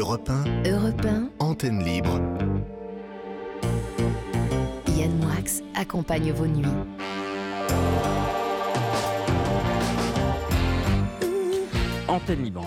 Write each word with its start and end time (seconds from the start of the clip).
Europe 0.00 0.30
1, 0.30 0.70
Europe 0.70 1.04
1, 1.04 1.28
antenne 1.40 1.84
libre. 1.84 2.18
Yann 4.96 5.14
Moix 5.18 5.60
accompagne 5.74 6.32
vos 6.32 6.46
nuits. 6.46 6.66
Antenne 12.08 12.42
Libre. 12.42 12.66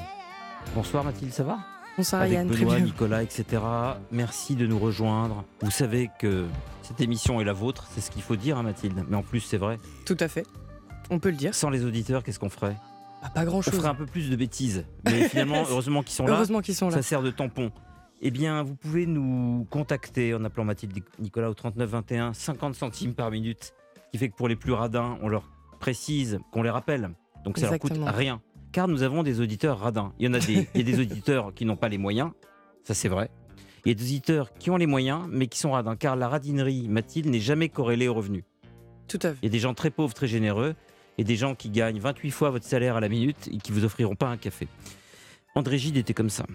Bonsoir 0.76 1.04
Mathilde, 1.04 1.34
ça 1.34 1.44
va? 1.44 1.58
Bonsoir 1.98 2.22
Avec 2.22 2.36
Yann, 2.36 2.48
très 2.52 2.60
Benoît, 2.60 2.76
bien. 2.76 2.86
Nicolas, 2.86 3.24
etc. 3.24 3.64
Merci 4.12 4.56
de 4.56 4.68
nous 4.68 4.78
rejoindre. 4.78 5.44
Vous 5.62 5.72
savez 5.72 6.12
que 6.20 6.46
cette 6.84 7.02
émission 7.02 7.42
est 7.42 7.46
la 7.46 7.54
vôtre, 7.54 7.88
c'est 7.96 8.02
ce 8.02 8.12
qu'il 8.12 8.22
faut 8.22 8.36
dire, 8.36 8.60
hein, 8.60 8.64
Mathilde. 8.64 9.04
Mais 9.10 9.18
en 9.18 9.24
plus, 9.24 9.40
c'est 9.40 9.58
vrai. 9.58 9.80
Tout 10.06 10.18
à 10.20 10.28
fait. 10.28 10.46
On 11.10 11.18
peut 11.18 11.32
le 11.32 11.38
dire. 11.38 11.56
Sans 11.56 11.72
les 11.72 11.84
auditeurs, 11.84 12.24
qu'est-ce 12.24 12.38
qu'on 12.38 12.52
ferait? 12.52 12.76
Ah, 13.24 13.30
pas 13.30 13.46
grand 13.46 13.60
On 13.60 13.62
chose. 13.62 13.76
ferait 13.76 13.88
un 13.90 13.96
peu 13.96 14.06
plus 14.06 14.30
de 14.30 14.36
bêtises. 14.36 14.86
Mais 15.06 15.28
finalement, 15.30 15.64
heureusement 15.70 16.04
qu'ils 16.04 16.14
sont 16.14 16.26
là. 16.26 16.34
Heureusement 16.34 16.62
qu'ils 16.62 16.76
sont 16.76 16.90
là. 16.90 16.98
Ça 16.98 17.02
sert 17.02 17.22
de 17.22 17.32
tampon. 17.32 17.72
Eh 18.22 18.32
bien, 18.32 18.64
vous 18.64 18.76
pouvez 18.76 19.06
nous 19.06 19.66
contacter 19.70 20.34
en 20.34 20.44
appelant 20.46 20.64
Mathilde 20.66 20.98
Nicolas 21.20 21.50
au 21.50 21.54
39 21.54 21.90
21, 21.90 22.34
50 22.34 22.76
centimes 22.76 23.14
par 23.14 23.32
minute, 23.32 23.74
ce 23.96 24.12
qui 24.12 24.18
fait 24.18 24.30
que 24.30 24.36
pour 24.36 24.48
les 24.48 24.56
plus 24.56 24.72
radins, 24.72 25.18
on 25.22 25.28
leur 25.28 25.50
précise 25.80 26.40
qu'on 26.52 26.64
les 26.64 26.70
rappelle. 26.70 27.10
Donc 27.44 27.58
ça 27.58 27.66
leur 27.66 27.74
Exactement. 27.76 28.06
coûte 28.06 28.16
rien. 28.16 28.42
Car 28.72 28.88
nous 28.88 29.04
avons 29.04 29.24
des 29.24 29.42
auditeurs 29.42 29.80
radins. 29.80 30.14
Il 30.20 30.26
y 30.26 30.30
en 30.30 30.34
a 30.34 30.40
des, 30.40 30.68
il 30.74 30.88
y 30.88 30.92
a 30.92 30.96
des 30.96 31.00
auditeurs 31.02 31.54
qui 31.54 31.66
n'ont 31.66 31.76
pas 31.76 31.90
les 31.90 31.98
moyens, 31.98 32.32
ça 32.84 32.94
c'est 32.94 33.10
vrai. 33.10 33.30
Il 33.86 33.90
y 33.90 33.92
a 33.92 33.96
des 33.96 34.04
auditeurs 34.04 34.54
qui 34.54 34.70
ont 34.70 34.78
les 34.78 34.88
moyens, 34.88 35.26
mais 35.30 35.48
qui 35.48 35.60
sont 35.60 35.72
radins. 35.72 35.98
Car 35.98 36.16
la 36.16 36.30
radinerie, 36.30 36.88
Mathilde, 36.88 37.28
n'est 37.28 37.42
jamais 37.42 37.68
corrélée 37.68 38.08
au 38.08 38.14
revenu. 38.14 38.46
Tout 39.10 39.20
à 39.24 39.32
fait. 39.32 39.38
Il 39.42 39.46
y 39.46 39.48
a 39.48 39.52
des 39.52 39.60
gens 39.60 39.74
très 39.74 39.90
pauvres, 39.90 40.14
très 40.14 40.28
généreux, 40.28 40.76
et 41.18 41.24
des 41.24 41.36
gens 41.36 41.56
qui 41.56 41.70
gagnent 41.70 42.00
28 42.00 42.32
fois 42.32 42.50
votre 42.50 42.66
salaire 42.66 42.96
à 42.96 43.00
la 43.00 43.10
minute 43.10 43.50
et 43.52 43.58
qui 43.58 43.72
vous 43.72 43.86
offriront 43.86 44.16
pas 44.16 44.28
un 44.28 44.38
café. 44.38 44.68
André 45.56 45.78
Gide 45.78 45.98
était 45.98 46.14
comme 46.14 46.30
ça. 46.30 46.46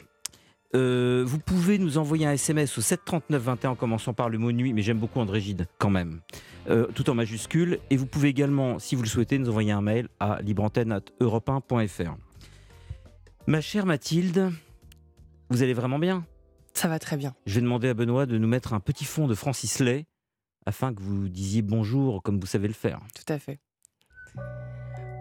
Euh, 0.74 1.24
vous 1.26 1.38
pouvez 1.38 1.78
nous 1.78 1.96
envoyer 1.96 2.26
un 2.26 2.32
SMS 2.32 2.76
au 2.76 2.82
739 2.82 3.42
21 3.42 3.70
en 3.70 3.74
commençant 3.74 4.12
par 4.12 4.28
le 4.28 4.36
mot 4.38 4.52
nuit, 4.52 4.72
mais 4.74 4.82
j'aime 4.82 4.98
beaucoup 4.98 5.18
André 5.20 5.40
Gide 5.40 5.66
quand 5.78 5.90
même, 5.90 6.20
Euh, 6.68 6.86
tout 6.94 7.08
en 7.08 7.14
majuscule. 7.14 7.78
Et 7.88 7.96
vous 7.96 8.04
pouvez 8.04 8.28
également, 8.28 8.78
si 8.78 8.94
vous 8.94 9.02
le 9.02 9.08
souhaitez, 9.08 9.38
nous 9.38 9.48
envoyer 9.48 9.72
un 9.72 9.80
mail 9.80 10.08
à 10.20 10.42
libreantenne@europe1.fr. 10.42 12.16
Ma 13.46 13.62
chère 13.62 13.86
Mathilde, 13.86 14.52
vous 15.48 15.62
allez 15.62 15.72
vraiment 15.72 15.98
bien? 15.98 16.26
Ça 16.74 16.88
va 16.88 16.98
très 16.98 17.16
bien. 17.16 17.34
Je 17.46 17.54
vais 17.54 17.62
demander 17.62 17.88
à 17.88 17.94
Benoît 17.94 18.26
de 18.26 18.36
nous 18.36 18.48
mettre 18.48 18.74
un 18.74 18.80
petit 18.80 19.06
fond 19.06 19.26
de 19.26 19.34
Francis 19.34 19.78
Lay 19.78 20.04
afin 20.66 20.92
que 20.92 21.00
vous 21.00 21.28
disiez 21.30 21.62
bonjour 21.62 22.22
comme 22.22 22.38
vous 22.38 22.46
savez 22.46 22.68
le 22.68 22.74
faire. 22.74 23.00
Tout 23.14 23.32
à 23.32 23.38
fait. 23.38 23.58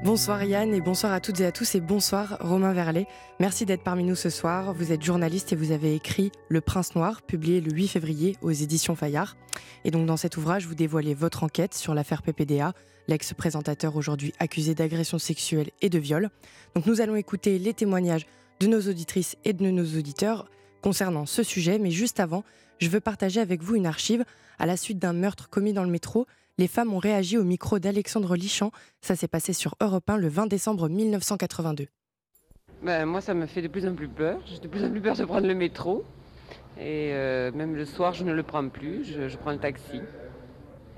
Bonsoir 0.07 0.41
Yann 0.45 0.73
et 0.73 0.79
bonsoir 0.79 1.11
à 1.11 1.19
toutes 1.19 1.41
et 1.41 1.45
à 1.45 1.51
tous 1.51 1.75
et 1.75 1.81
bonsoir 1.81 2.37
Romain 2.39 2.71
Verlet. 2.71 3.07
Merci 3.41 3.65
d'être 3.65 3.83
parmi 3.83 4.05
nous 4.05 4.15
ce 4.15 4.29
soir. 4.29 4.73
Vous 4.73 4.93
êtes 4.93 5.03
journaliste 5.03 5.51
et 5.51 5.57
vous 5.57 5.73
avez 5.73 5.95
écrit 5.95 6.31
Le 6.47 6.61
Prince 6.61 6.95
Noir, 6.95 7.21
publié 7.21 7.59
le 7.59 7.73
8 7.73 7.89
février 7.89 8.37
aux 8.41 8.51
éditions 8.51 8.95
Fayard. 8.95 9.35
Et 9.83 9.91
donc 9.91 10.05
dans 10.05 10.15
cet 10.15 10.37
ouvrage, 10.37 10.65
vous 10.65 10.75
dévoilez 10.75 11.13
votre 11.13 11.43
enquête 11.43 11.73
sur 11.73 11.93
l'affaire 11.93 12.21
PPDA, 12.21 12.71
l'ex-présentateur 13.09 13.97
aujourd'hui 13.97 14.31
accusé 14.39 14.75
d'agression 14.75 15.19
sexuelle 15.19 15.71
et 15.81 15.89
de 15.89 15.99
viol. 15.99 16.29
Donc 16.73 16.85
nous 16.85 17.01
allons 17.01 17.17
écouter 17.17 17.59
les 17.59 17.73
témoignages 17.73 18.27
de 18.61 18.67
nos 18.67 18.79
auditrices 18.83 19.35
et 19.43 19.51
de 19.51 19.69
nos 19.69 19.97
auditeurs 19.97 20.49
concernant 20.81 21.25
ce 21.25 21.43
sujet, 21.43 21.79
mais 21.79 21.91
juste 21.91 22.21
avant, 22.21 22.45
je 22.79 22.87
veux 22.87 23.01
partager 23.01 23.41
avec 23.41 23.61
vous 23.61 23.75
une 23.75 23.85
archive. 23.85 24.23
À 24.57 24.67
la 24.67 24.77
suite 24.77 24.99
d'un 24.99 25.11
meurtre 25.11 25.49
commis 25.49 25.73
dans 25.73 25.83
le 25.83 25.89
métro, 25.89 26.27
les 26.57 26.67
femmes 26.67 26.93
ont 26.93 26.99
réagi 26.99 27.37
au 27.37 27.43
micro 27.43 27.79
d'Alexandre 27.79 28.35
Lichamp. 28.35 28.71
Ça 29.01 29.15
s'est 29.15 29.27
passé 29.27 29.53
sur 29.53 29.75
Europe 29.81 30.09
1 30.09 30.17
le 30.17 30.27
20 30.27 30.47
décembre 30.47 30.89
1982. 30.89 31.87
Ben, 32.83 33.05
moi, 33.05 33.21
ça 33.21 33.33
me 33.33 33.45
fait 33.45 33.61
de 33.61 33.67
plus 33.67 33.87
en 33.87 33.93
plus 33.93 34.07
peur. 34.07 34.39
J'ai 34.45 34.59
de 34.59 34.67
plus 34.67 34.83
en 34.83 34.89
plus 34.89 35.01
peur 35.01 35.15
de 35.15 35.25
prendre 35.25 35.47
le 35.47 35.55
métro. 35.55 36.03
Et 36.79 37.11
euh, 37.13 37.51
même 37.53 37.75
le 37.75 37.85
soir, 37.85 38.13
je 38.13 38.23
ne 38.23 38.33
le 38.33 38.43
prends 38.43 38.67
plus. 38.69 39.03
Je, 39.05 39.27
je 39.27 39.37
prends 39.37 39.51
le 39.51 39.57
taxi. 39.57 40.01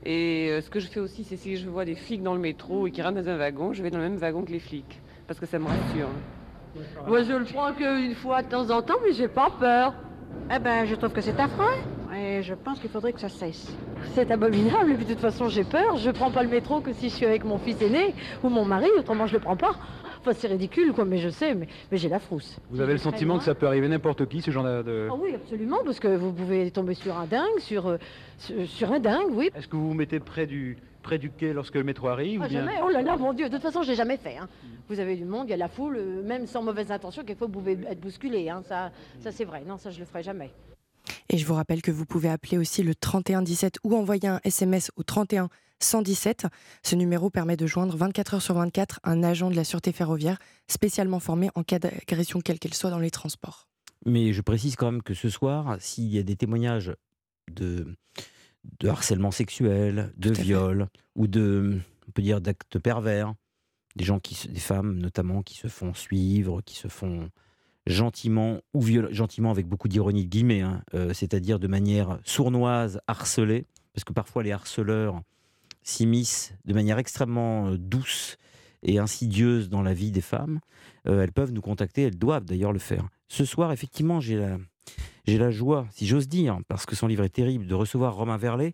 Et 0.05 0.49
euh, 0.49 0.61
ce 0.61 0.69
que 0.69 0.79
je 0.79 0.87
fais 0.87 0.99
aussi, 0.99 1.23
c'est 1.23 1.37
si 1.37 1.57
je 1.57 1.69
vois 1.69 1.85
des 1.85 1.95
flics 1.95 2.23
dans 2.23 2.33
le 2.33 2.39
métro 2.39 2.87
et 2.87 2.91
qui 2.91 3.01
rentrent 3.01 3.21
dans 3.21 3.29
un 3.29 3.37
wagon, 3.37 3.73
je 3.73 3.83
vais 3.83 3.89
dans 3.89 3.97
le 3.97 4.05
même 4.09 4.17
wagon 4.17 4.43
que 4.43 4.51
les 4.51 4.59
flics. 4.59 5.01
Parce 5.27 5.39
que 5.39 5.45
ça 5.45 5.59
me 5.59 5.65
rassure. 5.65 6.09
Moi, 7.07 7.23
je 7.23 7.33
le 7.33 7.45
prends 7.45 7.73
qu'une 7.73 8.15
fois 8.15 8.43
de 8.43 8.49
temps 8.49 8.69
en 8.69 8.81
temps, 8.81 8.97
mais 9.03 9.13
j'ai 9.13 9.27
pas 9.27 9.49
peur. 9.59 9.93
Eh 10.53 10.59
ben, 10.59 10.85
je 10.85 10.95
trouve 10.95 11.11
que 11.11 11.21
c'est 11.21 11.39
affreux. 11.39 11.65
Et 12.15 12.41
je 12.41 12.53
pense 12.55 12.79
qu'il 12.79 12.89
faudrait 12.89 13.13
que 13.13 13.19
ça 13.19 13.29
cesse. 13.29 13.71
C'est 14.13 14.31
abominable, 14.31 14.91
et 14.91 14.95
puis 14.95 15.05
de 15.05 15.13
toute 15.13 15.21
façon, 15.21 15.47
j'ai 15.47 15.63
peur. 15.63 15.97
Je 15.97 16.09
prends 16.09 16.31
pas 16.31 16.43
le 16.43 16.49
métro 16.49 16.81
que 16.81 16.91
si 16.91 17.09
je 17.09 17.15
suis 17.15 17.25
avec 17.25 17.43
mon 17.45 17.59
fils 17.59 17.81
aîné 17.81 18.15
ou 18.43 18.49
mon 18.49 18.65
mari, 18.65 18.87
autrement 18.97 19.27
je 19.27 19.33
le 19.33 19.39
prends 19.39 19.55
pas. 19.55 19.75
Enfin, 20.19 20.33
c'est 20.33 20.47
ridicule, 20.47 20.91
quoi, 20.91 21.05
mais 21.05 21.19
je 21.19 21.29
sais, 21.29 21.55
mais, 21.55 21.67
mais 21.91 21.97
j'ai 21.97 22.09
la 22.09 22.19
frousse. 22.19 22.57
Vous 22.71 22.81
avez 22.81 22.93
le 22.93 22.99
sentiment 22.99 23.37
que 23.37 23.43
ça 23.43 23.55
peut 23.55 23.67
arriver 23.67 23.87
n'importe 23.87 24.27
qui, 24.27 24.41
ce 24.41 24.51
genre 24.51 24.65
de... 24.65 25.07
Ah 25.09 25.15
oui, 25.17 25.33
absolument, 25.33 25.77
parce 25.85 25.99
que 25.99 26.09
vous 26.09 26.33
pouvez 26.33 26.71
tomber 26.71 26.93
sur 26.93 27.17
un 27.17 27.25
dingue, 27.25 27.59
sur, 27.59 27.87
euh, 27.87 27.97
sur, 28.37 28.67
sur 28.67 28.91
un 28.91 28.99
dingue, 28.99 29.29
oui. 29.31 29.49
Est-ce 29.55 29.69
que 29.69 29.77
vous 29.77 29.87
vous 29.87 29.93
mettez 29.93 30.19
près 30.19 30.45
du, 30.45 30.77
près 31.09 31.17
du 31.17 31.31
quai 31.31 31.53
lorsque 31.53 31.73
le 31.73 31.83
métro 31.83 32.07
arrive 32.07 32.41
ou 32.41 32.43
Ah, 32.43 32.47
bien... 32.47 32.59
jamais, 32.59 32.79
oh 32.83 32.89
là 32.89 33.01
là, 33.01 33.17
mon 33.17 33.33
Dieu, 33.33 33.49
de 33.49 33.53
toute 33.55 33.63
façon, 33.63 33.81
je 33.81 33.89
l'ai 33.89 33.95
jamais 33.95 34.17
fait. 34.17 34.37
hein. 34.37 34.47
Vous 34.89 34.99
avez 34.99 35.15
du 35.15 35.25
monde, 35.25 35.47
il 35.47 35.49
y 35.49 35.53
a 35.53 35.57
la 35.57 35.67
foule, 35.67 35.97
euh, 35.97 36.21
même 36.21 36.45
sans 36.45 36.61
mauvaise 36.61 36.91
intention, 36.91 37.23
quelquefois 37.23 37.47
vous 37.47 37.53
pouvez 37.53 37.71
être 37.87 37.99
bousculé, 37.99 38.47
hein, 38.47 38.61
ça, 38.67 38.91
ça 39.19 39.31
c'est 39.31 39.43
vrai. 39.43 39.63
Non, 39.67 39.77
ça 39.79 39.89
je 39.89 39.97
le 39.99 40.05
ferai 40.05 40.21
jamais. 40.21 40.51
Et 41.29 41.37
je 41.39 41.47
vous 41.47 41.55
rappelle 41.55 41.81
que 41.81 41.89
vous 41.89 42.05
pouvez 42.05 42.29
appeler 42.29 42.59
aussi 42.59 42.83
le 42.83 42.93
31 42.93 43.41
17 43.41 43.79
ou 43.83 43.95
envoyer 43.95 44.27
un 44.27 44.39
SMS 44.43 44.91
au 44.97 45.01
31 45.03 45.49
117. 45.79 46.45
Ce 46.83 46.95
numéro 46.95 47.31
permet 47.31 47.57
de 47.57 47.65
joindre 47.65 47.95
24 47.97 48.35
heures 48.35 48.41
sur 48.43 48.53
24 48.53 48.99
un 49.03 49.23
agent 49.23 49.49
de 49.49 49.55
la 49.55 49.63
sûreté 49.63 49.91
ferroviaire 49.91 50.37
spécialement 50.67 51.19
formé 51.19 51.49
en 51.55 51.63
cas 51.63 51.79
d'agression 51.79 52.39
quelle 52.41 52.59
qu'elle 52.59 52.75
soit 52.75 52.91
dans 52.91 52.99
les 52.99 53.09
transports. 53.11 53.67
Mais 54.05 54.31
je 54.31 54.41
précise 54.41 54.75
quand 54.75 54.91
même 54.91 55.01
que 55.01 55.15
ce 55.15 55.29
soir, 55.29 55.75
s'il 55.79 56.05
y 56.13 56.19
a 56.19 56.23
des 56.23 56.35
témoignages 56.35 56.93
de, 57.51 57.95
de 58.79 58.87
harcèlement 58.89 59.31
sexuel, 59.31 60.13
de 60.17 60.33
fait. 60.33 60.41
viol 60.41 60.87
ou 61.15 61.27
de, 61.27 61.79
on 62.07 62.11
peut 62.11 62.21
dire, 62.21 62.41
d'actes 62.41 62.79
pervers, 62.79 63.33
des 63.95 64.05
gens 64.05 64.19
qui, 64.19 64.35
se- 64.35 64.47
des 64.47 64.59
femmes 64.59 64.97
notamment, 64.99 65.41
qui 65.41 65.55
se 65.55 65.67
font 65.67 65.93
suivre, 65.93 66.61
qui 66.61 66.75
se 66.75 66.87
font 66.87 67.29
gentiment 67.87 68.59
ou 68.73 68.81
viol- 68.81 69.11
gentiment 69.11 69.51
avec 69.51 69.67
beaucoup 69.67 69.87
d'ironie 69.87 70.25
de 70.25 70.29
guillemets, 70.29 70.61
hein, 70.61 70.83
euh, 70.93 71.13
c'est-à-dire 71.13 71.59
de 71.59 71.67
manière 71.67 72.19
sournoise, 72.23 72.99
harcelée, 73.07 73.65
parce 73.93 74.03
que 74.03 74.13
parfois 74.13 74.43
les 74.43 74.51
harceleurs 74.51 75.21
s'immiscent 75.83 76.53
de 76.65 76.73
manière 76.73 76.99
extrêmement 76.99 77.69
euh, 77.69 77.77
douce 77.77 78.37
et 78.83 78.99
insidieuse 78.99 79.69
dans 79.69 79.81
la 79.81 79.93
vie 79.93 80.11
des 80.11 80.21
femmes. 80.21 80.59
Euh, 81.07 81.21
elles 81.23 81.31
peuvent 81.31 81.51
nous 81.51 81.61
contacter, 81.61 82.03
elles 82.03 82.17
doivent 82.17 82.45
d'ailleurs 82.45 82.73
le 82.73 82.79
faire. 82.79 83.07
Ce 83.27 83.43
soir, 83.45 83.71
effectivement, 83.71 84.19
j'ai 84.19 84.37
la, 84.37 84.57
j'ai 85.29 85.37
la 85.37 85.51
joie, 85.51 85.87
si 85.91 86.07
j'ose 86.07 86.27
dire, 86.27 86.59
parce 86.67 86.85
que 86.85 86.95
son 86.95 87.07
livre 87.07 87.23
est 87.23 87.29
terrible, 87.29 87.67
de 87.67 87.75
recevoir 87.75 88.15
Romain 88.15 88.37
Verlet, 88.37 88.73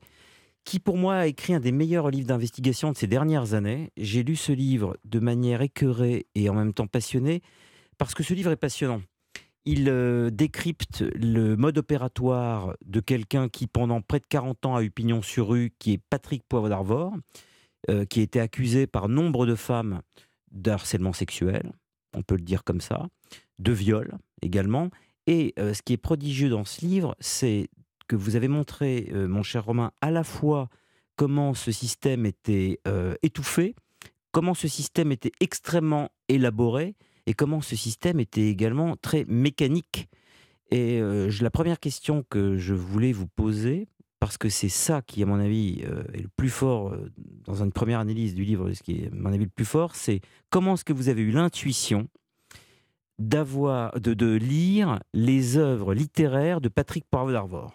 qui 0.63 0.79
pour 0.79 0.97
moi 0.97 1.15
a 1.15 1.27
écrit 1.27 1.53
un 1.53 1.59
des 1.59 1.71
meilleurs 1.71 2.09
livres 2.09 2.27
d'investigation 2.27 2.91
de 2.91 2.97
ces 2.97 3.07
dernières 3.07 3.53
années. 3.53 3.91
J'ai 3.97 4.23
lu 4.23 4.35
ce 4.35 4.51
livre 4.51 4.97
de 5.03 5.19
manière 5.19 5.61
écœurée 5.61 6.27
et 6.33 6.49
en 6.49 6.53
même 6.53 6.73
temps 6.73 6.87
passionnée, 6.87 7.41
parce 7.97 8.13
que 8.13 8.23
ce 8.23 8.33
livre 8.33 8.51
est 8.51 8.57
passionnant. 8.57 9.01
Il 9.65 9.89
euh, 9.89 10.29
décrypte 10.29 11.03
le 11.15 11.55
mode 11.55 11.77
opératoire 11.77 12.75
de 12.85 12.99
quelqu'un 12.99 13.49
qui, 13.49 13.67
pendant 13.67 14.01
près 14.01 14.19
de 14.19 14.25
40 14.27 14.65
ans, 14.65 14.75
a 14.75 14.83
eu 14.83 14.91
pignon 14.91 15.21
sur 15.21 15.49
rue, 15.49 15.73
qui 15.77 15.93
est 15.93 16.01
Patrick 16.09 16.43
Poivre 16.47 16.69
d'Arvor, 16.69 17.13
euh, 17.89 18.05
qui 18.05 18.21
a 18.21 18.23
été 18.23 18.39
accusé 18.39 18.87
par 18.87 19.09
nombre 19.09 19.45
de 19.45 19.55
femmes 19.55 20.01
de 20.51 20.71
harcèlement 20.71 21.13
sexuel, 21.13 21.73
on 22.13 22.21
peut 22.21 22.35
le 22.35 22.41
dire 22.41 22.63
comme 22.63 22.81
ça, 22.81 23.07
de 23.59 23.71
viol 23.71 24.17
également. 24.41 24.89
Et 25.27 25.53
ce 25.57 25.81
qui 25.81 25.93
est 25.93 25.97
prodigieux 25.97 26.49
dans 26.49 26.65
ce 26.65 26.85
livre, 26.85 27.15
c'est 27.19 27.69
que 28.07 28.15
vous 28.15 28.35
avez 28.35 28.47
montré, 28.47 29.11
mon 29.13 29.41
cher 29.41 29.65
Romain, 29.65 29.91
à 30.01 30.11
la 30.11 30.23
fois 30.23 30.69
comment 31.15 31.53
ce 31.53 31.71
système 31.71 32.25
était 32.25 32.79
étouffé, 33.23 33.75
comment 34.31 34.53
ce 34.53 34.67
système 34.67 35.11
était 35.11 35.31
extrêmement 35.39 36.09
élaboré, 36.27 36.95
et 37.25 37.33
comment 37.33 37.61
ce 37.61 37.75
système 37.75 38.19
était 38.19 38.49
également 38.49 38.95
très 38.97 39.25
mécanique. 39.25 40.07
Et 40.69 41.01
la 41.01 41.49
première 41.49 41.79
question 41.79 42.23
que 42.29 42.57
je 42.57 42.75
voulais 42.75 43.11
vous 43.11 43.27
poser, 43.27 43.87
parce 44.19 44.37
que 44.37 44.49
c'est 44.49 44.69
ça 44.69 45.01
qui, 45.01 45.23
à 45.23 45.25
mon 45.25 45.39
avis, 45.39 45.81
est 46.13 46.21
le 46.21 46.29
plus 46.35 46.49
fort 46.49 46.95
dans 47.45 47.63
une 47.63 47.71
première 47.71 47.99
analyse 47.99 48.35
du 48.35 48.43
livre, 48.43 48.71
ce 48.73 48.83
qui 48.83 49.05
à 49.05 49.09
mon 49.11 49.33
avis, 49.33 49.45
le 49.45 49.49
plus 49.49 49.65
fort, 49.65 49.95
c'est 49.95 50.21
comment 50.51 50.75
est-ce 50.75 50.85
que 50.85 50.93
vous 50.93 51.09
avez 51.09 51.23
eu 51.23 51.31
l'intuition 51.31 52.07
d'avoir, 53.19 53.99
de, 53.99 54.13
de 54.13 54.35
lire 54.35 54.99
les 55.13 55.57
œuvres 55.57 55.93
littéraires 55.93 56.61
de 56.61 56.69
Patrick 56.69 57.05
Poivre 57.09 57.31
d'Arvor 57.31 57.73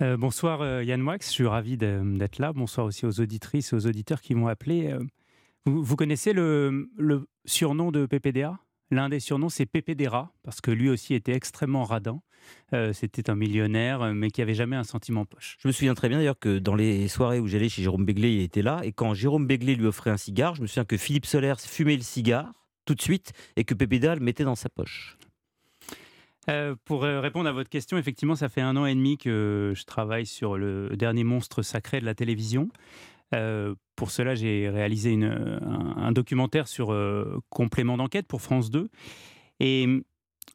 Euh, 0.00 0.16
bonsoir 0.16 0.60
euh, 0.62 0.82
Yann 0.82 1.00
Moix, 1.00 1.18
je 1.20 1.26
suis 1.28 1.46
ravi 1.46 1.76
d'être 1.76 2.38
là. 2.38 2.52
Bonsoir 2.52 2.86
aussi 2.86 3.06
aux 3.06 3.20
auditrices 3.20 3.72
et 3.72 3.76
aux 3.76 3.86
auditeurs 3.86 4.20
qui 4.20 4.34
m'ont 4.34 4.48
appelé. 4.48 4.90
Euh, 4.90 4.98
Vous, 5.66 5.82
vous 5.84 5.96
connaissez 5.96 6.32
le, 6.32 6.90
le 6.98 7.26
surnom 7.44 7.92
de 7.92 8.06
PPDA 8.06 8.58
L'un 8.90 9.08
des 9.08 9.18
surnoms, 9.18 9.48
c'est 9.48 9.66
PPDRA, 9.66 10.30
parce 10.42 10.60
que 10.60 10.70
lui 10.70 10.90
aussi 10.90 11.14
était 11.14 11.32
extrêmement 11.32 11.84
radin. 11.84 12.20
Euh, 12.74 12.92
C'était 12.92 13.30
un 13.30 13.34
millionnaire, 13.34 14.12
mais 14.14 14.30
qui 14.30 14.42
avait 14.42 14.54
jamais 14.54 14.76
un 14.76 14.84
centime 14.84 15.24
poche. 15.26 15.56
Je 15.60 15.68
me 15.68 15.72
souviens 15.72 15.94
très 15.94 16.08
bien 16.08 16.18
d'ailleurs 16.18 16.38
que 16.38 16.58
dans 16.58 16.74
les 16.74 17.08
soirées 17.08 17.40
où 17.40 17.46
j'allais 17.46 17.68
chez 17.70 17.82
Jérôme 17.82 18.04
Béglé, 18.04 18.32
il 18.34 18.42
était 18.42 18.62
là. 18.62 18.80
Et 18.84 18.92
quand 18.92 19.14
Jérôme 19.14 19.46
Béglé 19.46 19.74
lui 19.74 19.86
offrait 19.86 20.10
un 20.10 20.16
cigare, 20.16 20.54
je 20.54 20.62
me 20.62 20.66
souviens 20.66 20.84
que 20.84 20.96
Philippe 20.96 21.24
Solers 21.26 21.60
fumait 21.60 21.96
le 21.96 22.02
cigare 22.02 22.52
tout 22.84 22.94
de 22.94 23.02
suite 23.02 23.32
et 23.56 23.64
que 23.64 23.74
Pépéda 23.74 24.14
le 24.14 24.20
mettait 24.20 24.44
dans 24.44 24.54
sa 24.54 24.68
poche. 24.68 25.16
Euh, 26.50 26.74
pour 26.84 27.04
euh, 27.04 27.20
répondre 27.20 27.48
à 27.48 27.52
votre 27.52 27.70
question, 27.70 27.96
effectivement, 27.96 28.36
ça 28.36 28.48
fait 28.48 28.60
un 28.60 28.76
an 28.76 28.86
et 28.86 28.94
demi 28.94 29.16
que 29.16 29.72
je 29.74 29.84
travaille 29.84 30.26
sur 30.26 30.56
le 30.56 30.90
dernier 30.96 31.24
monstre 31.24 31.62
sacré 31.62 32.00
de 32.00 32.04
la 32.04 32.14
télévision. 32.14 32.68
Euh, 33.34 33.74
pour 33.96 34.10
cela, 34.10 34.34
j'ai 34.34 34.68
réalisé 34.68 35.18
un, 35.22 36.12
documentaire 36.12 36.68
sur 36.68 36.94
complément 37.48 37.96
d'enquête 37.96 38.26
pour 38.26 38.42
France 38.42 38.70
2. 38.70 38.88
Et 39.60 39.86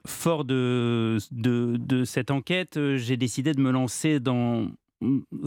fort 0.06 0.46
de, 0.46 1.18
de, 1.32 2.04
cette 2.04 2.32
enquête, 2.32 2.80
j'ai 2.98 3.18
décidé 3.18 3.54
de 3.54 3.62
me 3.62 3.72
lancer 3.72 4.20
dans 4.20 4.68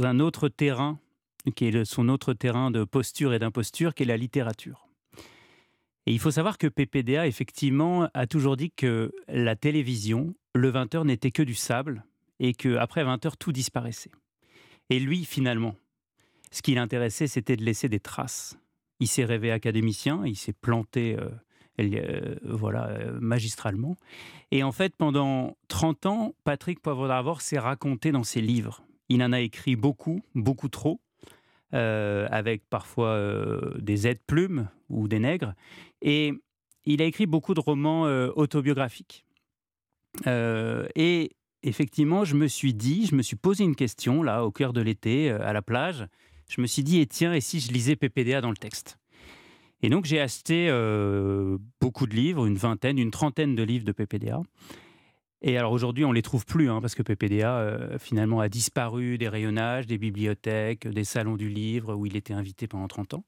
un 0.03 0.21
autre 0.21 0.49
terrain, 0.49 0.99
qui 1.55 1.67
est 1.67 1.85
son 1.85 2.09
autre 2.09 2.33
terrain 2.33 2.71
de 2.71 2.85
posture 2.85 3.35
et 3.35 3.39
d'imposture, 3.39 3.95
qui 3.95 4.05
est 4.05 4.07
la 4.07 4.17
littérature. 4.17 4.89
Et 6.07 6.13
il 6.13 6.19
faut 6.19 6.31
savoir 6.31 6.59
que 6.59 6.67
PPDA, 6.67 7.27
effectivement, 7.27 8.09
a 8.15 8.27
toujours 8.27 8.57
dit 8.57 8.71
que 8.71 9.13
la 9.29 9.57
télévision, 9.57 10.35
le 10.55 10.73
20h 10.73 11.05
n'était 11.07 11.31
que 11.31 11.43
du 11.43 11.55
sable 11.55 12.05
et 12.41 12.55
qu'après 12.55 13.05
20h, 13.05 13.35
tout 13.39 13.53
disparaissait. 13.53 14.11
Et 14.91 14.99
lui, 14.99 15.25
finalement, 15.25 15.77
ce 16.51 16.61
qui 16.63 16.75
l'intéressait, 16.75 17.29
c'était 17.29 17.57
de 17.57 17.65
laisser 17.65 17.89
des 17.89 18.01
traces. 18.01 18.59
Il 19.01 19.07
s'est 19.07 19.25
rêvé 19.25 19.51
académicien, 19.51 20.23
il 20.27 20.37
s'est 20.37 20.53
planté 20.53 21.17
euh, 21.19 21.29
euh, 21.81 22.37
voilà, 22.45 22.89
euh, 22.89 23.19
magistralement. 23.21 23.97
Et 24.51 24.63
en 24.63 24.73
fait, 24.73 24.95
pendant 24.97 25.57
30 25.69 26.07
ans, 26.07 26.35
Patrick 26.45 26.81
Poivre 26.81 27.09
d'Arvor 27.09 27.41
s'est 27.41 27.59
raconté 27.59 28.13
dans 28.13 28.25
ses 28.25 28.41
livres. 28.41 28.85
Il 29.09 29.23
en 29.23 29.33
a 29.33 29.41
écrit 29.41 29.77
beaucoup, 29.77 30.23
beaucoup 30.35 30.69
trop. 30.69 31.01
Euh, 31.75 32.29
avec 32.31 32.69
parfois 32.69 33.15
euh, 33.15 33.73
des 33.79 34.07
aides-plumes 34.07 34.69
ou 34.91 35.09
des 35.09 35.19
nègres. 35.19 35.55
Et 36.03 36.35
il 36.85 37.01
a 37.01 37.07
écrit 37.07 37.25
beaucoup 37.25 37.55
de 37.55 37.61
romans 37.61 38.05
euh, 38.05 38.31
autobiographiques. 38.37 39.25
et 40.27 41.31
effectivement, 41.63 42.27
je 42.27 42.35
me 42.35 42.47
suis 42.47 42.75
dit, 42.75 43.07
je 43.07 43.15
me 43.15 43.23
suis 43.23 43.37
posé 43.37 43.65
une 43.65 43.75
question, 43.75 44.23
là, 44.23 44.45
au 44.45 44.51
cœur 44.51 44.75
de 44.75 44.83
l'été, 44.83 45.31
à 45.31 45.55
la 45.55 45.63
plage. 45.63 46.07
Je 46.51 46.61
me 46.61 46.67
suis 46.67 46.85
dit, 46.85 47.01
et 47.01 47.07
tiens, 47.07 47.33
et 47.33 47.41
si 47.41 47.59
je 47.59 47.73
lisais 47.73 47.97
PPDA 47.97 48.43
dans 48.43 48.51
le 48.51 48.57
texte? 48.57 48.99
Et 49.81 49.89
donc, 49.89 50.05
j'ai 50.05 50.21
acheté 50.21 50.69
beaucoup 51.81 52.07
de 52.07 52.15
livres, 52.15 52.45
une 52.45 52.59
vingtaine, 52.59 52.99
une 52.99 53.11
trentaine 53.11 53.55
de 53.55 53.63
livres 53.63 53.87
de 53.87 53.93
PPDA. 53.93 54.43
Et 55.45 55.59
alors 55.59 55.73
aujourd'hui, 55.73 56.05
on 56.05 56.11
ne 56.11 56.15
les 56.15 56.23
trouve 56.23 56.47
plus, 56.47 56.71
hein, 56.71 56.81
parce 56.81 56.95
que 56.95 57.03
PPDA, 57.03 57.59
euh, 57.59 57.99
finalement, 57.99 58.41
a 58.41 58.49
disparu 58.49 59.19
des 59.19 59.29
rayonnages, 59.29 59.89
des 59.89 59.99
bibliothèques, 59.99 60.87
des 60.87 61.05
salons 61.05 61.37
du 61.37 61.49
livre, 61.49 61.97
où 61.97 62.07
il 62.07 62.17
était 62.17 62.33
invité 62.33 62.69
pendant 62.69 62.87
30 62.87 63.15
ans. 63.15 63.25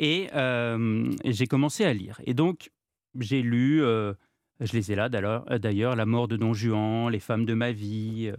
Et 0.00 0.28
euh, 0.34 1.08
j'ai 1.24 1.46
commencé 1.46 1.84
à 1.84 1.92
lire. 1.92 2.20
Et 2.26 2.34
donc, 2.34 2.72
j'ai 3.20 3.42
lu, 3.42 3.80
euh, 3.82 4.12
je 4.58 4.72
les 4.72 4.90
ai 4.90 4.96
là 4.96 5.08
d'ailleurs, 5.08 5.94
La 5.94 6.06
mort 6.06 6.26
de 6.26 6.36
Don 6.36 6.52
Juan, 6.52 7.08
Les 7.10 7.20
femmes 7.20 7.46
de 7.46 7.54
ma 7.54 7.70
vie, 7.70 8.32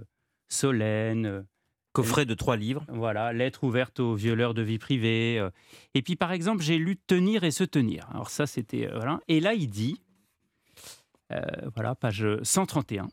Solène. 0.50 1.46
Coffret 1.94 2.25
de 2.25 2.34
trois 2.34 2.58
livres. 2.58 2.84
Voilà, 2.90 3.31
Lettre 3.34 3.64
ouverte 3.64 4.00
aux 4.00 4.16
violeurs 4.16 4.56
de 4.56 4.64
vie 4.64 4.80
privée. 4.80 5.48
Et 5.94 6.02
puis, 6.02 6.16
par 6.16 6.31
exemple, 6.31 6.64
j'ai 6.64 6.80
lu 6.80 6.98
Tenir 6.98 7.44
et 7.44 7.52
se 7.52 7.64
tenir. 7.64 8.10
Alors 8.12 8.31
ça, 8.31 8.48
c'était... 8.48 8.88
voilà. 8.88 9.22
Et 9.28 9.40
là, 9.40 9.54
il 9.54 9.70
dit, 9.70 10.02
voilà, 11.74 11.96
page 11.96 12.26
131. 12.44 13.08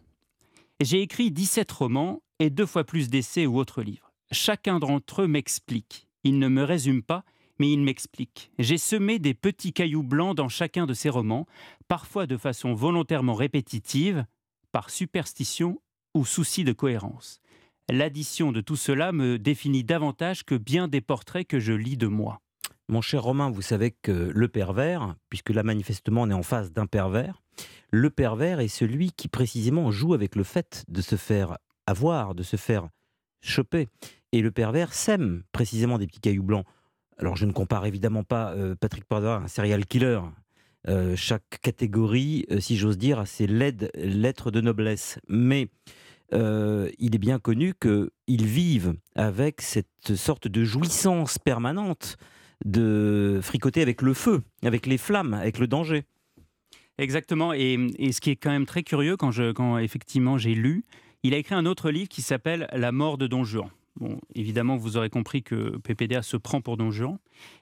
J'ai 0.81 1.03
écrit 1.03 1.31
17 1.31 1.71
romans 1.73 2.23
et 2.39 2.51
deux 2.51 2.67
fois 2.67 2.85
plus 2.85 3.11
d'essais 3.11 3.47
ou 3.47 3.59
autres 3.59 3.83
livres. 3.83 4.13
Chacun 4.33 4.79
d'entre 4.79 5.23
eux 5.23 5.27
m'explique. 5.27 6.09
Il 6.25 6.39
ne 6.39 6.49
me 6.49 6.63
résume 6.63 7.03
pas, 7.03 7.25
mais 7.59 7.71
il 7.71 7.83
m'explique. 7.83 8.51
J'ai 8.59 8.79
semé 8.79 9.19
des 9.19 9.35
petits 9.35 9.73
cailloux 9.73 10.03
blancs 10.03 10.37
dans 10.37 10.49
chacun 10.49 10.87
de 10.87 10.95
ces 10.95 11.11
romans, 11.11 11.47
parfois 11.89 12.27
de 12.27 12.37
façon 12.37 12.73
volontairement 12.73 13.35
répétitive, 13.35 14.25
par 14.73 14.89
superstition 14.89 15.81
ou 16.15 16.25
souci 16.25 16.65
de 16.65 16.73
cohérence. 16.73 17.41
L'addition 17.91 18.53
de 18.53 18.61
tout 18.61 18.77
cela 18.77 19.13
me 19.13 19.39
définit 19.39 19.85
davantage 19.85 20.45
que 20.45 20.55
bien 20.55 20.89
des 20.89 21.01
portraits 21.01 21.47
que 21.47 21.61
je 21.61 21.73
lis 21.73 21.97
de 21.97 22.07
moi. 22.07 22.41
Mon 22.91 23.03
cher 23.03 23.23
Romain, 23.23 23.51
vous 23.51 23.63
savez 23.63 23.93
que 23.93 24.11
le 24.11 24.49
pervers, 24.49 25.15
puisque 25.29 25.51
là 25.51 25.63
manifestement 25.63 26.23
on 26.23 26.31
est 26.31 26.35
en 26.35 26.43
face 26.43 26.73
d'un 26.73 26.87
pervers, 26.87 27.41
le 27.93 28.11
pervers 28.11 28.59
est 28.59 28.67
celui 28.67 29.13
qui 29.13 29.29
précisément 29.29 29.93
joue 29.93 30.13
avec 30.13 30.35
le 30.35 30.43
fait 30.43 30.85
de 30.89 31.01
se 31.01 31.15
faire 31.15 31.59
avoir, 31.87 32.35
de 32.35 32.43
se 32.43 32.57
faire 32.57 32.89
choper. 33.43 33.87
Et 34.33 34.43
le 34.43 34.51
pervers 34.51 34.93
sème 34.93 35.45
précisément 35.53 35.99
des 35.99 36.09
petits 36.09 36.19
cailloux 36.19 36.43
blancs. 36.43 36.67
Alors 37.17 37.37
je 37.37 37.47
ne 37.47 37.53
compare 37.53 37.87
évidemment 37.87 38.25
pas 38.25 38.55
euh, 38.55 38.75
Patrick 38.75 39.05
à 39.09 39.37
un 39.37 39.47
serial 39.47 39.87
killer. 39.87 40.23
Euh, 40.89 41.15
chaque 41.15 41.61
catégorie, 41.63 42.45
euh, 42.51 42.59
si 42.59 42.77
j'ose 42.77 42.99
dire, 42.99 43.21
a 43.21 43.27
ses 43.27 43.47
lettres 43.47 44.51
de 44.51 44.61
noblesse. 44.61 45.21
Mais 45.29 45.69
il 46.33 47.15
est 47.15 47.21
bien 47.21 47.39
connu 47.39 47.73
qu'ils 47.81 48.47
vivent 48.47 48.95
avec 49.15 49.61
cette 49.61 50.17
sorte 50.17 50.49
de 50.49 50.65
jouissance 50.65 51.39
permanente 51.39 52.17
de 52.65 53.41
fricoter 53.43 53.83
avec 53.83 54.03
le 54.03 54.15
feu, 54.15 54.43
avec 54.63 54.87
les 54.87 54.99
flammes, 54.99 55.35
avec 55.35 55.59
le 55.59 55.67
danger. 55.67 56.05
Exactement. 56.99 57.53
Et, 57.53 57.79
ce 58.13 58.21
qui 58.21 58.31
est 58.31 58.37
quand 58.37 58.51
même 58.51 58.67
très 58.67 58.83
curieux, 58.83 59.17
quand, 59.17 59.31
je, 59.31 59.53
quand 59.53 59.79
effectivement 59.79 60.37
j'ai 60.37 60.55
lu, 60.55 60.85
il 61.23 61.35
a 61.35 61.39
écrit 61.39 61.55
un 61.55 61.67
autre 61.67 61.91
livre 61.91 62.09
qui 62.09 62.23
s'appelle 62.23 62.69
La 62.73 62.93
mort 62.93 63.19
de 63.19 63.27
Don 63.27 63.45
Juan. 63.45 63.71
Bon, 63.97 64.19
évidemment, 64.35 64.77
vous 64.77 64.97
aurez 64.97 65.11
compris 65.11 65.43
que 65.43 65.77
PPDA 65.79 66.23
se 66.23 66.37
prend 66.37 66.61
pour 66.61 66.77
Don 66.77 66.91
Juan. 66.91 67.19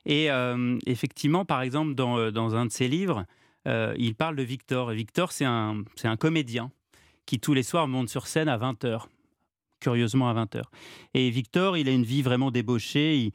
Et 0.06 0.30
euh, 0.30 0.78
effectivement, 0.86 1.44
par 1.44 1.62
exemple, 1.62 1.94
dans, 1.94 2.18
euh, 2.18 2.30
dans, 2.30 2.54
un 2.54 2.66
de 2.66 2.72
ses 2.72 2.88
livres, 2.88 3.24
euh, 3.66 3.94
il 3.96 4.14
parle 4.14 4.36
de 4.36 4.42
Victor. 4.42 4.92
Et 4.92 4.94
Victor, 4.94 5.32
c'est 5.32 5.44
un, 5.44 5.82
un 6.04 6.16
comédien 6.16 6.70
qui 7.26 7.40
tous 7.40 7.54
les 7.54 7.62
soirs 7.62 7.88
monte 7.88 8.08
sur 8.08 8.26
scène 8.26 8.48
à 8.48 8.58
20h. 8.58 9.06
Curieusement 9.80 10.28
à 10.28 10.34
20h. 10.34 10.62
Et 11.14 11.30
Victor, 11.30 11.76
il 11.76 11.88
a 11.88 11.92
une 11.92 12.04
vie 12.04 12.22
vraiment 12.22 12.50
débauchée. 12.50 13.32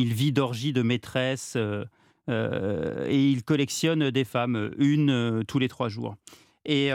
Il 0.00 0.12
vit 0.14 0.32
d'orgies 0.32 0.72
de 0.72 0.82
maîtresses 0.82 1.54
euh, 1.56 1.84
euh, 2.28 3.06
et 3.08 3.30
il 3.30 3.42
collectionne 3.44 4.10
des 4.10 4.24
femmes, 4.24 4.70
une 4.78 5.10
euh, 5.10 5.42
tous 5.42 5.58
les 5.58 5.68
trois 5.68 5.88
jours. 5.88 6.16
Et 6.64 6.90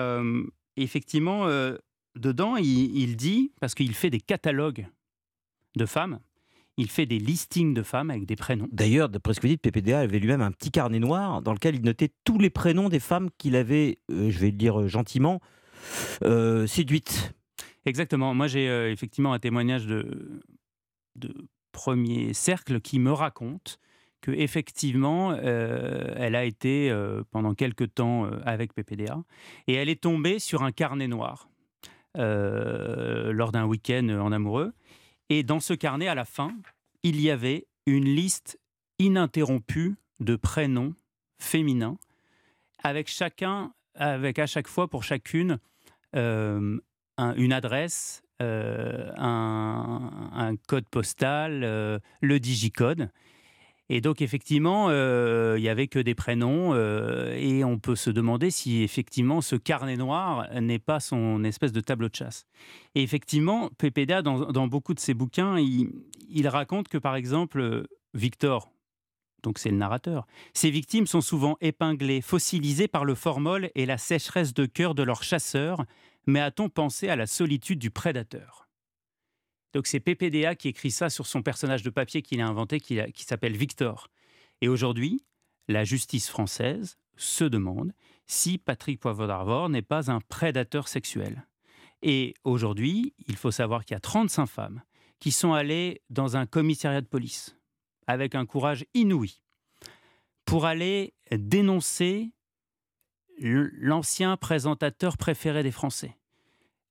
effectivement, 0.77 1.47
dedans, 2.15 2.57
il, 2.57 3.15
dit, 3.15 3.51
parce 3.59 3.73
qu'il 3.73 3.95
fait 3.95 4.11
des 4.11 4.19
catalogues 4.19 4.85
de 5.75 5.87
femmes, 5.87 6.19
il 6.77 6.91
fait 6.91 7.07
des 7.07 7.17
listings 7.17 7.73
de 7.73 7.81
femmes 7.81 8.11
avec 8.11 8.27
des 8.27 8.35
prénoms. 8.35 8.67
D'ailleurs, 8.71 9.09
d'après 9.09 9.33
ce 9.33 9.39
que 9.39 9.47
vous 9.47 9.53
dites, 9.53 9.63
PPDA 9.63 10.01
avait 10.01 10.19
lui-même 10.19 10.41
un 10.41 10.51
petit 10.51 10.69
carnet 10.69 10.99
noir 10.99 11.41
dans 11.41 11.53
lequel 11.53 11.73
il 11.73 11.81
notait 11.81 12.11
tous 12.23 12.37
les 12.37 12.51
prénoms 12.51 12.87
des 12.87 12.99
femmes 12.99 13.29
qu'il 13.39 13.55
avait, 13.55 13.97
je 14.09 14.37
vais 14.37 14.51
le 14.51 14.57
dire 14.57 14.87
gentiment, 14.87 15.41
séduites. 16.67 17.33
Exactement. 17.87 18.35
Moi, 18.35 18.45
j'ai 18.45 18.91
effectivement 18.91 19.33
un 19.33 19.39
témoignage 19.39 19.87
de, 19.87 20.39
de 21.15 21.33
premier 21.73 22.33
cercle 22.33 22.79
qui 22.79 22.99
me 22.99 23.11
raconte 23.11 23.79
que 24.23 24.31
effectivement, 24.31 25.31
euh, 25.31 26.13
elle 26.15 26.35
a 26.35 26.45
été 26.45 26.89
euh, 26.89 27.23
pendant 27.29 27.53
quelque 27.53 27.83
temps 27.83 28.25
euh, 28.25 28.39
avec 28.45 28.73
PPDA 28.73 29.21
et 29.67 29.73
elle 29.73 29.89
est 29.89 30.01
tombée 30.01 30.39
sur 30.39 30.63
un 30.63 30.71
carnet 30.71 31.09
noir 31.09 31.49
lors 32.15 33.51
d'un 33.51 33.65
week-end 33.65 34.07
en 34.07 34.31
amoureux. 34.31 34.71
Et 35.29 35.41
dans 35.41 35.59
ce 35.59 35.73
carnet, 35.73 36.07
à 36.07 36.13
la 36.13 36.25
fin, 36.25 36.55
il 37.01 37.19
y 37.19 37.31
avait 37.31 37.65
une 37.87 38.05
liste 38.05 38.59
ininterrompue 38.99 39.95
de 40.19 40.35
prénoms 40.35 40.93
féminins, 41.39 41.97
avec 42.83 43.09
chacun, 43.09 43.73
avec 43.95 44.37
à 44.37 44.45
chaque 44.45 44.67
fois 44.67 44.87
pour 44.87 45.03
chacune 45.03 45.57
une 46.13 46.81
adresse, 47.17 48.21
euh, 48.43 49.11
un, 49.17 50.55
code 50.67 50.87
postal, 50.89 51.63
euh, 51.63 51.99
le 52.21 52.39
digicode. 52.39 53.09
Et 53.89 54.01
donc 54.01 54.21
effectivement, 54.21 54.87
euh, 54.89 55.55
il 55.57 55.61
n'y 55.61 55.69
avait 55.69 55.87
que 55.87 55.99
des 55.99 56.15
prénoms 56.15 56.75
et 56.75 57.63
on 57.63 57.79
peut 57.79 57.95
se 57.95 58.09
demander 58.09 58.49
si 58.49 58.81
effectivement 58.81 59.41
ce 59.41 59.55
carnet 59.55 59.97
noir 59.97 60.47
n'est 60.61 60.79
pas 60.79 60.99
son 60.99 61.43
espèce 61.43 61.71
de 61.71 61.81
tableau 61.81 62.09
de 62.09 62.15
chasse. 62.15 62.45
Et 62.95 63.03
effectivement, 63.03 63.69
PPDA, 63.77 64.21
dans, 64.21 64.67
beaucoup 64.67 64.93
de 64.93 64.99
ses 64.99 65.13
bouquins, 65.13 65.57
il, 65.59 66.47
raconte 66.47 66.87
que 66.87 66.97
par 66.97 67.15
exemple, 67.15 67.85
Victor, 68.13 68.71
donc 69.43 69.59
c'est 69.59 69.69
le 69.69 69.77
narrateur, 69.77 70.27
ses 70.53 70.69
victimes 70.69 71.05
sont 71.05 71.21
souvent 71.21 71.57
épinglées, 71.59 72.21
fossilisées 72.21 72.87
par 72.87 73.05
le 73.05 73.15
formol 73.15 73.69
et 73.75 73.85
la 73.85 73.97
sécheresse 73.97 74.53
de 74.53 74.65
cœur 74.65 74.95
de 74.95 75.03
leurs 75.03 75.23
chasseurs 75.23 75.85
mais 76.25 76.39
a-t-on 76.39 76.69
pensé 76.69 77.09
à 77.09 77.15
la 77.15 77.27
solitude 77.27 77.79
du 77.79 77.91
prédateur? 77.91 78.67
Donc 79.73 79.87
c'est 79.87 79.99
PPDA 79.99 80.55
qui 80.55 80.67
écrit 80.67 80.91
ça 80.91 81.09
sur 81.09 81.25
son 81.25 81.41
personnage 81.41 81.83
de 81.83 81.89
papier 81.89 82.21
qu'il 82.21 82.41
a 82.41 82.47
inventé, 82.47 82.79
qui, 82.79 83.23
s'appelle 83.23 83.57
Victor. 83.57 84.09
Et 84.61 84.67
aujourd'hui, 84.67 85.25
la 85.67 85.83
justice 85.83 86.29
française 86.29 86.97
se 87.17 87.43
demande 87.43 87.93
si 88.27 88.57
Patrick 88.57 88.99
Poivre 88.99 89.27
d'Arvor 89.27 89.69
n'est 89.69 89.81
pas 89.81 90.11
un 90.11 90.19
prédateur 90.21 90.87
sexuel. 90.87 91.47
Et 92.01 92.35
aujourd'hui, 92.43 93.13
il 93.27 93.35
faut 93.35 93.51
savoir 93.51 93.85
qu'il 93.85 93.95
y 93.95 93.97
a 93.97 94.01
35 94.01 94.45
femmes 94.45 94.83
qui 95.19 95.31
sont 95.31 95.53
allées 95.53 96.01
dans 96.09 96.37
un 96.37 96.45
commissariat 96.45 97.01
de 97.01 97.07
police 97.07 97.55
avec 98.07 98.35
un 98.35 98.45
courage 98.45 98.85
inouï 98.93 99.41
pour 100.45 100.65
aller 100.65 101.13
dénoncer 101.31 102.31
l'ancien 103.39 104.37
présentateur 104.37 105.17
préféré 105.17 105.63
des 105.63 105.71
Français. 105.71 106.17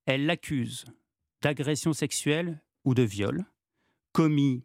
elle 0.06 0.26
l'accuse 0.26 0.84
d'agression 1.42 1.92
sexuelle 1.92 2.60
ou 2.84 2.94
de 2.94 3.02
viol 3.02 3.44
commis 4.12 4.64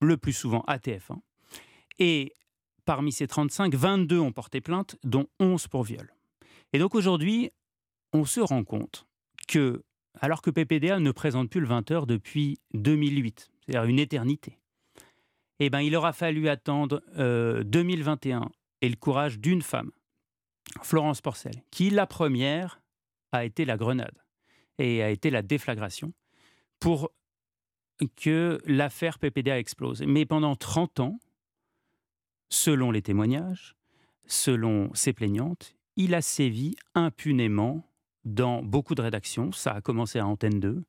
le 0.00 0.16
plus 0.16 0.32
souvent 0.32 0.62
à 0.66 0.78
TF1. 0.78 1.18
Et 1.98 2.34
parmi 2.84 3.12
ces 3.12 3.26
35, 3.26 3.74
22 3.74 4.18
ont 4.18 4.32
porté 4.32 4.60
plainte, 4.60 4.96
dont 5.02 5.26
11 5.40 5.68
pour 5.68 5.82
viol. 5.82 6.12
Et 6.72 6.78
donc 6.78 6.94
aujourd'hui, 6.94 7.50
on 8.12 8.24
se 8.24 8.40
rend 8.40 8.64
compte 8.64 9.06
que, 9.48 9.82
alors 10.20 10.42
que 10.42 10.50
PPDA 10.50 11.00
ne 11.00 11.10
présente 11.10 11.50
plus 11.50 11.60
le 11.60 11.68
20h 11.68 12.06
depuis 12.06 12.58
2008, 12.74 13.50
c'est-à-dire 13.60 13.84
une 13.84 13.98
éternité, 13.98 14.58
eh 15.60 15.70
ben, 15.70 15.80
il 15.80 15.94
aura 15.96 16.12
fallu 16.12 16.48
attendre 16.48 17.02
2021 17.62 18.50
et 18.84 18.88
le 18.90 18.96
courage 18.96 19.38
d'une 19.38 19.62
femme, 19.62 19.90
Florence 20.82 21.22
Porcel, 21.22 21.62
qui, 21.70 21.88
la 21.88 22.06
première, 22.06 22.82
a 23.32 23.46
été 23.46 23.64
la 23.64 23.78
grenade 23.78 24.22
et 24.76 25.02
a 25.02 25.08
été 25.08 25.30
la 25.30 25.40
déflagration 25.40 26.12
pour 26.80 27.10
que 28.16 28.60
l'affaire 28.66 29.18
PPDA 29.18 29.58
explose. 29.58 30.02
Mais 30.02 30.26
pendant 30.26 30.54
30 30.54 31.00
ans, 31.00 31.18
selon 32.50 32.90
les 32.90 33.00
témoignages, 33.00 33.74
selon 34.26 34.92
ses 34.92 35.14
plaignantes, 35.14 35.74
il 35.96 36.14
a 36.14 36.20
sévi 36.20 36.76
impunément 36.94 37.90
dans 38.26 38.62
beaucoup 38.62 38.94
de 38.94 39.00
rédactions. 39.00 39.50
Ça 39.50 39.72
a 39.72 39.80
commencé 39.80 40.18
à 40.18 40.26
Antenne 40.26 40.60
2 40.60 40.84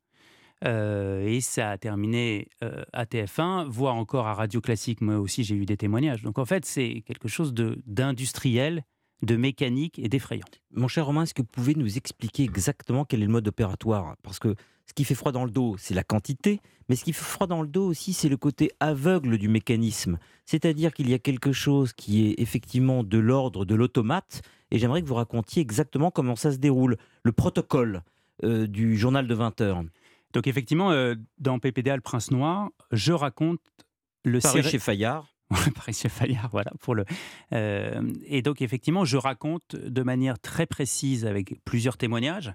euh, 0.65 1.25
et 1.25 1.41
ça 1.41 1.71
a 1.71 1.77
terminé 1.77 2.47
euh, 2.63 2.83
à 2.91 3.05
TF1, 3.05 3.67
voire 3.67 3.95
encore 3.95 4.27
à 4.27 4.33
Radio 4.33 4.61
Classique. 4.61 5.01
Moi 5.01 5.17
aussi, 5.17 5.43
j'ai 5.43 5.55
eu 5.55 5.65
des 5.65 5.77
témoignages. 5.77 6.23
Donc 6.23 6.39
en 6.39 6.45
fait, 6.45 6.65
c'est 6.65 7.03
quelque 7.05 7.27
chose 7.27 7.53
d'industriel, 7.53 8.83
de, 9.21 9.35
mécanique 9.35 9.99
et 9.99 10.09
d'effrayant. 10.09 10.45
Mon 10.71 10.87
cher 10.87 11.05
Romain, 11.05 11.23
est-ce 11.23 11.33
que 11.33 11.41
vous 11.41 11.47
pouvez 11.47 11.75
nous 11.75 11.97
expliquer 11.97 12.43
exactement 12.43 13.05
quel 13.05 13.21
est 13.21 13.25
le 13.25 13.31
mode 13.31 13.47
opératoire? 13.47 14.15
Parce 14.23 14.39
que 14.39 14.55
ce 14.87 14.93
qui 14.93 15.03
fait 15.03 15.15
froid 15.15 15.31
dans 15.31 15.45
le 15.45 15.51
dos, 15.51 15.75
c'est 15.77 15.93
la 15.93 16.03
quantité, 16.03 16.61
mais 16.89 16.95
ce 16.95 17.03
qui 17.03 17.13
fait 17.13 17.23
froid 17.23 17.47
dans 17.47 17.61
le 17.61 17.67
dos 17.67 17.87
aussi, 17.87 18.13
c'est 18.13 18.29
le 18.29 18.37
côté 18.37 18.71
aveugle 18.79 19.37
du 19.37 19.47
mécanisme. 19.47 20.17
C'est-à-dire 20.45 20.93
qu'il 20.93 21.09
y 21.09 21.13
a 21.13 21.19
quelque 21.19 21.51
chose 21.51 21.93
qui 21.93 22.27
est 22.27 22.35
effectivement 22.39 23.03
de 23.03 23.17
l'ordre 23.17 23.65
de 23.65 23.75
l'automate, 23.75 24.41
et 24.71 24.79
j'aimerais 24.79 25.01
que 25.01 25.07
vous 25.07 25.15
racontiez 25.15 25.61
exactement 25.61 26.11
comment 26.11 26.35
ça 26.35 26.51
se 26.51 26.57
déroule, 26.57 26.97
le 27.23 27.31
protocole 27.31 28.01
euh, 28.43 28.67
du 28.67 28.97
journal 28.97 29.27
de 29.27 29.33
20 29.33 29.61
heures. 29.61 29.83
Donc 30.35 30.47
effectivement, 30.47 30.91
euh, 30.91 31.15
dans 31.37 31.59
PPDA, 31.59 31.95
le 31.95 32.01
Prince 32.01 32.29
Noir, 32.29 32.69
je 32.91 33.13
raconte 33.13 33.61
le... 34.25 34.39
Paris 34.39 34.63
chez 34.63 34.79
Fayard. 34.79 35.33
Paris 35.75 35.93
chez 35.93 36.09
Fayard, 36.09 36.49
voilà. 36.49 36.71
Pour 36.81 36.93
le, 36.93 37.05
euh, 37.53 38.01
et 38.25 38.41
donc 38.41 38.61
effectivement, 38.61 39.05
je 39.05 39.15
raconte 39.15 39.77
de 39.77 40.03
manière 40.03 40.37
très 40.37 40.65
précise, 40.65 41.25
avec 41.25 41.63
plusieurs 41.63 41.95
témoignages, 41.95 42.53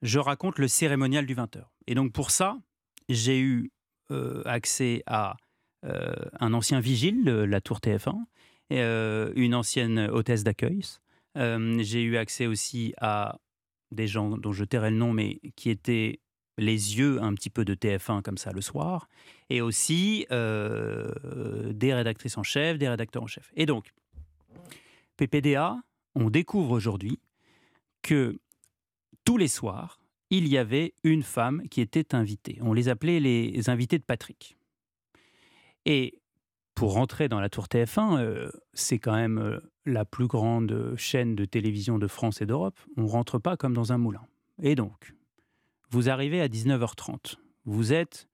je 0.00 0.18
raconte 0.18 0.58
le 0.58 0.68
cérémonial 0.68 1.26
du 1.26 1.34
20h. 1.34 1.64
Et 1.86 1.94
donc 1.94 2.12
pour 2.12 2.30
ça, 2.30 2.56
j'ai 3.10 3.38
eu 3.38 3.70
euh, 4.10 4.42
accès 4.46 5.02
à 5.06 5.36
un 6.38 6.54
ancien 6.54 6.78
vigile 6.78 7.24
de 7.24 7.32
la 7.32 7.60
tour 7.60 7.80
TF1, 7.80 8.14
euh, 8.72 9.32
une 9.34 9.52
ancienne 9.52 9.98
hôtesse 9.98 10.44
d'accueil. 10.44 10.80
j'ai 11.34 12.02
eu 12.02 12.16
accès 12.16 12.46
aussi 12.46 12.94
à 12.98 13.40
des 13.90 14.06
gens 14.06 14.38
dont 14.38 14.52
je 14.52 14.64
tairai 14.64 14.92
le 14.92 14.96
nom, 14.96 15.12
mais 15.12 15.40
qui 15.56 15.70
étaient 15.70 16.20
les 16.62 16.98
yeux 16.98 17.22
un 17.22 17.34
petit 17.34 17.50
peu 17.50 17.64
de 17.64 17.74
TF1 17.74 18.22
comme 18.22 18.38
ça 18.38 18.52
le 18.52 18.60
soir, 18.60 19.08
et 19.50 19.60
aussi 19.60 20.26
des 20.30 21.94
rédactrices 21.94 22.38
en 22.38 22.42
chef, 22.42 22.78
des 22.78 22.88
rédacteurs 22.88 23.22
en 23.22 23.26
chef. 23.26 23.52
Et 23.56 23.66
donc, 23.66 23.92
PPDA, 25.16 25.76
on 26.14 26.30
découvre 26.30 26.72
aujourd'hui 26.72 27.20
que 28.02 28.38
tous 29.24 29.36
les 29.36 29.48
soirs, 29.48 30.00
il 30.30 30.48
y 30.48 30.56
avait 30.56 30.94
une 31.04 31.22
femme 31.22 31.62
qui 31.70 31.80
était 31.80 32.14
invitée. 32.14 32.58
On 32.62 32.72
les 32.72 32.88
appelait 32.88 33.20
les 33.20 33.68
invités 33.68 33.98
de 33.98 34.04
Patrick. 34.04 34.56
Et 35.84 36.22
pour 36.74 36.94
rentrer 36.94 37.28
dans 37.28 37.40
la 37.40 37.48
tour 37.48 37.66
TF1, 37.66 38.18
euh, 38.18 38.50
c'est 38.72 38.98
quand 38.98 39.14
même 39.14 39.38
euh, 39.38 39.60
la 39.84 40.04
plus 40.04 40.26
grande 40.26 40.94
chaîne 40.96 41.34
de 41.34 41.44
télévision 41.44 41.98
de 41.98 42.06
France 42.06 42.40
et 42.40 42.46
d'Europe. 42.46 42.78
On 42.96 43.06
rentre 43.06 43.38
pas 43.38 43.56
comme 43.56 43.74
dans 43.74 43.92
un 43.92 43.98
moulin. 43.98 44.24
Et 44.62 44.74
donc, 44.74 45.14
vous 45.92 46.08
arrivez 46.08 46.40
à 46.40 46.48
19h30. 46.48 47.36
Vous 47.64 47.92
êtes 47.92 48.28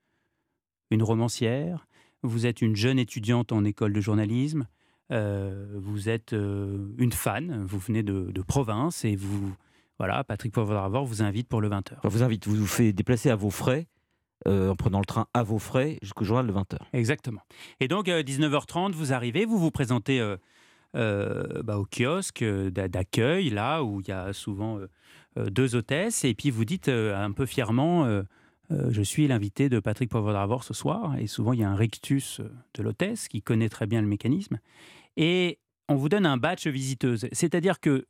une 0.90 1.02
romancière, 1.02 1.86
vous 2.22 2.46
êtes 2.46 2.62
une 2.62 2.74
jeune 2.74 2.98
étudiante 2.98 3.52
en 3.52 3.64
école 3.64 3.92
de 3.92 4.00
journalisme, 4.00 4.66
euh, 5.12 5.78
vous 5.78 6.08
êtes 6.08 6.32
une 6.32 7.12
fan, 7.12 7.64
vous 7.66 7.78
venez 7.78 8.02
de, 8.02 8.30
de 8.32 8.42
province 8.42 9.04
et 9.04 9.16
vous 9.16 9.54
voilà, 9.98 10.22
Patrick 10.22 10.52
Poivre 10.52 11.04
vous 11.04 11.22
invite 11.22 11.48
pour 11.48 11.60
le 11.60 11.68
20h. 11.68 11.96
vous 12.04 12.22
invite, 12.22 12.46
vous 12.46 12.54
vous 12.54 12.66
fait 12.66 12.92
déplacer 12.92 13.30
à 13.30 13.36
vos 13.36 13.50
frais, 13.50 13.88
euh, 14.46 14.70
en 14.70 14.76
prenant 14.76 15.00
le 15.00 15.04
train 15.04 15.26
à 15.34 15.42
vos 15.42 15.58
frais 15.58 15.98
jusqu'au 16.02 16.24
journal 16.24 16.46
de 16.46 16.52
20h. 16.52 16.78
Exactement. 16.92 17.40
Et 17.80 17.88
donc, 17.88 18.06
19h30, 18.06 18.90
euh, 18.90 18.92
vous 18.94 19.12
arrivez, 19.12 19.44
vous 19.44 19.58
vous 19.58 19.72
présentez 19.72 20.20
euh, 20.96 21.62
bah, 21.62 21.78
au 21.78 21.86
kiosque 21.86 22.44
d'accueil, 22.44 23.50
là 23.50 23.82
où 23.82 24.00
il 24.00 24.08
y 24.08 24.12
a 24.12 24.32
souvent 24.32 24.78
deux 25.36 25.76
hôtesses, 25.76 26.24
et 26.24 26.34
puis 26.34 26.50
vous 26.50 26.64
dites 26.64 26.88
un 26.88 27.32
peu 27.32 27.46
fièrement 27.46 28.22
Je 28.70 29.02
suis 29.02 29.28
l'invité 29.28 29.68
de 29.68 29.80
Patrick 29.80 30.10
Poivre 30.10 30.62
ce 30.64 30.74
soir. 30.74 31.16
Et 31.18 31.26
souvent, 31.26 31.52
il 31.52 31.60
y 31.60 31.64
a 31.64 31.70
un 31.70 31.76
rictus 31.76 32.40
de 32.74 32.82
l'hôtesse 32.82 33.28
qui 33.28 33.42
connaît 33.42 33.68
très 33.68 33.86
bien 33.86 34.00
le 34.00 34.08
mécanisme. 34.08 34.58
Et 35.16 35.58
on 35.88 35.94
vous 35.94 36.08
donne 36.08 36.26
un 36.26 36.36
badge 36.36 36.66
visiteuse. 36.66 37.28
C'est-à-dire 37.32 37.80
que 37.80 38.06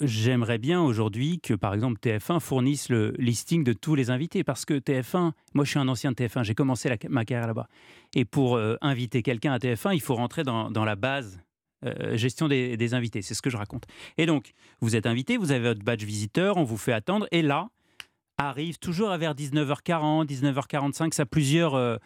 J'aimerais 0.00 0.58
bien 0.58 0.80
aujourd'hui 0.80 1.40
que, 1.40 1.54
par 1.54 1.74
exemple, 1.74 1.98
TF1 1.98 2.38
fournisse 2.38 2.88
le 2.88 3.14
listing 3.18 3.64
de 3.64 3.72
tous 3.72 3.96
les 3.96 4.10
invités, 4.10 4.44
parce 4.44 4.64
que 4.64 4.74
TF1, 4.74 5.32
moi 5.54 5.64
je 5.64 5.70
suis 5.70 5.80
un 5.80 5.88
ancien 5.88 6.12
de 6.12 6.16
TF1, 6.16 6.44
j'ai 6.44 6.54
commencé 6.54 6.88
ma 7.08 7.24
carrière 7.24 7.48
là-bas. 7.48 7.66
Et 8.14 8.24
pour 8.24 8.54
euh, 8.54 8.76
inviter 8.80 9.24
quelqu'un 9.24 9.52
à 9.52 9.58
TF1, 9.58 9.94
il 9.94 10.00
faut 10.00 10.14
rentrer 10.14 10.44
dans, 10.44 10.70
la 10.70 10.94
base 10.94 11.40
euh, 11.84 12.16
gestion 12.16 12.48
des, 12.48 12.94
invités, 12.94 13.22
c'est 13.22 13.34
ce 13.34 13.42
que 13.42 13.50
je 13.50 13.56
raconte. 13.56 13.84
Et 14.16 14.26
donc, 14.26 14.52
vous 14.80 14.96
êtes 14.96 15.06
invité, 15.06 15.36
vous 15.36 15.52
avez 15.52 15.68
votre 15.68 15.82
badge 15.82 16.04
visiteur, 16.04 16.56
on 16.56 16.64
vous 16.64 16.76
fait 16.76 16.92
attendre, 16.92 17.26
et 17.30 17.42
là, 17.42 17.68
arrive 18.36 18.78
toujours 18.78 19.10
vers 19.16 19.34
19h40, 19.34 20.26
19h45, 20.26 21.12
ça 21.12 21.26
plusieurs 21.26 21.74
euh, 21.74 21.98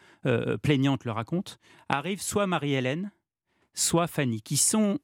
plaignantes 0.63 1.05
le 1.05 1.13
racontent, 1.13 1.55
arrive 1.89 2.21
soit 2.21 2.47
Marie-Hélène, 2.47 3.13
soit 3.75 4.07
Fanny, 4.07 4.43
qui 4.43 4.57
sont 4.57 4.99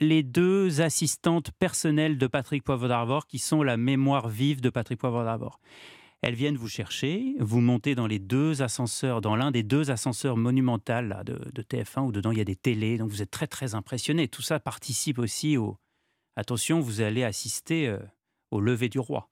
les 0.00 0.22
deux 0.22 0.80
assistantes 0.80 1.50
personnelles 1.58 2.18
de 2.18 2.26
Patrick 2.26 2.64
Poivre 2.64 2.88
d'Arvor, 2.88 3.26
qui 3.26 3.38
sont 3.38 3.62
la 3.62 3.76
mémoire 3.76 4.28
vive 4.28 4.60
de 4.60 4.70
Patrick 4.70 4.98
Poivre 4.98 5.24
d'Arvor. 5.24 5.60
Elles 6.22 6.36
viennent 6.36 6.56
vous 6.56 6.68
chercher, 6.68 7.34
vous 7.40 7.60
montez 7.60 7.96
dans 7.96 8.06
les 8.06 8.20
deux 8.20 8.62
ascenseurs, 8.62 9.20
dans 9.20 9.34
l'un 9.34 9.50
des 9.50 9.64
deux 9.64 9.90
ascenseurs 9.90 10.36
monumentaux 10.36 11.02
de, 11.24 11.62
TF1 11.62 12.06
où 12.06 12.12
dedans 12.12 12.30
il 12.30 12.38
y 12.38 12.40
a 12.40 12.44
des 12.44 12.54
télés, 12.54 12.96
donc 12.96 13.10
vous 13.10 13.22
êtes 13.22 13.30
très 13.32 13.48
très 13.48 13.74
impressionné. 13.74 14.28
Tout 14.28 14.40
ça 14.40 14.60
participe 14.60 15.18
aussi 15.18 15.56
au. 15.56 15.76
Attention, 16.36 16.78
vous 16.78 17.00
allez 17.00 17.24
assister 17.24 17.88
euh, 17.88 17.98
au 18.52 18.60
lever 18.60 18.88
du 18.88 19.00
roi. 19.00 19.28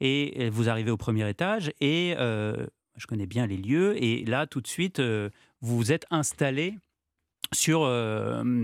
Et 0.00 0.34
euh, 0.40 0.50
vous 0.50 0.68
arrivez 0.68 0.90
au 0.90 0.96
premier 0.96 1.28
étage 1.28 1.72
et 1.80 2.14
euh, 2.18 2.66
je 2.96 3.06
connais 3.06 3.26
bien 3.26 3.46
les 3.46 3.56
lieux 3.56 4.02
et 4.02 4.24
là 4.24 4.46
tout 4.46 4.60
de 4.60 4.66
suite 4.66 5.00
vous 5.00 5.76
vous 5.76 5.92
êtes 5.92 6.04
installé 6.10 6.76
sur, 7.54 7.90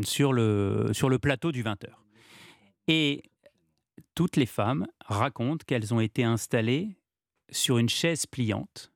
sur, 0.04 0.32
le, 0.32 0.90
sur 0.92 1.08
le 1.08 1.18
plateau 1.20 1.52
du 1.52 1.62
20h. 1.62 1.86
Et 2.88 3.22
toutes 4.16 4.36
les 4.36 4.46
femmes 4.46 4.86
racontent 5.06 5.64
qu'elles 5.66 5.94
ont 5.94 6.00
été 6.00 6.24
installées 6.24 6.96
sur 7.50 7.78
une 7.78 7.88
chaise 7.88 8.26
pliante, 8.26 8.92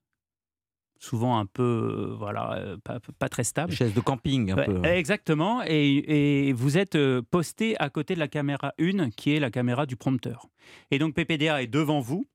souvent 0.99 1.39
un 1.39 1.47
peu, 1.47 1.63
euh, 1.63 2.15
voilà, 2.17 2.55
euh, 2.55 2.77
pas, 3.19 3.29
très 3.29 3.45
stable. 3.45 3.73
Chaise 3.73 3.95
de 3.95 4.01
camping, 4.01 4.51
un 4.51 4.65
peu. 4.65 4.85
Exactement. 4.85 5.63
Et, 5.67 6.49
et, 6.49 6.53
vous 6.53 6.79
êtes 6.79 6.99
posté 7.31 7.79
à 7.79 7.91
côté 7.91 8.15
de 8.15 8.21
la 8.21 8.29
caméra 8.29 8.73
1, 8.81 9.11
qui 9.11 9.35
est 9.35 9.41
la 9.41 9.51
caméra 9.51 9.87
du 9.87 9.97
prompteur. 9.97 10.47
Et 10.91 10.99
donc 10.99 11.15
PPDA 11.15 11.63
est 11.63 11.67
devant 11.67 12.01
vous, 12.01 12.27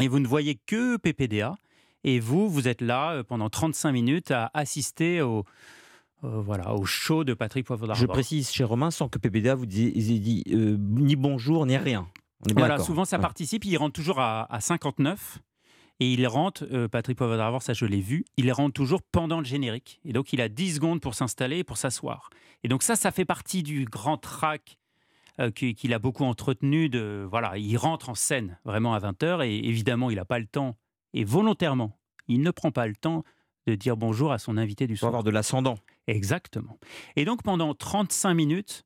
et 0.00 0.08
vous 0.08 0.20
ne 0.20 0.26
voyez 0.26 0.58
que 0.66 0.96
PPDA. 0.96 1.54
Et 2.02 2.18
vous, 2.18 2.48
vous 2.48 2.66
êtes 2.66 2.80
là 2.80 3.22
pendant 3.24 3.50
35 3.50 3.92
minutes 3.92 4.30
à 4.30 4.50
assister 4.54 5.20
au, 5.20 5.44
euh, 6.22 6.40
voilà, 6.40 6.74
au 6.74 6.84
show 6.84 7.24
de 7.24 7.32
Patrick 7.32 7.66
Poivre 7.66 7.94
Je 7.94 8.06
précise, 8.06 8.50
chez 8.50 8.64
Romain, 8.64 8.90
sans 8.90 9.08
que 9.08 9.18
PPDA 9.18 9.54
vous 9.54 9.64
ait 9.64 9.66
dit 9.66 10.44
euh, 10.52 10.76
ni 10.78 11.16
bonjour 11.16 11.64
ni 11.64 11.76
rien. 11.76 12.06
Voilà, 12.54 12.78
souvent 12.78 13.04
ça 13.04 13.18
participe, 13.18 13.64
il 13.64 13.76
rentre 13.76 13.92
toujours 13.92 14.20
à, 14.20 14.58
59. 14.60 15.38
Et 16.02 16.14
il 16.14 16.26
rentre, 16.26 16.66
euh, 16.72 16.88
Patrick 16.88 17.18
Poivre 17.18 17.60
ça 17.60 17.74
je 17.74 17.84
l'ai 17.84 18.00
vu, 18.00 18.24
il 18.38 18.50
rentre 18.52 18.72
toujours 18.72 19.02
pendant 19.02 19.38
le 19.38 19.44
générique. 19.44 20.00
Et 20.06 20.14
donc 20.14 20.32
il 20.32 20.40
a 20.40 20.48
10 20.48 20.76
secondes 20.76 21.00
pour 21.02 21.14
s'installer 21.14 21.58
et 21.58 21.64
pour 21.64 21.76
s'asseoir. 21.76 22.30
Et 22.64 22.68
donc 22.68 22.82
ça, 22.82 22.96
ça 22.96 23.10
fait 23.10 23.26
partie 23.26 23.62
du 23.62 23.84
grand 23.84 24.16
track 24.16 24.78
qu'il 25.54 25.94
a 25.94 25.98
beaucoup 25.98 26.24
entretenu. 26.24 26.88
De, 26.88 27.26
voilà, 27.30 27.58
il 27.58 27.76
rentre 27.76 28.08
en 28.08 28.14
scène 28.14 28.58
vraiment 28.64 28.94
à 28.94 28.98
20h 29.00 29.46
et 29.46 29.68
évidemment 29.68 30.10
il 30.10 30.16
n'a 30.16 30.24
pas 30.24 30.38
le 30.38 30.46
temps. 30.46 30.76
Et 31.12 31.24
volontairement, 31.24 31.98
il 32.28 32.40
ne 32.40 32.50
prend 32.50 32.70
pas 32.70 32.86
le 32.86 32.96
temps 32.96 33.24
de 33.66 33.74
dire 33.74 33.96
bonjour 33.96 34.32
à 34.32 34.38
son 34.38 34.56
invité 34.56 34.86
du 34.86 34.96
soir. 34.96 35.10
Pour 35.10 35.18
avoir 35.18 35.24
de 35.24 35.30
l'ascendant. 35.30 35.76
Exactement. 36.06 36.78
Et 37.16 37.24
donc 37.24 37.42
pendant 37.42 37.74
35 37.74 38.34
minutes, 38.34 38.84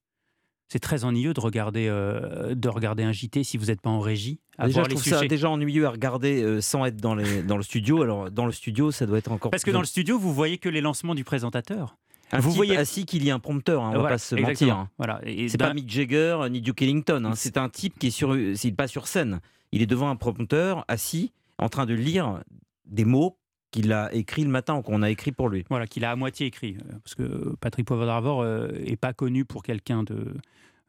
c'est 0.74 0.80
très 0.80 1.04
ennuyeux 1.04 1.32
de 1.34 1.38
regarder, 1.40 1.86
euh, 1.88 2.56
de 2.56 2.68
regarder 2.68 3.04
un 3.04 3.12
JT 3.12 3.44
si 3.44 3.56
vous 3.58 3.66
n'êtes 3.66 3.80
pas 3.80 3.90
en 3.90 4.00
régie. 4.00 4.40
Déjà, 4.58 4.82
je 4.82 4.88
trouve 4.88 5.04
ça 5.04 5.18
sujets. 5.18 5.28
déjà 5.28 5.48
ennuyeux 5.48 5.86
à 5.86 5.90
regarder 5.90 6.42
euh, 6.42 6.60
sans 6.60 6.84
être 6.84 6.96
dans, 6.96 7.14
les, 7.14 7.44
dans 7.44 7.56
le 7.56 7.62
studio. 7.62 8.02
Alors, 8.02 8.28
dans 8.32 8.44
le 8.44 8.50
studio, 8.50 8.90
ça 8.90 9.06
doit 9.06 9.18
être 9.18 9.30
encore 9.30 9.52
Parce 9.52 9.62
que 9.62 9.70
dans 9.70 9.78
le 9.78 9.86
studio, 9.86 10.18
vous 10.18 10.34
voyez 10.34 10.58
que 10.58 10.68
les 10.68 10.80
lancements 10.80 11.14
du 11.14 11.22
présentateur. 11.22 11.96
un 12.32 12.40
vous 12.40 12.48
type 12.50 12.56
voyez- 12.56 12.76
assis 12.76 13.04
qu'il 13.06 13.24
y 13.24 13.30
a 13.30 13.34
un 13.36 13.38
prompteur, 13.38 13.84
hein, 13.84 13.92
on 13.94 14.02
va 14.02 14.08
pas 14.08 14.18
se 14.18 14.34
exactement. 14.34 14.70
mentir. 14.72 14.76
hein. 14.76 14.90
Voilà. 14.98 15.20
C'est 15.48 15.58
pas 15.58 15.72
Mick 15.74 15.88
Jagger 15.88 16.38
ni 16.50 16.60
Duke 16.60 16.82
Ellington. 16.82 17.24
hein. 17.24 17.34
C'est 17.36 17.56
un 17.56 17.68
type 17.68 17.96
qui 18.00 18.08
est 18.08 18.10
sur, 18.10 18.36
c'est 18.56 18.72
pas 18.72 18.88
sur 18.88 19.06
scène. 19.06 19.40
Il 19.70 19.80
est 19.80 19.86
devant 19.86 20.10
un 20.10 20.16
prompteur, 20.16 20.84
assis, 20.88 21.32
en 21.58 21.68
train 21.68 21.86
de 21.86 21.94
lire 21.94 22.42
des 22.84 23.04
mots 23.04 23.38
qu'il 23.74 23.92
a 23.92 24.12
écrits 24.14 24.44
le 24.44 24.50
matin 24.50 24.76
ou 24.76 24.82
qu'on 24.82 25.02
a 25.02 25.10
écrits 25.10 25.32
pour 25.32 25.48
lui. 25.48 25.64
Voilà, 25.68 25.86
qu'il 25.86 26.04
a 26.04 26.10
à 26.12 26.16
moitié 26.16 26.46
écrit. 26.46 26.76
euh, 26.80 26.92
Parce 27.02 27.14
que 27.14 27.54
Patrick 27.60 27.86
Poivre 27.86 28.06
d'Arvor 28.06 28.44
n'est 28.44 28.96
pas 28.96 29.12
connu 29.12 29.44
pour 29.44 29.62
quelqu'un 29.62 30.02
de, 30.04 30.34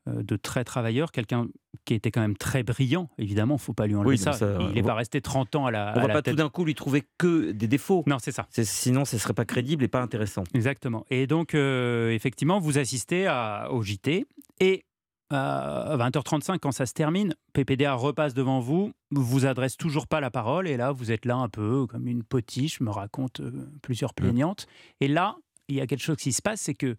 euh, 0.07 0.21
de 0.21 0.35
très 0.35 0.63
travailleur, 0.63 1.11
quelqu'un 1.11 1.47
qui 1.83 1.93
était 1.95 2.11
quand 2.11 2.21
même 2.21 2.37
très 2.37 2.63
brillant, 2.63 3.09
évidemment, 3.17 3.55
il 3.55 3.57
ne 3.57 3.61
faut 3.61 3.73
pas 3.73 3.85
lui 3.87 3.95
enlever 3.95 4.09
Oui, 4.11 4.17
ça. 4.17 4.31
Il 4.69 4.73
n'est 4.75 4.83
pas 4.83 4.93
resté 4.95 5.19
30 5.21 5.55
ans 5.55 5.65
à 5.67 5.71
la, 5.71 5.93
On 5.95 5.99
à 5.99 6.01
va 6.01 6.07
la 6.07 6.13
pas 6.15 6.21
tête. 6.21 6.33
tout 6.33 6.37
d'un 6.37 6.49
coup 6.49 6.63
lui 6.65 6.73
trouver 6.75 7.03
que 7.17 7.51
des 7.51 7.67
défauts. 7.67 8.03
Non, 8.07 8.17
c'est 8.19 8.31
ça. 8.31 8.47
Sinon, 8.51 9.03
ce 9.05 9.17
serait 9.17 9.33
pas 9.33 9.45
crédible 9.45 9.83
et 9.83 9.87
pas 9.87 10.01
intéressant. 10.01 10.43
Exactement. 10.53 11.05
Et 11.09 11.27
donc, 11.27 11.53
euh, 11.53 12.11
effectivement, 12.11 12.59
vous 12.59 12.77
assistez 12.77 13.27
à, 13.27 13.67
au 13.71 13.81
JT 13.83 14.25
et 14.59 14.85
à 15.29 15.95
20h35, 15.97 16.59
quand 16.59 16.71
ça 16.71 16.85
se 16.85 16.93
termine, 16.93 17.35
PPDA 17.53 17.93
repasse 17.93 18.33
devant 18.33 18.59
vous, 18.59 18.91
vous 19.11 19.45
adresse 19.45 19.77
toujours 19.77 20.07
pas 20.07 20.19
la 20.19 20.29
parole 20.29 20.67
et 20.67 20.77
là, 20.77 20.91
vous 20.91 21.11
êtes 21.11 21.25
là 21.25 21.35
un 21.35 21.49
peu 21.49 21.87
comme 21.87 22.07
une 22.07 22.23
potiche, 22.23 22.79
me 22.79 22.91
raconte 22.91 23.39
euh, 23.39 23.69
plusieurs 23.81 24.13
plaignantes. 24.13 24.67
Et 24.99 25.07
là, 25.07 25.35
il 25.67 25.75
y 25.75 25.81
a 25.81 25.87
quelque 25.87 26.03
chose 26.03 26.17
qui 26.17 26.31
se 26.31 26.41
passe, 26.41 26.61
c'est 26.61 26.75
que 26.75 26.95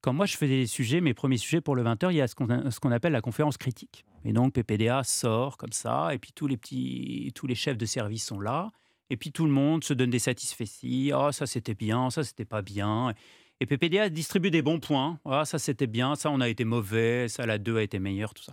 quand 0.00 0.12
moi 0.12 0.26
je 0.26 0.36
faisais 0.36 0.56
les 0.56 0.66
sujets, 0.66 1.00
mes 1.00 1.14
premiers 1.14 1.38
sujets 1.38 1.60
pour 1.60 1.74
le 1.74 1.82
20h, 1.82 2.10
il 2.10 2.16
y 2.16 2.20
a 2.20 2.28
ce 2.28 2.36
qu'on 2.36 2.70
ce 2.70 2.78
qu'on 2.78 2.92
appelle 2.92 3.12
la 3.12 3.20
conférence 3.20 3.56
critique. 3.56 4.04
Et 4.24 4.32
donc 4.32 4.52
PPDA 4.52 5.02
sort 5.02 5.56
comme 5.56 5.72
ça, 5.72 6.14
et 6.14 6.18
puis 6.18 6.32
tous 6.32 6.46
les 6.46 6.56
petits, 6.56 7.32
tous 7.34 7.46
les 7.46 7.56
chefs 7.56 7.76
de 7.76 7.86
service 7.86 8.24
sont 8.24 8.38
là, 8.38 8.70
et 9.10 9.16
puis 9.16 9.32
tout 9.32 9.44
le 9.44 9.50
monde 9.52 9.82
se 9.82 9.94
donne 9.94 10.10
des 10.10 10.18
satisfecits. 10.20 11.10
Ah, 11.12 11.32
ça 11.32 11.46
c'était 11.46 11.74
bien, 11.74 12.10
ça 12.10 12.22
c'était 12.22 12.44
pas 12.44 12.62
bien. 12.62 13.14
Et 13.60 13.66
PPDA 13.66 14.10
distribue 14.10 14.50
des 14.50 14.60
bons 14.60 14.80
points. 14.80 15.18
Ah, 15.24 15.44
ça 15.46 15.58
c'était 15.58 15.86
bien, 15.86 16.14
ça 16.14 16.30
on 16.30 16.40
a 16.42 16.48
été 16.48 16.64
mauvais, 16.64 17.26
ça 17.28 17.46
la 17.46 17.56
2 17.58 17.78
a 17.78 17.82
été 17.82 17.98
meilleure, 17.98 18.34
tout 18.34 18.42
ça. 18.42 18.52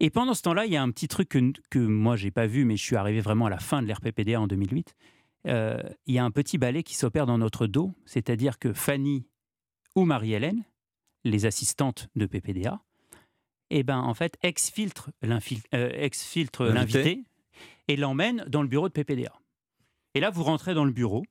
Et 0.00 0.10
pendant 0.10 0.34
ce 0.34 0.42
temps-là, 0.42 0.66
il 0.66 0.72
y 0.72 0.76
a 0.76 0.82
un 0.82 0.90
petit 0.90 1.08
truc 1.08 1.30
que, 1.30 1.52
que 1.70 1.78
moi 1.78 2.16
j'ai 2.16 2.30
pas 2.30 2.46
vu, 2.46 2.64
mais 2.66 2.76
je 2.76 2.82
suis 2.82 2.96
arrivé 2.96 3.20
vraiment 3.20 3.46
à 3.46 3.50
la 3.50 3.58
fin 3.58 3.80
de 3.80 3.86
l'ère 3.86 4.00
PPDA 4.02 4.38
en 4.40 4.46
2008. 4.46 4.94
Euh, 5.46 5.78
il 6.06 6.14
y 6.14 6.18
a 6.18 6.24
un 6.24 6.30
petit 6.30 6.58
balai 6.58 6.82
qui 6.82 6.94
s'opère 6.94 7.24
dans 7.24 7.38
notre 7.38 7.66
dos, 7.66 7.94
c'est-à-dire 8.04 8.58
que 8.58 8.74
Fanny 8.74 9.26
ou 9.96 10.04
Marie-Hélène, 10.04 10.62
les 11.24 11.46
assistantes 11.46 12.08
de 12.14 12.26
PPDA, 12.26 12.80
eh 13.70 13.82
ben, 13.82 13.98
en 13.98 14.12
fait, 14.14 14.36
exfiltrent 14.42 15.10
l'infil- 15.22 15.62
euh, 15.74 15.90
L'invité. 16.74 17.22
et 17.88 17.96
l'emmènent 17.96 18.44
dans 18.48 18.60
le 18.62 18.68
bureau 18.68 18.88
de 18.88 18.92
PPDA. 18.92 19.32
Et 20.14 20.20
là, 20.20 20.28
vous 20.30 20.42
rentrez 20.42 20.74
dans 20.74 20.84
le 20.84 20.92
bureau, 20.92 21.24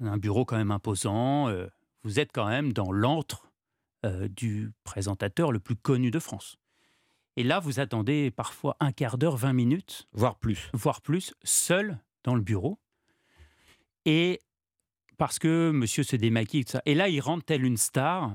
un 0.00 0.16
bureau 0.18 0.44
quand 0.44 0.56
même 0.56 0.70
imposant, 0.70 1.48
euh, 1.48 1.66
vous 2.02 2.20
êtes 2.20 2.32
quand 2.32 2.48
même 2.48 2.72
dans 2.72 2.92
l'antre 2.92 3.50
euh, 4.06 4.28
du 4.28 4.72
présentateur 4.84 5.52
le 5.52 5.60
plus 5.60 5.76
connu 5.76 6.10
de 6.10 6.18
France. 6.18 6.56
Et 7.36 7.42
là, 7.42 7.60
vous 7.60 7.80
attendez 7.80 8.30
parfois 8.30 8.76
un 8.80 8.92
quart 8.92 9.18
d'heure, 9.18 9.36
20 9.36 9.52
minutes, 9.52 10.08
Voire 10.12 10.36
plus. 10.36 10.70
voire 10.72 11.00
plus, 11.00 11.34
seul 11.42 11.98
dans 12.24 12.34
le 12.34 12.40
bureau. 12.40 12.78
Et 14.06 14.40
parce 15.18 15.38
que 15.38 15.70
monsieur 15.70 16.02
se 16.02 16.16
démaquille, 16.16 16.64
tout 16.64 16.72
ça. 16.72 16.82
Et 16.86 16.94
là, 16.94 17.08
il 17.08 17.20
rentre 17.20 17.44
tel 17.44 17.64
une 17.64 17.76
star. 17.76 18.34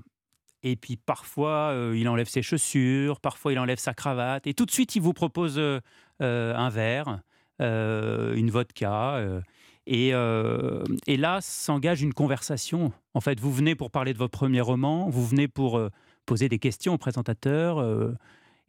Et 0.64 0.76
puis 0.76 0.98
parfois, 0.98 1.72
euh, 1.72 1.98
il 1.98 2.08
enlève 2.08 2.28
ses 2.28 2.42
chaussures, 2.42 3.20
parfois 3.20 3.52
il 3.52 3.60
enlève 3.60 3.80
sa 3.80 3.94
cravate. 3.94 4.48
Et 4.48 4.54
tout 4.54 4.66
de 4.66 4.72
suite, 4.72 4.96
il 4.96 5.02
vous 5.02 5.14
propose 5.14 5.58
euh, 5.58 5.82
un 6.20 6.70
verre, 6.70 7.22
une 7.60 8.50
vodka. 8.50 9.42
Euh, 9.88 10.84
et, 11.08 11.18
là, 11.18 11.40
s'engage 11.42 12.02
une 12.02 12.14
conversation. 12.14 12.92
En 13.14 13.22
fait, 13.22 13.40
vous 13.40 13.52
venez 13.52 13.76
pour 13.76 13.92
parler 13.92 14.14
de 14.14 14.18
votre 14.18 14.38
premier 14.38 14.62
roman, 14.62 15.10
vous 15.10 15.26
venez 15.26 15.48
pour 15.48 15.78
euh, 15.78 15.90
poser 16.26 16.50
des 16.50 16.60
questions 16.60 16.94
au 16.94 16.98
présentateur. 16.98 17.80
euh, 17.80 18.14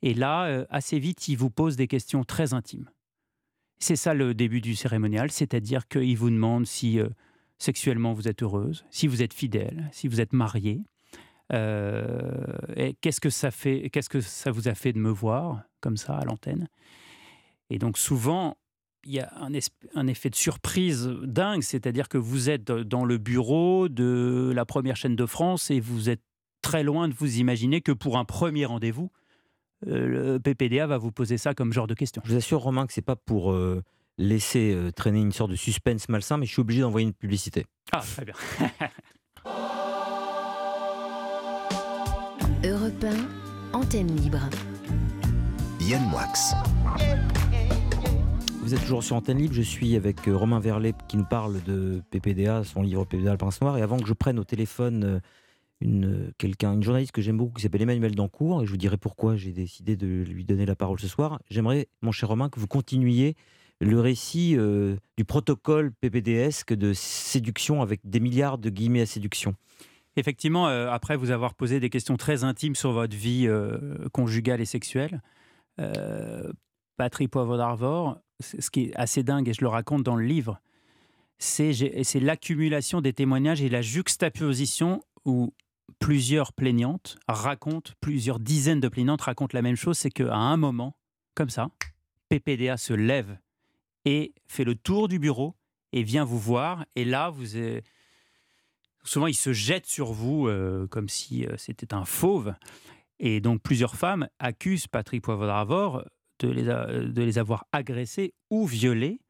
et 0.03 0.13
là, 0.13 0.67
assez 0.69 0.99
vite, 0.99 1.27
il 1.29 1.37
vous 1.37 1.49
pose 1.49 1.77
des 1.77 1.89
questions 1.89 2.23
très 2.23 2.53
intimes. 2.53 2.91
C'est 3.79 3.97
ça 3.97 4.13
le 4.13 4.35
début 4.35 4.61
du 4.61 4.77
cérémonial, 4.77 5.31
c'est-à-dire 5.31 5.89
qu'il 5.89 6.17
vous 6.19 6.29
demande 6.29 6.67
si 6.67 7.01
sexuellement 7.59 8.13
vous 8.13 8.29
êtes 8.29 8.43
heureuse, 8.43 8.85
si 8.91 9.07
vous 9.07 9.23
êtes 9.23 9.33
fidèle, 9.33 9.89
si 9.93 10.07
vous 10.07 10.21
êtes 10.21 10.35
mariée. 10.35 10.83
Qu'est-ce 11.49 13.21
que 13.21 13.31
ça 13.31 13.51
fait 13.51 13.89
Qu'est-ce 13.89 14.11
que 14.11 14.21
ça 14.21 14.51
vous 14.51 14.69
a 14.69 14.75
fait 14.75 14.93
de 14.93 14.99
me 14.99 15.11
voir 15.11 15.63
comme 15.81 15.97
ça 15.97 16.19
à 16.19 16.25
l'antenne 16.27 16.69
Et 17.71 17.79
donc 17.79 17.97
souvent, 17.97 18.59
il 19.07 19.15
y 19.15 19.21
a 19.21 19.33
un, 19.41 20.07
effet 20.09 20.31
de 20.31 20.35
surprise 20.35 21.09
dingue, 21.23 21.63
c'est-à-dire 21.63 22.09
que 22.09 22.19
vous 22.19 22.51
êtes 22.51 22.65
dans 22.65 23.05
le 23.05 23.19
bureau 23.19 23.89
de 23.89 24.53
la 24.55 24.65
première 24.65 24.97
chaîne 24.97 25.15
de 25.15 25.27
France 25.27 25.71
et 25.71 25.79
vous 25.81 26.11
êtes 26.11 26.23
très 26.61 26.83
loin 26.83 27.09
de 27.09 27.15
vous 27.15 27.39
imaginer 27.39 27.81
que 27.81 27.93
pour 27.93 28.19
un 28.19 28.25
premier 28.25 28.65
rendez-vous, 28.67 29.11
euh, 29.87 30.35
le 30.35 30.41
PPDA 30.41 30.87
va 30.87 30.99
vous 30.99 31.13
poser 31.13 31.39
ça 31.39 31.55
comme 31.55 31.73
genre 31.73 31.87
de 31.87 31.95
question. 31.95 32.21
Je 32.25 32.33
vous 32.33 32.37
assure, 32.37 32.61
Romain, 32.61 32.87
que 32.87 32.93
c'est 32.93 33.03
pas 33.03 33.15
pour 33.15 33.53
euh, 33.53 33.83
laisser 34.19 34.75
euh, 34.75 34.91
traîner 34.91 35.21
une 35.21 35.33
sorte 35.33 35.53
de 35.53 35.57
suspense 35.57 36.09
malsain, 36.09 36.39
mais 36.39 36.47
je 36.47 36.53
suis 36.53 36.61
obligé 36.61 36.81
d'envoyer 36.81 37.07
une 37.07 37.15
publicité. 37.15 37.67
Ah, 37.93 38.01
très 38.01 38.25
bien. 38.25 38.35
Europe 42.65 43.05
1, 43.73 43.79
antenne 43.79 44.17
libre. 44.17 44.41
Yann 45.81 46.03
Moix. 46.09 46.27
Vous 48.67 48.75
êtes 48.75 48.81
toujours 48.81 49.05
sur 49.05 49.15
Antenne 49.15 49.39
Libre, 49.39 49.55
je 49.55 49.63
suis 49.63 49.95
avec 49.95 50.27
euh, 50.27 50.37
Romain 50.37 50.59
Verlet 50.59 50.93
qui 51.07 51.17
nous 51.17 51.25
parle 51.25 51.63
de 51.63 52.03
PPDA, 52.11 52.65
son 52.65 52.83
livre 52.83 53.05
PPDA 53.05 53.31
Le 53.31 53.37
Prince 53.37 53.61
Noir. 53.61 53.79
Et 53.79 53.83
avant 53.83 53.97
que 53.97 54.09
je 54.09 54.13
prenne 54.13 54.41
au 54.41 54.45
téléphone 54.45 55.05
euh, 55.05 55.21
une, 55.81 56.07
euh, 56.07 56.35
quelqu'un, 56.37 56.73
une 56.73 56.83
journaliste 56.83 57.13
que 57.13 57.23
j'aime 57.23 57.37
beaucoup 57.37 57.53
qui 57.53 57.63
s'appelle 57.63 57.83
Emmanuel 57.83 58.17
Dancourt, 58.17 58.65
et 58.65 58.67
je 58.67 58.71
vous 58.73 58.77
dirai 58.77 58.97
pourquoi 58.97 59.37
j'ai 59.37 59.53
décidé 59.53 59.95
de 59.95 60.09
lui 60.09 60.45
donner 60.45 60.67
la 60.67 60.75
parole 60.75 60.99
ce 60.99 61.07
soir, 61.07 61.39
j'aimerais, 61.49 61.87
mon 62.03 62.11
cher 62.11 62.29
Romain, 62.29 62.49
que 62.49 62.59
vous 62.59 62.67
continuiez 62.67 63.37
le 63.81 64.01
récit 64.01 64.57
du 65.17 65.25
protocole 65.25 65.93
PPDesque 65.93 66.75
de 66.75 66.93
séduction 66.93 67.83
avec 67.83 68.01
des 68.03 68.19
milliards 68.19 68.59
de 68.59 68.69
guillemets 68.69 69.03
à 69.03 69.07
séduction. 69.07 69.55
Effectivement, 70.17 70.67
après 70.67 71.17
vous 71.17 71.31
avoir 71.31 71.55
posé 71.55 71.79
des 71.79 71.91
questions 71.91 72.17
très 72.17 72.43
intimes 72.43 72.75
sur 72.75 72.91
votre 72.91 73.15
vie 73.15 73.49
conjugale 74.13 74.61
et 74.61 74.65
sexuelle, 74.65 75.21
Patrick 76.97 77.31
Poivre 77.31 77.57
d'Arvor, 77.57 78.19
ce 78.41 78.71
qui 78.71 78.85
est 78.85 78.97
assez 78.97 79.23
dingue, 79.23 79.49
et 79.49 79.55
je 79.55 79.61
le 79.61 79.69
raconte 79.69 80.03
dans 80.03 80.17
le 80.17 80.25
livre, 80.25 80.61
c'est 81.39 82.21
l'accumulation 82.21 83.01
des 83.01 83.13
témoignages 83.13 83.63
et 83.63 83.69
la 83.69 83.83
juxtaposition 83.83 85.03
où 85.25 85.53
plusieurs 85.99 86.53
plaignantes 86.53 87.19
racontent, 87.29 87.93
plusieurs 88.01 88.39
dizaines 88.39 88.81
de 88.81 88.89
plaignantes 88.89 89.23
racontent 89.23 89.55
la 89.55 89.63
même 89.63 89.77
chose, 89.77 89.99
c'est 89.99 90.11
qu'à 90.11 90.35
un 90.35 90.57
moment, 90.57 90.97
comme 91.35 91.51
ça, 91.51 91.69
PPDA 92.29 92.77
se 92.77 92.93
lève 92.93 93.39
et 94.05 94.35
fait 94.47 94.65
le 94.65 94.75
tour 94.75 95.09
du 95.09 95.19
bureau 95.19 95.55
et 95.93 96.03
vient 96.03 96.25
vous 96.25 96.39
voir, 96.39 96.85
et 96.95 97.05
là, 97.05 97.31
vous 97.31 97.47
souvent 99.07 99.27
il 99.27 99.35
se 99.35 99.53
jette 99.53 99.87
sur 99.87 100.13
vous 100.13 100.49
euh, 100.49 100.87
comme 100.89 101.09
si 101.09 101.47
euh, 101.47 101.57
c'était 101.57 101.95
un 101.95 102.05
fauve. 102.05 102.55
Et 103.19 103.41
donc 103.41 103.63
plusieurs 103.63 103.97
femmes 103.97 104.29
accusent 104.39 104.89
Patrick 104.89 105.23
Poivre 105.23 105.47
d'Arvor 105.47 106.05
de 106.39 106.49
les, 106.49 106.69
a- 106.69 106.87
de 106.87 107.23
les 107.23 107.39
avoir 107.39 107.67
agressés 107.73 108.35
ou 108.51 108.67
violés 108.67 109.21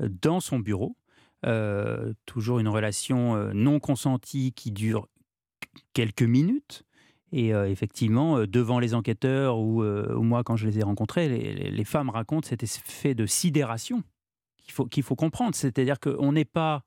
euh, 0.00 0.08
dans 0.20 0.40
son 0.40 0.58
bureau. 0.58 0.96
Euh, 1.44 2.12
toujours 2.24 2.60
une 2.60 2.68
relation 2.68 3.34
euh, 3.34 3.52
non 3.52 3.80
consentie 3.80 4.52
qui 4.52 4.70
dure 4.70 5.08
quelques 5.92 6.22
minutes. 6.22 6.84
Et 7.32 7.54
euh, 7.54 7.68
effectivement, 7.68 8.38
euh, 8.38 8.46
devant 8.46 8.78
les 8.78 8.94
enquêteurs 8.94 9.58
ou, 9.58 9.82
euh, 9.82 10.14
moi, 10.20 10.44
quand 10.44 10.56
je 10.56 10.66
les 10.66 10.78
ai 10.78 10.82
rencontrés, 10.82 11.28
les, 11.28 11.84
femmes 11.84 12.10
racontent 12.10 12.46
cet 12.46 12.62
effet 12.62 13.14
de 13.14 13.26
sidération 13.26 14.02
qu'il 14.90 15.02
faut, 15.02 15.16
comprendre. 15.16 15.54
C'est-à-dire 15.54 15.98
qu'on 15.98 16.32
n'est 16.32 16.44
pas 16.44 16.84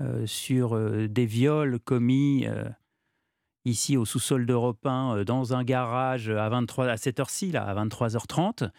euh, 0.00 0.24
sur 0.26 0.74
euh, 0.74 1.08
des 1.08 1.26
viols 1.26 1.78
commis 1.80 2.46
euh, 2.46 2.64
ici 3.64 3.96
au 3.96 4.04
sous-sol 4.04 4.46
d'Europe 4.46 4.84
1, 4.86 5.16
euh, 5.18 5.24
dans 5.24 5.54
un 5.54 5.64
garage 5.64 6.28
à, 6.28 6.48
23, 6.48 6.86
à 6.88 6.96
cette 6.96 7.20
heure-ci, 7.20 7.52
là, 7.52 7.62
à 7.64 7.74
23h30. 7.84 8.70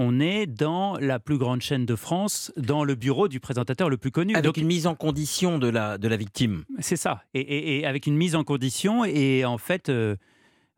On 0.00 0.20
est 0.20 0.46
dans 0.46 0.96
la 0.98 1.18
plus 1.18 1.38
grande 1.38 1.60
chaîne 1.60 1.84
de 1.84 1.96
France, 1.96 2.52
dans 2.56 2.84
le 2.84 2.94
bureau 2.94 3.26
du 3.26 3.40
présentateur 3.40 3.90
le 3.90 3.96
plus 3.96 4.12
connu. 4.12 4.34
Avec 4.34 4.44
Donc, 4.44 4.56
une 4.56 4.66
mise 4.68 4.86
en 4.86 4.94
condition 4.94 5.58
de 5.58 5.68
la, 5.68 5.98
de 5.98 6.06
la 6.06 6.16
victime. 6.16 6.62
c'est 6.78 6.94
ça. 6.96 7.22
Et, 7.34 7.40
et- 7.40 7.78
et 7.80 7.86
avec 7.86 8.06
une 8.06 8.16
mise 8.16 8.36
en 8.36 8.44
condition. 8.44 9.04
Et 9.04 9.44
en 9.44 9.58
fait, 9.58 9.88
euh, 9.88 10.14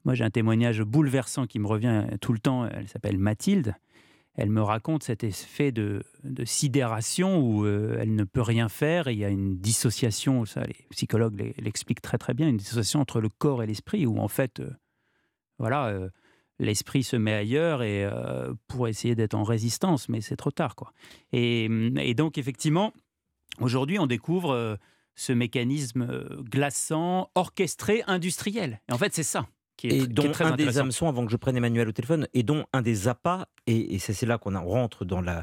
moi, 0.06 0.14
j'ai 0.14 0.24
un 0.24 0.30
témoignage 0.30 0.80
bouleversant 0.80 1.46
qui 1.46 1.58
me 1.58 1.66
revient 1.66 2.04
tout 2.22 2.32
le 2.32 2.38
temps. 2.38 2.66
Elle 2.66 2.88
s'appelle 2.88 3.18
Mathilde. 3.18 3.74
Elle 4.40 4.48
me 4.48 4.62
raconte 4.62 5.02
cet 5.02 5.22
effet 5.22 5.70
de, 5.70 6.02
sidération 6.46 7.40
où 7.40 7.66
euh, 7.66 7.98
elle 8.00 8.14
ne 8.14 8.24
peut 8.24 8.40
rien 8.40 8.70
faire 8.70 9.06
et 9.06 9.12
il 9.12 9.18
y 9.18 9.24
a 9.26 9.28
une 9.28 9.58
dissociation, 9.58 10.44
les 10.56 10.86
psychologues 10.88 11.38
l'e- 11.38 11.52
l'expliquent 11.58 12.00
très 12.00 12.16
très 12.16 12.32
bien, 12.32 12.48
une 12.48 12.56
dissociation 12.56 13.00
entre 13.00 13.20
le 13.20 13.28
corps 13.28 13.62
et 13.62 13.66
l'esprit 13.66 14.06
où 14.06 14.18
en 14.18 14.28
fait, 14.28 14.60
euh, 14.60 14.70
voilà, 15.58 15.88
euh, 15.88 16.08
l'esprit 16.58 17.02
se 17.02 17.16
met 17.16 17.34
ailleurs 17.34 17.82
et 17.82 18.08
pour 18.66 18.88
essayer 18.88 19.14
d'être 19.14 19.34
en 19.34 19.44
résistance, 19.44 20.08
mais 20.08 20.22
c'est 20.22 20.36
trop 20.36 20.50
tard. 20.50 20.74
Quoi. 20.74 20.94
Et, 21.32 21.68
et 21.96 22.14
donc, 22.14 22.38
effectivement, 22.38 22.94
aujourd'hui, 23.60 23.98
on 23.98 24.06
découvre 24.06 24.78
ce 25.16 25.32
mécanisme 25.32 26.06
glaçant, 26.50 27.30
orchestré, 27.34 28.02
industriel. 28.06 28.80
Et 28.88 28.92
en 28.92 28.98
fait, 28.98 29.14
c'est 29.14 29.22
ça. 29.22 29.48
Qui 29.80 29.86
est, 29.86 29.96
et 29.96 30.00
qui 30.00 30.08
dont 30.08 30.24
est 30.24 30.32
très 30.32 30.44
un 30.44 30.56
des 30.56 30.76
hameçons, 30.76 31.08
avant 31.08 31.24
que 31.24 31.32
je 31.32 31.38
prenne 31.38 31.56
Emmanuel 31.56 31.88
au 31.88 31.92
téléphone, 31.92 32.28
et 32.34 32.42
dont 32.42 32.66
un 32.74 32.82
des 32.82 33.08
appâts, 33.08 33.46
et, 33.66 33.94
et 33.94 33.98
c'est 33.98 34.26
là 34.26 34.36
qu'on 34.36 34.54
en 34.54 34.62
rentre 34.62 35.06
dans 35.06 35.22
la, 35.22 35.42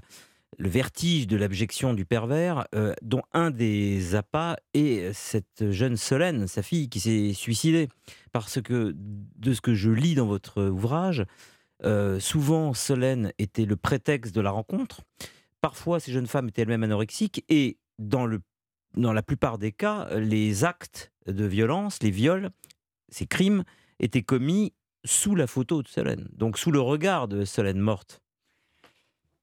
le 0.60 0.69
vertige 0.69 1.26
de 1.26 1.38
l'abjection 1.38 1.95
du 1.95 2.06
pervers, 2.06 2.67
euh, 2.76 2.93
dont 3.02 3.23
un 3.34 3.50
des 3.50 4.13
appâts 4.13 4.58
est 4.76 5.12
cette 5.13 5.71
jeune 5.71 5.97
Solène, 5.97 6.45
sa 6.45 6.62
fille, 6.62 6.88
qui 6.88 7.00
s'est 7.00 7.34
suicidée. 7.34 7.89
Parce 8.32 8.62
que 8.62 8.93
de 8.95 9.54
ce 9.54 9.62
que 9.62 9.73
je 9.73 9.89
lis 9.89 10.13
dans 10.13 10.28
votre 10.28 10.65
ouvrage, 10.65 11.26
euh, 11.84 12.19
souvent 12.19 12.76
Solène 12.76 13.34
était 13.39 13.65
le 13.65 13.76
prétexte 13.76 14.36
de 14.36 14.41
la 14.41 14.52
rencontre. 14.52 15.02
Parfois, 15.62 16.00
ces 16.00 16.12
jeunes 16.12 16.28
femmes 16.28 16.50
étaient 16.50 16.62
elles-mêmes 16.62 16.84
anorexiques, 16.84 17.43
et 17.50 17.80
dans, 17.97 18.28
le, 18.28 18.41
dans 18.95 19.13
la 19.13 19.23
plupart 19.23 19.58
des 19.58 19.71
cas, 19.71 20.08
les 20.15 20.63
actes 20.63 21.12
de 21.26 21.45
violence, 21.45 22.04
les 22.04 22.12
viols, 22.12 22.52
ces 23.10 23.26
crimes, 23.26 23.63
étaient 24.00 24.24
commis 24.24 24.74
sous 25.06 25.36
la 25.36 25.48
photo 25.48 25.82
de 25.84 25.88
Solène, 25.88 26.28
donc 26.34 26.58
sous 26.58 26.72
le 26.72 26.82
regard 26.82 27.28
de 27.28 27.46
Solène 27.46 27.80
morte. 27.80 28.22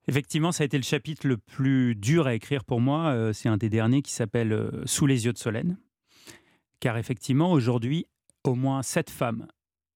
Effectivement, 0.07 0.53
ça 0.53 0.62
a 0.62 0.67
été 0.67 0.77
le 0.77 0.85
chapitre 0.85 1.27
le 1.27 1.38
plus 1.38 1.95
dur 1.95 2.27
à 2.27 2.35
écrire 2.35 2.64
pour 2.64 2.81
moi. 2.81 3.12
Euh, 3.12 3.33
c'est 3.33 3.49
un 3.49 3.57
des 3.57 3.71
derniers 3.71 4.03
qui 4.03 4.12
s'appelle 4.12 4.53
euh, 4.53 4.83
Sous 4.85 5.07
les 5.07 5.25
yeux 5.25 5.33
de 5.33 5.38
Solène. 5.38 5.79
Car 6.81 6.99
effectivement, 6.99 7.51
aujourd'hui, 7.53 8.07
au 8.45 8.55
moins 8.55 8.83
sept 8.83 9.09
femmes 9.09 9.47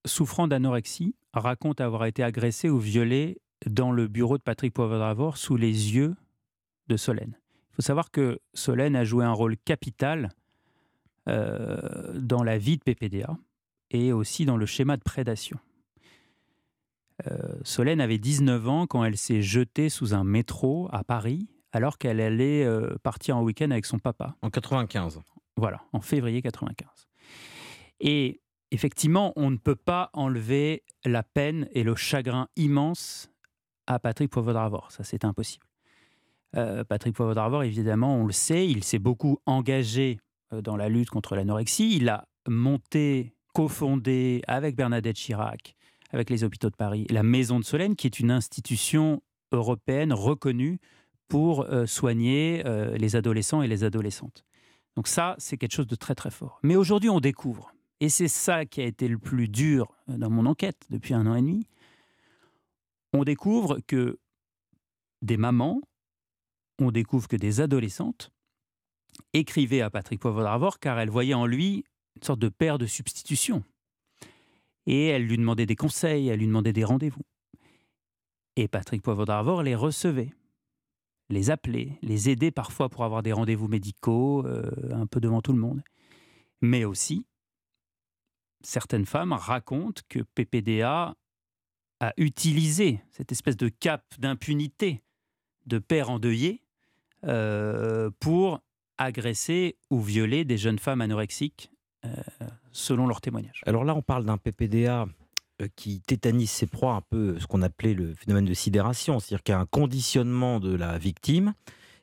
souffrant 0.06 0.48
d'anorexie 0.48 1.14
racontent 1.34 1.84
avoir 1.84 2.06
été 2.06 2.22
agressées 2.22 2.70
ou 2.70 2.78
violées 2.78 3.38
dans 3.66 3.92
le 3.92 4.08
bureau 4.08 4.38
de 4.38 4.42
Patrick 4.42 4.72
Poivre-d'Arvor 4.72 5.36
sous 5.36 5.56
les 5.56 5.94
yeux 5.94 6.16
de 6.86 6.96
Solène. 6.96 7.36
Il 7.72 7.74
faut 7.76 7.82
savoir 7.82 8.10
que 8.10 8.38
Solène 8.54 8.96
a 8.96 9.04
joué 9.04 9.24
un 9.24 9.32
rôle 9.32 9.56
capital 9.58 10.30
euh, 11.28 12.18
dans 12.18 12.42
la 12.42 12.56
vie 12.56 12.78
de 12.78 12.82
PPDA 12.82 13.36
et 13.90 14.12
aussi 14.12 14.44
dans 14.44 14.56
le 14.56 14.66
schéma 14.66 14.96
de 14.96 15.02
prédation. 15.02 15.58
Euh, 17.26 17.54
Solène 17.62 18.00
avait 18.00 18.18
19 18.18 18.68
ans 18.68 18.86
quand 18.86 19.04
elle 19.04 19.16
s'est 19.16 19.42
jetée 19.42 19.88
sous 19.88 20.14
un 20.14 20.24
métro 20.24 20.88
à 20.92 21.02
Paris 21.02 21.48
alors 21.72 21.98
qu'elle 21.98 22.20
allait 22.20 22.64
euh, 22.64 22.96
partir 23.02 23.36
en 23.36 23.42
week-end 23.42 23.70
avec 23.70 23.86
son 23.86 23.98
papa. 23.98 24.36
En 24.42 24.50
95. 24.50 25.20
Voilà, 25.56 25.82
en 25.92 26.00
février 26.00 26.40
95. 26.40 26.88
Et 28.00 28.40
effectivement, 28.70 29.32
on 29.36 29.50
ne 29.50 29.56
peut 29.56 29.76
pas 29.76 30.10
enlever 30.12 30.84
la 31.04 31.22
peine 31.22 31.68
et 31.72 31.82
le 31.82 31.94
chagrin 31.96 32.48
immense 32.56 33.30
à 33.86 33.98
Patrick 33.98 34.30
Poivre-d'Arvor. 34.30 34.92
Ça, 34.92 35.02
c'est 35.02 35.24
impossible. 35.24 35.66
Euh, 36.56 36.84
Patrick 36.84 37.14
Poivre-d'Arvor, 37.14 37.64
évidemment, 37.64 38.16
on 38.16 38.26
le 38.26 38.32
sait, 38.32 38.66
il 38.68 38.84
s'est 38.84 38.98
beaucoup 38.98 39.38
engagé 39.44 40.20
dans 40.52 40.76
la 40.76 40.88
lutte 40.88 41.10
contre 41.10 41.34
l'anorexie. 41.34 41.96
Il 41.96 42.08
a 42.08 42.26
monté, 42.46 43.34
cofondé 43.58 44.40
avec 44.46 44.76
Bernadette 44.76 45.16
Chirac, 45.16 45.74
avec 46.12 46.30
les 46.30 46.44
hôpitaux 46.44 46.70
de 46.70 46.76
Paris, 46.76 47.08
la 47.10 47.24
Maison 47.24 47.58
de 47.58 47.64
Solène, 47.64 47.96
qui 47.96 48.06
est 48.06 48.20
une 48.20 48.30
institution 48.30 49.20
européenne 49.50 50.12
reconnue 50.12 50.78
pour 51.26 51.62
euh, 51.62 51.84
soigner 51.84 52.62
euh, 52.66 52.96
les 52.96 53.16
adolescents 53.16 53.60
et 53.60 53.66
les 53.66 53.82
adolescentes. 53.82 54.44
Donc 54.94 55.08
ça, 55.08 55.34
c'est 55.38 55.56
quelque 55.56 55.74
chose 55.74 55.88
de 55.88 55.96
très 55.96 56.14
très 56.14 56.30
fort. 56.30 56.60
Mais 56.62 56.76
aujourd'hui, 56.76 57.10
on 57.10 57.18
découvre, 57.18 57.74
et 57.98 58.08
c'est 58.08 58.28
ça 58.28 58.64
qui 58.64 58.80
a 58.80 58.84
été 58.84 59.08
le 59.08 59.18
plus 59.18 59.48
dur 59.48 59.92
euh, 60.08 60.18
dans 60.18 60.30
mon 60.30 60.46
enquête 60.46 60.86
depuis 60.90 61.14
un 61.14 61.26
an 61.26 61.34
et 61.34 61.40
demi, 61.40 61.66
on 63.12 63.24
découvre 63.24 63.80
que 63.88 64.20
des 65.20 65.36
mamans, 65.36 65.80
on 66.78 66.92
découvre 66.92 67.26
que 67.26 67.34
des 67.34 67.60
adolescentes 67.60 68.30
écrivaient 69.32 69.80
à 69.80 69.90
Patrick 69.90 70.20
Poivre 70.20 70.44
d'Arvor 70.44 70.78
car 70.78 71.00
elles 71.00 71.10
voyaient 71.10 71.34
en 71.34 71.46
lui 71.46 71.84
une 72.18 72.26
sorte 72.26 72.40
de 72.40 72.48
père 72.48 72.78
de 72.78 72.86
substitution. 72.86 73.64
Et 74.86 75.06
elles 75.06 75.26
lui 75.26 75.36
demandaient 75.36 75.66
des 75.66 75.76
conseils, 75.76 76.28
elles 76.28 76.38
lui 76.38 76.46
demandaient 76.46 76.72
des 76.72 76.84
rendez-vous. 76.84 77.22
Et 78.56 78.68
Patrick 78.68 79.02
Poivre 79.02 79.24
d'Arvor 79.24 79.62
les 79.62 79.74
recevait, 79.74 80.32
les 81.28 81.50
appelait, 81.50 81.98
les 82.02 82.30
aidait 82.30 82.50
parfois 82.50 82.88
pour 82.88 83.04
avoir 83.04 83.22
des 83.22 83.32
rendez-vous 83.32 83.68
médicaux, 83.68 84.44
euh, 84.46 84.70
un 84.92 85.06
peu 85.06 85.20
devant 85.20 85.42
tout 85.42 85.52
le 85.52 85.58
monde. 85.58 85.82
Mais 86.60 86.84
aussi, 86.84 87.26
certaines 88.62 89.06
femmes 89.06 89.32
racontent 89.32 90.02
que 90.08 90.20
PPDA 90.20 91.14
a 92.00 92.12
utilisé 92.16 93.00
cette 93.10 93.32
espèce 93.32 93.56
de 93.56 93.68
cap 93.68 94.04
d'impunité 94.18 95.02
de 95.66 95.78
père 95.78 96.10
endeuillé 96.10 96.62
euh, 97.24 98.10
pour 98.20 98.60
agresser 98.96 99.76
ou 99.90 100.00
violer 100.00 100.44
des 100.44 100.58
jeunes 100.58 100.78
femmes 100.78 101.00
anorexiques, 101.00 101.70
selon 102.72 103.06
leurs 103.06 103.20
témoignages. 103.20 103.62
Alors 103.66 103.84
là, 103.84 103.94
on 103.94 104.02
parle 104.02 104.24
d'un 104.24 104.38
PPDA 104.38 105.06
euh, 105.60 105.66
qui 105.74 106.00
tétanise 106.00 106.50
ses 106.50 106.66
proies, 106.66 106.92
un 106.92 107.00
peu 107.00 107.38
ce 107.40 107.46
qu'on 107.48 107.62
appelait 107.62 107.94
le 107.94 108.14
phénomène 108.14 108.44
de 108.44 108.54
sidération, 108.54 109.18
c'est-à-dire 109.18 109.42
qu'il 109.42 109.52
y 109.52 109.56
a 109.56 109.60
un 109.60 109.66
conditionnement 109.66 110.60
de 110.60 110.72
la 110.72 110.98
victime, 110.98 111.52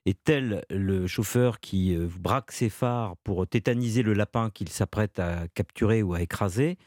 et 0.06 0.14
tel 0.14 0.66
le 0.70 1.08
chauffeur 1.08 1.62
qui 1.62 1.96
euh, 1.96 2.10
braque 2.20 2.52
ses 2.52 2.70
phares 2.70 3.16
pour 3.24 3.48
tétaniser 3.48 4.04
le 4.04 4.14
lapin 4.14 4.50
qu'il 4.50 4.68
s'apprête 4.68 5.20
à 5.20 5.48
capturer 5.54 6.04
ou 6.04 6.14
à 6.14 6.22
écraser, 6.22 6.78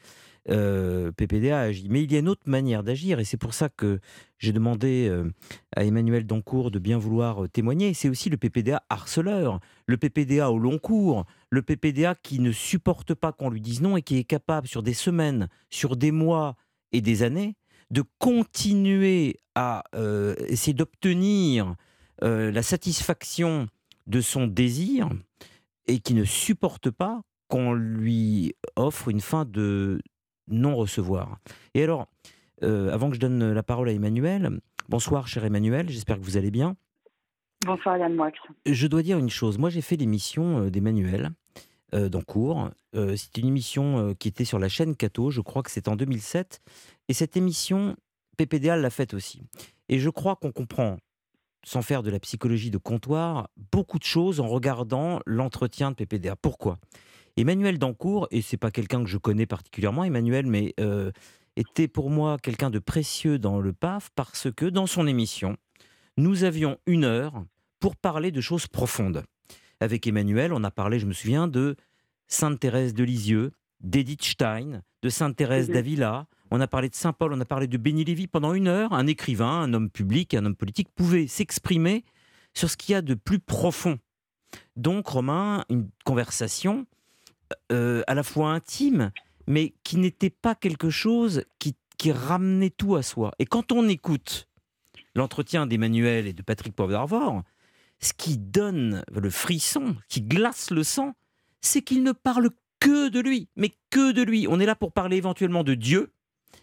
euh, 0.49 1.13
PPDA 1.13 1.61
agit. 1.61 1.89
Mais 1.89 2.03
il 2.03 2.13
y 2.13 2.17
a 2.17 2.19
une 2.21 2.29
autre 2.29 2.49
manière 2.49 2.83
d'agir, 2.83 3.21
et 3.21 3.25
c'est 3.25 3.37
pour 3.37 3.55
ça 3.55 3.69
que 3.69 4.01
j'ai 4.39 4.53
demandé 4.53 5.09
euh, 5.09 5.31
à 5.77 5.85
Emmanuel 5.85 6.27
Dancourt 6.27 6.71
de 6.71 6.79
bien 6.79 6.99
vouloir 6.99 7.45
euh, 7.45 7.49
témoigner. 7.49 7.95
C'est 7.95 8.09
aussi 8.09 8.31
le 8.31 8.37
PPDA 8.37 8.83
harceleur, 8.89 9.61
le 9.87 9.97
PPDA 9.97 10.51
au 10.51 10.59
long 10.59 10.79
cours, 10.79 11.25
le 11.51 11.63
PPDA 11.63 12.15
qui 12.15 12.41
ne 12.41 12.53
supporte 12.53 13.15
pas 13.15 13.33
qu'on 13.33 13.51
lui 13.51 13.61
dise 13.61 13.81
non 13.81 13.97
et 13.97 14.03
qui 14.03 14.17
est 14.17 14.25
capable, 14.25 14.69
sur 14.69 14.83
des 14.83 14.95
semaines, 14.95 15.49
sur 15.71 15.97
des 15.97 16.13
mois 16.13 16.57
et 16.93 17.01
des 17.01 17.23
années, 17.23 17.57
de 17.91 18.03
continuer 18.19 19.37
à 19.55 19.85
essayer 20.47 20.75
d'obtenir 20.75 21.75
la 22.21 22.63
satisfaction 22.63 23.67
de 24.07 24.21
son 24.21 24.47
désir 24.47 25.09
et 25.89 25.99
qui 25.99 26.15
ne 26.15 26.25
supporte 26.25 26.91
pas 26.91 27.23
qu'on 27.49 27.73
lui 27.73 28.55
offre 28.77 29.09
une 29.09 29.21
fin 29.21 29.45
de 29.45 30.01
non-recevoir. 30.49 31.39
Et 31.75 31.83
alors, 31.83 32.09
euh, 32.63 32.93
avant 32.93 33.09
que 33.09 33.15
je 33.15 33.21
donne 33.21 33.53
la 33.53 33.63
parole 33.63 33.89
à 33.89 33.93
Emmanuel, 33.93 34.61
bonsoir 34.89 35.29
cher 35.29 35.45
Emmanuel, 35.45 35.89
j'espère 35.89 36.19
que 36.19 36.25
vous 36.25 36.37
allez 36.37 36.51
bien. 36.51 36.77
Bonsoir 37.67 37.97
Yann 37.99 38.15
Moix. 38.15 38.31
Je 38.67 38.87
dois 38.87 39.03
dire 39.03 39.19
une 39.19 39.31
chose, 39.31 39.59
moi 39.59 39.69
j'ai 39.69 39.81
fait 39.81 39.97
l'émission 39.97 40.61
euh, 40.63 40.71
d'Emmanuel 40.71 41.31
euh, 41.95 42.09
dans 42.09 42.23
cours. 42.23 42.71
Euh, 42.95 43.17
C'était 43.17 43.41
une 43.41 43.49
émission 43.49 44.15
qui 44.15 44.29
était 44.29 44.45
sur 44.45 44.59
la 44.59 44.69
chaîne 44.69 44.95
Cato, 44.95 45.31
je 45.31 45.41
crois 45.41 45.63
que 45.63 45.71
c'est 45.71 45.89
en 45.89 45.97
2007. 45.97 46.61
Et 47.09 47.15
cette 47.15 47.37
émission, 47.37 47.97
PPDA 48.37 48.77
l'a 48.77 48.91
faite 48.91 49.13
aussi. 49.13 49.43
Et 49.89 49.99
je 49.99 50.09
crois 50.09 50.37
qu'on 50.37 50.53
comprend, 50.53 50.99
sans 51.65 51.83
faire 51.83 52.03
de 52.03 52.11
la 52.11 52.21
psychologie 52.21 52.71
de 52.71 52.79
comptoir, 52.79 53.49
beaucoup 53.73 53.99
de 53.99 54.05
choses 54.05 54.39
en 54.39 54.47
regardant 54.47 55.21
l'entretien 55.27 55.91
de 55.91 55.97
PPDA. 55.97 56.37
Pourquoi? 56.37 56.79
Emmanuel 57.41 57.79
Dancourt, 57.79 58.27
et 58.31 58.43
c'est 58.43 58.57
pas 58.57 58.71
quelqu'un 58.73 59.03
que 59.05 59.09
je 59.09 59.17
connais 59.19 59.47
particulièrement, 59.47 60.03
Emmanuel, 60.05 60.47
mais 60.47 60.75
euh, 60.81 61.13
était 61.57 61.87
pour 61.89 62.11
moi 62.11 62.37
quelqu'un 62.43 62.69
de 62.71 62.79
précieux 62.81 63.39
dans 63.39 63.61
le 63.61 63.73
PAF 63.73 64.11
parce 64.17 64.49
que 64.51 64.65
dans 64.67 64.87
son 64.89 65.07
émission, 65.07 65.57
nous 66.17 66.43
avions 66.43 66.79
une 66.87 67.05
heure 67.05 67.45
pour 67.79 67.95
parler 67.97 68.33
de 68.33 68.41
choses 68.41 68.67
profondes. 68.67 69.23
Avec 69.81 70.07
Emmanuel, 70.09 70.53
on 70.53 70.65
a 70.65 70.73
parlé, 70.73 70.99
je 70.99 71.07
me 71.07 71.13
souviens, 71.13 71.47
de 71.47 71.77
Sainte 72.27 72.59
Thérèse 72.59 72.93
de 72.93 73.05
Lisieux, 73.05 73.53
d'Edith 73.81 74.25
Stein, 74.25 74.83
de 75.03 75.09
Sainte 75.09 75.37
Thérèse 75.37 75.69
Mhm. 75.69 75.75
d'Avila. 75.75 76.27
On 76.51 76.61
a 76.61 76.67
parlé 76.67 76.89
de 76.89 76.97
Saint 76.97 77.13
Paul, 77.13 77.33
on 77.33 77.41
a 77.41 77.45
parlé 77.45 77.69
de 77.69 77.77
Béni 77.77 78.05
Lévy. 78.05 78.27
Pendant 78.27 78.53
une 78.55 78.67
heure, 78.67 78.93
un 78.93 79.07
écrivain, 79.07 79.61
un 79.63 79.73
homme 79.75 79.91
public, 79.91 80.35
un 80.35 80.45
homme 80.45 80.57
politique 80.57 80.89
pouvait 80.95 81.29
s'exprimer 81.29 82.05
sur 82.55 82.69
ce 82.69 82.77
qu'il 82.77 82.95
y 82.95 82.97
a 82.97 83.03
de 83.03 83.15
plus 83.15 83.39
profond. 83.39 83.99
Donc, 84.75 85.07
Romain, 85.07 85.65
une 85.71 85.89
conversation 86.05 86.87
euh, 87.73 88.03
à 88.07 88.15
la 88.15 88.23
fois 88.23 88.51
intime, 88.51 89.11
mais 89.47 89.75
qui 89.85 89.97
n'était 89.97 90.31
pas 90.31 90.55
quelque 90.55 90.91
chose 90.91 91.45
qui, 91.59 91.75
ramenait 92.11 92.71
tout 92.71 92.95
à 92.95 93.03
soi. 93.03 93.33
Et 93.41 93.45
quand 93.45 93.73
on 93.73 93.89
écoute 93.89 94.49
l'entretien 95.17 95.67
d'Emmanuel 95.67 96.29
et 96.29 96.33
de 96.33 96.43
Patrick 96.43 96.75
Poivre 96.75 96.93
d'Arvor, 96.93 97.43
ce 97.99 98.13
qui 98.13 98.39
donne 98.39 99.03
le 99.13 99.31
frisson, 99.31 99.97
qui 100.09 100.23
glace 100.23 100.71
le 100.71 100.85
sang, 100.85 101.15
c'est 101.61 101.83
qu'il 101.83 102.05
ne 102.05 102.13
parle 102.13 102.51
que 102.79 103.09
de 103.09 103.19
lui, 103.19 103.49
mais 103.57 103.73
que 103.91 104.13
de 104.13 104.23
lui. 104.23 104.47
On 104.49 104.61
est 104.61 104.65
là 104.65 104.77
pour 104.77 104.93
parler 104.93 105.17
éventuellement 105.17 105.65
de 105.65 105.75
Dieu, 105.75 106.13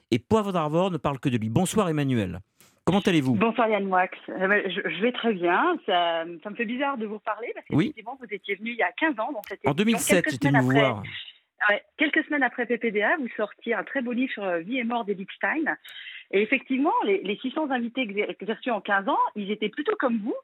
et 0.10 0.20
Poivre 0.20 0.54
d'Arvor 0.54 0.90
ne 0.90 0.98
parle 0.98 1.20
que 1.20 1.28
de 1.28 1.38
lui. 1.38 1.50
Bonsoir 1.50 1.90
Emmanuel. 1.90 2.40
Comment 2.86 3.00
allez-vous? 3.00 3.34
Bonsoir 3.34 3.68
Yann 3.68 3.86
Moix. 3.86 4.08
Euh, 4.30 4.48
ben, 4.48 4.62
Je, 4.70 5.02
vais 5.02 5.12
très 5.12 5.34
bien. 5.34 5.76
Ça, 5.88 6.24
ça 6.44 6.50
me 6.52 6.56
fait 6.56 6.66
bizarre 6.66 6.98
de 6.98 7.08
vous 7.08 7.16
reparler 7.16 7.52
parce 7.56 7.66
Oui. 7.72 7.86
qu'effectivement, 7.86 8.18
vous 8.20 8.28
étiez 8.30 8.56
venu 8.56 8.72
il 8.72 8.78
y 8.78 8.84
a 8.84 8.92
15 8.92 9.20
ans 9.20 9.32
dans 9.32 9.42
cette 9.48 9.60
En 9.66 9.72
émission, 9.74 9.84
2007, 9.86 10.24
quelques 10.24 10.32
j'étais 10.34 10.48
semaines 10.50 10.62
venu 10.62 10.74
vous 10.74 10.78
après. 10.80 10.90
voir. 10.92 11.04
Ouais, 11.70 11.84
quelques 11.98 12.24
semaines 12.26 12.44
après 12.44 12.68
PPDA, 12.68 13.18
vous 13.18 13.28
sortiez 13.36 13.74
un 13.74 13.84
très 13.84 14.02
beau 14.04 14.12
livre 14.12 14.32
sur 14.34 14.44
euh, 14.44 14.60
Vie 14.60 14.78
et 14.78 14.84
mort 14.84 15.04
d'Edith 15.04 15.32
Stein. 15.36 15.76
Et 16.32 16.42
effectivement, 16.44 16.92
les, 17.06 17.24
les 17.24 17.38
600 17.38 17.72
invités 17.72 18.06
que 18.06 18.34
que 18.34 18.52
reçus 18.52 18.70
en 18.70 18.82
15 18.82 19.10
ans, 19.10 19.18
ils 19.36 19.50
étaient 19.52 19.70
plutôt 19.70 19.96
comme 19.98 20.20
vous, 20.20 20.36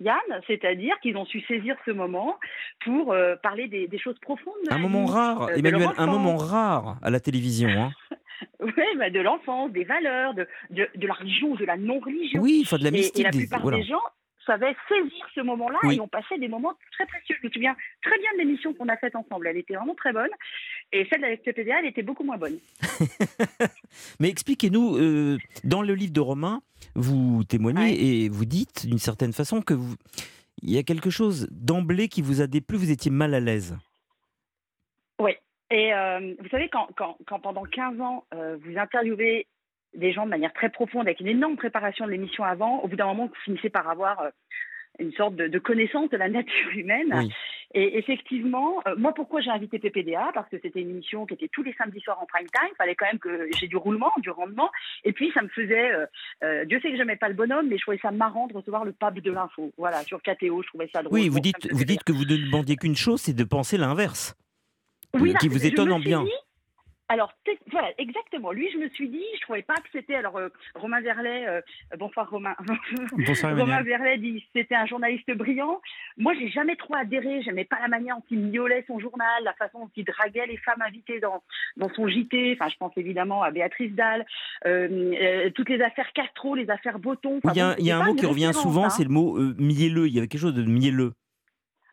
Yann, 0.00 0.16
c'est-à-dire 0.46 0.94
qu'ils 1.00 1.16
ont 1.16 1.26
su 1.26 1.40
saisir 1.48 1.74
ce 1.84 1.90
moment 1.90 2.38
pour 2.84 3.12
euh, 3.12 3.34
parler 3.42 3.66
des, 3.66 3.88
des 3.88 3.98
choses 3.98 4.18
profondes. 4.20 4.54
de 4.68 4.72
Un 4.72 4.78
moment 4.78 5.06
rare, 5.06 5.42
euh, 5.48 5.56
Emmanuel, 5.56 5.88
un 5.96 6.06
moment 6.06 6.36
rare 6.36 6.96
à 7.02 7.10
la 7.10 7.18
télévision. 7.18 7.70
hein. 7.70 7.90
Oui, 8.60 8.72
bah, 8.96 9.10
de 9.10 9.20
l'enfance, 9.20 9.70
des 9.72 9.84
valeurs, 9.84 10.34
de, 10.34 10.46
de, 10.70 10.88
de 10.94 11.06
la 11.06 11.14
religion 11.14 11.52
ou 11.52 11.56
de 11.56 11.64
la 11.64 11.76
non-religion. 11.76 12.40
Oui, 12.40 12.62
enfin 12.64 12.78
de 12.78 12.84
la 12.84 12.90
mystique. 12.90 13.18
Et, 13.20 13.22
la 13.24 13.30
des- 13.30 13.38
plupart 13.38 13.60
voilà. 13.62 13.78
des 13.78 13.84
gens 13.84 14.00
savaient 14.46 14.74
saisir 14.88 15.26
ce 15.34 15.40
moment-là 15.42 15.78
Oui. 15.82 15.96
et 15.96 16.00
ont 16.00 16.08
passé 16.08 16.38
des 16.38 16.48
moments 16.48 16.72
très 16.92 17.04
précieux. 17.06 17.36
Je 17.42 17.46
me 17.46 17.52
souviens 17.52 17.76
très 18.02 18.18
bien 18.18 18.30
de 18.34 18.38
l'émission 18.38 18.72
qu'on 18.72 18.88
a 18.88 18.96
faite 18.96 19.14
ensemble. 19.14 19.46
Elle 19.46 19.58
était 19.58 19.74
vraiment 19.74 19.94
très 19.94 20.12
bonne. 20.12 20.30
Et 20.92 21.06
celle 21.10 21.22
avec 21.22 21.42
PPDA, 21.42 21.80
elle 21.80 21.86
était 21.86 22.02
beaucoup 22.02 22.24
moins 22.24 22.38
bonne. 22.38 22.58
Mais 24.20 24.28
expliquez-nous, 24.28 24.96
euh, 24.96 25.38
dans 25.64 25.82
le 25.82 25.94
livre 25.94 26.12
de 26.12 26.20
Romain, 26.20 26.62
vous 26.94 27.44
témoignez 27.44 28.24
et 28.24 28.28
vous 28.28 28.44
dites 28.46 28.86
d'une 28.86 28.98
certaine 28.98 29.32
façon 29.34 29.60
que 29.60 29.74
vous, 29.74 29.94
il 30.62 30.70
y 30.70 30.78
a 30.78 30.82
quelque 30.82 31.10
chose 31.10 31.46
d'emblée 31.50 32.08
qui 32.08 32.22
vous 32.22 32.40
a 32.40 32.46
déplu, 32.46 32.78
vous 32.78 32.90
étiez 32.90 33.10
mal 33.10 33.34
à 33.34 33.40
l'aise. 33.40 33.76
Et 35.70 35.92
euh, 35.92 36.34
vous 36.38 36.48
savez, 36.48 36.68
quand, 36.68 36.88
quand, 36.96 37.16
quand 37.26 37.40
pendant 37.40 37.64
15 37.64 38.00
ans, 38.00 38.24
euh, 38.34 38.56
vous 38.62 38.78
interviewez 38.78 39.46
des 39.94 40.12
gens 40.12 40.24
de 40.24 40.30
manière 40.30 40.52
très 40.52 40.70
profonde, 40.70 41.06
avec 41.06 41.20
une 41.20 41.28
énorme 41.28 41.56
préparation 41.56 42.06
de 42.06 42.10
l'émission 42.10 42.44
avant, 42.44 42.80
au 42.80 42.88
bout 42.88 42.96
d'un 42.96 43.06
moment, 43.06 43.26
vous 43.26 43.34
finissez 43.44 43.68
par 43.68 43.88
avoir 43.88 44.20
euh, 44.20 44.30
une 44.98 45.12
sorte 45.12 45.36
de, 45.36 45.46
de 45.46 45.58
connaissance 45.58 46.08
de 46.10 46.16
la 46.16 46.28
nature 46.28 46.70
humaine. 46.74 47.12
Oui. 47.14 47.32
Et 47.74 47.98
effectivement, 47.98 48.82
moi, 48.96 49.12
pourquoi 49.12 49.42
j'ai 49.42 49.50
invité 49.50 49.78
PPDA 49.78 50.30
Parce 50.32 50.48
que 50.48 50.56
c'était 50.62 50.80
une 50.80 50.88
émission 50.88 51.26
qui 51.26 51.34
était 51.34 51.48
tous 51.52 51.62
les 51.62 51.74
samedis 51.74 52.00
soirs 52.00 52.18
en 52.18 52.24
prime 52.24 52.46
time. 52.46 52.70
Il 52.72 52.76
fallait 52.76 52.94
quand 52.94 53.04
même 53.04 53.18
que 53.18 53.46
j'ai 53.58 53.68
du 53.68 53.76
roulement, 53.76 54.10
du 54.22 54.30
rendement. 54.30 54.70
Et 55.04 55.12
puis, 55.12 55.30
ça 55.34 55.42
me 55.42 55.48
faisait. 55.48 55.90
Dieu 56.64 56.80
sait 56.80 56.90
que 56.90 56.96
j'aimais 56.96 57.16
pas 57.16 57.28
le 57.28 57.34
bonhomme, 57.34 57.68
mais 57.68 57.76
je 57.76 57.82
trouvais 57.82 57.98
ça 57.98 58.10
marrant 58.10 58.46
de 58.46 58.54
recevoir 58.54 58.86
le 58.86 58.92
pape 58.92 59.18
de 59.18 59.30
l'info. 59.30 59.70
Voilà, 59.76 60.02
sur 60.04 60.22
KTO, 60.22 60.62
je 60.62 60.68
trouvais 60.68 60.88
ça 60.90 61.02
drôle. 61.02 61.18
Oui, 61.18 61.28
vous 61.28 61.40
dites, 61.40 61.70
vous 61.70 61.84
dites 61.84 62.04
que 62.04 62.12
vous 62.12 62.24
ne 62.24 62.42
demandiez 62.42 62.76
qu'une 62.76 62.96
chose, 62.96 63.20
c'est 63.20 63.36
de 63.36 63.44
penser 63.44 63.76
l'inverse. 63.76 64.34
Oui, 65.14 65.34
qui 65.40 65.48
là, 65.48 65.52
vous 65.52 65.58
suis 65.58 65.74
bien. 66.04 66.24
dit- 66.24 66.30
alors, 67.10 67.32
voilà, 67.70 67.88
exactement. 67.96 68.52
Lui, 68.52 68.68
je 68.70 68.76
me 68.76 68.88
suis 68.90 69.08
dit, 69.08 69.22
je 69.36 69.40
trouvais 69.40 69.62
pas 69.62 69.76
que 69.76 69.88
c'était. 69.92 70.14
Alors, 70.14 70.36
euh, 70.36 70.50
Romain 70.74 71.00
Verlet, 71.00 71.46
euh, 71.48 71.62
bonsoir 71.98 72.28
Romain. 72.28 72.54
Bonsoir, 73.16 73.56
Romain. 73.56 73.82
Verlet 73.82 74.18
dit 74.18 74.44
c'était 74.54 74.74
un 74.74 74.84
journaliste 74.84 75.30
brillant. 75.34 75.80
Moi, 76.18 76.34
j'ai 76.38 76.50
jamais 76.50 76.76
trop 76.76 76.94
adhéré. 76.94 77.40
J'aimais 77.42 77.64
pas 77.64 77.78
la 77.80 77.88
manière 77.88 78.16
dont 78.16 78.24
il 78.30 78.40
miaulait 78.40 78.84
son 78.86 78.98
journal, 78.98 79.42
la 79.42 79.54
façon 79.54 79.80
dont 79.80 79.90
il 79.96 80.04
draguait 80.04 80.46
les 80.46 80.58
femmes 80.58 80.82
invitées 80.86 81.18
dans, 81.18 81.42
dans 81.78 81.88
son 81.94 82.08
JT. 82.08 82.58
Enfin, 82.60 82.68
je 82.70 82.76
pense 82.76 82.92
évidemment 82.98 83.42
à 83.42 83.50
Béatrice 83.50 83.94
Dalle, 83.94 84.26
euh, 84.66 85.14
euh, 85.18 85.50
toutes 85.54 85.70
les 85.70 85.80
affaires 85.80 86.12
Castro, 86.12 86.54
les 86.56 86.68
affaires 86.68 86.98
Boton. 86.98 87.40
Enfin, 87.42 87.52
Il 87.54 87.58
y 87.58 87.62
a, 87.62 87.70
bon, 87.70 87.76
il 87.78 87.86
y 87.86 87.90
a 87.90 87.96
c'était 87.96 88.04
un 88.04 88.12
mot 88.12 88.14
qui 88.16 88.26
revient 88.26 88.50
souvent, 88.52 88.84
hein. 88.84 88.90
c'est 88.90 89.04
le 89.04 89.10
mot 89.10 89.38
mielleux. 89.56 90.08
Il 90.08 90.14
y 90.14 90.18
avait 90.18 90.28
quelque 90.28 90.42
chose 90.42 90.54
de 90.54 90.62
mielleux. 90.62 91.14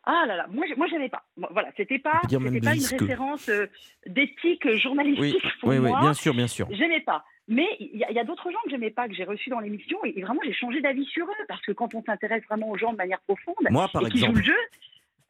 Ah 0.08 0.24
là 0.26 0.36
là, 0.36 0.46
moi, 0.48 0.64
moi 0.76 0.86
j'aimais 0.86 1.08
pas. 1.08 1.24
Voilà, 1.36 1.70
c'était 1.76 1.98
pas, 1.98 2.20
pas 2.22 2.28
une 2.30 2.64
référence 3.00 3.48
euh, 3.48 3.66
d'éthique 4.06 4.68
journalistique 4.76 5.42
Oui, 5.42 5.50
pour 5.60 5.68
oui, 5.70 5.78
oui, 5.78 5.88
moi. 5.88 6.00
bien 6.00 6.14
sûr, 6.14 6.32
bien 6.32 6.46
sûr. 6.46 6.68
J'aimais 6.70 7.00
pas. 7.00 7.24
Mais 7.48 7.66
il 7.80 7.98
y 7.98 8.18
a, 8.18 8.24
d'autres 8.24 8.50
gens 8.50 8.58
que 8.64 8.70
j'aimais 8.70 8.90
pas, 8.90 9.08
que 9.08 9.14
j'ai 9.14 9.24
reçus 9.24 9.50
dans 9.50 9.60
l'émission, 9.60 9.98
et, 10.04 10.14
et 10.16 10.22
vraiment 10.22 10.40
j'ai 10.44 10.52
changé 10.52 10.80
d'avis 10.80 11.04
sur 11.06 11.26
eux, 11.26 11.44
parce 11.48 11.62
que 11.62 11.72
quand 11.72 11.94
on 11.94 12.02
s'intéresse 12.02 12.44
vraiment 12.44 12.70
aux 12.70 12.76
gens 12.76 12.92
de 12.92 12.96
manière 12.96 13.20
profonde, 13.20 13.56
Moi, 13.70 13.88
par 13.92 14.06
et 14.06 14.10
qui 14.10 14.18
jouent 14.18 14.32
le 14.32 14.42
jeu. 14.42 14.56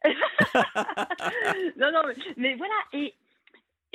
non, 1.77 1.91
non, 1.91 2.01
mais, 2.07 2.15
mais 2.37 2.55
voilà. 2.55 2.75
Et, 2.93 3.13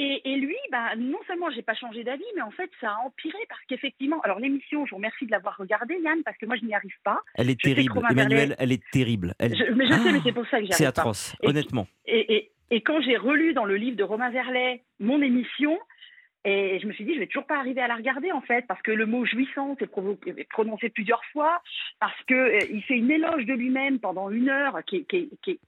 et, 0.05 0.33
et 0.33 0.37
lui, 0.37 0.57
bah, 0.71 0.97
non 0.97 1.19
seulement 1.27 1.51
j'ai 1.51 1.63
pas 1.63 1.75
changé 1.75 2.03
d'avis, 2.05 2.25
mais 2.35 2.43
en 2.43 2.51
fait 2.51 2.71
ça 2.81 2.91
a 2.91 2.97
empiré 3.07 3.39
parce 3.49 3.61
qu'effectivement, 3.69 4.21
alors 4.23 4.39
l'émission, 4.41 4.85
je 4.87 4.91
vous 4.91 4.97
remercie 4.97 5.27
de 5.27 5.31
l'avoir 5.31 5.57
regardée, 5.57 5.99
Yann, 6.03 6.23
parce 6.25 6.37
que 6.39 6.47
moi 6.47 6.57
je 6.61 6.65
n'y 6.67 6.75
arrive 6.75 6.97
pas. 7.05 7.21
Elle 7.35 7.51
est 7.51 7.59
Je 7.61 7.69
terrible. 7.73 8.01
Emmanuel, 8.11 8.57
elle 8.59 8.73
est 8.73 8.83
terrible. 8.91 9.35
Elle- 9.39 9.57
Je- 9.57 9.73
mais 9.73 9.87
je 9.87 9.93
sais, 9.93 10.13
mais 10.13 10.21
c'est 10.25 10.33
pour 10.33 10.47
ça 10.49 10.59
que 10.61 10.67
j'y 10.67 10.73
C'est 10.73 10.85
pas. 10.85 10.89
atroce, 10.91 11.35
honnêtement. 11.43 11.87
Et, 12.07 12.35
et, 12.37 12.51
et 12.71 12.81
quand 12.83 13.01
j'ai 13.03 13.17
relu 13.17 13.53
dans 13.55 13.65
le 13.65 13.77
livre 13.77 13.97
de 13.97 14.03
Romain 14.05 14.31
Verlet 14.31 14.83
mon 15.01 15.21
émission, 15.23 15.79
et 16.45 16.81
je 16.81 16.89
me 16.89 16.93
suis 16.93 17.05
dit, 17.05 17.15
je 17.15 17.21
vais 17.21 17.29
toujours 17.29 17.47
pas 17.47 17.57
arriver 17.59 17.81
à 17.81 17.87
la 17.87 17.95
regarder 17.95 18.33
en 18.33 18.41
fait, 18.41 18.67
parce 18.67 18.83
que 18.83 18.91
le 18.91 19.07
mot 19.07 19.25
jouissance 19.25 19.79
est, 19.81 20.49
prononcé 20.51 20.89
plusieurs 20.89 21.25
fois, 21.27 21.63
parce 22.01 22.21
que 22.27 22.35
euh, 22.35 22.59
il 22.73 22.83
fait 22.83 22.97
une 22.97 23.13
éloge 23.13 23.45
de 23.47 23.53
lui-même 23.53 24.01
pendant 24.01 24.29
une 24.29 24.49
heure, 24.49 24.81
qui, 24.85 24.97
est- 24.97 25.05
qui, 25.05 25.29
qui 25.45 25.61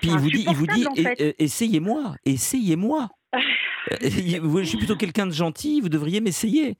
Puis 0.00 0.10
il 0.10 0.18
vous 0.18 0.30
dit, 0.30 0.44
il 0.48 0.54
vous 0.54 0.66
dit, 0.66 0.72
insupportable, 0.86 1.10
en 1.10 1.16
fait. 1.16 1.34
essayez-moi, 1.40 2.14
essayez-moi. 2.24 3.08
Euh, 3.34 4.58
je 4.62 4.64
suis 4.64 4.78
plutôt 4.78 4.96
quelqu'un 4.96 5.26
de 5.26 5.32
gentil, 5.32 5.80
vous 5.80 5.88
devriez 5.88 6.20
m'essayer. 6.20 6.76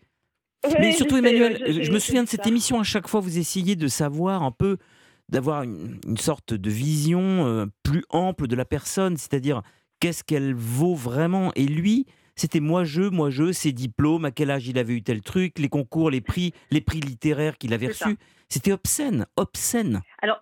Mais 0.78 0.92
surtout, 0.92 1.16
Emmanuel, 1.16 1.62
je- 1.66 1.72
je, 1.72 1.82
je- 1.82 1.92
me 1.92 1.98
souviens 1.98 2.22
de 2.22 2.28
cette 2.28 2.44
ça. 2.44 2.48
émission, 2.48 2.78
à 2.78 2.84
chaque 2.84 3.08
fois, 3.08 3.20
vous 3.20 3.38
essayez 3.38 3.74
de 3.74 3.88
savoir 3.88 4.42
un 4.44 4.52
peu, 4.52 4.76
d'avoir 5.28 5.62
une, 5.64 5.98
une 6.06 6.16
sorte 6.16 6.54
de 6.54 6.70
vision 6.70 7.20
euh, 7.46 7.66
plus 7.82 8.04
ample 8.10 8.46
de 8.46 8.54
la 8.54 8.64
personne, 8.64 9.16
c'est-à-dire 9.16 9.62
qu'est-ce 9.98 10.22
qu'elle 10.22 10.54
vaut 10.54 10.94
vraiment? 10.94 11.50
Et 11.56 11.66
lui, 11.66 12.06
c'était 12.36 12.60
moi 12.60 12.84
je, 12.84 13.02
moi 13.02 13.30
je, 13.30 13.50
ses 13.50 13.72
diplômes, 13.72 14.24
à 14.24 14.30
quel 14.30 14.50
âge 14.52 14.68
il 14.68 14.78
avait 14.78 14.94
eu 14.94 15.02
tel 15.02 15.20
truc, 15.20 15.58
les 15.58 15.68
concours, 15.68 16.10
les 16.10 16.20
prix, 16.20 16.52
les 16.70 16.80
prix 16.80 17.00
littéraires 17.00 17.58
qu'il 17.58 17.74
avait 17.74 17.88
reçus. 17.88 18.16
C'était 18.48 18.72
obscène, 18.72 19.26
obscène. 19.36 20.00
Alors, 20.20 20.40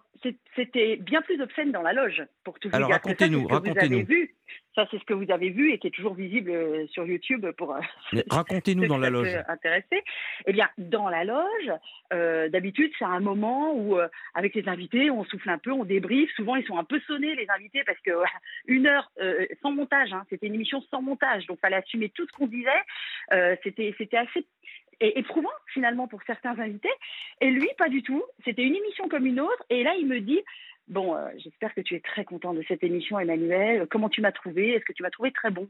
c'était 0.57 0.97
bien 0.97 1.23
plus 1.23 1.41
obscène 1.41 1.73
dans 1.73 1.83
la 1.83 1.93
loge, 1.93 2.23
pour 2.45 2.59
tout 2.59 2.69
vous 2.69 2.77
Alors, 2.77 2.89
dire. 2.89 2.99
c'est 3.03 3.09
racontez-nous, 3.11 3.47
racontez-nous. 3.47 4.07
Ça, 4.75 4.87
c'est 4.91 4.99
ce 4.99 5.05
que 5.05 5.15
vous 5.15 5.31
avez 5.33 5.51
vu 5.51 5.73
et 5.73 5.79
qui 5.79 5.89
est 5.89 5.91
toujours 5.91 6.15
visible 6.15 6.51
euh, 6.51 6.87
sur 6.89 7.05
YouTube 7.05 7.45
pour 7.57 7.75
euh, 7.75 7.81
Racontez-nous 8.31 8.87
dans 8.87 8.99
la 8.99 9.11
loge. 9.11 9.37
intéresser. 9.49 10.03
Eh 10.47 10.53
bien, 10.53 10.69
dans 10.79 11.09
la 11.09 11.25
loge, 11.25 11.73
euh, 12.13 12.49
d'habitude, 12.49 12.93
c'est 12.99 13.05
un 13.05 13.21
moment 13.21 13.75
où, 13.75 13.99
euh, 13.99 14.09
avec 14.35 14.55
les 14.55 14.69
invités, 14.69 15.11
on 15.11 15.25
souffle 15.25 15.51
un 15.51 15.59
peu, 15.59 15.73
on 15.73 15.85
débriefe. 15.85 16.31
Souvent, 16.37 16.57
ils 16.57 16.67
sont 16.67 16.79
un 16.79 16.85
peu 16.85 17.01
sonnés, 17.01 17.35
les 17.35 17.47
invités, 17.51 17.83
parce 17.85 17.99
que 18.01 18.11
euh, 18.11 18.25
une 18.67 18.87
heure 18.87 19.11
euh, 19.21 19.47
sans 19.63 19.73
montage, 19.73 20.13
hein, 20.13 20.25
c'était 20.31 20.47
une 20.47 20.55
émission 20.55 20.81
sans 20.91 21.03
montage, 21.03 21.47
donc 21.47 21.59
fallait 21.61 21.77
assumer 21.77 22.09
tout 22.11 22.27
ce 22.27 22.33
qu'on 22.33 22.47
disait. 22.47 22.69
Euh, 23.33 23.57
c'était, 23.65 23.95
c'était 23.99 24.19
assez 24.19 24.47
é- 25.01 25.19
éprouvant 25.19 25.51
finalement 25.73 26.09
pour 26.09 26.21
certains 26.27 26.59
invités. 26.59 26.93
Et 27.41 27.51
lui, 27.51 27.69
pas 27.79 27.89
du 27.89 28.03
tout. 28.03 28.23
C'était 28.45 28.63
une 28.63 28.77
émission 28.77 29.09
comme 29.09 29.27
une 29.27 29.41
autre. 29.41 29.65
Et 29.71 29.83
là, 29.83 29.95
il 29.99 30.07
me 30.07 30.21
dit. 30.21 30.41
Bon, 30.89 31.15
euh, 31.15 31.29
j'espère 31.37 31.73
que 31.73 31.81
tu 31.83 31.95
es 31.95 32.01
très 32.01 32.25
content 32.25 32.53
de 32.53 32.65
cette 32.67 32.83
émission, 32.83 33.21
Emmanuel. 33.21 33.87
Comment 33.89 34.09
tu 34.09 34.21
m'as 34.21 34.33
trouvé? 34.33 34.71
Est-ce 34.71 34.85
que 34.85 34.93
tu 34.93 35.05
m'as 35.05 35.11
trouvé 35.11 35.31
très 35.31 35.51
bon 35.51 35.69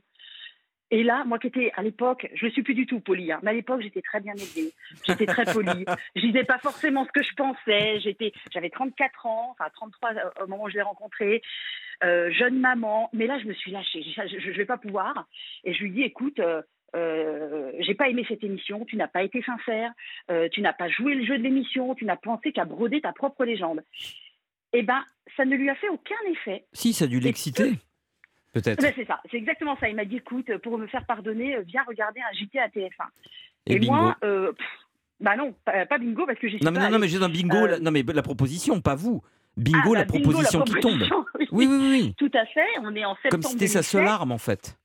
et 0.93 1.05
là, 1.05 1.25
moi 1.25 1.39
qui 1.39 1.47
étais 1.47 1.71
à 1.77 1.83
l'époque, 1.83 2.29
je 2.35 2.47
ne 2.47 2.51
suis 2.51 2.63
plus 2.63 2.75
du 2.75 2.85
tout 2.85 2.99
polie, 2.99 3.31
hein, 3.31 3.39
mais 3.43 3.51
à 3.51 3.55
l'époque, 3.55 3.81
j'étais 3.81 4.03
très 4.03 4.21
bien 4.21 4.35
élevée. 4.35 4.73
J'étais 5.07 5.27
très 5.27 5.45
polie. 5.45 5.85
je 6.17 6.21
disais 6.21 6.43
pas 6.43 6.59
forcément 6.59 7.05
ce 7.05 7.13
que 7.13 7.23
je 7.23 7.33
pensais. 7.35 8.01
J'étais, 8.01 8.33
j'avais 8.53 8.71
34 8.71 9.27
ans, 9.27 9.51
enfin 9.53 9.71
33 9.73 10.11
au 10.43 10.47
moment 10.49 10.65
où 10.65 10.69
je 10.69 10.75
l'ai 10.75 10.83
rencontré, 10.83 11.43
euh, 12.03 12.33
jeune 12.33 12.59
maman. 12.59 13.09
Mais 13.13 13.29
là, 13.29 13.39
je 13.39 13.47
me 13.47 13.55
suis 13.55 13.71
lâchée. 13.71 14.03
Je 14.03 14.51
ne 14.51 14.57
vais 14.57 14.65
pas 14.65 14.79
pouvoir. 14.79 15.29
Et 15.63 15.75
je 15.75 15.83
lui 15.85 15.93
dis, 15.93 16.03
écoute, 16.03 16.41
euh, 16.41 16.63
euh, 16.97 17.71
j'ai 17.81 17.95
pas 17.95 18.09
aimé 18.09 18.25
cette 18.29 18.43
émission. 18.45 18.85
Tu 18.85 18.97
n'as 18.97 19.09
pas 19.09 19.23
été 19.23 19.43
sincère. 19.43 19.93
euh, 20.31 20.49
tu 20.51 20.61
n'as 20.61 20.73
pas 20.73 20.89
joué 20.89 21.15
le 21.15 21.25
jeu 21.25 21.39
de 21.39 21.43
l'émission. 21.43 21.95
Tu 21.95 22.05
n'as 22.05 22.17
pensé 22.17 22.53
qu'à 22.53 22.65
broder 22.65 23.01
ta 23.01 23.13
propre 23.13 23.45
légende. 23.45 23.83
Eh 24.73 24.83
ben, 24.83 25.03
ça 25.37 25.45
ne 25.45 25.57
lui 25.57 25.69
a 25.71 25.75
fait 25.75 25.89
aucun 25.89 26.15
effet. 26.31 26.65
Si, 26.73 26.93
ça 26.93 27.05
a 27.05 27.09
dû 27.09 27.19
l'exciter, 27.21 27.73
peut-être. 28.53 28.81
Ben, 28.81 28.93
c'est 28.95 29.07
ça, 29.07 29.21
c'est 29.31 29.37
exactement 29.37 29.77
ça. 29.81 29.89
Il 29.89 29.97
m'a 29.97 30.05
dit 30.05 30.17
écoute, 30.17 30.57
pour 30.59 30.79
me 30.79 30.87
faire 30.87 31.05
pardonner, 31.07 31.57
euh, 31.57 31.63
viens 31.67 31.83
regarder 31.89 32.21
un 32.21 32.33
JT 32.37 32.59
à 32.59 32.69
TF1. 32.69 33.07
Et 33.67 33.79
bingo. 33.79 33.93
moi, 33.93 34.17
euh, 34.25 34.53
pff, 34.53 34.67
bah 35.21 35.37
non, 35.37 35.55
pas, 35.65 35.87
pas 35.87 35.99
bingo 35.99 36.25
parce 36.27 36.39
que 36.39 36.49
suis 36.49 36.59
Non, 36.63 36.71
mais, 36.71 36.79
non, 36.81 36.91
non, 36.91 36.99
mais 36.99 37.09
j'ai 37.09 37.19
un 37.23 37.29
bingo. 37.29 37.67
La- 37.67 37.79
non, 37.81 37.91
mais 37.91 38.03
la 38.03 38.23
proposition, 38.23 38.81
pas 38.81 38.95
vous. 38.95 39.23
Bingo, 39.57 39.95
Ah, 39.95 39.99
la 39.99 40.05
bah, 40.05 40.13
bingo, 40.13 40.31
proposition 40.31 40.63
qui 40.63 40.75
tombe. 40.75 41.03
oui. 41.39 41.49
Oui, 41.53 41.67
oui, 41.69 41.79
oui. 41.91 42.15
Tout 42.17 42.31
à 42.35 42.47
fait, 42.47 42.67
on 42.83 42.95
est 42.95 43.05
en 43.05 43.15
septembre. 43.17 43.31
Comme 43.33 43.43
c'était 43.43 43.67
sa 43.67 43.81
2007. 43.81 43.83
seule 43.85 44.07
arme, 44.07 44.33
en 44.33 44.39
fait. 44.39 44.79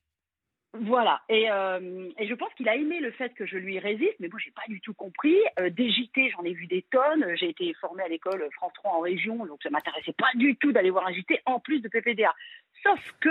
Voilà, 0.81 1.21
et, 1.29 1.49
euh, 1.49 2.09
et 2.17 2.27
je 2.27 2.33
pense 2.33 2.53
qu'il 2.55 2.67
a 2.67 2.75
aimé 2.75 2.99
le 2.99 3.11
fait 3.11 3.33
que 3.33 3.45
je 3.45 3.57
lui 3.57 3.79
résiste, 3.79 4.15
mais 4.19 4.27
moi, 4.27 4.39
j'ai 4.43 4.51
pas 4.51 4.63
du 4.67 4.81
tout 4.81 4.93
compris. 4.93 5.35
Euh, 5.59 5.69
des 5.69 5.89
JT, 5.89 6.31
j'en 6.31 6.43
ai 6.43 6.53
vu 6.53 6.67
des 6.67 6.81
tonnes. 6.91 7.25
J'ai 7.35 7.49
été 7.49 7.73
formée 7.75 8.03
à 8.03 8.07
l'école 8.07 8.47
France 8.53 8.73
3 8.75 8.91
en 8.91 8.99
région, 8.99 9.45
donc 9.45 9.61
ça 9.63 9.69
m'intéressait 9.69 10.13
pas 10.13 10.29
du 10.35 10.55
tout 10.57 10.71
d'aller 10.71 10.89
voir 10.89 11.07
un 11.07 11.13
JT 11.13 11.41
en 11.45 11.59
plus 11.59 11.79
de 11.79 11.87
PPDA. 11.87 12.33
Sauf 12.83 12.99
que, 13.21 13.29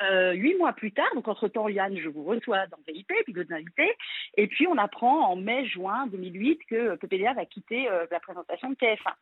euh, 0.00 0.32
huit 0.32 0.56
mois 0.56 0.72
plus 0.72 0.92
tard, 0.92 1.08
donc 1.14 1.28
entre-temps, 1.28 1.68
Yann, 1.68 1.96
je 1.96 2.08
vous 2.08 2.24
reçois 2.24 2.66
dans 2.68 2.78
VIP, 2.86 3.12
puis 3.24 3.32
d'autres 3.32 3.52
invités, 3.52 3.92
et 4.36 4.46
puis 4.46 4.66
on 4.66 4.76
apprend 4.78 5.28
en 5.30 5.36
mai-juin 5.36 6.06
2008 6.08 6.60
que 6.68 6.96
PPDA 6.96 7.34
va 7.34 7.44
quitter 7.44 7.88
euh, 7.88 8.06
la 8.10 8.18
présentation 8.18 8.70
de 8.70 8.74
TF1. 8.74 9.12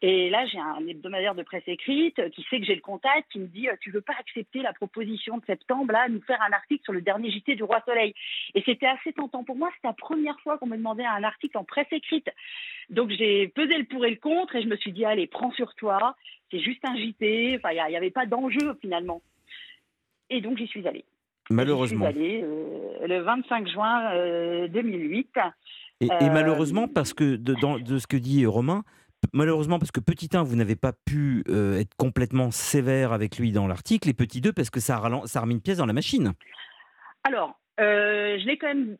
Et 0.00 0.30
là, 0.30 0.46
j'ai 0.46 0.58
un 0.58 0.86
hebdomadaire 0.86 1.34
de 1.34 1.42
presse 1.42 1.62
écrite 1.66 2.18
euh, 2.18 2.28
qui 2.28 2.44
sait 2.50 2.58
que 2.60 2.66
j'ai 2.66 2.74
le 2.74 2.80
contact, 2.80 3.30
qui 3.32 3.38
me 3.38 3.46
dit 3.46 3.68
Tu 3.80 3.90
veux 3.90 4.00
pas 4.00 4.14
accepter 4.18 4.60
la 4.60 4.72
proposition 4.72 5.38
de 5.38 5.44
septembre, 5.44 5.92
là, 5.92 6.08
nous 6.08 6.20
faire 6.22 6.42
un 6.42 6.52
article 6.52 6.84
sur 6.84 6.92
le 6.92 7.00
dernier 7.00 7.30
JT 7.30 7.56
du 7.56 7.62
Roi 7.62 7.80
Soleil? 7.84 8.14
Et 8.54 8.62
c'était 8.64 8.86
assez 8.86 9.12
tentant 9.12 9.44
pour 9.44 9.56
moi. 9.56 9.70
C'était 9.76 9.88
la 9.88 9.94
première 9.94 10.38
fois 10.40 10.58
qu'on 10.58 10.66
me 10.66 10.76
demandait 10.76 11.04
un 11.04 11.24
article 11.24 11.58
en 11.58 11.64
presse 11.64 11.86
écrite. 11.90 12.30
Donc 12.90 13.10
j'ai 13.10 13.48
pesé 13.48 13.78
le 13.78 13.84
pour 13.84 14.04
et 14.04 14.10
le 14.10 14.16
contre 14.16 14.56
et 14.56 14.62
je 14.62 14.68
me 14.68 14.76
suis 14.76 14.92
dit 14.92 15.04
Allez, 15.04 15.26
prends 15.26 15.52
sur 15.52 15.74
toi, 15.74 16.16
c'est 16.50 16.60
juste 16.60 16.84
un 16.84 16.96
JT. 16.96 17.56
Enfin, 17.56 17.70
il 17.72 17.90
n'y 17.90 17.96
avait 17.96 18.10
pas 18.10 18.26
d'enjeu 18.26 18.76
finalement. 18.80 19.22
Et 20.32 20.40
donc 20.40 20.58
j'y 20.58 20.66
suis 20.66 20.86
allée. 20.88 21.04
Malheureusement. 21.50 22.06
Je 22.06 22.12
suis 22.12 22.20
allée 22.22 22.42
euh, 22.44 23.06
le 23.06 23.20
25 23.20 23.68
juin 23.68 24.10
euh, 24.14 24.68
2008. 24.68 25.28
Et, 26.00 26.06
et 26.06 26.10
Euh, 26.10 26.16
malheureusement, 26.32 26.88
parce 26.88 27.12
que 27.12 27.36
de, 27.36 27.54
dans- 27.60 27.78
de 27.78 27.98
ce 27.98 28.06
que 28.06 28.16
dit 28.16 28.46
Romain, 28.46 28.82
malheureusement, 29.32 29.78
parce 29.78 29.90
que 29.92 30.00
petit 30.00 30.30
1, 30.34 30.42
vous 30.42 30.56
n'avez 30.56 30.76
pas 30.76 30.92
pu 30.92 31.44
euh, 31.48 31.78
être 31.78 31.94
complètement 31.96 32.50
sévère 32.50 33.12
avec 33.12 33.38
lui 33.38 33.52
dans 33.52 33.66
l'article, 33.68 34.08
et 34.08 34.14
petit 34.14 34.40
2, 34.40 34.52
parce 34.52 34.70
que 34.70 34.80
ça 34.80 34.96
a, 34.96 35.00
ralen- 35.08 35.26
ça 35.26 35.40
a 35.40 35.42
remis 35.42 35.54
une 35.54 35.60
pièce 35.60 35.76
dans 35.78 35.86
la 35.86 35.92
machine. 35.92 36.32
Alors, 37.24 37.58
euh, 37.80 38.38
je 38.40 38.46
l'ai 38.46 38.56
quand 38.58 38.68
même. 38.68 38.96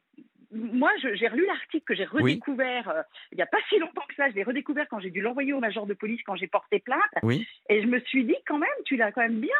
Moi, 0.55 0.91
j'ai 1.15 1.29
relu 1.29 1.47
l'article 1.47 1.85
que 1.87 1.95
j'ai 1.95 2.07
Oui. 2.13 2.33
redécouvert 2.35 2.87
euh, 2.91 3.03
il 3.33 3.37
n'y 3.37 3.43
a 3.43 3.47
pas 3.47 3.57
si 3.71 3.79
longtemps 3.79 4.03
que 4.07 4.15
ça. 4.17 4.29
Je 4.29 4.35
l'ai 4.35 4.43
redécouvert 4.43 4.87
quand 4.91 5.01
j'ai 5.01 5.11
dû 5.11 5.23
l'envoyer 5.23 5.55
au 5.55 5.61
major 5.61 5.87
de 5.87 5.95
police 5.95 6.21
quand 6.27 6.37
j'ai 6.37 6.47
porté 6.47 6.79
plainte. 6.79 7.01
Oui. 7.23 7.47
Et 7.71 7.81
je 7.81 7.87
me 7.87 7.99
suis 8.01 8.25
dit, 8.25 8.37
quand 8.47 8.59
même, 8.59 8.69
tu 8.85 8.97
l'as 8.97 9.13
quand 9.13 9.23
même 9.23 9.41
bien. 9.41 9.51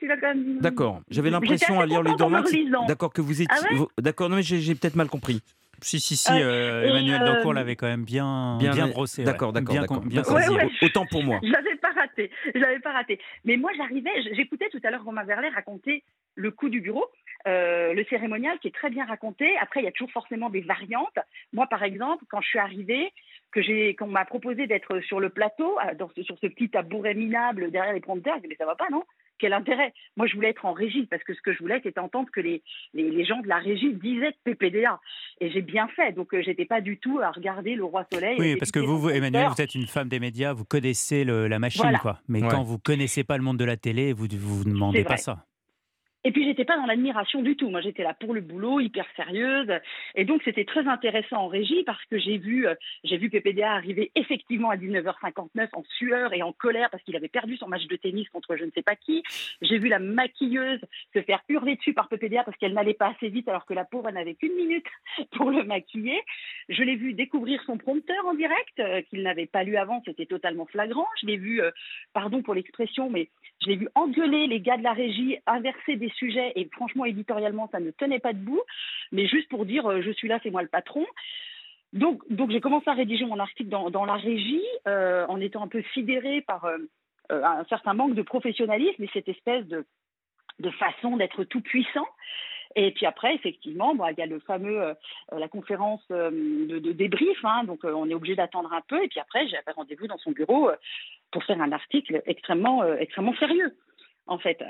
Tu 0.00 0.06
l'as 0.06 0.16
quand 0.16 0.28
même. 0.34 0.58
D'accord. 0.58 1.00
J'avais 1.10 1.30
l'impression 1.30 1.80
à 1.80 1.86
lire 1.86 2.02
le 2.02 2.10
contente 2.10 2.22
en 2.22 2.26
me 2.26 2.30
Dormain 2.32 2.42
que 2.42 2.50
c'est- 2.50 2.56
relisant. 2.56 2.86
D'accord, 2.86 3.12
que 3.12 3.20
vous 3.20 3.40
étiez. 3.42 3.46
Ah 3.50 3.72
ouais 3.74 3.86
D'accord, 3.98 4.28
non, 4.28 4.36
mais 4.36 4.42
j'ai 4.42 4.74
peut-être 4.74 4.96
mal 4.96 5.08
compris. 5.08 5.40
Si, 5.82 6.00
si, 6.00 6.16
si, 6.16 6.32
Euh, 6.32 6.36
euh, 6.84 6.88
Emmanuel 6.88 7.20
euh, 7.22 7.34
Dancourt 7.34 7.52
l'avait 7.52 7.76
quand 7.76 7.86
même 7.86 8.04
bien, 8.04 8.56
bien, 8.58 8.88
brossé. 8.88 9.20
ouais. 9.22 9.26
D'accord, 9.26 9.52
d'accord, 9.52 9.74
Bien 10.00 10.22
bien. 10.22 10.34
Ouais, 10.34 10.48
ouais. 10.48 10.70
Autant 10.82 11.04
pour 11.06 11.22
moi. 11.22 11.38
Je 11.42 11.50
l'avais 11.50 11.76
pas 11.76 11.92
raté. 11.92 12.30
Je 12.54 12.58
l'avais 12.58 12.78
pas 12.80 12.92
raté. 12.92 13.20
Mais 13.44 13.56
moi, 13.58 13.70
j'arrivais. 13.76 14.10
J'écoutais 14.34 14.70
tout 14.70 14.80
à 14.84 14.90
l'heure 14.90 15.04
Romain 15.04 15.24
Verlet 15.24 15.50
raconter 15.50 16.02
le 16.34 16.50
coup 16.50 16.70
du 16.70 16.80
bureau, 16.80 17.04
euh, 17.46 17.92
le 17.92 18.04
cérémonial 18.04 18.58
qui 18.58 18.68
est 18.68 18.74
très 18.74 18.88
bien 18.88 19.04
raconté. 19.04 19.54
Après, 19.58 19.80
il 19.80 19.84
y 19.84 19.88
a 19.88 19.92
toujours 19.92 20.10
forcément 20.12 20.48
des 20.48 20.62
variantes. 20.62 21.18
Moi, 21.52 21.66
par 21.66 21.82
exemple, 21.82 22.24
quand 22.30 22.40
je 22.40 22.48
suis 22.48 22.58
arrivée, 22.58 23.12
que 23.52 23.60
j'ai, 23.62 23.94
qu'on 23.96 24.06
m'a 24.06 24.24
proposé 24.24 24.66
d'être 24.66 25.00
sur 25.00 25.20
le 25.20 25.28
plateau, 25.28 25.76
dans 25.98 26.10
ce- 26.16 26.22
sur 26.22 26.36
ce 26.38 26.46
petit 26.46 26.68
tabouret 26.70 27.14
minable 27.14 27.70
derrière 27.70 27.92
les 27.94 28.00
prompteurs, 28.00 28.34
j'ai 28.36 28.42
dit 28.42 28.48
mais 28.48 28.56
ça 28.56 28.66
va 28.66 28.74
pas, 28.76 28.88
non? 28.90 29.02
Quel 29.38 29.52
intérêt? 29.52 29.92
Moi, 30.16 30.26
je 30.26 30.34
voulais 30.34 30.48
être 30.50 30.64
en 30.64 30.72
régie 30.72 31.06
parce 31.06 31.22
que 31.24 31.34
ce 31.34 31.40
que 31.42 31.52
je 31.52 31.58
voulais, 31.58 31.80
c'était 31.82 32.00
entendre 32.00 32.28
que 32.32 32.40
les, 32.40 32.62
les, 32.94 33.10
les 33.10 33.24
gens 33.24 33.40
de 33.40 33.48
la 33.48 33.58
régie 33.58 33.92
disaient 33.92 34.30
de 34.32 34.36
PPDA. 34.44 34.98
Et 35.40 35.50
j'ai 35.50 35.60
bien 35.62 35.88
fait. 35.88 36.12
Donc, 36.12 36.32
euh, 36.34 36.42
j'étais 36.42 36.64
pas 36.64 36.80
du 36.80 36.96
tout 36.98 37.18
à 37.20 37.30
regarder 37.30 37.74
le 37.74 37.84
roi 37.84 38.06
soleil. 38.12 38.36
Oui, 38.38 38.56
parce 38.56 38.70
que 38.72 38.78
vous, 38.80 38.98
vous, 38.98 39.10
Emmanuel, 39.10 39.48
vous 39.48 39.60
êtes 39.60 39.74
une 39.74 39.86
femme 39.86 40.08
des 40.08 40.20
médias, 40.20 40.52
vous 40.54 40.64
connaissez 40.64 41.24
le- 41.24 41.48
la 41.48 41.58
machine, 41.58 41.82
Voilà. 41.82 41.98
quoi. 41.98 42.20
Mais 42.28 42.42
Ouais. 42.42 42.48
quand 42.48 42.62
vous 42.62 42.78
connaissez 42.78 43.24
pas 43.24 43.36
le 43.36 43.42
monde 43.42 43.58
de 43.58 43.64
la 43.64 43.76
télé, 43.76 44.12
vous 44.12 44.26
vous 44.38 44.64
ne 44.64 44.72
demandez 44.72 45.04
pas 45.04 45.16
ça. 45.18 45.44
Et 46.26 46.32
puis 46.32 46.44
j'étais 46.44 46.64
pas 46.64 46.76
dans 46.76 46.86
l'admiration 46.86 47.40
du 47.40 47.54
tout. 47.54 47.70
Moi 47.70 47.80
j'étais 47.80 48.02
là 48.02 48.12
pour 48.12 48.34
le 48.34 48.40
boulot, 48.40 48.80
hyper 48.80 49.06
sérieuse. 49.14 49.70
Et 50.16 50.24
donc 50.24 50.42
c'était 50.44 50.64
très 50.64 50.88
intéressant 50.88 51.36
en 51.36 51.46
régie 51.46 51.84
parce 51.84 52.04
que 52.06 52.18
j'ai 52.18 52.36
vu, 52.36 52.66
euh, 52.66 52.74
j'ai 53.04 53.16
vu 53.16 53.30
PPDA 53.30 53.70
arriver 53.70 54.10
effectivement 54.16 54.70
à 54.70 54.76
19h59 54.76 55.68
en 55.72 55.84
sueur 55.96 56.34
et 56.34 56.42
en 56.42 56.52
colère 56.52 56.90
parce 56.90 57.04
qu'il 57.04 57.14
avait 57.14 57.28
perdu 57.28 57.56
son 57.56 57.68
match 57.68 57.86
de 57.86 57.94
tennis 57.94 58.28
contre 58.30 58.56
je 58.56 58.64
ne 58.64 58.72
sais 58.72 58.82
pas 58.82 58.96
qui. 58.96 59.22
J'ai 59.62 59.78
vu 59.78 59.86
la 59.86 60.00
maquilleuse 60.00 60.80
se 61.14 61.22
faire 61.22 61.44
hurler 61.48 61.76
dessus 61.76 61.94
par 61.94 62.08
PPDA 62.08 62.42
parce 62.42 62.56
qu'elle 62.56 62.74
n'allait 62.74 62.94
pas 62.94 63.12
assez 63.16 63.28
vite 63.28 63.46
alors 63.46 63.64
que 63.64 63.74
la 63.74 63.84
pauvre 63.84 64.10
n'avait 64.10 64.34
qu'une 64.34 64.56
minute 64.56 64.86
pour 65.36 65.52
le 65.52 65.62
maquiller. 65.62 66.20
Je 66.68 66.82
l'ai 66.82 66.96
vu 66.96 67.12
découvrir 67.12 67.62
son 67.66 67.78
prompteur 67.78 68.26
en 68.26 68.34
direct 68.34 68.80
euh, 68.80 69.00
qu'il 69.02 69.22
n'avait 69.22 69.46
pas 69.46 69.62
lu 69.62 69.76
avant. 69.76 70.02
C'était 70.04 70.26
totalement 70.26 70.66
flagrant. 70.66 71.06
Je 71.22 71.28
l'ai 71.28 71.36
vu, 71.36 71.62
euh, 71.62 71.70
pardon 72.12 72.42
pour 72.42 72.54
l'expression, 72.54 73.10
mais 73.10 73.28
je 73.62 73.68
l'ai 73.68 73.76
vu 73.76 73.88
engueuler 73.94 74.48
les 74.48 74.60
gars 74.60 74.76
de 74.76 74.82
la 74.82 74.92
régie, 74.92 75.38
inverser 75.46 75.94
des 75.94 76.10
sujets, 76.16 76.52
et 76.56 76.68
franchement, 76.72 77.04
éditorialement, 77.04 77.68
ça 77.70 77.80
ne 77.80 77.90
tenait 77.90 78.18
pas 78.18 78.32
debout, 78.32 78.60
mais 79.12 79.26
juste 79.26 79.48
pour 79.48 79.66
dire 79.66 79.86
euh, 79.86 80.02
je 80.02 80.10
suis 80.10 80.28
là, 80.28 80.38
c'est 80.42 80.50
moi 80.50 80.62
le 80.62 80.68
patron. 80.68 81.06
Donc, 81.92 82.22
donc 82.30 82.50
j'ai 82.50 82.60
commencé 82.60 82.90
à 82.90 82.94
rédiger 82.94 83.24
mon 83.24 83.38
article 83.38 83.70
dans, 83.70 84.04
la 84.04 84.16
régie, 84.16 84.64
euh, 84.86 85.24
en 85.28 85.40
étant 85.40 85.62
un 85.62 85.68
peu 85.68 85.82
sidérée 85.94 86.42
par 86.42 86.64
euh, 86.64 86.78
un 87.30 87.64
certain 87.68 87.94
manque 87.94 88.14
de 88.14 88.22
professionnalisme 88.22 89.02
et 89.02 89.10
cette 89.12 89.28
espèce 89.28 89.64
de, 89.66 89.84
façon 90.78 91.16
d'être 91.16 91.44
tout 91.44 91.60
puissant. 91.60 92.06
Et 92.74 92.90
puis 92.90 93.06
après, 93.06 93.34
effectivement, 93.34 93.94
bah, 93.94 94.10
il 94.10 94.18
y 94.18 94.22
a 94.22 94.26
le 94.26 94.40
fameux, 94.40 94.94
la 95.32 95.48
conférence 95.48 96.06
de, 96.08 96.92
débrief, 96.92 97.38
hein, 97.44 97.64
donc 97.64 97.84
on 97.84 98.10
est 98.10 98.14
obligé 98.14 98.34
d'attendre 98.34 98.72
un 98.72 98.82
peu. 98.82 99.02
Et 99.02 99.08
puis 99.08 99.20
après, 99.20 99.46
j'avais 99.48 99.70
rendez-vous 99.74 100.08
dans 100.08 100.18
son 100.18 100.32
bureau 100.32 100.70
pour 101.30 101.44
faire 101.44 101.62
un 101.62 101.72
article 101.72 102.22
extrêmement, 102.26 102.84
extrêmement 102.96 103.34
sérieux, 103.36 103.74
en 104.26 104.38
fait. 104.38 104.62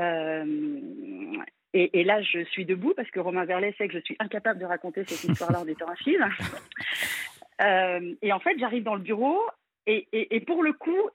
Euh, 0.00 1.36
et, 1.72 2.00
et 2.00 2.04
là, 2.04 2.22
je 2.22 2.44
suis 2.44 2.64
debout 2.64 2.94
parce 2.94 3.10
que 3.10 3.20
Romain 3.20 3.44
Verlet 3.44 3.74
sait 3.76 3.88
que 3.88 3.94
je 3.94 4.04
suis 4.04 4.16
incapable 4.18 4.60
de 4.60 4.64
raconter 4.64 5.04
cette 5.04 5.24
histoire-là 5.30 5.60
en 5.60 5.66
étant 5.66 5.88
assise. 5.88 6.20
Euh, 7.62 8.14
et 8.20 8.34
en 8.34 8.38
fait, 8.38 8.58
j'arrive 8.58 8.82
dans 8.82 8.96
le 8.96 9.00
bureau 9.00 9.40
et, 9.86 10.06
et, 10.12 10.36
et 10.36 10.40
pour 10.40 10.62
le 10.62 10.74
coup, 10.74 11.08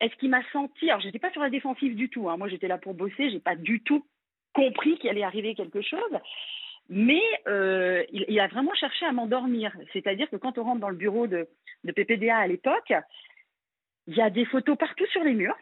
est-ce 0.00 0.14
qu'il 0.14 0.30
m'a 0.30 0.42
senti? 0.52 0.88
Alors, 0.88 1.00
j'étais 1.00 1.18
pas 1.18 1.32
sur 1.32 1.42
la 1.42 1.50
défensive 1.50 1.96
du 1.96 2.08
tout. 2.08 2.30
hein. 2.30 2.36
Moi, 2.36 2.46
j'étais 2.46 2.68
là 2.68 2.78
pour 2.78 2.94
bosser. 2.94 3.30
J'ai 3.30 3.40
pas 3.40 3.56
du 3.56 3.82
tout 3.82 4.06
compris 4.52 4.96
qu'il 4.98 5.10
allait 5.10 5.24
arriver 5.24 5.56
quelque 5.56 5.82
chose. 5.82 6.18
Mais 6.88 7.20
euh, 7.48 8.04
il, 8.12 8.24
il 8.28 8.38
a 8.38 8.46
vraiment 8.46 8.74
cherché 8.74 9.04
à 9.06 9.12
m'endormir. 9.12 9.76
C'est-à-dire 9.92 10.30
que 10.30 10.36
quand 10.36 10.56
on 10.56 10.62
rentre 10.62 10.80
dans 10.80 10.88
le 10.88 10.94
bureau 10.96 11.26
de, 11.26 11.48
de 11.82 11.90
PPDA 11.92 12.36
à 12.36 12.46
l'époque, 12.46 12.92
il 14.06 14.14
y 14.16 14.20
a 14.22 14.30
des 14.30 14.44
photos 14.44 14.78
partout 14.78 15.06
sur 15.06 15.24
les 15.24 15.34
murs. 15.34 15.56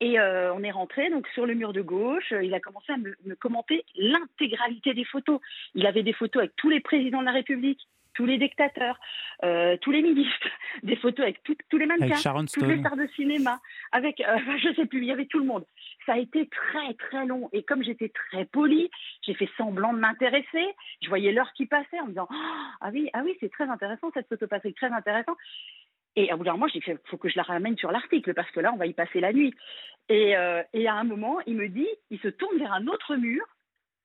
Et 0.00 0.18
euh, 0.20 0.52
on 0.54 0.62
est 0.62 0.70
rentré 0.70 1.08
donc 1.10 1.26
sur 1.28 1.46
le 1.46 1.54
mur 1.54 1.72
de 1.72 1.80
gauche. 1.80 2.32
Il 2.42 2.52
a 2.54 2.60
commencé 2.60 2.92
à 2.92 2.96
me, 2.98 3.14
me 3.24 3.34
commenter 3.34 3.84
l'intégralité 3.96 4.92
des 4.94 5.04
photos. 5.04 5.40
Il 5.74 5.86
avait 5.86 6.02
des 6.02 6.12
photos 6.12 6.40
avec 6.42 6.56
tous 6.56 6.68
les 6.68 6.80
présidents 6.80 7.20
de 7.20 7.24
la 7.26 7.32
République, 7.32 7.80
tous 8.14 8.26
les 8.26 8.38
dictateurs, 8.38 8.98
euh, 9.44 9.76
tous 9.80 9.90
les 9.92 10.02
ministres, 10.02 10.48
des 10.82 10.96
photos 10.96 11.20
avec 11.24 11.42
tout- 11.42 11.56
tous 11.70 11.78
les 11.78 11.86
mannequins, 11.86 12.16
toutes 12.60 12.68
les 12.68 12.78
stars 12.80 12.96
de 12.96 13.06
cinéma, 13.14 13.58
avec 13.92 14.20
euh, 14.20 14.36
je 14.62 14.74
sais 14.74 14.86
plus, 14.86 14.98
il 14.98 15.04
y 15.06 15.12
avait 15.12 15.26
tout 15.26 15.38
le 15.38 15.44
monde. 15.46 15.64
Ça 16.04 16.12
a 16.14 16.18
été 16.18 16.46
très 16.48 16.94
très 16.94 17.24
long 17.26 17.48
et 17.52 17.62
comme 17.62 17.82
j'étais 17.82 18.10
très 18.10 18.44
polie, 18.44 18.90
j'ai 19.22 19.34
fait 19.34 19.48
semblant 19.56 19.92
de 19.92 19.98
m'intéresser. 19.98 20.66
Je 21.02 21.08
voyais 21.08 21.32
l'heure 21.32 21.52
qui 21.54 21.66
passait 21.66 22.00
en 22.00 22.04
me 22.04 22.10
disant 22.10 22.28
ah 22.80 22.90
oui 22.92 23.08
ah 23.14 23.22
oui 23.24 23.34
c'est 23.40 23.50
très 23.50 23.64
intéressant 23.68 24.10
cette 24.14 24.28
photo 24.28 24.46
Patrick 24.46 24.76
très 24.76 24.90
intéressant. 24.92 25.36
Et 26.16 26.30
à 26.30 26.36
bout 26.36 26.44
d'un 26.44 26.52
moment, 26.52 26.68
j'ai 26.68 26.80
il 26.86 26.98
faut 27.04 27.18
que 27.18 27.28
je 27.28 27.36
la 27.36 27.42
ramène 27.42 27.76
sur 27.76 27.92
l'article 27.92 28.32
parce 28.32 28.50
que 28.50 28.60
là, 28.60 28.72
on 28.72 28.78
va 28.78 28.86
y 28.86 28.94
passer 28.94 29.20
la 29.20 29.32
nuit. 29.32 29.54
Et, 30.08 30.36
euh, 30.36 30.62
à 30.62 30.92
un 30.92 31.04
moment, 31.04 31.38
il 31.46 31.56
me 31.56 31.68
dit, 31.68 31.88
il 32.10 32.18
se 32.20 32.28
tourne 32.28 32.58
vers 32.58 32.72
un 32.72 32.86
autre 32.86 33.16
mur. 33.16 33.44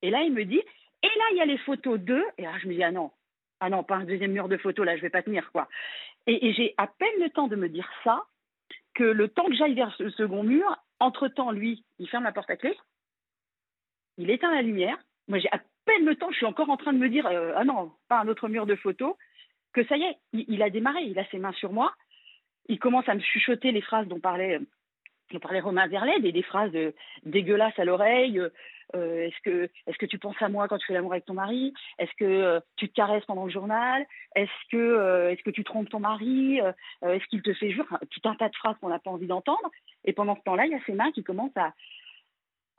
Et 0.01 0.09
là, 0.09 0.21
il 0.23 0.33
me 0.33 0.43
dit, 0.43 0.61
et 1.03 1.07
là, 1.07 1.23
il 1.31 1.37
y 1.37 1.41
a 1.41 1.45
les 1.45 1.57
photos 1.59 1.99
d'eux. 1.99 2.25
Et 2.37 2.43
là, 2.43 2.51
je 2.61 2.67
me 2.67 2.73
dis, 2.73 2.83
ah 2.83 2.91
non, 2.91 3.11
ah 3.61 3.69
non, 3.69 3.83
pas 3.83 3.95
un 3.95 4.03
deuxième 4.03 4.31
mur 4.31 4.49
de 4.49 4.57
photos, 4.57 4.85
là, 4.85 4.97
je 4.97 5.01
vais 5.01 5.09
pas 5.09 5.21
tenir, 5.21 5.51
quoi. 5.51 5.69
Et, 6.27 6.53
j'ai 6.53 6.73
à 6.77 6.87
peine 6.87 7.19
le 7.19 7.29
temps 7.29 7.47
de 7.47 7.55
me 7.55 7.69
dire 7.69 7.89
ça 8.03 8.25
que 8.93 9.03
le 9.03 9.29
temps 9.29 9.45
que 9.45 9.55
j'aille 9.55 9.75
vers 9.75 9.93
ce 9.95 10.09
second 10.09 10.43
mur, 10.43 10.75
entre-temps, 10.99 11.51
lui, 11.51 11.83
il 11.99 12.09
ferme 12.09 12.25
la 12.25 12.31
porte 12.31 12.49
à 12.49 12.57
clé, 12.57 12.75
il 14.17 14.29
éteint 14.29 14.53
la 14.53 14.61
lumière. 14.61 14.97
Moi, 15.27 15.39
j'ai 15.39 15.49
à 15.51 15.59
peine 15.85 16.05
le 16.05 16.15
temps, 16.15 16.31
je 16.31 16.37
suis 16.37 16.45
encore 16.45 16.69
en 16.69 16.77
train 16.77 16.93
de 16.93 16.97
me 16.97 17.09
dire, 17.09 17.25
euh, 17.27 17.53
ah 17.55 17.63
non, 17.63 17.91
pas 18.09 18.19
un 18.19 18.27
autre 18.27 18.49
mur 18.49 18.65
de 18.65 18.75
photos, 18.75 19.15
que 19.73 19.85
ça 19.85 19.97
y 19.97 20.03
est, 20.03 20.17
il, 20.33 20.61
a 20.61 20.69
démarré, 20.69 21.03
il 21.03 21.17
a 21.19 21.25
ses 21.25 21.39
mains 21.39 21.53
sur 21.53 21.71
moi, 21.71 21.93
il 22.67 22.79
commence 22.79 23.07
à 23.07 23.15
me 23.15 23.19
chuchoter 23.19 23.71
les 23.71 23.81
phrases 23.81 24.07
dont 24.07 24.19
parlait, 24.19 24.59
dont 25.31 25.39
parlait 25.39 25.59
Romain 25.59 25.87
Verlet, 25.87 26.19
des, 26.19 26.31
des 26.31 26.43
phrases 26.43 26.75
euh, 26.75 26.91
dégueulasses 27.25 27.77
à 27.79 27.85
l'oreille. 27.85 28.39
euh, 28.39 28.49
euh, 28.93 29.27
est-ce 29.27 29.41
que, 29.43 29.69
est-ce 29.87 29.97
que 29.97 30.05
tu 30.05 30.19
penses 30.19 30.41
à 30.41 30.49
moi 30.49 30.67
quand 30.67 30.77
tu 30.77 30.85
fais 30.85 30.93
l'amour 30.93 31.13
avec 31.13 31.23
ton 31.25 31.33
mari? 31.33 31.73
Est-ce 31.97 32.11
que 32.17 32.25
euh, 32.25 32.59
tu 32.75 32.89
te 32.89 32.93
caresses 32.93 33.23
pendant 33.25 33.45
le 33.45 33.51
journal? 33.51 34.05
Est-ce 34.35 34.51
que, 34.69 35.41
que 35.43 35.49
tu 35.49 35.63
trompes 35.63 35.89
ton 35.89 36.01
mari? 36.01 36.59
Est-ce 37.01 37.25
qu'il 37.27 37.41
te 37.41 37.53
fait 37.53 37.71
jurer 37.71 37.87
Enfin, 37.89 37.99
Tout 38.09 38.27
un 38.29 38.35
tas 38.35 38.49
de 38.49 38.55
phrases 38.55 38.75
qu'on 38.81 38.89
n'a 38.89 38.99
pas 38.99 39.11
envie 39.11 39.27
d'entendre. 39.27 39.71
Et 40.03 40.11
pendant 40.11 40.35
ce 40.35 40.41
temps-là, 40.41 40.65
il 40.65 40.73
y 40.73 40.75
a 40.75 40.83
ses 40.85 40.93
mains 40.93 41.11
qui 41.13 41.23
commencent 41.23 41.55
à, 41.55 41.73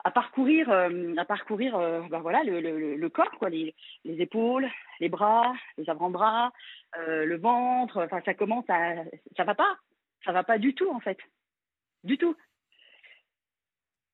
à 0.03 0.11
parcourir, 0.11 0.69
euh, 0.69 1.15
à 1.17 1.25
parcourir, 1.25 1.75
euh, 1.77 2.01
ben 2.09 2.19
voilà, 2.19 2.43
le, 2.43 2.59
le- 2.59 2.95
le- 2.95 3.09
corps, 3.09 3.31
quoi, 3.39 3.49
les, 3.49 3.73
les 4.03 4.21
épaules, 4.21 4.67
les 4.99 5.09
bras, 5.09 5.53
les 5.77 5.89
avant-bras, 5.89 6.51
euh, 6.97 7.25
le 7.25 7.37
ventre. 7.37 8.03
Enfin, 8.03 8.21
ça 8.25 8.33
commence 8.33 8.65
à, 8.69 8.95
ça 9.37 9.43
va 9.43 9.55
pas, 9.55 9.77
ça 10.25 10.31
va 10.31 10.43
pas 10.43 10.57
du 10.57 10.73
tout 10.75 10.89
en 10.89 10.99
fait, 10.99 11.17
du 12.03 12.17
tout. 12.17 12.35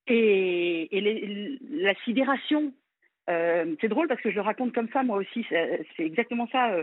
Et, 0.08 0.98
et 0.98 1.60
la 1.70 1.94
sidération, 2.04 2.74
c'est 3.28 3.88
drôle 3.90 4.08
parce 4.08 4.22
que 4.22 4.32
je 4.32 4.36
le 4.36 4.42
raconte 4.42 4.74
comme 4.74 4.90
ça 4.90 5.04
moi 5.04 5.18
aussi. 5.18 5.46
C'est 5.50 5.86
exactement 6.00 6.48
ça. 6.52 6.78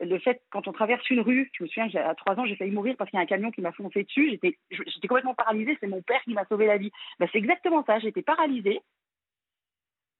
Le 0.00 0.18
fait 0.18 0.42
quand 0.50 0.68
on 0.68 0.72
traverse 0.72 1.08
une 1.10 1.20
rue, 1.20 1.50
je 1.54 1.64
me 1.64 1.68
souviens 1.68 1.88
à 2.04 2.14
trois 2.14 2.38
ans 2.38 2.46
j'ai 2.46 2.56
failli 2.56 2.70
mourir 2.70 2.94
parce 2.96 3.10
qu'il 3.10 3.18
y 3.18 3.20
a 3.20 3.24
un 3.24 3.26
camion 3.26 3.50
qui 3.50 3.60
m'a 3.60 3.72
foncé 3.72 4.04
dessus. 4.04 4.30
J'étais 4.30 4.58
j'étais 4.70 5.08
complètement 5.08 5.34
paralysée. 5.34 5.76
C'est 5.80 5.88
mon 5.88 6.02
père 6.02 6.22
qui 6.22 6.34
m'a 6.34 6.44
sauvé 6.46 6.66
la 6.66 6.78
vie. 6.78 6.90
Ben, 7.18 7.28
c'est 7.32 7.38
exactement 7.38 7.84
ça. 7.84 7.98
J'étais 7.98 8.22
paralysée. 8.22 8.80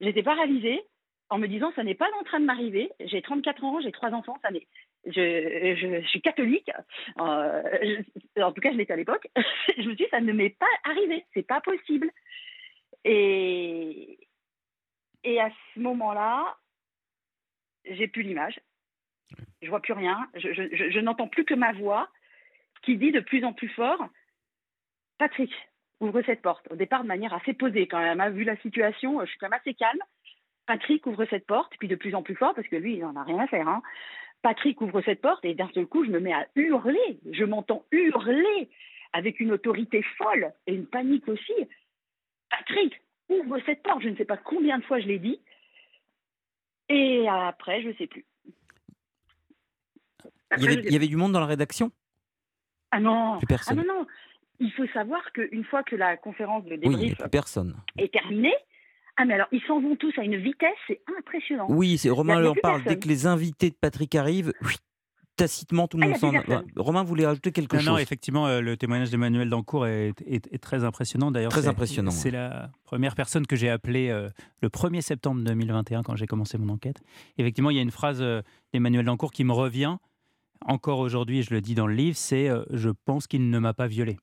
J'étais 0.01 0.23
paralysée 0.23 0.83
en 1.31 1.39
me 1.39 1.47
disant 1.47 1.73
ça 1.75 1.85
n'est 1.85 1.95
pas 1.95 2.11
en 2.21 2.25
train 2.25 2.41
de 2.41 2.45
m'arriver. 2.45 2.91
J'ai 3.01 3.23
34 3.23 3.65
ans, 3.65 3.81
j'ai 3.81 3.93
trois 3.93 4.11
enfants, 4.11 4.39
ça 4.43 4.51
n'est. 4.51 4.67
Je, 5.07 5.75
je, 5.77 6.01
je 6.01 6.07
suis 6.09 6.21
catholique, 6.21 6.71
euh, 7.19 8.03
en 8.37 8.53
tout 8.53 8.61
cas 8.61 8.71
je 8.71 8.77
l'étais 8.77 8.93
à 8.93 8.97
l'époque. 8.97 9.27
je 9.77 9.83
me 9.83 9.95
suis 9.95 9.97
dit 9.97 10.07
ça 10.11 10.21
ne 10.21 10.33
m'est 10.33 10.57
pas 10.57 10.67
arrivé, 10.85 11.25
c'est 11.35 11.47
pas 11.47 11.61
possible. 11.61 12.11
Et, 13.05 14.19
et 15.25 15.41
à 15.41 15.51
ce 15.75 15.81
moment-là, 15.81 16.57
j'ai 17.85 18.09
plus 18.09 18.23
l'image, 18.23 18.61
je 19.63 19.69
vois 19.69 19.81
plus 19.81 19.93
rien, 19.93 20.29
je, 20.35 21.01
n'entends 21.01 21.29
plus 21.29 21.45
que 21.45 21.55
ma 21.55 21.73
voix 21.73 22.09
qui 22.83 22.97
dit 22.97 23.13
de 23.13 23.21
plus 23.21 23.45
en 23.45 23.53
plus 23.53 23.69
fort 23.69 24.09
Patrick, 25.19 25.53
ouvre 26.01 26.21
cette 26.23 26.43
porte. 26.43 26.67
Au 26.71 26.77
départ, 26.77 27.03
de 27.03 27.09
manière 27.09 27.33
assez 27.33 27.53
posée 27.53 27.87
quand 27.87 28.01
même. 28.01 28.21
hein. 28.21 28.31
Vu 28.31 28.43
la 28.45 28.57
situation, 28.57 29.21
je 29.21 29.27
suis 29.27 29.39
quand 29.39 29.49
même 29.49 29.61
assez 29.61 29.75
calme. 29.75 30.01
Patrick 30.67 31.07
ouvre 31.07 31.25
cette 31.27 31.47
porte, 31.47 31.75
puis 31.79 31.87
de 31.87 31.95
plus 31.95 32.15
en 32.15 32.23
plus 32.23 32.35
fort, 32.35 32.55
parce 32.55 32.67
que 32.67 32.77
lui, 32.77 32.95
il 32.95 33.01
n'en 33.01 33.15
a 33.15 33.23
rien 33.23 33.39
à 33.39 33.47
faire. 33.47 33.69
hein. 33.69 33.83
Patrick 34.43 34.81
ouvre 34.81 35.01
cette 35.03 35.21
porte, 35.21 35.45
et 35.45 35.55
d'un 35.55 35.71
seul 35.75 35.87
coup, 35.87 36.05
je 36.05 36.11
me 36.11 36.19
mets 36.19 36.33
à 36.33 36.49
hurler. 36.57 37.21
Je 37.31 37.45
m'entends 37.45 37.85
hurler 37.93 38.69
avec 39.13 39.39
une 39.39 39.53
autorité 39.53 40.03
folle 40.19 40.53
et 40.67 40.75
une 40.75 40.87
panique 40.87 41.29
aussi. 41.29 41.55
Patrick, 42.51 43.01
ouvre 43.29 43.61
cette 43.67 43.83
porte. 43.83 44.03
Je 44.03 44.09
ne 44.09 44.17
sais 44.17 44.25
pas 44.25 44.37
combien 44.39 44.79
de 44.79 44.85
fois 44.85 44.99
je 44.99 45.07
l'ai 45.07 45.19
dit. 45.21 45.41
Et 46.89 47.29
après, 47.29 47.83
je 47.83 47.89
ne 47.89 47.95
sais 47.95 48.09
plus. 48.09 48.25
Il 50.57 50.63
y, 50.63 50.67
avait, 50.67 50.77
je 50.77 50.81
sais 50.83 50.87
il 50.89 50.93
y 50.93 50.97
avait 50.97 51.09
du 51.09 51.17
monde 51.17 51.33
dans 51.33 51.41
la 51.41 51.47
rédaction? 51.47 51.91
Ah 52.91 53.01
non, 53.01 53.39
Plus 53.39 53.45
ah 53.45 53.49
personne. 53.49 53.77
non, 53.79 53.85
non. 53.87 54.07
Il 54.61 54.71
faut 54.73 54.87
savoir 54.93 55.21
qu'une 55.33 55.65
fois 55.65 55.83
que 55.83 55.97
la 55.97 56.17
conférence 56.17 56.65
de 56.65 56.71
Oui, 56.71 56.79
il 56.83 56.89
n'y 56.91 56.95
débrief 56.97 57.21
avait 57.21 57.29
plus 57.29 57.31
personne. 57.31 57.77
est 57.99 58.13
terminée, 58.13 58.55
ah 59.17 59.25
mais 59.25 59.35
alors 59.35 59.49
ils 59.51 59.63
s'en 59.67 59.81
vont 59.81 59.97
tous 59.97 60.13
à 60.19 60.23
une 60.25 60.37
vitesse, 60.37 60.71
c'est 60.87 61.01
impressionnant. 61.19 61.67
Oui, 61.69 61.99
c'est 61.99 62.11
Romain 62.11 62.39
leur 62.39 62.55
parle. 62.63 62.85
Dès 62.85 62.99
que 62.99 63.09
les 63.09 63.27
invités 63.27 63.71
de 63.71 63.75
Patrick 63.81 64.15
arrivent, 64.15 64.53
oui, 64.63 64.75
tacitement, 65.37 65.89
tout 65.89 65.97
le 65.97 66.05
Ah, 66.05 66.07
monde 66.09 66.17
s'en 66.19 66.31
personne. 66.31 66.67
Romain 66.77 67.03
voulait 67.03 67.27
rajouter 67.27 67.51
quelque 67.51 67.75
Non, 67.77 67.81
chose. 67.81 67.89
non, 67.93 67.99
effectivement, 67.99 68.47
euh, 68.47 68.61
le 68.61 68.77
témoignage 68.77 69.11
d'Emmanuel 69.11 69.49
Dancourt 69.49 69.87
est, 69.87 70.13
est- 70.27 70.53
est 70.53 70.63
très 70.63 70.85
impressionnant. 70.85 71.31
D'ailleurs, 71.33 71.51
Très 71.51 71.63
c'est- 71.63 71.69
impressionnant, 71.69 72.11
C'est 72.13 72.31
la 72.31 72.71
première 72.85 73.15
personne 73.17 73.47
que 73.47 73.57
j'ai 73.57 73.71
appelée 73.71 74.11
euh, 74.11 74.29
le 74.61 74.69
1er 74.69 75.01
septembre 75.01 75.43
2021 75.43 76.03
quand 76.03 76.15
j'ai 76.15 76.27
commencé 76.27 76.57
mon 76.59 76.69
enquête. 76.69 77.01
Effectivement, 77.39 77.71
il 77.71 77.77
y 77.77 77.81
a 77.81 77.83
une 77.83 77.91
phrase 77.91 78.21
euh, 78.21 78.43
d'Emmanuel 78.73 79.07
Dancourt 79.07 79.33
qui 79.33 79.43
me 79.45 79.53
revient 79.53 79.97
encore 80.67 80.99
aujourd'hui, 80.99 81.43
je 81.43 81.53
le 81.55 81.61
dis 81.61 81.75
dans 81.75 81.87
le 81.87 81.95
livre, 81.95 82.17
c'est 82.17 82.49
euh, 82.49 82.63
Je 82.71 82.91
pense 83.05 83.27
qu'il 83.27 83.51
ne 83.51 83.59
m'a 83.59 83.75
pas 83.75 83.87
violé. 83.87 84.19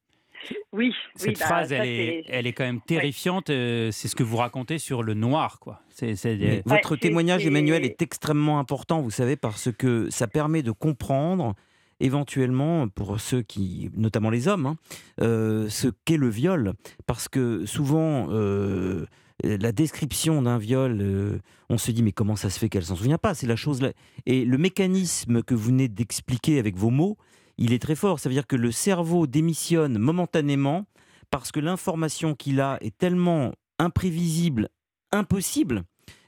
Oui, 0.72 0.94
Cette 1.16 1.30
oui, 1.30 1.36
bah, 1.40 1.46
phrase, 1.46 1.70
ça, 1.70 1.76
elle, 1.78 1.88
est, 1.88 2.24
elle 2.30 2.48
est 2.48 2.54
quand 2.54 2.64
même 2.64 2.82
terrifiante. 2.82 3.50
euh, 3.50 3.92
c'est 3.92 4.08
ce 4.08 4.16
que 4.16 4.24
vous 4.24 4.38
racontez 4.38 4.78
sur 4.78 5.04
le 5.04 5.14
noir, 5.14 5.60
quoi. 5.60 5.82
Euh, 6.04 6.62
votre 6.66 6.96
témoignage, 6.96 7.46
Emmanuel, 7.46 7.84
est 7.84 8.02
extrêmement 8.02 8.60
important, 8.60 9.02
vous 9.02 9.12
savez, 9.12 9.36
parce 9.36 9.70
que 9.72 10.10
ça 10.10 10.28
permet 10.28 10.64
de 10.64 10.72
comprendre 10.72 11.56
éventuellement 12.00 12.88
pour 12.88 13.20
ceux 13.20 13.42
qui, 13.42 13.90
notamment 13.96 14.30
les 14.30 14.48
hommes, 14.48 14.66
hein, 14.66 14.76
euh, 15.22 15.68
ce 15.70 15.90
qu'est 16.06 16.18
le 16.18 16.30
viol, 16.30 16.74
parce 17.06 17.28
que 17.28 17.66
souvent 17.66 18.28
euh, 18.30 19.06
la 19.44 19.72
description 19.72 20.42
d'un 20.42 20.58
viol, 20.58 21.00
euh, 21.02 21.40
on 21.70 21.78
se 21.78 21.92
dit 21.92 22.04
mais 22.04 22.12
comment 22.12 22.36
ça 22.36 22.50
se 22.50 22.60
fait 22.60 22.70
qu'elle 22.70 22.86
s'en 22.86 22.96
souvient 22.96 23.18
pas? 23.18 23.34
C'est 23.34 23.48
la 23.48 23.56
chose 23.56 23.82
là. 23.82 23.92
Et 24.26 24.46
le 24.46 24.58
mécanisme 24.58 25.44
que 25.44 25.54
vous 25.54 25.68
venez 25.68 25.88
d'expliquer 25.88 26.60
avec 26.60 26.76
vos 26.76 26.90
mots, 26.90 27.18
il 27.58 27.74
est 27.74 27.82
très 27.82 27.96
fort. 27.96 28.20
Ça 28.20 28.30
veut 28.30 28.36
dire 28.36 28.48
que 28.48 28.56
le 28.56 28.72
cerveau 28.72 29.28
démissionne 29.28 29.98
momentanément 29.98 30.86
parce 31.32 31.52
que 31.52 31.60
l'information 31.60 32.36
qu'il 32.36 32.60
a 32.60 32.78
est 32.82 32.98
tellement 32.98 33.54
imprévisible, 33.78 34.70
impossible 35.12 35.84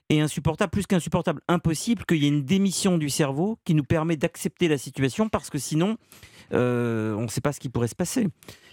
et 0.10 0.22
insupportable, 0.22 0.72
plus 0.72 0.88
qu'insupportable, 0.88 1.42
impossible, 1.48 2.06
qu'il 2.06 2.18
y 2.18 2.26
ait 2.26 2.30
une 2.30 2.44
démission 2.44 2.98
du 2.98 3.10
cerveau 3.10 3.58
qui 3.66 3.74
nous 3.74 3.84
permet 3.84 4.18
d'accepter 4.18 4.68
la 4.68 4.78
situation 4.78 5.30
parce 5.30 5.50
que 5.50 5.58
sinon, 5.58 5.98
euh, 6.54 7.14
on 7.16 7.24
ne 7.24 7.28
sait 7.28 7.42
pas 7.42 7.54
ce 7.54 7.60
qui 7.60 7.70
pourrait 7.70 7.88
se 7.88 7.96
passer. 7.96 8.28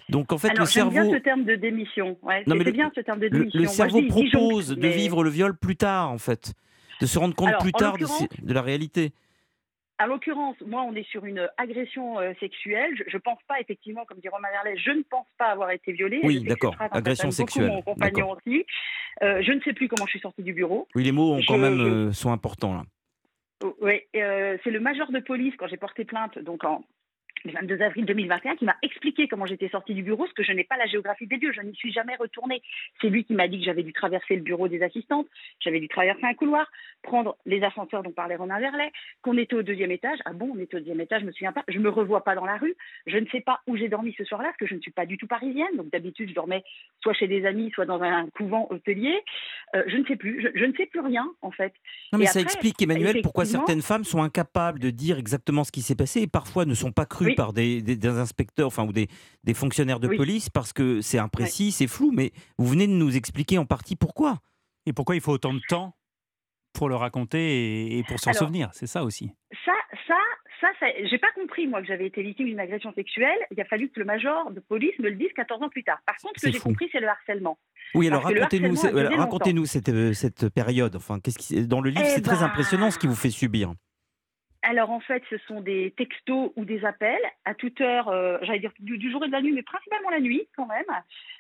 Donc 0.09 0.33
en 0.33 0.39
fait, 0.39 0.49
Alors 0.49 0.61
le 0.61 0.67
cerveau, 0.67 0.91
bien 0.91 1.11
ce 1.11 1.17
terme 1.17 1.45
de 1.45 1.55
démission. 1.55 2.17
Ouais, 2.23 2.43
Non, 2.47 2.55
mais 2.55 2.61
c'est 2.61 2.71
le- 2.71 2.73
bien 2.73 2.91
ce 2.95 3.01
terme 3.01 3.21
de 3.21 3.29
démission. 3.29 3.61
le 3.61 3.67
cerveau 3.67 4.01
dis- 4.01 4.09
propose 4.09 4.69
de 4.69 4.81
mais- 4.81 4.91
vivre 4.91 5.23
le 5.23 5.31
viol 5.31 5.57
plus 5.57 5.77
tard, 5.77 6.11
en 6.11 6.19
fait, 6.19 6.55
de 7.01 7.07
se 7.07 7.19
rendre 7.19 7.35
compte 7.35 7.49
Alors, 7.49 7.61
plus 7.63 7.73
tard 7.73 7.97
de, 7.99 8.53
la 8.53 8.63
réalité. 8.63 9.13
À 9.99 10.07
l'occurrence, 10.07 10.57
moi, 10.65 10.83
on 10.83 10.95
est 10.95 11.07
sur 11.11 11.25
une 11.27 11.49
agression 11.59 12.19
euh, 12.21 12.33
sexuelle. 12.41 12.93
Je 13.09 13.17
ne 13.17 13.21
pense 13.21 13.41
pas, 13.49 13.61
effectivement, 13.61 14.05
comme 14.05 14.19
dit 14.21 14.29
Romain 14.29 14.49
Verlet, 14.53 14.77
je 14.79 14.93
ne 14.93 15.03
pense 15.03 15.27
pas 15.39 15.47
avoir 15.47 15.71
été 15.73 15.93
violée. 15.93 16.21
Oui, 16.23 16.41
d'accord, 16.43 16.77
agression 16.93 17.31
sexuelle, 17.31 17.67
Mon 17.67 17.83
compagnon 17.83 18.31
aussi. 18.31 18.65
Euh, 19.23 19.43
je 19.43 19.53
ne 19.53 19.61
sais 19.61 19.73
plus 19.73 19.89
comment 19.89 20.07
je 20.07 20.13
suis 20.13 20.21
sortie 20.21 20.43
du 20.45 20.53
bureau. 20.53 20.87
Oui, 20.95 21.03
les 21.03 21.13
mots 21.13 21.35
ont 21.35 21.41
quand 21.47 21.59
même 21.59 21.81
euh, 21.81 22.13
sont 22.13 22.31
importants 22.31 22.75
là. 22.75 22.85
Oh, 23.65 23.77
Oui, 23.83 24.01
c'est 24.15 24.71
le 24.71 24.79
major 24.81 25.11
de 25.11 25.19
police, 25.19 25.53
quand 25.59 25.67
j'ai 25.67 25.77
porté 25.77 26.05
plainte, 26.05 26.39
donc 26.39 26.63
en 26.63 26.85
le 27.45 27.53
22 27.53 27.83
avril 27.83 28.05
2021, 28.05 28.57
qui 28.57 28.65
m'a 28.65 28.77
expliqué 28.83 29.29
comment 29.29 29.47
j'étais 29.47 29.69
sortie 29.69 29.95
du 29.95 30.03
bureau, 30.03 30.25
parce 30.25 30.33
que 30.33 30.43
je 30.43 30.53
n'ai 30.53 30.65
pas 30.65 30.77
la 30.77 30.87
géographie 30.87 31.27
des 31.27 31.37
lieux, 31.37 31.53
je 31.53 31.61
n'y 31.63 31.75
suis 31.75 31.93
jamais 31.93 32.17
retournée. 32.17 32.63
C'est 33.01 33.09
lui 33.09 33.25
qui 33.25 33.35
m'a 33.35 33.49
dit 33.49 33.59
que 33.59 33.65
j'avais 33.65 33.83
dû 33.83 33.93
traverser 33.93 34.37
le 34.37 34.43
bureau 34.43 34.69
des 34.69 34.83
assistantes, 34.83 35.27
j'avais 35.61 35.81
dû 35.81 35.89
traverser 35.89 36.25
un 36.25 36.35
couloir, 36.35 36.71
prendre 37.03 37.37
les 37.47 37.63
ascenseurs 37.63 38.03
dont 38.03 38.11
parlait 38.11 38.37
Romain 38.37 38.61
Verlet, 38.61 38.93
qu'on 39.23 39.37
était 39.39 39.55
au 39.55 39.63
deuxième 39.63 39.91
étage. 39.91 40.19
Ah 40.25 40.33
bon, 40.33 40.53
on 40.55 40.59
était 40.59 40.77
au 40.77 40.81
deuxième 40.81 41.01
étage, 41.01 41.23
je 41.23 41.27
me 41.27 41.33
souviens 41.33 41.53
pas. 41.53 41.65
Je 41.69 41.79
me 41.79 41.89
revois 41.89 42.25
pas 42.25 42.35
dans 42.35 42.45
la 42.45 42.57
rue. 42.57 42.75
Je 43.07 43.17
ne 43.19 43.27
sais 43.27 43.41
pas 43.41 43.61
où 43.67 43.77
j'ai 43.77 43.89
dormi 43.89 44.15
ce 44.17 44.25
soir-là, 44.25 44.49
parce 44.49 44.59
que 44.59 44.67
je 44.67 44.75
ne 44.75 44.81
suis 44.81 44.91
pas 44.91 45.07
du 45.07 45.17
tout 45.17 45.27
parisienne. 45.27 45.77
Donc 45.77 45.91
d'habitude, 45.91 46.29
je 46.29 46.35
dormais 46.35 46.63
soit 47.03 47.15
chez 47.15 47.29
des 47.29 47.47
amis, 47.47 47.71
soit 47.73 47.87
dans 47.87 48.03
un 48.03 48.29
couvent 48.31 48.67
hôtelier. 48.71 49.21
Euh, 49.75 49.83
je 49.87 49.97
ne 49.97 50.05
sais 50.05 50.17
plus. 50.17 50.43
Je, 50.43 50.49
je 50.59 50.65
ne 50.65 50.73
sais 50.75 50.87
plus 50.87 51.01
rien, 51.01 51.31
en 51.43 51.51
fait. 51.51 51.73
Non, 52.13 52.19
mais 52.19 52.25
Et 52.25 52.29
ça 52.29 52.41
après, 52.41 52.43
explique, 52.43 52.83
Emmanuel, 52.83 53.21
pourquoi 53.23 53.45
certaines 53.45 53.83
femmes 53.83 54.05
sont 54.05 54.23
incapables 54.23 54.79
de 54.79 54.91
dire 54.91 55.19
exactement 55.19 55.65
ce 55.65 55.73
qui 55.73 55.83
s'est 55.83 55.97
passé 55.97 56.23
et 56.23 56.27
parfois 56.27 56.65
ne 56.65 56.75
sont 56.75 56.93
pas 56.93 57.07
crues 57.07 57.28
Oui. 57.29 57.35
par 57.35 57.53
des, 57.53 57.81
des- 57.83 57.97
des 57.97 58.09
inspecteurs 58.09 58.67
enfin, 58.69 58.85
ou 58.87 58.93
des, 58.93 59.09
des 59.45 59.55
fonctionnaires 59.55 60.01
de 60.01 60.09
Oui. 60.09 60.17
police 60.17 60.51
parce 60.51 60.73
que 60.73 61.01
c'est 61.01 61.19
imprécis, 61.19 61.73
c'est 61.73 61.87
flou. 61.87 62.11
Mais 62.13 62.33
vous 62.59 62.67
venez 62.67 62.87
de 62.87 62.93
nous 62.93 63.17
expliquer 63.17 63.59
en 63.59 63.65
partie 63.67 63.97
pourquoi. 63.97 64.39
Et 64.87 64.93
pourquoi 64.93 65.15
il 65.15 65.21
faut 65.21 65.33
autant 65.33 65.53
de 65.55 65.61
temps 65.69 65.95
pour 66.73 66.89
le 66.89 66.95
raconter 66.95 67.39
et, 67.95 67.99
et 67.99 68.03
pour 68.05 68.21
s'en 68.21 68.33
souvenir 68.33 68.71
C'est 68.73 68.87
ça 68.87 69.03
aussi. 69.05 69.33
Ça, 69.65 69.73
ça, 70.07 70.15
ça, 70.61 70.69
ça 70.81 70.87
j'ai 71.11 71.19
pas 71.19 71.33
compris, 71.35 71.67
moi, 71.67 71.81
que 71.81 71.87
j'avais 71.89 72.07
été 72.07 72.23
victime 72.23 72.47
d'une 72.47 72.61
agression 72.61 72.93
sexuelle. 72.95 73.39
Il 73.51 73.61
a 73.61 73.65
fallu 73.65 73.89
que 73.91 73.99
le 74.01 74.07
major 74.07 74.51
de 74.51 74.61
police 74.61 74.99
me 74.99 75.09
le 75.11 75.17
dise 75.17 75.29
14 75.35 75.63
ans 75.63 75.69
plus 75.69 75.83
tard. 75.85 75.99
Par 76.07 76.17
contre, 76.17 76.35
ce 76.37 76.43
C'est 76.43 76.47
que 76.49 76.53
j'ai 76.55 76.59
fou. 76.61 76.69
compris, 76.69 76.89
c'est 76.93 77.01
le 77.01 77.09
harcèlement. 77.09 77.59
Oui, 77.95 78.07
alors 78.09 78.23
Parce 78.23 78.35
racontez-nous 79.17 79.65
cette, 79.67 79.89
euh, 79.89 80.13
cette 80.13 80.49
période. 80.51 80.95
Enfin, 80.97 81.21
qu'est-ce 81.21 81.39
qui, 81.39 81.67
dans 81.67 81.81
le 81.81 81.91
livre, 81.91 82.03
Eh 82.05 82.11
c'est 82.11 82.21
très 82.23 82.37
ben- 82.37 82.45
impressionnant 82.45 82.91
ce 82.91 82.99
qui 82.99 83.07
vous 83.07 83.15
fait 83.17 83.31
subir. 83.31 83.73
Alors, 84.63 84.91
en 84.91 84.99
fait, 84.99 85.23
ce 85.31 85.39
sont 85.47 85.61
des 85.61 85.93
textos 85.97 86.51
ou 86.57 86.65
des 86.65 86.85
appels 86.85 87.21
à 87.45 87.55
toute 87.55 87.81
heure, 87.81 88.09
euh, 88.09 88.39
j'allais 88.43 88.59
dire 88.59 88.73
du, 88.81 88.99
du 88.99 89.11
jour 89.11 89.25
et 89.25 89.29
de 89.29 89.33
la 89.33 89.41
nuit, 89.41 89.53
mais 89.53 89.63
principalement 89.63 90.11
la 90.11 90.21
nuit, 90.21 90.49
quand 90.57 90.67
même. 90.67 90.85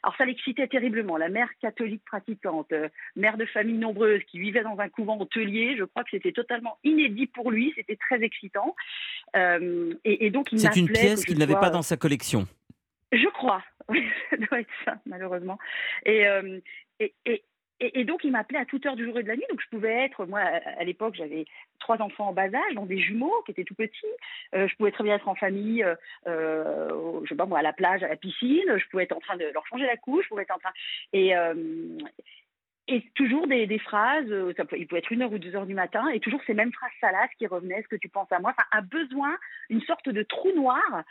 Alors, 0.02 0.16
ça 0.16 0.24
l'excitait 0.24 0.68
terriblement. 0.68 1.16
La 1.16 1.28
mère 1.28 1.48
catholique 1.60 2.04
pratiquante, 2.04 2.70
euh, 2.72 2.88
mère 3.16 3.36
de 3.36 3.44
famille 3.46 3.76
nombreuse, 3.76 4.22
qui 4.28 4.38
vivait 4.38 4.62
dans 4.62 4.78
un 4.78 4.88
couvent 4.88 5.18
hôtelier, 5.18 5.76
je 5.76 5.84
crois 5.84 6.04
que 6.04 6.10
c'était 6.12 6.32
totalement 6.32 6.78
inédit 6.84 7.26
pour 7.26 7.50
lui. 7.50 7.72
C'était 7.74 7.96
très 7.96 8.22
excitant. 8.22 8.76
Euh, 9.36 9.94
et, 10.04 10.26
et 10.26 10.30
donc, 10.30 10.52
il 10.52 10.60
C'est 10.60 10.76
une 10.76 10.88
pièce 10.88 11.24
qu'il 11.24 11.38
n'avait 11.38 11.54
pas 11.54 11.70
dans 11.70 11.82
sa 11.82 11.96
collection. 11.96 12.46
Je 13.10 13.28
crois. 13.30 13.62
Oui, 13.88 14.06
ça 14.30 14.36
doit 14.36 14.60
être 14.60 14.70
ça, 14.84 14.98
malheureusement. 15.06 15.58
Et, 16.06 16.24
et, 17.00 17.14
et, 17.26 17.42
et- 17.80 18.04
donc, 18.04 18.24
il 18.24 18.32
m'appelait 18.32 18.58
à 18.58 18.64
toute 18.64 18.84
heure 18.86 18.96
du 18.96 19.04
jour 19.04 19.18
et 19.18 19.22
de 19.22 19.28
la 19.28 19.36
nuit. 19.36 19.44
Donc, 19.50 19.60
je 19.62 19.68
pouvais 19.68 20.04
être, 20.04 20.26
moi, 20.26 20.40
à, 20.40 20.84
l'époque, 20.84 21.14
j'avais 21.14 21.44
trois 21.78 22.00
enfants 22.02 22.28
en 22.28 22.32
bas 22.32 22.46
âge, 22.46 22.74
dont 22.74 22.86
des 22.86 22.98
jumeaux 22.98 23.42
qui 23.44 23.52
étaient 23.52 23.64
tout 23.64 23.74
petits. 23.74 24.06
Euh, 24.54 24.66
je 24.68 24.76
pouvais 24.76 24.90
très 24.90 25.04
bien 25.04 25.14
être 25.14 25.28
en 25.28 25.34
famille, 25.34 25.84
euh, 25.84 25.94
euh, 26.26 27.24
sais 27.28 27.36
pas 27.36 27.46
à 27.56 27.62
la 27.62 27.72
plage, 27.72 28.02
à 28.02 28.08
la 28.08 28.16
piscine. 28.16 28.78
Je 28.78 28.88
pouvais 28.88 29.04
être 29.04 29.16
en 29.16 29.20
train 29.20 29.36
de 29.36 29.46
leur 29.52 29.66
changer 29.66 29.86
la 29.86 29.96
couche. 29.96 30.24
Je 30.24 30.28
pouvais 30.30 30.42
être 30.42 30.54
en 30.54 30.58
train. 30.58 30.72
Et. 31.12 31.36
euh, 31.36 31.54
et 32.90 33.02
toujours 33.14 33.46
des, 33.46 33.78
phrases, 33.80 34.30
euh, 34.30 34.54
ça 34.56 34.64
peut, 34.64 34.78
il 34.78 34.86
pouvait 34.86 35.00
être 35.00 35.12
une 35.12 35.20
heure 35.20 35.30
ou 35.30 35.36
deux 35.36 35.54
heures 35.54 35.66
du 35.66 35.74
matin, 35.74 36.08
et 36.08 36.20
toujours 36.20 36.40
ces 36.46 36.54
mêmes 36.54 36.72
phrases 36.72 36.90
salaces 37.02 37.28
qui 37.36 37.46
revenaient, 37.46 37.82
ce 37.82 37.88
que 37.88 37.96
tu 37.96 38.08
penses 38.08 38.32
à 38.32 38.38
moi, 38.40 38.54
enfin, 38.56 38.66
un 38.72 38.80
besoin, 38.80 39.36
une 39.68 39.82
sorte 39.82 40.08
de 40.08 40.22
trou 40.22 40.50
noir 40.56 41.04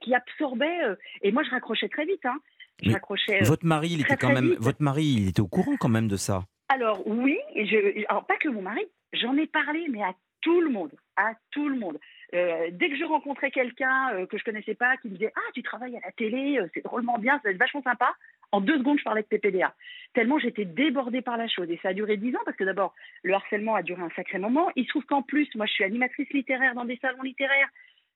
qui 0.00 0.14
absorbait. 0.14 0.80
et 1.20 1.30
moi, 1.30 1.42
je 1.42 1.50
raccrochais 1.50 1.90
très 1.90 2.06
vite. 2.06 2.24
Hein. 2.24 2.38
Euh, 2.86 3.44
Votre 3.44 3.66
mari, 3.66 3.88
il 3.92 4.04
très, 4.04 4.14
était 4.14 4.26
quand 4.26 4.32
même, 4.32 4.50
vite. 4.50 4.58
votre 4.60 4.82
mari, 4.82 5.04
il 5.04 5.28
était 5.28 5.40
au 5.40 5.48
courant 5.48 5.76
quand 5.78 5.88
même 5.88 6.08
de 6.08 6.16
ça? 6.16 6.44
Alors 6.68 7.06
oui, 7.06 7.38
je, 7.54 8.04
alors 8.08 8.26
pas 8.26 8.36
que 8.36 8.48
mon 8.48 8.62
mari, 8.62 8.82
j'en 9.12 9.36
ai 9.36 9.46
parlé, 9.46 9.86
mais 9.90 10.02
à 10.02 10.14
tout 10.40 10.60
le 10.60 10.70
monde, 10.70 10.92
à 11.16 11.32
tout 11.50 11.68
le 11.68 11.78
monde. 11.78 11.98
Euh, 12.34 12.68
dès 12.72 12.88
que 12.88 12.96
je 12.96 13.04
rencontrais 13.04 13.50
quelqu'un 13.50 14.14
euh, 14.14 14.26
que 14.26 14.38
je 14.38 14.44
connaissais 14.44 14.74
pas, 14.74 14.96
qui 14.96 15.08
me 15.08 15.14
disait 15.14 15.32
ah 15.36 15.50
tu 15.54 15.62
travailles 15.62 15.96
à 15.96 16.00
la 16.04 16.12
télé, 16.12 16.58
euh, 16.58 16.66
c'est 16.72 16.82
drôlement 16.82 17.18
bien, 17.18 17.34
ça 17.34 17.42
va 17.44 17.50
être 17.50 17.58
vachement 17.58 17.82
sympa. 17.82 18.14
En 18.52 18.60
deux 18.60 18.78
secondes, 18.78 18.98
je 18.98 19.04
parlais 19.04 19.22
de 19.22 19.26
PPDA. 19.26 19.74
Tellement 20.14 20.38
j'étais 20.38 20.64
débordée 20.64 21.22
par 21.22 21.36
la 21.36 21.46
chose. 21.46 21.70
Et 21.70 21.78
ça 21.82 21.90
a 21.90 21.92
duré 21.94 22.16
dix 22.16 22.34
ans 22.34 22.40
parce 22.44 22.56
que 22.56 22.64
d'abord, 22.64 22.94
le 23.22 23.34
harcèlement 23.34 23.74
a 23.74 23.82
duré 23.82 24.02
un 24.02 24.10
sacré 24.16 24.38
moment. 24.38 24.70
Il 24.76 24.84
se 24.84 24.90
trouve 24.90 25.04
qu'en 25.04 25.22
plus, 25.22 25.48
moi, 25.54 25.66
je 25.66 25.72
suis 25.72 25.84
animatrice 25.84 26.28
littéraire 26.30 26.74
dans 26.74 26.84
des 26.84 26.98
salons 27.00 27.22
littéraires. 27.22 27.68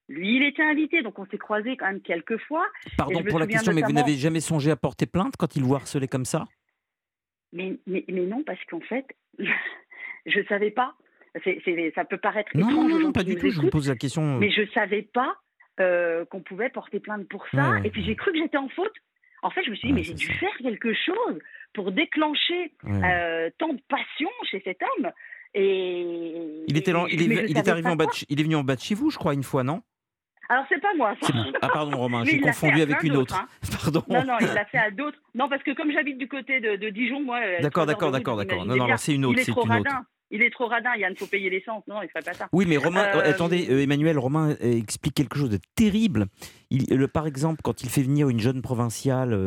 Lui, 0.09 0.37
il 0.37 0.43
était 0.45 0.63
invité, 0.63 1.03
donc 1.03 1.19
on 1.19 1.27
s'est 1.27 1.39
croisés 1.39 1.77
quand 1.77 1.87
même 1.87 2.01
quelques 2.01 2.39
fois. 2.43 2.67
Pardon 2.97 3.23
pour 3.25 3.39
la 3.41 3.47
question, 3.47 3.73
mais 3.73 3.83
vous 3.83 3.93
n'avez 3.93 4.15
jamais 4.15 4.41
songé 4.41 4.71
à 4.71 4.77
porter 4.77 5.07
plainte 5.07 5.35
quand 5.37 5.57
il 5.57 5.63
vous 5.65 5.75
harcelait 5.75 6.07
comme 6.09 6.25
ça? 6.25 6.45
Mais, 7.53 7.77
mais, 7.87 8.05
mais 8.09 8.23
non, 8.27 8.43
parce 8.45 8.63
qu'en 8.67 8.81
fait, 8.81 9.05
je 10.27 10.41
savais 10.49 10.71
pas. 10.71 10.95
Ça 11.95 12.05
peut 12.05 12.19
paraître 12.19 12.51
Non, 12.55 12.69
étrange 12.71 12.91
non, 12.93 12.99
non, 12.99 13.13
pas 13.13 13.23
du 13.25 13.37
tout. 13.37 13.51
Je 13.51 13.61
vous 13.61 13.69
pose 13.69 13.89
la 13.89 13.97
question. 13.97 14.23
euh, 14.37 14.39
mais 14.39 14.51
je 14.51 14.63
savais 14.73 15.03
pas 15.03 15.35
euh, 15.81 16.25
qu'on 16.27 16.41
pouvait 16.41 16.71
porter 16.71 16.99
plainte 17.01 17.29
pour 17.29 17.45
ça. 17.53 17.71
Ouais, 17.73 17.81
ouais. 17.81 17.87
Et 17.89 17.91
puis 17.91 18.03
j'ai 18.05 18.17
cru 18.17 18.33
que 18.33 18.39
j'étais 18.39 18.57
en 18.57 18.69
faute. 18.71 18.95
En 19.43 19.51
fait, 19.51 19.63
je 19.65 19.71
me 19.71 19.75
suis 19.77 19.89
dit, 19.89 19.93
Ouais, 19.93 19.99
mais 20.01 20.05
j'ai 20.05 20.15
dû 20.15 20.27
ça. 20.27 20.33
faire 20.35 20.57
quelque 20.59 20.95
chose 20.95 21.39
pour 21.75 21.93
déclencher 21.93 22.73
euh, 22.87 23.51
tant 23.59 23.73
de 23.75 23.81
passion 23.89 24.31
chez 24.51 24.63
cet 24.65 24.79
homme. 24.83 25.11
Et 25.53 26.65
Il 26.69 26.77
était, 26.79 26.93
lent- 26.93 27.07
il 27.07 27.21
est, 27.33 27.51
il 27.51 27.59
arrivé 27.71 27.89
en 27.89 27.97
bas 27.97 28.07
de 28.07 28.11
il 28.29 28.41
est 28.41 28.43
venu 28.43 28.57
en 28.57 28.65
bas 28.65 28.77
de 28.77 28.81
chez 28.81 28.95
vous, 28.95 29.11
je 29.11 29.19
crois, 29.19 29.35
une 29.35 29.43
fois, 29.43 29.63
non? 29.63 29.83
Alors 30.49 30.65
c'est 30.69 30.81
pas 30.81 30.95
moi. 30.97 31.15
Ça. 31.23 31.33
Ah 31.63 31.69
pardon 31.73 31.97
Romain, 31.97 32.25
j'ai 32.25 32.37
il 32.37 32.41
confondu 32.41 32.81
avec 32.83 33.03
une 33.03 33.17
autre. 33.17 33.35
hein. 33.35 33.47
Pardon. 33.83 34.03
Non, 34.09 34.25
non, 34.25 34.35
il 34.41 34.47
l'a 34.47 34.65
fait 34.67 34.79
à 34.79 34.91
d'autres. 34.91 35.19
Non, 35.35 35.49
parce 35.49 35.63
que 35.63 35.73
comme 35.73 35.91
j'habite 35.93 36.19
du 36.19 36.29
côté 36.29 36.61
de, 36.61 36.77
de 36.77 36.89
Dijon, 36.91 37.21
moi. 37.23 37.39
euh, 37.45 37.61
D'accord, 37.63 37.87
d'accord, 37.87 38.11
d'accord, 38.13 38.37
d'accord. 38.37 38.65
Non, 38.65 38.77
non, 38.77 38.85
alors 38.85 38.99
c'est 38.99 39.15
une 39.15 39.25
autre, 39.25 39.39
Il 39.39 39.41
est 39.41 39.45
c'est 39.45 39.53
trop 39.53 39.65
une 39.67 39.73
autre. 39.73 39.91
radin. 39.91 40.05
Il 40.33 40.43
est 40.43 40.51
trop 40.51 40.67
radin, 40.67 40.91
Yann, 40.97 41.15
faut 41.17 41.27
payer 41.27 41.49
l'essence. 41.51 41.85
Non, 41.87 42.03
il 42.03 42.09
ferait 42.09 42.23
pas 42.25 42.33
ça. 42.35 42.49
Oui, 42.53 42.65
mais 42.69 42.77
Romain, 42.77 43.05
Euh, 43.15 43.31
attendez, 43.31 43.69
euh, 43.71 43.81
Emmanuel, 43.83 44.19
Romain 44.19 44.57
euh, 44.61 44.77
explique 44.79 45.15
quelque 45.15 45.39
chose 45.39 45.51
de 45.51 45.59
terrible. 45.77 46.27
Il, 46.71 46.85
le, 46.97 47.07
par 47.07 47.29
exemple, 47.29 47.61
quand 47.63 47.83
il 47.85 47.89
fait 47.89 48.03
venir 48.03 48.29
une 48.29 48.41
jeune 48.41 48.61
provinciale 48.61 49.39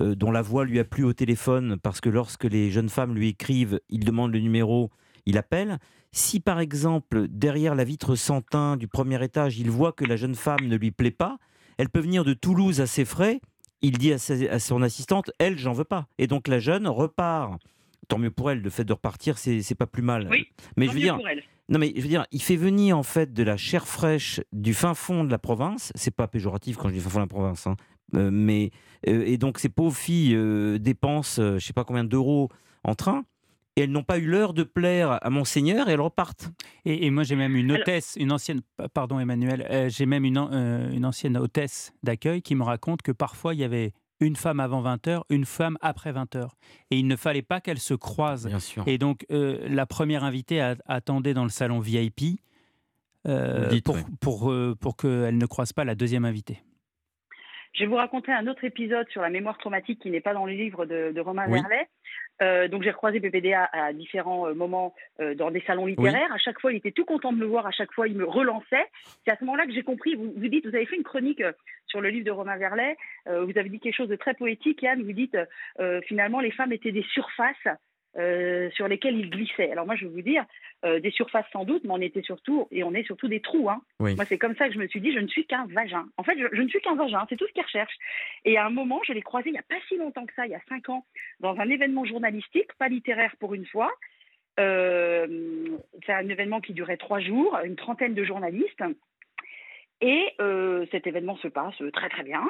dont 0.00 0.30
la 0.30 0.42
voix 0.42 0.64
lui 0.64 0.78
a 0.78 0.84
plu 0.84 1.02
au 1.04 1.12
téléphone, 1.12 1.76
parce 1.82 2.00
que 2.00 2.08
lorsque 2.08 2.44
les 2.44 2.70
jeunes 2.70 2.88
femmes 2.88 3.14
lui 3.14 3.28
écrivent, 3.28 3.80
il 3.88 4.04
demande 4.04 4.32
le 4.32 4.38
numéro, 4.40 4.90
il 5.26 5.36
appelle. 5.38 5.78
Si 6.16 6.38
par 6.38 6.60
exemple, 6.60 7.26
derrière 7.28 7.74
la 7.74 7.82
vitre 7.82 8.14
sans 8.14 8.40
teint 8.40 8.76
du 8.76 8.86
premier 8.86 9.22
étage, 9.24 9.58
il 9.58 9.68
voit 9.68 9.90
que 9.92 10.04
la 10.04 10.14
jeune 10.16 10.36
femme 10.36 10.60
ne 10.68 10.76
lui 10.76 10.92
plaît 10.92 11.10
pas, 11.10 11.38
elle 11.76 11.88
peut 11.88 11.98
venir 12.00 12.24
de 12.24 12.34
Toulouse 12.34 12.80
à 12.80 12.86
ses 12.86 13.04
frais. 13.04 13.40
Il 13.82 13.98
dit 13.98 14.12
à, 14.12 14.18
sa- 14.18 14.34
à 14.50 14.58
son 14.60 14.80
assistante, 14.82 15.32
elle, 15.38 15.58
j'en 15.58 15.72
veux 15.72 15.84
pas. 15.84 16.06
Et 16.18 16.28
donc 16.28 16.46
la 16.48 16.60
jeune 16.60 16.86
repart. 16.86 17.60
Tant 18.06 18.18
mieux 18.18 18.30
pour 18.30 18.50
elle, 18.50 18.60
le 18.60 18.70
fait 18.70 18.84
de 18.84 18.92
repartir, 18.92 19.38
c'est 19.38 19.74
pas 19.74 19.86
plus 19.86 20.02
mal. 20.02 20.28
Oui, 20.30 20.46
mais 20.76 20.86
tant 20.86 20.92
je 20.92 20.96
veux 20.96 21.00
mieux 21.00 21.06
dire, 21.06 21.16
pour 21.16 21.28
elle. 21.28 21.42
non 21.68 21.78
mais 21.80 21.92
je 21.96 22.02
veux 22.02 22.08
dire, 22.08 22.26
il 22.32 22.42
fait 22.42 22.56
venir 22.56 22.96
en 22.98 23.02
fait 23.02 23.32
de 23.32 23.42
la 23.42 23.56
chair 23.56 23.88
fraîche 23.88 24.40
du 24.52 24.72
fin 24.74 24.94
fond 24.94 25.24
de 25.24 25.30
la 25.30 25.38
province. 25.38 25.90
C'est 25.96 26.14
pas 26.14 26.28
péjoratif 26.28 26.76
quand 26.76 26.88
je 26.90 26.94
dis 26.94 27.00
fin 27.00 27.08
fond 27.10 27.18
de 27.18 27.24
la 27.24 27.28
province, 27.28 27.66
hein. 27.66 27.76
Euh, 28.14 28.30
mais 28.30 28.70
euh, 29.08 29.24
et 29.26 29.38
donc 29.38 29.58
ces 29.58 29.70
pauvres 29.70 29.96
filles 29.96 30.34
euh, 30.36 30.78
dépensent, 30.78 31.58
je 31.58 31.64
sais 31.64 31.72
pas 31.72 31.82
combien 31.84 32.04
d'euros 32.04 32.50
en 32.84 32.94
train. 32.94 33.24
Et 33.76 33.82
elles 33.82 33.90
n'ont 33.90 34.04
pas 34.04 34.18
eu 34.18 34.26
l'heure 34.26 34.54
de 34.54 34.62
plaire 34.62 35.18
à 35.20 35.30
monseigneur 35.30 35.88
et 35.88 35.92
elles 35.92 36.00
repartent. 36.00 36.48
Et, 36.84 37.06
et 37.06 37.10
moi, 37.10 37.24
j'ai 37.24 37.34
même 37.34 37.56
une 37.56 37.72
hôtesse, 37.72 38.16
une 38.20 38.30
ancienne, 38.30 38.60
pa- 38.76 38.88
pardon 38.88 39.18
Emmanuel, 39.18 39.66
euh, 39.70 39.88
j'ai 39.88 40.06
même 40.06 40.24
une, 40.24 40.38
euh, 40.38 40.92
une 40.92 41.04
ancienne 41.04 41.36
hôtesse 41.36 41.92
d'accueil 42.04 42.40
qui 42.40 42.54
me 42.54 42.62
raconte 42.62 43.02
que 43.02 43.10
parfois 43.10 43.52
il 43.52 43.58
y 43.60 43.64
avait 43.64 43.92
une 44.20 44.36
femme 44.36 44.60
avant 44.60 44.80
20h, 44.80 45.22
une 45.28 45.44
femme 45.44 45.76
après 45.80 46.12
20h. 46.12 46.48
Et 46.92 46.98
il 46.98 47.08
ne 47.08 47.16
fallait 47.16 47.42
pas 47.42 47.60
qu'elles 47.60 47.80
se 47.80 47.94
croisent. 47.94 48.46
Bien 48.46 48.60
sûr. 48.60 48.84
Et 48.86 48.96
donc, 48.96 49.26
euh, 49.32 49.66
la 49.68 49.86
première 49.86 50.22
invitée 50.22 50.60
a- 50.60 50.76
attendait 50.86 51.34
dans 51.34 51.42
le 51.42 51.50
salon 51.50 51.80
VIP 51.80 52.38
euh, 53.26 53.68
Dites, 53.70 53.84
pour, 53.84 53.96
ouais. 53.96 54.04
pour, 54.20 54.52
euh, 54.52 54.76
pour 54.80 54.96
qu'elle 54.96 55.36
ne 55.36 55.46
croise 55.46 55.72
pas 55.72 55.82
la 55.84 55.94
deuxième 55.96 56.24
invitée. 56.24 56.58
Je 57.72 57.80
vais 57.82 57.86
vous 57.88 57.96
raconter 57.96 58.30
un 58.30 58.46
autre 58.46 58.62
épisode 58.64 59.08
sur 59.10 59.20
la 59.20 59.30
mémoire 59.30 59.58
traumatique 59.58 59.98
qui 60.00 60.10
n'est 60.10 60.20
pas 60.20 60.32
dans 60.32 60.46
le 60.46 60.52
livre 60.52 60.86
de, 60.86 61.10
de 61.12 61.20
Romain 61.20 61.46
Oui. 61.48 61.60
Verlet. 61.60 61.88
Euh, 62.42 62.68
donc 62.68 62.82
j'ai 62.82 62.90
recroisé 62.90 63.20
PPDA 63.20 63.68
à 63.72 63.92
différents 63.92 64.48
euh, 64.48 64.54
moments 64.54 64.94
euh, 65.20 65.34
dans 65.34 65.50
des 65.50 65.62
salons 65.66 65.86
littéraires. 65.86 66.32
À 66.32 66.38
chaque 66.38 66.60
fois, 66.60 66.72
il 66.72 66.76
était 66.76 66.90
tout 66.90 67.04
content 67.04 67.32
de 67.32 67.38
me 67.38 67.46
voir. 67.46 67.66
À 67.66 67.70
chaque 67.70 67.92
fois, 67.92 68.08
il 68.08 68.16
me 68.16 68.24
relançait. 68.24 68.86
C'est 69.24 69.32
à 69.32 69.36
ce 69.36 69.44
moment-là 69.44 69.66
que 69.66 69.72
j'ai 69.72 69.82
compris. 69.82 70.14
Vous, 70.14 70.32
vous 70.36 70.48
dites, 70.48 70.66
vous 70.66 70.74
avez 70.74 70.86
fait 70.86 70.96
une 70.96 71.04
chronique 71.04 71.42
sur 71.86 72.00
le 72.00 72.08
livre 72.08 72.24
de 72.24 72.30
Romain 72.30 72.56
Verlet. 72.56 72.96
Vous 73.26 73.56
avez 73.56 73.68
dit 73.68 73.78
quelque 73.78 73.96
chose 73.96 74.08
de 74.08 74.16
très 74.16 74.34
poétique, 74.34 74.82
Yann. 74.82 75.02
Vous 75.02 75.12
dites 75.12 75.36
finalement 76.06 76.40
les 76.40 76.50
femmes 76.50 76.72
étaient 76.72 76.92
des 76.92 77.04
surfaces 77.12 77.68
euh, 78.16 78.70
sur 78.70 78.86
lesquelles 78.86 79.18
ils 79.18 79.30
glissaient. 79.30 79.72
Alors 79.72 79.86
moi, 79.86 79.96
je 79.96 80.06
vais 80.06 80.12
vous 80.12 80.22
dire 80.22 80.44
euh, 80.84 81.00
des 81.00 81.10
surfaces 81.10 81.46
sans 81.52 81.64
doute, 81.64 81.82
mais 81.84 81.90
on 81.92 82.00
était 82.00 82.22
surtout 82.22 82.68
et 82.70 82.84
on 82.84 82.94
est 82.94 83.02
surtout 83.04 83.26
des 83.26 83.40
trous. 83.40 83.68
Hein. 83.68 83.82
Oui. 83.98 84.14
Moi, 84.14 84.24
c'est 84.24 84.38
comme 84.38 84.54
ça 84.54 84.68
que 84.68 84.74
je 84.74 84.78
me 84.78 84.86
suis 84.86 85.00
dit, 85.00 85.12
je 85.12 85.18
ne 85.18 85.26
suis 85.26 85.46
qu'un 85.46 85.66
vagin. 85.66 86.06
En 86.16 86.22
fait, 86.22 86.38
je, 86.38 86.46
je 86.52 86.62
ne 86.62 86.68
suis 86.68 86.80
qu'un 86.80 86.94
vagin. 86.94 87.26
C'est 87.28 87.36
tout 87.36 87.46
ce 87.46 87.52
qu'ils 87.52 87.62
recherchent. 87.62 87.98
Et 88.44 88.56
à 88.56 88.66
un 88.66 88.70
moment, 88.70 89.00
je 89.06 89.12
l'ai 89.12 89.22
croisé 89.22 89.48
il 89.48 89.52
n'y 89.52 89.58
a 89.58 89.62
pas 89.62 89.74
si 89.88 89.96
longtemps 89.96 90.26
que 90.26 90.34
ça, 90.34 90.46
il 90.46 90.52
y 90.52 90.54
a 90.54 90.60
cinq 90.68 90.88
ans, 90.88 91.04
dans 91.40 91.58
un 91.58 91.68
événement 91.68 92.04
journalistique, 92.04 92.72
pas 92.78 92.88
littéraire 92.88 93.34
pour 93.40 93.54
une 93.54 93.66
fois. 93.66 93.90
Euh, 94.60 95.76
c'est 96.06 96.12
un 96.12 96.28
événement 96.28 96.60
qui 96.60 96.72
durait 96.72 96.96
trois 96.96 97.18
jours, 97.18 97.58
une 97.64 97.76
trentaine 97.76 98.14
de 98.14 98.22
journalistes. 98.22 98.84
Et 100.00 100.34
cet 100.90 101.06
événement 101.06 101.36
se 101.38 101.48
passe 101.48 101.80
très 101.92 102.10
très 102.10 102.24
bien. 102.24 102.44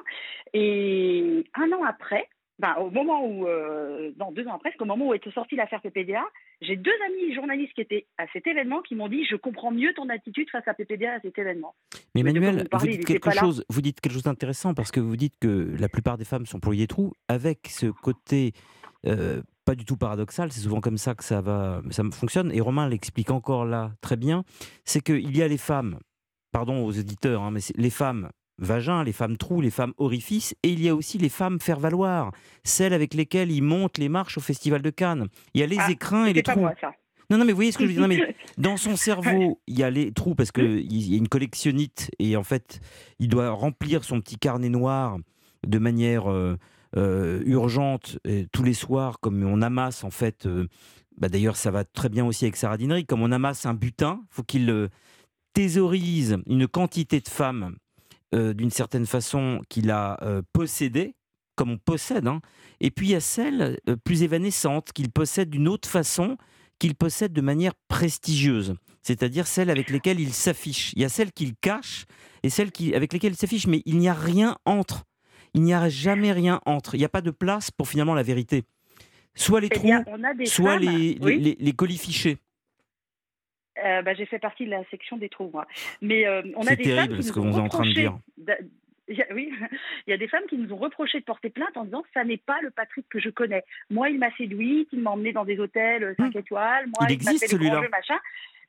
Et 0.55 1.45
un 1.55 1.71
an 1.73 1.85
après, 1.85 2.29
ben, 2.61 2.75
au 2.77 2.91
moment 2.91 3.27
où, 3.27 3.49
euh, 3.49 4.13
non, 4.19 4.31
deux 4.31 4.47
ans 4.47 4.55
après, 4.55 4.71
c'est 4.73 4.81
au 4.81 4.85
moment 4.85 5.09
où 5.09 5.15
était 5.15 5.33
sortie 5.33 5.57
l'affaire 5.57 5.81
PPDA, 5.81 6.23
j'ai 6.61 6.77
deux 6.77 6.93
amis 7.07 7.35
journalistes 7.35 7.73
qui 7.75 7.81
étaient 7.81 8.07
à 8.17 8.27
cet 8.33 8.47
événement 8.47 8.81
qui 8.81 8.95
m'ont 8.95 9.09
dit 9.09 9.25
Je 9.25 9.35
comprends 9.35 9.73
mieux 9.73 9.93
ton 9.95 10.09
attitude 10.09 10.49
face 10.51 10.67
à 10.69 10.75
PPDA 10.75 11.15
à 11.15 11.21
cet 11.21 11.37
événement. 11.37 11.75
Mais 12.15 12.21
Emmanuel, 12.21 12.59
vous 12.59 12.69
parlez, 12.69 12.99
dites 12.99 13.07
quelque 13.07 13.33
chose, 13.33 13.65
vous 13.69 13.81
dites 13.81 14.01
quelque 14.01 14.13
chose 14.13 14.23
d'intéressant 14.23 14.73
parce 14.73 14.93
que 14.93 15.01
vous 15.01 15.17
dites 15.17 15.35
que 15.41 15.75
la 15.79 15.89
plupart 15.89 16.17
des 16.17 16.25
femmes 16.25 16.47
sont 16.47 16.61
pour 16.61 16.73
des 16.73 16.87
trous 16.87 17.13
avec 17.29 17.67
ce 17.69 17.87
côté 17.87 18.53
euh, 19.07 19.43
pas 19.65 19.75
du 19.75 19.85
tout 19.85 19.97
paradoxal. 19.97 20.53
C'est 20.53 20.61
souvent 20.61 20.81
comme 20.81 20.99
ça 20.99 21.15
que 21.15 21.25
ça 21.25 21.41
va, 21.41 21.83
ça 21.91 22.05
fonctionne. 22.13 22.53
Et 22.53 22.61
Romain 22.61 22.89
l'explique 22.89 23.31
encore 23.31 23.65
là 23.65 23.91
très 24.01 24.17
bien. 24.17 24.45
C'est 24.85 25.01
qu'il 25.01 25.37
y 25.37 25.43
a 25.43 25.49
les 25.49 25.59
femmes, 25.59 25.99
pardon 26.53 26.85
aux 26.85 26.93
éditeurs, 26.93 27.43
hein, 27.43 27.51
mais 27.51 27.61
les 27.77 27.91
femmes 27.91 28.29
vagins, 28.59 29.03
les 29.05 29.13
femmes 29.13 29.37
trous, 29.37 29.61
les 29.61 29.71
femmes 29.71 29.95
orifices, 29.99 30.55
et 30.63 30.71
il 30.71 30.83
y 30.83 30.89
a 30.89 30.95
aussi 30.95 31.19
les 31.19 31.29
femmes 31.29 31.61
faire 31.61 31.81
valoir, 31.81 32.31
celles 32.65 32.93
avec 32.93 33.15
lesquelles 33.15 33.51
ils 33.51 33.63
montent 33.63 33.99
les 33.99 34.09
marches 34.09 34.39
au 34.39 34.41
Festival 34.41 34.83
de 34.83 34.91
Cannes. 34.91 35.27
Il 35.55 35.61
y 35.61 35.65
a 35.65 35.67
les 35.67 35.77
Ah, 35.79 35.91
écrins 35.91 36.27
et 36.27 36.33
les 36.33 36.43
trous. 36.43 36.61
moi, 36.61 36.75
ça. 36.81 36.93
Non, 37.31 37.39
non, 37.39 37.45
mais 37.47 37.53
vous 37.53 37.57
voyez 37.57 37.73
ce 37.73 37.79
que 37.79 37.85
je 37.85 37.89
veux 37.89 37.95
dire 37.95 38.03
Non, 38.03 38.09
mais 38.09 38.37
dans 38.59 38.77
son 38.77 38.97
cerveau, 38.97 39.61
il 39.67 39.79
y 39.79 39.83
a 39.83 39.91
les 39.91 40.13
trous 40.13 40.35
parce 40.35 40.53
qu'il 40.53 40.93
y 40.93 41.15
a 41.15 41.17
une 41.17 41.29
collectionnite 41.29 42.11
et 42.19 42.37
en 42.37 42.43
fait, 42.45 42.81
il 43.19 43.29
doit 43.29 43.51
remplir 43.51 44.05
son 44.05 44.21
petit 44.21 44.37
carnet 44.37 44.69
noir 44.69 45.17
de 45.67 45.79
manière 45.79 46.31
euh, 46.31 46.57
euh, 46.97 47.43
urgente 47.47 48.19
et 48.25 48.47
tous 48.53 48.63
les 48.63 48.75
soirs, 48.75 49.21
comme 49.21 49.43
on 49.43 49.63
amasse 49.63 50.05
en 50.05 50.11
fait. 50.11 50.45
euh, 50.47 50.69
bah, 51.17 51.31
D'ailleurs, 51.31 51.57
ça 51.57 51.71
va 51.71 51.85
très 51.85 52.11
bien 52.11 52.27
aussi 52.27 52.45
avec 52.45 52.57
Sarah 52.57 52.77
comme 53.09 53.23
on 53.23 53.33
amasse 53.33 53.65
un 53.65 53.75
butin, 53.75 54.21
faut 54.29 54.43
qu'il 54.43 54.91
thésaurise 55.55 56.39
une 56.47 56.69
quantité 56.69 57.21
de 57.21 57.29
femmes 57.29 57.77
d'une 58.35 58.71
certaine 58.71 59.07
façon 59.07 59.61
qu'il 59.69 59.91
a 59.91 60.19
euh, 60.23 60.43
possédées, 60.53 61.15
comme 61.57 61.71
on 61.71 61.79
possède, 61.79 62.27
hein. 62.27 62.41
et 62.81 62.91
puis 62.91 63.09
il 63.09 63.11
y 63.13 63.15
a 63.15 63.21
celles 63.21 63.79
euh, 63.89 63.97
plus 63.97 64.23
évanescentes 64.25 64.93
qu'il 64.93 65.11
possède 65.11 65.51
d'une 65.51 65.69
autre 65.69 65.89
façon 65.89 66.37
qu'il 66.81 66.97
possède 66.97 67.33
de 67.33 67.41
manière 67.41 67.75
prestigieuse, 67.87 68.75
c'est-à-dire 69.03 69.47
celles 69.47 69.71
avec 69.71 69.89
lesquelles 69.91 70.19
il 70.19 70.33
s'affiche. 70.33 70.93
Il 70.97 71.03
y 71.03 71.05
a 71.05 71.09
celles 71.09 71.31
qu'il 71.33 71.55
cache 71.55 72.05
et 72.43 72.51
celles 72.51 72.73
qui, 72.73 72.95
avec 72.95 73.13
lesquelles 73.13 73.33
il 73.35 73.37
s'affiche, 73.39 73.67
mais 73.69 73.83
il 73.87 73.99
n'y 73.99 74.09
a 74.09 74.15
rien 74.15 74.57
entre. 74.65 75.05
Il 75.55 75.63
n'y 75.63 75.73
a 75.73 75.89
jamais 75.89 76.33
rien 76.33 76.61
entre. 76.67 76.97
Il 76.97 76.99
n'y 76.99 77.05
a 77.05 77.09
pas 77.09 77.21
de 77.21 77.31
place 77.31 77.71
pour 77.71 77.87
finalement 77.89 78.15
la 78.15 78.25
vérité. 78.25 78.65
Soit 79.37 79.61
les 79.61 79.69
Eh 79.71 79.75
trous, 79.75 79.87
bien, 79.87 80.05
soit 80.47 80.79
les, 80.79 81.15
les, 81.15 81.19
Oui. 81.21 81.39
les- 81.41 81.57
les 81.61 81.73
colis 81.73 81.99
fichés. 81.99 82.39
Euh, 83.83 84.03
bah, 84.03 84.15
j'ai 84.15 84.27
fait 84.27 84.39
partie 84.39 84.67
de 84.67 84.71
la 84.71 84.85
section 84.91 85.17
des 85.17 85.29
trous, 85.29 85.51
moi. 85.53 85.67
Mais 86.01 86.27
euh, 86.27 86.43
on 86.57 86.63
a 86.63 86.71
C'est 86.71 86.77
des 86.77 86.85
femmes 86.85 86.95
terrible 86.97 87.17
qui 87.17 87.23
ce 87.25 87.29
nous 87.29 87.35
que 87.35 87.41
ont 87.41 87.51
vous 87.51 87.59
êtes 87.59 87.65
en 87.65 87.69
train 87.69 87.85
de 87.85 87.93
dire. 87.93 88.19
Il 89.09 89.17
y 89.17 89.23
a- 89.23 89.27
Oui, 89.35 89.51
il 90.07 90.11
y 90.11 90.13
a 90.13 90.17
des 90.17 90.29
femmes 90.29 90.45
qui 90.49 90.57
nous 90.57 90.73
ont 90.73 90.77
reproché 90.77 91.19
de 91.21 91.25
porter 91.25 91.51
plainte 91.51 91.77
en 91.77 91.85
disant 91.85 92.05
ça 92.15 92.25
n'est 92.25 92.37
pas 92.39 92.61
le 92.63 92.71
Patrick 92.71 93.07
que 93.09 93.19
je 93.19 93.31
connais. 93.31 93.65
Moi, 93.91 94.11
il 94.11 94.19
m'a 94.19 94.31
séduite, 94.37 94.89
il 94.93 95.01
m'a 95.01 95.11
emmené 95.11 95.33
dans 95.33 95.45
des 95.45 95.59
hôtels 95.59 96.15
5 96.19 96.35
étoiles. 96.37 96.87
Moi. 96.87 96.95
Il 97.01 97.05
m'a 97.07 97.11
existe, 97.13 97.49
celui-là. 97.49 97.83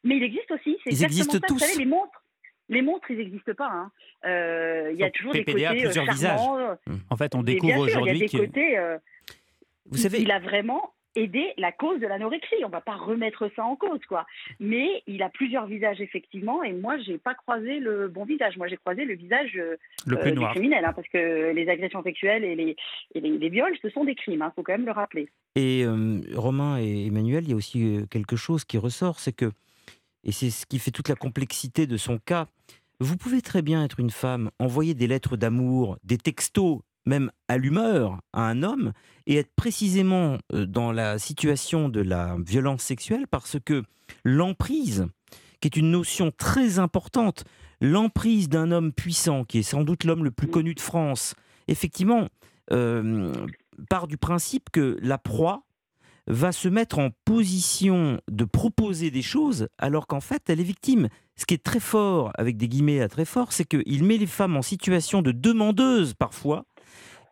Mais 0.04 0.18
il 0.18 0.24
existe 0.24 0.52
aussi. 0.52 0.78
C'est 0.84 0.90
Ils 0.92 1.04
exactement 1.04 1.06
existent 1.06 1.34
ça. 1.34 1.40
Vous 1.48 1.54
tous. 1.54 1.60
savez, 1.60 1.78
les 1.80 1.86
montres, 1.90 2.24
les 2.70 2.82
montres, 2.82 3.12
ils 3.12 3.18
n'existent 3.18 3.54
pas. 3.54 3.70
hein. 3.72 3.92
Euh, 4.26 4.90
Il 4.92 5.00
y 5.00 5.04
a 5.04 5.10
toujours 5.12 5.32
PPDA 5.34 5.54
des 5.54 5.54
côtés 5.54 5.78
euh, 5.78 5.84
plusieurs 5.86 6.06
visages. 6.12 6.38
charmants. 6.40 6.58
euh, 6.60 6.76
En 7.10 7.16
fait, 7.18 7.34
on 7.36 7.44
découvre 7.44 7.74
sûr, 7.74 7.82
il 7.86 7.90
y 7.90 7.94
a 7.94 8.00
aujourd'hui 8.02 8.20
des 8.20 8.26
que 8.28 8.38
côtés. 8.38 8.78
euh, 8.78 8.98
Vous 9.86 9.98
il- 9.98 10.02
savez, 10.02 10.22
il 10.22 10.32
a 10.32 10.40
vraiment 10.40 10.94
aidé 11.16 11.54
la 11.58 11.72
cause 11.72 12.00
de 12.00 12.08
l'anorexie. 12.08 12.56
On 12.66 12.70
va 12.70 12.82
pas 12.82 12.96
remettre 12.96 13.50
ça 13.56 13.64
en 13.64 13.76
cause, 13.76 14.00
quoi. 14.08 14.26
Mais 14.60 15.04
il 15.08 15.24
a 15.24 15.30
plusieurs 15.30 15.66
visages 15.66 16.02
effectivement, 16.02 16.64
et 16.64 16.74
moi 16.74 16.98
j'ai 17.00 17.18
pas 17.18 17.34
croisé 17.34 17.80
le 17.80 18.08
bon 18.08 18.26
visage. 18.26 18.58
Moi 18.58 18.68
j'ai 18.68 18.78
croisé 18.78 19.06
le 19.06 19.16
visage 19.16 19.52
euh, 19.56 19.78
le 20.06 20.18
euh, 20.18 20.22
plus 20.22 20.32
des 20.32 20.38
noir. 20.38 20.52
criminels, 20.52 20.86
hein, 20.86 20.94
parce 20.94 21.08
que 21.08 21.52
les 21.52 21.70
agressions 21.70 22.04
sexuelles 22.04 22.44
et 22.44 22.56
les, 22.56 22.76
et 23.14 23.20
les, 23.20 23.38
les 23.38 23.50
viols, 23.50 23.78
ce 23.82 23.90
sont 23.90 24.06
des 24.06 24.16
crimes. 24.16 24.44
Il 24.46 24.52
faut 24.56 24.64
quand 24.64 24.74
même 24.74 24.86
le 24.86 24.92
rappeler. 24.92 25.30
Et 25.56 25.84
euh, 25.86 26.22
Romain 26.34 26.80
et 26.80 27.08
Emmanuel, 27.08 27.44
il 27.46 27.50
y 27.52 27.54
a 27.54 27.56
aussi 27.56 27.98
euh, 27.98 28.06
quelque 28.06 28.36
chose 28.36 28.66
qui 28.66 28.78
ressort, 28.78 29.20
c'est 29.20 29.32
que, 29.34 29.52
et 30.24 30.32
c'est 30.32 30.50
ce 30.50 30.66
qui 30.66 30.80
fait 30.80 30.92
toute 30.92 31.10
la 31.10 31.16
complexité 31.16 31.88
de 31.88 31.98
son 31.98 32.18
cas, 32.18 32.48
vous 33.00 33.18
pouvez 33.18 33.42
très 33.42 33.62
bien 33.62 33.84
être 33.84 34.00
une 34.00 34.10
femme, 34.10 34.52
envoyer 34.60 34.94
des 34.94 35.08
lettres 35.08 35.38
d'amour, 35.38 35.98
des 36.04 36.18
textos, 36.18 36.80
même 37.06 37.32
à 37.48 37.58
l'humeur, 37.58 38.20
à 38.34 38.48
un 38.48 38.64
homme, 38.64 38.94
et 39.28 39.36
être 39.38 39.54
précisément 39.56 40.38
euh, 40.54 40.66
dans 40.66 40.92
la 40.92 41.20
situation 41.20 41.90
de 41.90 42.02
la 42.02 42.38
violence 42.46 42.84
sexuelle, 42.84 43.28
parce 43.30 43.58
que 43.64 43.84
l'emprise, 44.24 45.08
qui 45.60 45.68
est 45.68 45.78
une 45.78 45.92
notion 45.92 46.32
très 46.36 46.80
importante, 46.80 47.44
l'emprise 47.82 48.50
d'un 48.50 48.72
homme 48.72 48.92
puissant, 48.92 49.44
qui 49.44 49.60
est 49.60 49.64
sans 49.64 49.84
doute 49.84 50.04
l'homme 50.04 50.24
le 50.24 50.32
plus 50.32 50.48
connu 50.48 50.74
de 50.74 50.80
France, 50.80 51.36
effectivement, 51.68 52.28
euh, 52.72 53.34
part 53.90 54.08
du 54.08 54.18
principe 54.18 54.70
que 54.72 54.98
la 55.02 55.18
proie 55.18 55.64
va 56.28 56.52
se 56.52 56.68
mettre 56.68 57.00
en 57.00 57.10
position 57.24 58.20
de 58.32 58.46
proposer 58.46 59.12
des 59.12 59.22
choses 59.22 59.68
alors 59.78 60.08
qu'en 60.08 60.22
fait 60.22 60.50
elle 60.50 60.60
est 60.60 60.64
victime. 60.64 61.10
Ce 61.36 61.46
qui 61.46 61.54
est 61.54 61.64
très 61.64 61.80
fort, 61.80 62.32
avec 62.36 62.58
des 62.58 62.68
guillemets 62.68 63.02
à 63.02 63.10
très 63.10 63.26
fort, 63.26 63.52
c'est 63.52 63.66
qu'il 63.66 64.04
met 64.04 64.18
les 64.18 64.26
femmes 64.26 64.56
en 64.56 64.62
situation 64.62 65.22
de 65.22 65.32
demandeuses 65.32 66.14
parfois. 66.14 66.66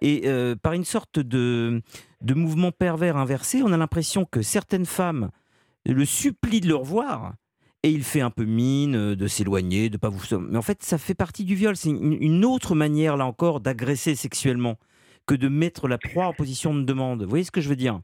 Et 0.04 0.24
euh, 0.26 0.56
par 0.56 0.74
une 0.74 0.84
sorte 0.84 1.18
de, 1.18 1.82
de 2.22 2.34
mouvement 2.34 2.72
pervers 2.72 3.18
inversé, 3.18 3.64
on 3.64 3.72
a 3.72 3.78
l'impression 3.78 4.26
que 4.26 4.42
certaines 4.42 4.86
femmes 4.86 5.32
le 5.86 6.06
supplient 6.06 6.62
de 6.62 6.68
le 6.68 6.76
revoir 6.76 7.34
et 7.84 7.90
il 7.90 8.04
fait 8.04 8.22
un 8.22 8.30
peu 8.30 8.46
mine 8.46 8.96
euh, 8.96 9.16
de 9.16 9.28
s'éloigner, 9.28 9.90
de 9.90 9.98
pas 9.98 10.10
vous. 10.10 10.22
Mais 10.40 10.58
en 10.58 10.62
fait, 10.62 10.84
ça 10.84 10.98
fait 10.98 11.14
partie 11.14 11.44
du 11.44 11.56
viol. 11.56 11.76
C'est 11.76 11.90
une, 11.90 12.46
autre 12.46 12.76
manière, 12.76 13.18
là 13.18 13.26
encore, 13.26 13.60
d'agresser 13.60 14.16
sexuellement 14.16 14.78
que 15.26 15.36
de 15.36 15.48
mettre 15.48 15.88
la 15.88 15.98
proie 15.98 16.28
en 16.28 16.34
position 16.34 16.74
de 16.74 16.84
demande. 16.84 17.24
Vous 17.24 17.30
voyez 17.30 17.46
ce 17.46 17.52
que 17.52 17.62
je 17.62 17.70
veux 17.70 17.76
dire? 17.76 18.00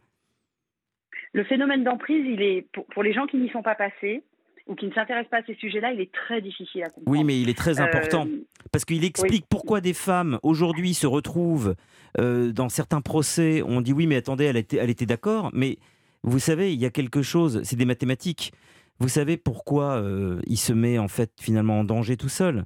Le 1.34 1.44
phénomène 1.44 1.84
d'emprise, 1.84 2.26
il 2.26 2.42
est 2.42 2.66
pour 2.94 3.04
les 3.04 3.14
gens 3.14 3.28
qui 3.28 3.38
n'y 3.38 3.50
sont 3.50 3.62
pas 3.62 3.76
passés 3.76 4.24
ou 4.70 4.76
qui 4.76 4.86
ne 4.86 4.94
s'intéressent 4.94 5.32
pas 5.32 5.38
à 5.40 5.44
ces 5.46 5.56
sujets-là, 5.56 5.92
il 5.92 6.00
est 6.00 6.12
très 6.12 6.42
difficile 6.42 6.84
à 6.84 6.90
comprendre. 6.90 7.10
Oui, 7.10 7.24
mais 7.24 7.42
il 7.42 7.50
est 7.50 7.58
très 7.58 7.80
important 7.82 8.26
Euh, 8.28 8.46
parce 8.72 8.86
qu'il 8.86 9.04
explique 9.04 9.44
oui. 9.44 9.48
pourquoi 9.50 9.82
des 9.82 9.94
femmes 9.94 10.40
aujourd'hui 10.44 10.94
se 10.94 11.08
retrouvent 11.08 11.76
euh, 12.20 12.52
dans 12.54 12.70
certains 12.70 13.02
procès. 13.02 13.64
On 13.66 13.82
dit 13.82 13.94
oui, 13.94 14.06
mais 14.06 14.16
attendez, 14.16 14.46
elle 14.46 14.58
était, 14.58 14.78
elle 14.78 14.92
était 14.92 15.08
d'accord, 15.08 15.50
mais 15.54 15.80
vous 16.24 16.40
savez, 16.40 16.72
il 16.72 16.80
y 16.80 16.86
a 16.86 16.92
quelque 16.92 17.24
chose. 17.24 17.62
C'est 17.64 17.76
des 17.76 17.86
mathématiques. 17.86 18.54
Vous 19.00 19.10
savez 19.10 19.38
pourquoi 19.38 19.94
euh, 19.96 20.40
il 20.46 20.58
se 20.58 20.74
met 20.74 21.00
en 21.00 21.08
fait 21.08 21.32
finalement 21.42 21.80
en 21.80 21.84
danger 21.84 22.16
tout 22.16 22.30
seul? 22.30 22.66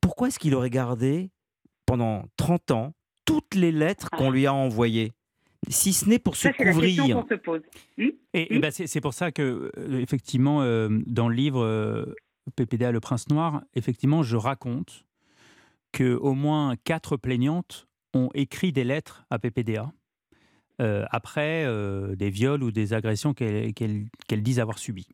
Pourquoi 0.00 0.28
est-ce 0.28 0.38
qu'il 0.38 0.54
aurait 0.54 0.70
gardé 0.70 1.30
pendant 1.86 2.24
30 2.38 2.70
ans 2.70 2.92
toutes 3.26 3.54
les 3.54 3.72
lettres 3.72 4.08
qu'on 4.10 4.30
lui 4.30 4.46
a 4.46 4.54
envoyées? 4.54 5.12
Si 5.68 5.92
ce 5.92 6.08
n'est 6.08 6.18
pour 6.18 6.36
se 6.36 6.48
la 6.48 6.54
couvrir. 6.54 7.04
qu'on 7.22 7.28
se 7.28 7.34
pose. 7.34 7.60
Hmm 7.96 8.08
Et, 8.34 8.56
et 8.56 8.58
ben, 8.58 8.70
c'est 8.70 8.86
c'est 8.86 9.00
pour 9.00 9.14
ça 9.14 9.30
que, 9.32 9.70
euh, 9.78 10.00
effectivement, 10.00 10.62
euh, 10.62 10.88
dans 11.06 11.28
le 11.28 11.34
livre 11.36 11.62
euh, 11.62 12.14
PPDA 12.56 12.90
Le 12.90 13.00
Prince 13.00 13.28
Noir, 13.28 13.62
effectivement, 13.74 14.22
je 14.22 14.36
raconte 14.36 15.04
que 15.92 16.14
au 16.16 16.34
moins 16.34 16.74
quatre 16.84 17.16
plaignantes 17.16 17.86
ont 18.14 18.30
écrit 18.34 18.72
des 18.72 18.84
lettres 18.84 19.24
à 19.30 19.38
PPDA 19.38 19.92
euh, 20.80 21.04
après 21.10 21.64
euh, 21.64 22.16
des 22.16 22.30
viols 22.30 22.62
ou 22.62 22.72
des 22.72 22.92
agressions 22.94 23.32
qu'elles 23.34 23.72
qu'elles- 23.74 24.06
qu'elles 24.26 24.42
disent 24.42 24.58
avoir 24.60 24.78
subies. 24.78 25.08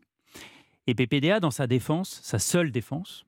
Et 0.86 0.94
PPDA, 0.94 1.40
dans 1.40 1.50
sa 1.50 1.66
défense, 1.66 2.20
sa 2.22 2.38
seule 2.38 2.70
défense, 2.72 3.26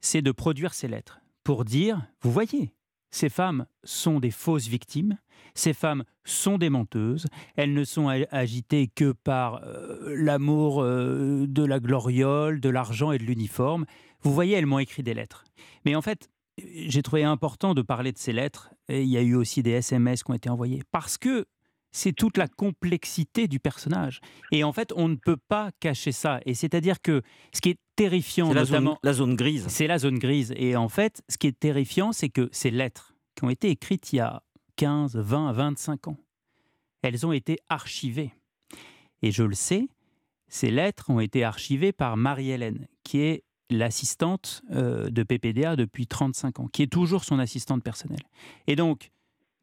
c'est 0.00 0.22
de 0.22 0.32
produire 0.32 0.72
ces 0.72 0.88
lettres 0.88 1.20
pour 1.44 1.64
dire, 1.66 2.00
vous 2.22 2.30
voyez, 2.32 2.72
ces 3.10 3.28
femmes 3.28 3.66
sont 3.84 4.20
des 4.20 4.30
fausses 4.30 4.68
victimes, 4.68 5.18
ces 5.54 5.72
femmes 5.72 6.04
sont 6.24 6.58
des 6.58 6.70
menteuses, 6.70 7.26
elles 7.56 7.72
ne 7.72 7.84
sont 7.84 8.08
agitées 8.08 8.88
que 8.88 9.12
par 9.12 9.62
euh, 9.64 10.14
l'amour 10.16 10.82
euh, 10.82 11.46
de 11.46 11.64
la 11.64 11.80
gloriole, 11.80 12.60
de 12.60 12.68
l'argent 12.68 13.12
et 13.12 13.18
de 13.18 13.24
l'uniforme. 13.24 13.86
Vous 14.22 14.32
voyez, 14.32 14.56
elles 14.56 14.66
m'ont 14.66 14.78
écrit 14.78 15.02
des 15.02 15.14
lettres. 15.14 15.44
Mais 15.84 15.94
en 15.94 16.02
fait, 16.02 16.28
j'ai 16.58 17.02
trouvé 17.02 17.24
important 17.24 17.74
de 17.74 17.82
parler 17.82 18.12
de 18.12 18.18
ces 18.18 18.32
lettres, 18.32 18.70
et 18.88 19.02
il 19.02 19.08
y 19.08 19.16
a 19.16 19.22
eu 19.22 19.34
aussi 19.34 19.62
des 19.62 19.70
SMS 19.70 20.22
qui 20.22 20.30
ont 20.30 20.34
été 20.34 20.50
envoyés, 20.50 20.82
parce 20.92 21.16
que 21.16 21.46
c'est 21.92 22.12
toute 22.12 22.36
la 22.36 22.48
complexité 22.48 23.48
du 23.48 23.58
personnage. 23.58 24.20
Et 24.52 24.64
en 24.64 24.72
fait, 24.72 24.92
on 24.94 25.08
ne 25.08 25.16
peut 25.16 25.36
pas 25.36 25.70
cacher 25.80 26.12
ça. 26.12 26.40
Et 26.46 26.54
c'est-à-dire 26.54 27.00
que 27.02 27.22
ce 27.52 27.60
qui 27.60 27.70
est 27.70 27.78
terrifiant, 27.96 28.48
C'est 28.48 28.54
la 28.54 28.64
zone, 28.64 28.72
notamment... 28.74 28.98
la 29.02 29.12
zone 29.12 29.34
grise. 29.34 29.66
C'est 29.68 29.86
la 29.86 29.98
zone 29.98 30.18
grise. 30.18 30.52
Et 30.56 30.76
en 30.76 30.88
fait, 30.88 31.22
ce 31.28 31.36
qui 31.36 31.48
est 31.48 31.58
terrifiant, 31.58 32.12
c'est 32.12 32.28
que 32.28 32.48
ces 32.52 32.70
lettres 32.70 33.14
qui 33.34 33.44
ont 33.44 33.50
été 33.50 33.70
écrites 33.70 34.12
il 34.12 34.16
y 34.16 34.20
a 34.20 34.42
15, 34.80 35.14
20, 35.14 35.52
25 35.52 36.08
ans, 36.08 36.16
elles 37.02 37.26
ont 37.26 37.32
été 37.32 37.58
archivées. 37.68 38.32
Et 39.20 39.30
je 39.30 39.42
le 39.42 39.54
sais, 39.54 39.90
ces 40.48 40.70
lettres 40.70 41.10
ont 41.10 41.20
été 41.20 41.44
archivées 41.44 41.92
par 41.92 42.16
Marie-Hélène, 42.16 42.88
qui 43.04 43.20
est 43.20 43.44
l'assistante 43.68 44.62
euh, 44.70 45.10
de 45.10 45.22
PPDA 45.22 45.76
depuis 45.76 46.06
35 46.06 46.60
ans, 46.60 46.66
qui 46.68 46.80
est 46.82 46.90
toujours 46.90 47.24
son 47.24 47.38
assistante 47.38 47.82
personnelle. 47.82 48.22
Et 48.68 48.74
donc, 48.74 49.10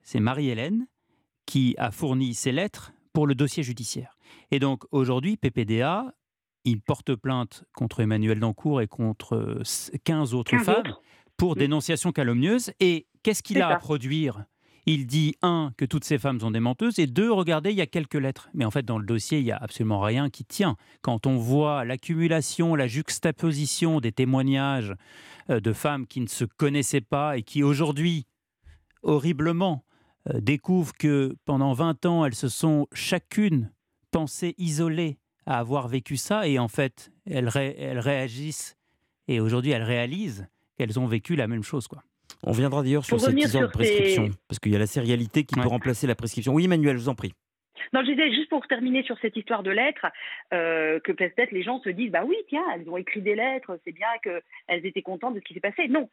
c'est 0.04 0.20
Marie-Hélène 0.20 0.86
qui 1.48 1.74
a 1.80 1.90
fourni 1.90 2.36
ces 2.36 2.52
lettres 2.52 2.94
pour 3.12 3.26
le 3.26 3.34
dossier 3.34 3.64
judiciaire. 3.64 4.20
Et 4.52 4.60
donc, 4.60 4.84
aujourd'hui, 4.92 5.36
PPDA, 5.36 6.14
il 6.64 6.80
porte 6.80 7.16
plainte 7.16 7.64
contre 7.74 8.02
Emmanuel 8.02 8.40
Dancourt 8.40 8.82
et 8.82 8.88
contre 8.88 9.34
euh, 9.36 9.64
15 10.04 10.36
autres 10.36 10.52
15 10.52 10.64
femmes 10.64 10.78
autres. 10.82 11.02
pour 11.38 11.54
Oui. 11.54 11.60
dénonciation 11.62 12.12
calomnieuse. 12.12 12.72
Et 12.80 13.08
qu'est-ce 13.24 13.42
qu'il 13.42 13.64
a 13.64 13.70
à 13.70 13.78
produire 13.78 14.46
Il 14.90 15.06
dit, 15.06 15.36
un, 15.42 15.74
que 15.76 15.84
toutes 15.84 16.06
ces 16.06 16.18
femmes 16.18 16.40
sont 16.40 16.50
des 16.50 16.62
menteuses, 16.62 16.98
et 16.98 17.08
deux, 17.08 17.30
regardez, 17.30 17.72
il 17.72 17.76
y 17.76 17.82
a 17.82 17.88
quelques 17.88 18.16
lettres. 18.16 18.50
Mais 18.54 18.64
en 18.64 18.72
fait, 18.72 18.86
dans 18.86 18.98
le 18.98 19.06
dossier, 19.06 19.40
il 19.40 19.44
n'y 19.44 19.52
a 19.52 19.58
absolument 19.58 20.00
rien 20.00 20.30
qui 20.30 20.46
tient. 20.46 20.78
Quand 21.02 21.28
on 21.28 21.36
voit 21.36 21.84
l'accumulation, 21.84 22.74
la 22.74 22.88
juxtaposition 22.88 24.00
des 24.00 24.14
témoignages 24.14 24.96
euh, 25.50 25.60
de 25.60 25.74
femmes 25.74 26.08
qui 26.08 26.22
ne 26.22 26.28
se 26.28 26.46
connaissaient 26.46 27.02
pas 27.02 27.38
et 27.38 27.44
qui 27.44 27.64
aujourd'hui, 27.64 28.28
horriblement, 29.04 29.84
euh, 30.30 30.40
découvrent 30.40 30.94
que 30.94 31.36
pendant 31.44 31.74
20 31.74 32.06
ans, 32.06 32.24
elles 32.24 32.34
se 32.34 32.48
sont 32.48 32.88
chacune 32.94 33.74
pensées 34.12 34.56
isolées 34.58 35.20
à 35.46 35.60
avoir 35.60 35.90
vécu 35.90 36.16
ça, 36.16 36.48
et 36.48 36.60
en 36.60 36.70
fait, 36.70 37.12
elles, 37.30 37.52
elles 37.56 38.00
réagissent, 38.00 38.78
et 39.28 39.42
aujourd'hui, 39.42 39.72
elles 39.72 39.84
réalisent 39.84 40.48
qu'elles 40.78 40.98
ont 40.98 41.08
vécu 41.08 41.36
la 41.36 41.48
même 41.48 41.64
chose. 41.64 41.90
quoi. 41.90 42.04
On 42.44 42.52
viendra 42.52 42.84
d'ailleurs 42.84 43.06
sur 43.06 43.20
cette 43.20 43.38
histoire 43.38 43.64
de 43.64 43.68
ces- 43.70 43.78
prescription, 43.78 44.30
parce 44.48 44.60
qu'il 44.60 44.72
y 44.72 44.76
a 44.76 44.80
la 44.80 44.88
sérialité 44.88 45.44
qui 45.44 45.56
peut 45.56 45.68
remplacer 45.68 46.08
la 46.08 46.16
prescription. 46.16 46.54
Oui, 46.54 46.66
Emmanuel, 46.66 46.98
je 46.98 47.02
vous 47.04 47.10
en 47.10 47.16
prie. 47.16 47.34
Non, 47.94 48.02
je 48.04 48.12
disais, 48.12 48.32
juste 48.34 48.50
pour 48.50 48.66
terminer 48.68 49.04
sur 49.04 49.18
cette 49.20 49.36
histoire 49.38 49.64
de 49.64 49.72
lettres, 49.72 50.08
euh, 50.54 51.00
que 51.00 51.12
peut-être 51.14 51.52
les 51.52 51.64
gens 51.64 51.80
se 51.82 51.90
disent, 51.90 52.12
bah 52.12 52.24
oui, 52.26 52.36
tiens, 52.50 52.64
elles 52.76 52.90
ont 52.90 52.98
écrit 52.98 53.22
des 53.22 53.36
lettres, 53.36 53.80
c'est 53.86 53.92
bien 53.94 54.08
qu'elles 54.24 54.86
étaient 54.86 55.02
contentes 55.02 55.36
de 55.36 55.40
ce 55.40 55.46
qui 55.46 55.54
s'est 55.54 55.60
passé. 55.62 55.88
Non. 55.88 56.10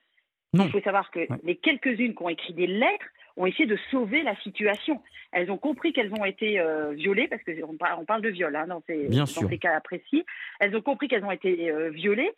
Non. 0.53 0.67
Il 0.67 0.71
faut 0.71 0.81
savoir 0.83 1.11
que 1.11 1.21
Ouais. 1.21 1.29
les 1.43 1.57
quelques-unes 1.57 2.15
qui 2.15 2.23
ont 2.23 2.29
écrit 2.29 2.53
des 2.55 2.69
lettres 2.69 3.07
ont 3.37 3.47
essayé 3.47 3.67
de 3.67 3.77
sauver 3.91 4.23
la 4.23 4.37
situation. 4.43 5.03
Elles 5.33 5.51
ont 5.51 5.57
compris 5.59 5.93
qu'elles 5.93 6.13
ont 6.13 6.25
été 6.25 6.61
euh, 6.61 6.93
violées, 6.93 7.27
parce 7.27 7.43
qu'on 7.43 7.77
parle, 7.77 7.99
on 8.01 8.05
parle 8.05 8.23
de 8.23 8.29
viol 8.29 8.55
hein, 8.55 8.69
dans, 8.69 8.81
ces, 8.87 9.09
dans 9.09 9.49
cas 9.59 9.81
précis. 9.81 10.25
Elles 10.61 10.77
ont 10.77 10.83
compris 10.83 11.09
qu'elles 11.09 11.25
ont 11.25 11.33
été 11.33 11.71
euh, 11.71 11.91
violées. 11.91 12.31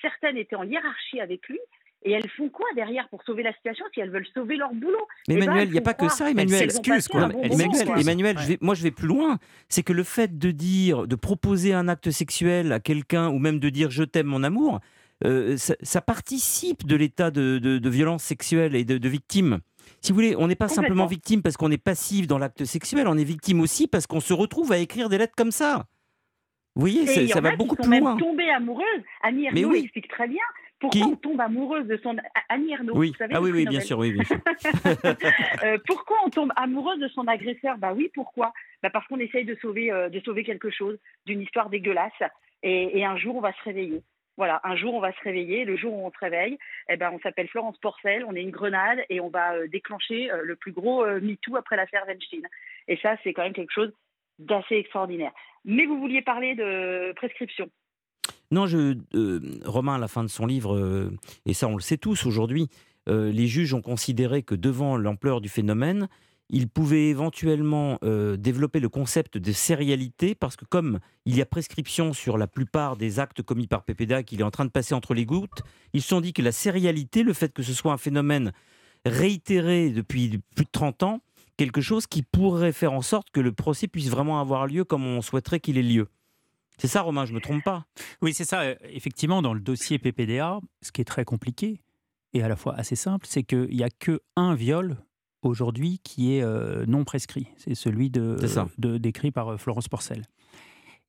Certaines 0.00 0.36
étaient 0.36 0.56
en 0.56 0.64
hiérarchie 0.64 1.20
avec 1.20 1.48
lui. 1.48 1.60
Et 2.04 2.10
elles 2.12 2.28
font 2.36 2.48
quoi 2.48 2.66
derrière 2.74 3.08
pour 3.10 3.22
sauver 3.22 3.42
la 3.44 3.52
situation 3.54 3.84
si 3.94 4.00
elles 4.00 4.10
veulent 4.10 4.26
sauver 4.34 4.56
leur 4.56 4.72
boulot? 4.74 4.98
Mais 5.28 5.34
Eh 5.34 5.38
ben, 5.38 5.42
Emmanuel, 5.44 5.68
il 5.68 5.72
n'y 5.72 5.78
a 5.78 5.82
pas 5.82 5.94
que 5.94 6.08
ça, 6.08 6.30
Emmanuel. 6.30 6.66
passé 6.66 7.08
quoi. 7.08 7.28
bon 7.28 7.40
Emmanuel. 7.42 7.88
Emmanuel, 8.00 8.36
Ouais. 8.36 8.42
je 8.42 8.48
vais- 8.48 8.58
moi 8.60 8.74
je 8.74 8.82
vais 8.82 8.90
plus 8.90 9.06
loin. 9.06 9.38
C'est 9.68 9.84
que 9.84 9.92
le 9.92 10.02
fait 10.02 10.36
de 10.36 10.50
dire, 10.50 11.06
de 11.06 11.14
proposer 11.14 11.72
un 11.74 11.86
acte 11.86 12.10
sexuel 12.10 12.72
à 12.72 12.80
quelqu'un 12.80 13.28
ou 13.30 13.38
même 13.38 13.60
de 13.60 13.68
dire 13.68 13.90
je 13.90 14.02
t'aime 14.02 14.26
mon 14.26 14.42
amour, 14.42 14.80
euh, 15.24 15.56
ça, 15.56 15.74
ça 15.82 16.00
participe 16.00 16.84
de 16.86 16.96
l'état 16.96 17.30
de, 17.30 17.58
de- 17.58 17.78
de 17.78 17.88
violence 17.90 18.24
sexuelle 18.24 18.74
et 18.74 18.84
de, 18.84 18.98
de 18.98 19.08
victime. 19.08 19.60
Si 20.00 20.10
vous 20.10 20.16
voulez, 20.16 20.34
on 20.36 20.48
n'est 20.48 20.56
pas 20.56 20.66
simplement 20.68 21.06
victime 21.06 21.40
parce 21.42 21.56
qu'on 21.56 21.70
est 21.70 21.78
passif 21.82 22.26
dans 22.26 22.38
l'acte 22.38 22.64
sexuel, 22.64 23.06
on 23.06 23.16
est 23.16 23.22
victime 23.24 23.60
aussi 23.60 23.86
parce 23.86 24.08
qu'on 24.08 24.18
se 24.20 24.32
retrouve 24.32 24.72
à 24.72 24.78
écrire 24.78 25.08
des 25.08 25.18
lettres 25.18 25.34
comme 25.36 25.52
ça. 25.52 25.86
Vous 26.74 26.80
voyez, 26.80 27.06
ça, 27.06 27.20
il 27.20 27.26
y 27.26 27.28
ça 27.28 27.38
en 27.38 27.42
va 27.42 27.50
a 27.50 27.56
beaucoup 27.56 27.76
qui 27.76 27.82
sont 27.84 27.88
plus 27.88 27.90
même 27.90 28.04
loin. 28.04 28.16
tombées 28.16 28.48
amoureuses. 28.50 28.84
Annie 29.22 29.46
Ernaux 29.46 29.68
oui. 29.70 29.80
explique 29.84 30.08
très 30.08 30.26
bien 30.26 30.42
pourquoi 30.82 31.00
Qui 31.00 31.06
on 31.06 31.14
tombe 31.14 31.40
amoureuse 31.40 31.86
de 31.86 31.96
son 32.02 32.16
Annie 32.48 32.72
Ernaux. 32.72 32.94
Oui, 32.96 33.10
vous 33.10 33.14
savez, 33.14 33.34
ah 33.36 33.40
oui, 33.40 33.52
oui, 33.52 33.66
bien 33.66 33.78
sûr, 33.78 33.98
oui, 33.98 34.12
bien 34.12 34.24
sûr. 34.24 34.36
Euh, 35.64 35.78
pourquoi 35.86 36.16
on 36.24 36.30
tombe 36.30 36.52
amoureuse 36.56 36.98
de 36.98 37.06
son 37.08 37.28
agresseur? 37.28 37.78
Bah 37.78 37.92
oui, 37.94 38.10
pourquoi? 38.12 38.52
Bah 38.82 38.90
Parce 38.90 39.06
qu'on 39.06 39.20
essaye 39.20 39.44
de 39.44 39.54
sauver, 39.62 39.92
euh, 39.92 40.08
de 40.08 40.18
sauver 40.20 40.42
quelque 40.42 40.70
chose 40.70 40.98
d'une 41.24 41.40
histoire 41.40 41.70
dégueulasse. 41.70 42.12
Et, 42.64 42.98
et 42.98 43.04
un 43.04 43.16
jour, 43.16 43.36
on 43.36 43.40
va 43.40 43.52
se 43.52 43.62
réveiller. 43.62 44.02
Voilà, 44.36 44.60
un 44.64 44.74
jour, 44.74 44.94
on 44.94 45.00
va 45.00 45.12
se 45.12 45.20
réveiller. 45.22 45.64
Le 45.64 45.76
jour 45.76 45.94
où 45.94 46.04
on 46.04 46.10
se 46.10 46.18
réveille, 46.18 46.58
eh 46.88 46.96
ben, 46.96 47.12
on 47.12 47.20
s'appelle 47.20 47.46
Florence 47.46 47.78
Porcel, 47.78 48.24
on 48.26 48.34
est 48.34 48.42
une 48.42 48.50
grenade 48.50 48.98
et 49.08 49.20
on 49.20 49.28
va 49.28 49.54
euh, 49.54 49.68
déclencher 49.68 50.30
le 50.42 50.56
plus 50.56 50.72
gros 50.72 51.06
MeToo 51.06 51.54
après 51.56 51.76
l'affaire 51.76 52.04
Weinstein. 52.08 52.42
Et 52.88 52.96
ça, 52.96 53.16
c'est 53.22 53.32
quand 53.32 53.42
même 53.44 53.52
quelque 53.52 53.72
chose 53.72 53.92
d'assez 54.40 54.74
extraordinaire. 54.74 55.32
Mais 55.64 55.86
vous 55.86 56.00
vouliez 56.00 56.22
parler 56.22 56.56
de 56.56 57.12
prescription. 57.12 57.70
Non, 58.52 58.66
euh, 58.70 59.40
Romain, 59.64 59.94
à 59.94 59.98
la 59.98 60.08
fin 60.08 60.22
de 60.22 60.28
son 60.28 60.44
livre, 60.44 60.76
euh, 60.76 61.10
et 61.46 61.54
ça 61.54 61.68
on 61.68 61.74
le 61.74 61.80
sait 61.80 61.96
tous 61.96 62.26
aujourd'hui, 62.26 62.68
euh, 63.08 63.32
les 63.32 63.46
juges 63.46 63.72
ont 63.72 63.80
considéré 63.80 64.42
que 64.42 64.54
devant 64.54 64.98
l'ampleur 64.98 65.40
du 65.40 65.48
phénomène, 65.48 66.06
ils 66.50 66.68
pouvaient 66.68 67.08
éventuellement 67.08 67.98
développer 68.02 68.78
le 68.78 68.90
concept 68.90 69.38
de 69.38 69.52
sérialité, 69.52 70.34
parce 70.34 70.54
que 70.54 70.66
comme 70.66 70.98
il 71.24 71.34
y 71.34 71.40
a 71.40 71.46
prescription 71.46 72.12
sur 72.12 72.36
la 72.36 72.46
plupart 72.46 72.98
des 72.98 73.20
actes 73.20 73.40
commis 73.40 73.66
par 73.66 73.84
PPDA 73.84 74.22
qu'il 74.22 74.40
est 74.40 74.44
en 74.44 74.50
train 74.50 74.66
de 74.66 74.70
passer 74.70 74.94
entre 74.94 75.14
les 75.14 75.24
gouttes, 75.24 75.62
ils 75.94 76.02
se 76.02 76.08
sont 76.08 76.20
dit 76.20 76.34
que 76.34 76.42
la 76.42 76.52
sérialité, 76.52 77.22
le 77.22 77.32
fait 77.32 77.54
que 77.54 77.62
ce 77.62 77.72
soit 77.72 77.94
un 77.94 77.96
phénomène 77.96 78.52
réitéré 79.06 79.88
depuis 79.88 80.40
plus 80.54 80.66
de 80.66 80.70
30 80.70 81.04
ans, 81.04 81.20
quelque 81.56 81.80
chose 81.80 82.06
qui 82.06 82.22
pourrait 82.22 82.72
faire 82.72 82.92
en 82.92 83.02
sorte 83.02 83.30
que 83.30 83.40
le 83.40 83.52
procès 83.52 83.88
puisse 83.88 84.10
vraiment 84.10 84.38
avoir 84.38 84.66
lieu 84.66 84.84
comme 84.84 85.06
on 85.06 85.22
souhaiterait 85.22 85.60
qu'il 85.60 85.78
ait 85.78 85.82
lieu. 85.82 86.08
C'est 86.78 86.88
ça, 86.88 87.02
Romain, 87.02 87.26
je 87.26 87.32
me 87.32 87.40
trompe 87.40 87.62
pas 87.62 87.86
Oui, 88.22 88.34
c'est 88.34 88.44
ça. 88.44 88.72
Effectivement, 88.82 89.42
dans 89.42 89.54
le 89.54 89.60
dossier 89.60 89.98
PPDA, 89.98 90.60
ce 90.80 90.92
qui 90.92 91.00
est 91.00 91.04
très 91.04 91.24
compliqué 91.24 91.82
et 92.34 92.42
à 92.42 92.48
la 92.48 92.56
fois 92.56 92.74
assez 92.74 92.96
simple, 92.96 93.26
c'est 93.28 93.42
qu'il 93.42 93.76
n'y 93.76 93.82
a 93.82 93.90
que 93.90 94.20
un 94.36 94.54
viol 94.54 94.96
aujourd'hui 95.42 96.00
qui 96.02 96.34
est 96.34 96.42
euh, 96.42 96.84
non 96.86 97.04
prescrit. 97.04 97.48
C'est 97.56 97.74
celui 97.74 98.10
de, 98.10 98.36
décrit 98.98 99.30
par 99.30 99.48
euh, 99.48 99.56
Florence 99.56 99.88
Porcel. 99.88 100.24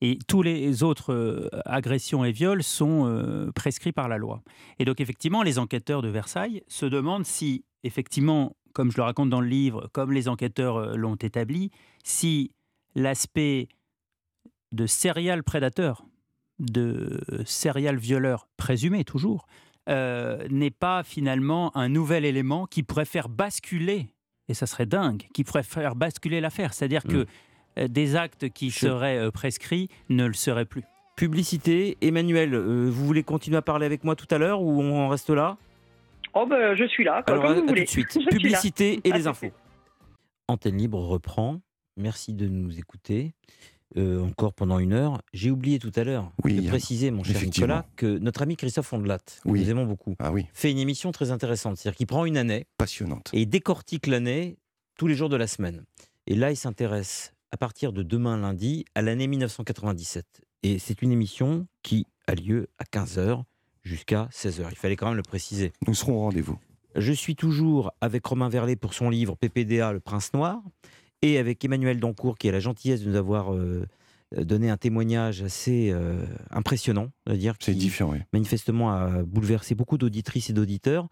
Et 0.01 0.19
tous 0.27 0.41
les 0.41 0.83
autres 0.83 1.13
euh, 1.13 1.49
agressions 1.65 2.25
et 2.25 2.31
viols 2.31 2.63
sont 2.63 3.07
euh, 3.07 3.51
prescrits 3.53 3.93
par 3.93 4.09
la 4.09 4.17
loi. 4.17 4.43
Et 4.79 4.85
donc, 4.85 4.99
effectivement, 4.99 5.43
les 5.43 5.59
enquêteurs 5.59 6.01
de 6.01 6.09
Versailles 6.09 6.63
se 6.67 6.85
demandent 6.85 7.25
si, 7.25 7.63
effectivement, 7.83 8.57
comme 8.73 8.91
je 8.91 8.97
le 8.97 9.03
raconte 9.03 9.29
dans 9.29 9.39
le 9.39 9.47
livre, 9.47 9.89
comme 9.93 10.11
les 10.11 10.27
enquêteurs 10.27 10.97
l'ont 10.97 11.15
établi, 11.15 11.71
si 12.03 12.51
l'aspect 12.95 13.69
de 14.73 14.85
serial 14.85 15.43
prédateur 15.43 16.03
de 16.59 17.19
serial 17.45 17.97
violeur 17.97 18.47
présumé 18.57 19.03
toujours 19.03 19.47
euh, 19.89 20.47
n'est 20.49 20.71
pas 20.71 21.03
finalement 21.03 21.75
un 21.75 21.89
nouvel 21.89 22.25
élément 22.25 22.67
qui 22.67 22.83
pourrait 22.83 23.05
faire 23.05 23.27
basculer, 23.27 24.07
et 24.47 24.53
ça 24.53 24.65
serait 24.65 24.85
dingue, 24.85 25.27
qui 25.33 25.43
pourrait 25.43 25.63
faire 25.63 25.95
basculer 25.95 26.39
l'affaire. 26.41 26.73
C'est-à-dire 26.73 27.03
que 27.03 27.23
Mm. 27.23 27.25
euh, 27.79 27.87
des 27.89 28.15
actes 28.15 28.49
qui 28.49 28.69
Je- 28.69 28.79
seraient 28.79 29.17
euh, 29.17 29.31
prescrits 29.31 29.89
ne 30.09 30.25
le 30.25 30.33
seraient 30.33 30.65
plus. 30.65 30.83
Publicité. 31.17 31.97
Emmanuel, 32.01 32.53
euh, 32.53 32.87
vous 32.89 33.05
voulez 33.05 33.23
continuer 33.23 33.57
à 33.57 33.61
parler 33.61 33.85
avec 33.85 34.03
moi 34.03 34.15
tout 34.15 34.27
à 34.31 34.37
l'heure 34.37 34.61
ou 34.61 34.81
on 34.81 35.05
en 35.05 35.09
reste 35.09 35.29
là? 35.31 35.57
Oh 36.33 36.45
ben, 36.47 36.75
je 36.75 36.85
suis 36.87 37.03
là, 37.03 37.21
quoi, 37.23 37.33
Alors, 37.33 37.43
comme 37.43 37.51
à, 37.51 37.53
vous 37.55 37.59
à 37.59 37.61
tout 37.63 37.67
voulez. 37.69 37.83
de 37.83 37.89
suite. 37.89 38.13
Je. 38.21 38.29
Publicité 38.29 39.01
et 39.03 39.11
À 39.11 39.17
les 39.17 39.23
tout 39.23 39.29
infos. 39.29 39.51
Antenne 40.47 40.77
libre 40.77 40.99
reprend. 40.99 41.59
Merci 41.97 42.33
de 42.33 42.47
nous 42.47 42.77
écouter. 42.79 43.33
Euh, 43.97 44.21
encore 44.23 44.53
pendant 44.53 44.79
une 44.79 44.93
heure. 44.93 45.21
J'ai 45.33 45.51
oublié 45.51 45.79
tout 45.79 45.91
à 45.95 46.03
l'heure 46.03 46.31
Oui, 46.43 46.53
de 46.55 46.61
Yann. 46.61 46.69
préciser, 46.69 47.11
mon 47.11 47.23
cher. 47.23 47.41
Nicolas, 47.43 47.85
que 47.95 48.17
notre 48.17 48.41
ami 48.41 48.55
Christophe 48.55 48.91
Ondelat, 48.93 49.19
que 49.19 49.49
Oui. 49.49 49.61
nous 49.61 49.69
aimons 49.69 49.85
beaucoup, 49.85 50.15
Ah 50.19 50.31
oui, 50.31 50.45
fait 50.53 50.71
une 50.71 50.77
émission 50.79 51.11
très 51.11 51.31
intéressante. 51.31 51.77
C'est-à-dire 51.77 51.97
qu'il 51.97 52.07
prend 52.07 52.25
une 52.25 52.37
année 52.37 52.65
passionnante. 52.77 53.29
et 53.33 53.45
décortique 53.45 54.07
l'année 54.07 54.57
tous 54.97 55.07
les 55.07 55.15
jours 55.15 55.29
de 55.29 55.35
la 55.35 55.47
semaine. 55.47 55.83
Et 56.27 56.35
là, 56.35 56.51
il 56.51 56.55
s'intéresse 56.57 57.33
à 57.51 57.57
partir 57.57 57.93
de 57.93 58.01
demain 58.03 58.37
lundi 58.37 58.85
à 58.95 59.01
l'année 59.01 59.27
1997. 59.27 60.25
Et 60.63 60.79
c'est 60.79 61.01
une 61.01 61.11
émission 61.11 61.67
qui 61.83 62.07
a 62.27 62.35
lieu 62.35 62.67
à 62.79 62.83
15h 62.85 63.43
jusqu'à 63.83 64.29
16h. 64.31 64.67
Il 64.71 64.77
fallait 64.77 64.95
quand 64.95 65.07
même 65.07 65.17
le 65.17 65.23
préciser. 65.23 65.73
Nous 65.87 65.93
serons 65.93 66.13
au 66.13 66.19
rendez-vous. 66.19 66.57
Je 66.95 67.11
suis 67.11 67.35
toujours 67.35 67.91
avec 68.01 68.25
Romain 68.25 68.49
Verlet 68.49 68.75
pour 68.75 68.93
son 68.93 69.09
livre 69.09 69.35
PPDA, 69.35 69.91
Le 69.91 69.99
Prince 69.99 70.31
Noir, 70.33 70.61
et 71.23 71.37
avec 71.37 71.63
Emmanuel 71.63 71.99
Dancourt 71.99 72.37
qui 72.37 72.49
a 72.49 72.51
la 72.51 72.59
gentillesse 72.59 73.01
de 73.01 73.09
nous 73.09 73.15
avoir 73.15 73.53
euh, 73.53 73.87
donné 74.37 74.69
un 74.69 74.77
témoignage 74.77 75.41
assez 75.41 75.89
euh, 75.89 76.25
impressionnant, 76.51 77.07
à 77.25 77.35
dire 77.35 77.57
qui 77.57 77.73
différent, 77.73 78.11
oui. 78.11 78.19
manifestement 78.33 78.91
a 78.91 79.23
bouleversé 79.23 79.73
beaucoup 79.73 79.97
d'auditrices 79.97 80.49
et 80.49 80.53
d'auditeurs. 80.53 81.07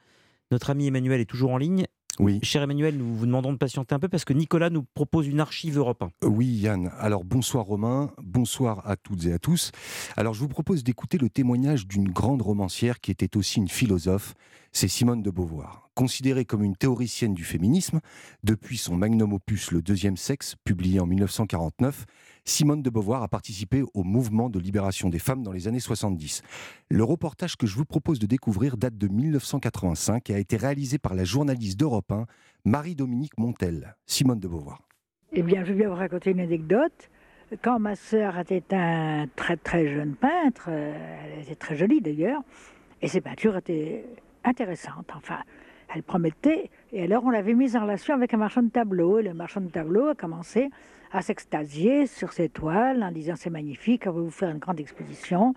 Notre 0.51 0.69
ami 0.69 0.87
Emmanuel 0.87 1.21
est 1.21 1.25
toujours 1.25 1.51
en 1.51 1.57
ligne. 1.57 1.85
Oui. 2.19 2.39
Cher 2.43 2.61
Emmanuel, 2.61 2.97
nous 2.97 3.15
vous 3.15 3.25
demandons 3.25 3.53
de 3.53 3.57
patienter 3.57 3.95
un 3.95 3.99
peu 3.99 4.09
parce 4.09 4.25
que 4.25 4.33
Nicolas 4.33 4.69
nous 4.69 4.83
propose 4.83 5.27
une 5.27 5.39
archive 5.39 5.77
Europe 5.77 6.03
1. 6.03 6.27
Oui, 6.27 6.45
Yann. 6.45 6.91
Alors, 6.99 7.23
bonsoir 7.23 7.63
Romain, 7.63 8.11
bonsoir 8.21 8.85
à 8.85 8.97
toutes 8.97 9.25
et 9.27 9.33
à 9.33 9.39
tous. 9.39 9.71
Alors, 10.17 10.33
je 10.33 10.41
vous 10.41 10.49
propose 10.49 10.83
d'écouter 10.83 11.17
le 11.17 11.29
témoignage 11.29 11.87
d'une 11.87 12.09
grande 12.09 12.41
romancière 12.41 12.99
qui 12.99 13.11
était 13.11 13.37
aussi 13.37 13.59
une 13.59 13.69
philosophe, 13.69 14.33
c'est 14.71 14.87
Simone 14.87 15.21
de 15.21 15.29
Beauvoir. 15.29 15.89
Considérée 15.95 16.45
comme 16.45 16.63
une 16.63 16.75
théoricienne 16.75 17.33
du 17.33 17.43
féminisme, 17.43 17.99
depuis 18.43 18.77
son 18.77 18.95
magnum 18.95 19.33
opus 19.33 19.71
Le 19.71 19.81
deuxième 19.81 20.17
sexe, 20.17 20.55
publié 20.63 20.99
en 20.99 21.05
1949, 21.05 22.05
Simone 22.45 22.81
de 22.81 22.89
Beauvoir 22.89 23.21
a 23.21 23.27
participé 23.27 23.83
au 23.93 24.03
mouvement 24.03 24.49
de 24.49 24.59
libération 24.59 25.09
des 25.09 25.19
femmes 25.19 25.43
dans 25.43 25.51
les 25.51 25.67
années 25.67 25.79
70. 25.79 26.41
Le 26.89 27.03
reportage 27.03 27.57
que 27.57 27.67
je 27.67 27.75
vous 27.75 27.85
propose 27.85 28.19
de 28.19 28.25
découvrir 28.25 28.77
date 28.77 28.97
de 28.97 29.07
1985 29.07 30.29
et 30.29 30.35
a 30.35 30.39
été 30.39 30.57
réalisé 30.57 30.97
par 30.97 31.13
la 31.13 31.25
journaliste 31.25 31.79
d'Europe 31.79 32.11
1, 32.11 32.25
Marie-Dominique 32.65 33.37
Montel. 33.37 33.95
Simone 34.05 34.39
de 34.39 34.47
Beauvoir. 34.47 34.79
Eh 35.33 35.43
bien, 35.43 35.63
je 35.65 35.73
vais 35.73 35.85
vous 35.85 35.95
raconter 35.95 36.31
une 36.31 36.39
anecdote. 36.39 37.09
Quand 37.61 37.79
ma 37.79 37.95
sœur 37.95 38.39
était 38.39 38.63
un 38.71 39.27
très 39.35 39.57
très 39.57 39.93
jeune 39.93 40.15
peintre, 40.15 40.67
euh, 40.69 40.93
elle 41.35 41.43
était 41.43 41.55
très 41.55 41.75
jolie 41.75 41.99
d'ailleurs, 41.99 42.41
et 43.01 43.09
ses 43.09 43.19
peintures 43.19 43.57
étaient 43.57 44.05
intéressantes. 44.43 45.11
Enfin, 45.15 45.39
elle 45.93 46.03
promettait. 46.03 46.69
Et 46.91 47.03
alors, 47.03 47.23
on 47.25 47.29
l'avait 47.29 47.53
mise 47.53 47.75
en 47.75 47.81
relation 47.81 48.13
avec 48.13 48.33
un 48.33 48.37
marchand 48.37 48.63
de 48.63 48.69
tableaux. 48.69 49.19
Et 49.19 49.23
le 49.23 49.33
marchand 49.33 49.61
de 49.61 49.69
tableaux 49.69 50.07
a 50.07 50.15
commencé 50.15 50.69
à 51.11 51.21
s'extasier 51.21 52.07
sur 52.07 52.31
ses 52.31 52.49
toiles 52.49 53.03
en 53.03 53.11
disant 53.11 53.35
c'est 53.35 53.49
magnifique, 53.49 54.03
on 54.07 54.11
va 54.11 54.21
vous 54.21 54.31
faire 54.31 54.49
une 54.49 54.59
grande 54.59 54.79
exposition. 54.79 55.53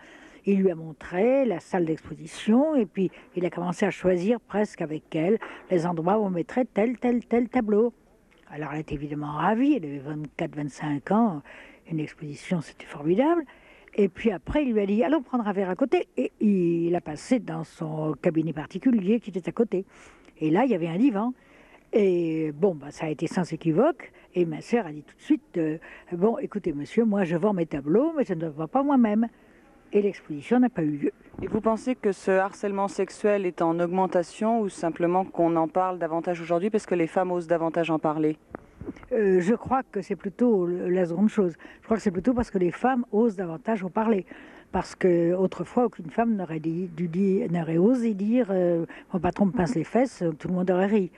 Il 0.47 0.61
lui 0.61 0.71
a 0.71 0.75
montré 0.75 1.45
la 1.45 1.61
salle 1.61 1.87
d'exposition 1.87 2.75
et 2.75 2.87
puis 2.87 3.11
il 3.35 3.47
a 3.47 3.51
commencé 3.51 3.87
à 3.87 3.91
choisir 3.91 4.41
presque 4.41 4.83
avec 4.83 5.15
elle 5.15 5.39
les 5.71 5.87
endroits 5.87 6.19
où 6.19 6.25
on 6.25 6.31
mettrait 6.31 6.67
tel, 6.67 6.99
tel, 6.99 7.25
tel 7.25 7.49
tableau. 7.49 7.95
Alors 8.51 8.73
elle 8.73 8.81
était 8.81 8.95
évidemment 8.95 9.33
ravie, 9.33 9.77
elle 9.77 9.85
avait 9.85 10.47
24-25 10.47 11.13
ans, 11.15 11.43
une 11.91 12.01
exposition 12.01 12.61
c'était 12.61 12.85
formidable. 12.85 13.45
Et 13.97 14.09
puis 14.09 14.31
après 14.33 14.65
il 14.65 14.73
lui 14.73 14.81
a 14.81 14.87
dit 14.87 15.05
allons 15.05 15.23
prendre 15.23 15.47
un 15.47 15.53
verre 15.53 15.71
à 15.71 15.77
côté 15.77 16.09
et 16.17 16.33
il 16.41 16.95
a 16.97 17.01
passé 17.01 17.39
dans 17.39 17.63
son 17.65 18.15
cabinet 18.21 18.53
particulier 18.53 19.21
qui 19.21 19.31
était 19.31 19.49
à 19.49 19.53
côté. 19.53 19.85
Et 20.41 20.51
là 20.51 20.65
il 20.65 20.71
y 20.71 20.75
avait 20.75 20.89
un 20.89 20.99
divan. 20.99 21.33
Et 21.97 22.51
bon, 22.51 22.75
bah, 22.75 22.91
ça 22.91 23.07
a 23.07 23.09
été 23.09 23.29
sans 23.29 23.53
équivoque. 23.53 24.11
Et 24.35 24.47
ma 24.47 24.61
sœur 24.61 24.87
a 24.87 24.91
dit 24.91 25.05
tout 25.05 25.17
de 25.17 25.23
suite 25.23 25.59
euh, 25.59 25.79
Bon, 26.11 26.39
écoutez, 26.39 26.73
monsieur, 26.73 27.05
moi 27.05 27.23
je 27.23 27.37
vends 27.37 27.53
mes 27.53 27.67
tableaux, 27.67 28.13
mais 28.17 28.25
je 28.25 28.35
ne 28.35 28.49
vends 28.49 28.67
pas 28.67 28.83
moi-même. 28.83 29.29
Et 29.93 30.03
l'exposition 30.03 30.59
n'a 30.59 30.69
pas 30.69 30.83
eu 30.83 30.97
lieu. 30.97 31.13
Et 31.41 31.47
vous 31.47 31.61
pensez 31.61 31.95
que 31.95 32.11
ce 32.11 32.33
harcèlement 32.33 32.89
sexuel 32.89 33.47
est 33.47 33.63
en 33.63 33.79
augmentation 33.79 34.61
ou 34.61 34.69
simplement 34.69 35.25
qu'on 35.25 35.55
en 35.55 35.69
parle 35.69 36.01
davantage 36.01 36.41
aujourd'hui 36.41 36.69
parce 36.69 36.85
que 36.85 36.97
les 36.97 37.07
femmes 37.07 37.31
osent 37.31 37.47
davantage 37.47 37.93
en 37.93 38.01
parler? 38.01 38.39
Euh, 39.13 39.41
je 39.41 39.55
crois 39.55 39.83
que 39.83 40.03
c'est 40.03 40.17
plutôt 40.17 40.67
la 40.67 41.07
seconde 41.07 41.29
chose. 41.29 41.55
Je 41.81 41.85
crois 41.85 41.97
que 41.97 42.03
c'est 42.03 42.11
plutôt 42.11 42.35
parce 42.35 42.51
que 42.51 42.59
les 42.59 42.71
femmes 42.71 43.05
osent 43.13 43.37
davantage 43.37 43.85
en 43.85 43.91
parler. 43.91 44.27
Parce 44.73 44.95
que 44.95 45.33
autrefois, 45.35 45.85
aucune 45.85 46.11
femme 46.11 46.35
n'aurait 46.35 46.59
dit- 46.59 46.91
n'aurait 47.51 47.79
osé 47.79 48.15
dire 48.15 48.49
euh, 48.51 48.87
mon 49.13 49.21
patron 49.21 49.47
me 49.47 49.53
pince 49.53 49.75
les 49.75 49.85
fesses, 49.85 50.23
euh, 50.23 50.33
tout 50.33 50.49
le 50.49 50.55
monde 50.55 50.71
aurait 50.71 50.87
ri. 50.87 51.11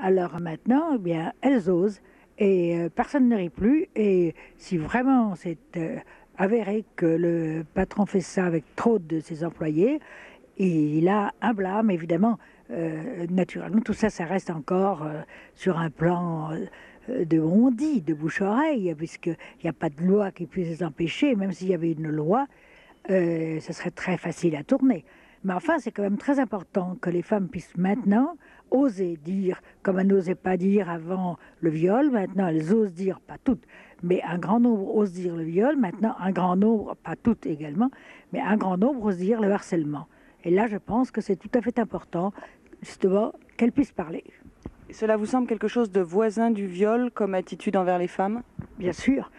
Alors 0.00 0.40
maintenant, 0.40 0.94
eh 0.96 0.98
bien, 0.98 1.32
elles 1.40 1.70
osent 1.70 2.00
et 2.38 2.88
personne 2.96 3.28
ne 3.28 3.36
rit 3.36 3.50
plus. 3.50 3.86
Et 3.94 4.34
si 4.56 4.76
vraiment 4.76 5.36
c'est 5.36 5.58
avéré 6.36 6.84
que 6.96 7.06
le 7.06 7.64
patron 7.74 8.06
fait 8.06 8.20
ça 8.20 8.46
avec 8.46 8.64
trop 8.74 8.98
de 8.98 9.20
ses 9.20 9.44
employés, 9.44 10.00
il 10.58 11.08
a 11.08 11.32
un 11.40 11.52
blâme, 11.54 11.92
évidemment. 11.92 12.38
Naturellement, 13.30 13.80
tout 13.82 13.92
ça, 13.92 14.10
ça 14.10 14.24
reste 14.24 14.50
encore 14.50 15.06
sur 15.54 15.78
un 15.78 15.90
plan 15.90 16.50
de 17.08 17.38
on 17.38 17.70
dit, 17.70 18.00
de 18.00 18.14
bouche-oreille, 18.14 18.94
puisqu'il 18.94 19.36
n'y 19.62 19.70
a 19.70 19.72
pas 19.72 19.90
de 19.90 20.02
loi 20.02 20.30
qui 20.30 20.46
puisse 20.46 20.68
les 20.68 20.82
empêcher. 20.82 21.34
Même 21.34 21.52
s'il 21.52 21.68
y 21.68 21.74
avait 21.74 21.92
une 21.92 22.08
loi, 22.08 22.46
euh, 23.10 23.60
ce 23.60 23.72
serait 23.72 23.90
très 23.90 24.16
facile 24.16 24.56
à 24.56 24.64
tourner. 24.64 25.04
Mais 25.44 25.52
enfin, 25.52 25.78
c'est 25.78 25.90
quand 25.90 26.02
même 26.02 26.16
très 26.16 26.38
important 26.38 26.96
que 27.00 27.10
les 27.10 27.20
femmes 27.20 27.48
puissent 27.48 27.76
maintenant 27.76 28.36
oser 28.70 29.18
dire, 29.22 29.60
comme 29.82 29.98
elles 29.98 30.06
n'osaient 30.06 30.34
pas 30.34 30.56
dire 30.56 30.88
avant 30.88 31.38
le 31.60 31.68
viol, 31.68 32.10
maintenant 32.10 32.46
elles 32.48 32.72
osent 32.72 32.94
dire, 32.94 33.20
pas 33.20 33.36
toutes, 33.44 33.62
mais 34.02 34.22
un 34.22 34.38
grand 34.38 34.58
nombre 34.58 34.94
osent 34.96 35.12
dire 35.12 35.36
le 35.36 35.44
viol, 35.44 35.76
maintenant 35.76 36.16
un 36.18 36.32
grand 36.32 36.56
nombre, 36.56 36.96
pas 36.96 37.14
toutes 37.14 37.44
également, 37.44 37.90
mais 38.32 38.40
un 38.40 38.56
grand 38.56 38.78
nombre 38.78 39.04
osent 39.04 39.18
dire 39.18 39.40
le 39.40 39.52
harcèlement. 39.52 40.08
Et 40.44 40.50
là, 40.50 40.66
je 40.66 40.76
pense 40.78 41.10
que 41.10 41.20
c'est 41.20 41.36
tout 41.36 41.50
à 41.54 41.60
fait 41.60 41.78
important, 41.78 42.32
justement, 42.82 43.32
qu'elles 43.56 43.72
puissent 43.72 43.92
parler. 43.92 44.24
Cela 44.94 45.16
vous 45.16 45.26
semble 45.26 45.48
quelque 45.48 45.66
chose 45.66 45.90
de 45.90 46.00
voisin 46.00 46.52
du 46.52 46.68
viol 46.68 47.10
comme 47.10 47.34
attitude 47.34 47.76
envers 47.76 47.98
les 47.98 48.06
femmes? 48.06 48.44
Bien 48.78 48.92
sûr, 48.92 49.32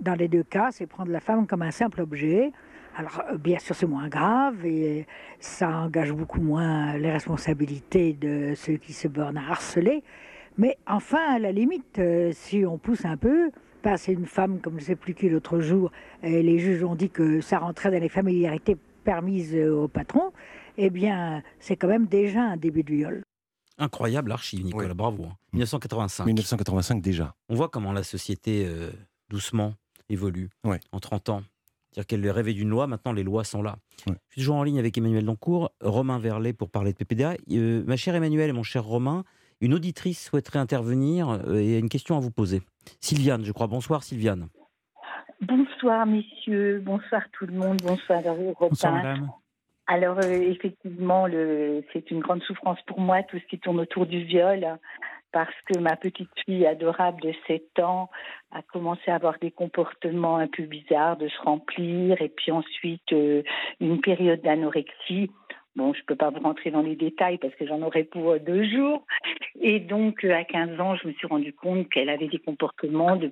dans 0.00 0.14
les 0.14 0.28
deux 0.28 0.44
cas, 0.44 0.68
c'est 0.70 0.86
prendre 0.86 1.10
la 1.10 1.18
femme 1.18 1.48
comme 1.48 1.62
un 1.62 1.72
simple 1.72 2.00
objet. 2.00 2.52
Alors, 2.96 3.20
euh, 3.28 3.36
bien 3.36 3.58
sûr, 3.58 3.74
c'est 3.74 3.88
moins 3.88 4.06
grave 4.06 4.64
et 4.64 5.08
ça 5.40 5.68
engage 5.68 6.12
beaucoup 6.12 6.40
moins 6.40 6.96
les 6.96 7.10
responsabilités 7.10 8.12
de 8.12 8.52
ceux 8.54 8.74
qui 8.74 8.92
se 8.92 9.08
bornent 9.08 9.38
à 9.38 9.50
harceler. 9.50 10.04
Mais 10.58 10.78
enfin, 10.86 11.34
à 11.34 11.40
la 11.40 11.50
limite, 11.50 11.98
euh, 11.98 12.30
si 12.32 12.64
on 12.64 12.78
pousse 12.78 13.04
un 13.04 13.16
peu, 13.16 13.50
passer 13.82 14.12
une 14.12 14.26
femme, 14.26 14.60
comme 14.60 14.74
je 14.74 14.82
ne 14.82 14.86
sais 14.86 14.96
plus 14.96 15.14
qui 15.14 15.28
l'autre 15.28 15.58
jour, 15.58 15.90
et 16.22 16.40
les 16.40 16.60
juges 16.60 16.84
ont 16.84 16.94
dit 16.94 17.10
que 17.10 17.40
ça 17.40 17.58
rentrait 17.58 17.90
dans 17.90 18.00
les 18.00 18.08
familiarités 18.08 18.76
permises 19.02 19.56
au 19.56 19.88
patron, 19.88 20.30
eh 20.78 20.88
bien, 20.88 21.42
c'est 21.58 21.74
quand 21.74 21.88
même 21.88 22.06
déjà 22.06 22.42
un 22.42 22.56
début 22.56 22.84
de 22.84 22.92
viol. 22.92 23.22
Incroyable 23.80 24.30
archive, 24.30 24.64
Nicolas, 24.64 24.94
bravo. 24.94 25.24
hein. 25.24 25.36
1985. 25.52 26.26
1985 26.26 27.02
déjà. 27.02 27.34
On 27.48 27.54
voit 27.54 27.68
comment 27.68 27.92
la 27.92 28.02
société, 28.02 28.64
euh, 28.66 28.90
doucement, 29.28 29.74
évolue 30.08 30.50
en 30.92 31.00
30 31.00 31.28
ans. 31.30 31.42
C'est-à-dire 31.90 32.06
qu'elle 32.06 32.30
rêvait 32.30 32.52
d'une 32.52 32.68
loi, 32.68 32.86
maintenant 32.86 33.12
les 33.12 33.24
lois 33.24 33.42
sont 33.42 33.62
là. 33.62 33.76
Je 34.06 34.12
suis 34.30 34.40
toujours 34.42 34.56
en 34.56 34.62
ligne 34.62 34.78
avec 34.78 34.96
Emmanuel 34.96 35.24
Dancourt, 35.24 35.72
Romain 35.80 36.18
Verlet 36.20 36.52
pour 36.52 36.70
parler 36.70 36.92
de 36.92 36.96
PPDA. 36.98 37.34
Euh, 37.50 37.82
ma 37.86 37.96
chère 37.96 38.14
Emmanuel 38.14 38.50
et 38.50 38.52
mon 38.52 38.62
cher 38.62 38.84
Romain, 38.84 39.24
une 39.60 39.74
auditrice 39.74 40.24
souhaiterait 40.26 40.58
intervenir 40.60 41.28
euh, 41.30 41.58
et 41.58 41.74
a 41.74 41.78
une 41.78 41.88
question 41.88 42.16
à 42.16 42.20
vous 42.20 42.30
poser. 42.30 42.62
Sylviane, 43.00 43.44
je 43.44 43.50
crois. 43.52 43.66
Bonsoir 43.66 44.02
Sylviane. 44.04 44.48
Bonsoir 45.40 46.06
messieurs, 46.06 46.82
bonsoir 46.84 47.22
tout 47.32 47.46
le 47.46 47.54
monde, 47.54 47.78
bonsoir 47.82 48.20
Europe 48.26 48.56
Bonsoir 48.70 48.94
1. 48.94 48.96
madame. 49.02 49.30
Alors 49.86 50.18
euh, 50.18 50.30
effectivement, 50.30 51.26
c'est 51.92 52.10
une 52.10 52.20
grande 52.20 52.42
souffrance 52.42 52.80
pour 52.86 53.00
moi 53.00 53.22
tout 53.24 53.38
ce 53.38 53.44
qui 53.46 53.58
tourne 53.58 53.80
autour 53.80 54.06
du 54.06 54.22
viol, 54.22 54.78
parce 55.32 55.54
que 55.66 55.78
ma 55.78 55.96
petite 55.96 56.30
fille 56.44 56.66
adorable 56.66 57.20
de 57.22 57.32
7 57.46 57.78
ans 57.80 58.10
a 58.52 58.62
commencé 58.62 59.10
à 59.10 59.14
avoir 59.14 59.38
des 59.38 59.50
comportements 59.50 60.38
un 60.38 60.48
peu 60.48 60.64
bizarres, 60.64 61.16
de 61.16 61.28
se 61.28 61.40
remplir, 61.42 62.20
et 62.20 62.28
puis 62.28 62.50
ensuite 62.52 63.12
euh, 63.12 63.42
une 63.80 64.00
période 64.00 64.40
d'anorexie. 64.42 65.30
Je 65.94 66.00
ne 66.00 66.04
peux 66.06 66.16
pas 66.16 66.30
vous 66.30 66.40
rentrer 66.40 66.70
dans 66.70 66.82
les 66.82 66.96
détails 66.96 67.38
parce 67.38 67.54
que 67.54 67.66
j'en 67.66 67.82
aurais 67.82 68.04
pour 68.04 68.38
deux 68.38 68.64
jours. 68.64 69.04
Et 69.60 69.80
donc, 69.80 70.24
à 70.24 70.44
15 70.44 70.80
ans, 70.80 70.96
je 70.96 71.08
me 71.08 71.12
suis 71.14 71.26
rendu 71.26 71.52
compte 71.52 71.88
qu'elle 71.88 72.08
avait 72.08 72.28
des 72.28 72.38
comportements 72.38 73.16
de, 73.16 73.28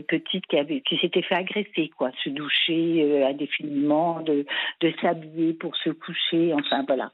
petite 0.00 0.46
qui, 0.46 0.98
s'était 0.98 1.22
fait 1.22 1.34
agresser, 1.34 1.90
quoi. 1.96 2.10
Se 2.22 2.30
doucher 2.30 3.24
indéfiniment, 3.24 4.20
de, 4.20 4.46
de 4.80 4.92
s'habiller 5.00 5.54
pour 5.54 5.74
se 5.76 5.90
coucher, 5.90 6.52
enfin 6.52 6.84
voilà. 6.86 7.12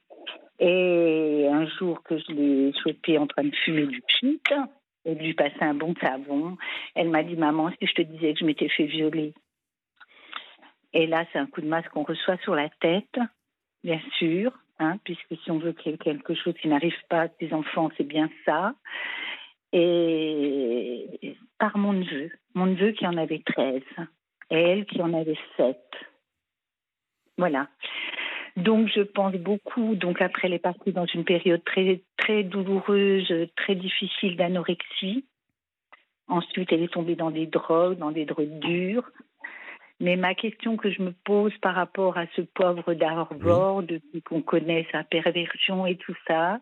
Et 0.59 1.49
un 1.51 1.66
jour 1.66 2.03
que 2.03 2.18
je 2.18 2.33
l'ai 2.33 2.72
chopée 2.83 3.18
en 3.18 3.26
train 3.26 3.45
de 3.45 3.55
fumer 3.64 3.87
du 3.87 4.03
shit 4.07 4.47
et 5.05 5.14
de 5.14 5.20
lui 5.20 5.35
passer 5.35 5.61
un 5.61 5.74
bon 5.74 5.95
savon, 6.01 6.57
elle 6.95 7.09
m'a 7.09 7.24
dit 7.24 7.37
Maman, 7.37 7.70
si 7.70 7.87
je 7.87 7.95
te 7.95 8.03
disais 8.03 8.33
que 8.33 8.41
je 8.41 8.45
m'étais 8.45 8.68
fait 8.68 8.87
violer? 8.87 9.35
Et 10.93 11.07
là, 11.07 11.24
c'est 11.33 11.39
un 11.39 11.47
coup 11.47 11.62
de 11.62 11.66
masque 11.66 11.89
qu'on 11.91 12.05
reçoit 12.05 12.37
sur 12.39 12.55
la 12.55 12.68
tête, 12.80 13.18
bien 13.83 14.01
sûr, 14.18 14.53
hein, 14.83 14.99
puisque 15.05 15.37
si 15.43 15.51
on 15.51 15.59
veut 15.59 15.72
qu'il 15.72 15.97
quelque 15.99 16.35
chose 16.35 16.55
qui 16.61 16.68
n'arrive 16.68 16.95
pas 17.09 17.22
à 17.22 17.28
ses 17.41 17.53
enfants, 17.55 17.91
c'est 17.97 18.07
bien 18.07 18.28
ça. 18.45 18.74
Et 19.72 21.37
par 21.59 21.78
mon 21.78 21.95
neveu, 21.95 22.30
mon 22.55 22.66
neveu 22.66 22.93
qui 22.93 23.07
en 23.07 23.16
avait 23.16 23.43
13, 23.45 23.83
et 24.51 24.61
elle 24.61 24.85
qui 24.85 25.01
en 25.01 25.14
avait 25.14 25.39
7. 25.57 25.78
Voilà. 27.39 27.68
Donc, 28.57 28.89
je 28.95 29.01
pense 29.01 29.35
beaucoup. 29.35 29.95
Donc, 29.95 30.20
après, 30.20 30.49
elle 30.49 30.55
est 30.55 30.59
partie 30.59 30.93
dans 30.93 31.07
une 31.07 31.24
période 31.24 31.64
très, 31.64 32.03
très 32.18 32.43
douloureuse, 32.43 33.33
très 33.57 33.74
difficile 33.74 34.37
d'anorexie. 34.37 35.24
Ensuite, 36.28 36.70
elle 36.72 36.83
est 36.83 36.93
tombée 36.93 37.16
dans 37.16 37.30
des 37.30 37.47
drogues, 37.47 37.99
dans 37.99 38.11
des 38.11 38.26
drogues 38.26 38.59
dures. 38.59 39.11
Mais 40.03 40.16
ma 40.16 40.34
question 40.34 40.76
que 40.76 40.90
je 40.90 41.00
me 41.00 41.12
pose 41.24 41.57
par 41.59 41.76
rapport 41.76 42.18
à 42.18 42.26
ce 42.34 42.42
pauvre 42.42 42.92
Darvor, 42.92 43.84
depuis 43.84 44.20
qu'on 44.20 44.42
connaît 44.42 44.84
sa 44.90 45.05
perversion 45.05 45.86
et 45.86 45.96
tout 45.96 46.16
ça, 46.26 46.59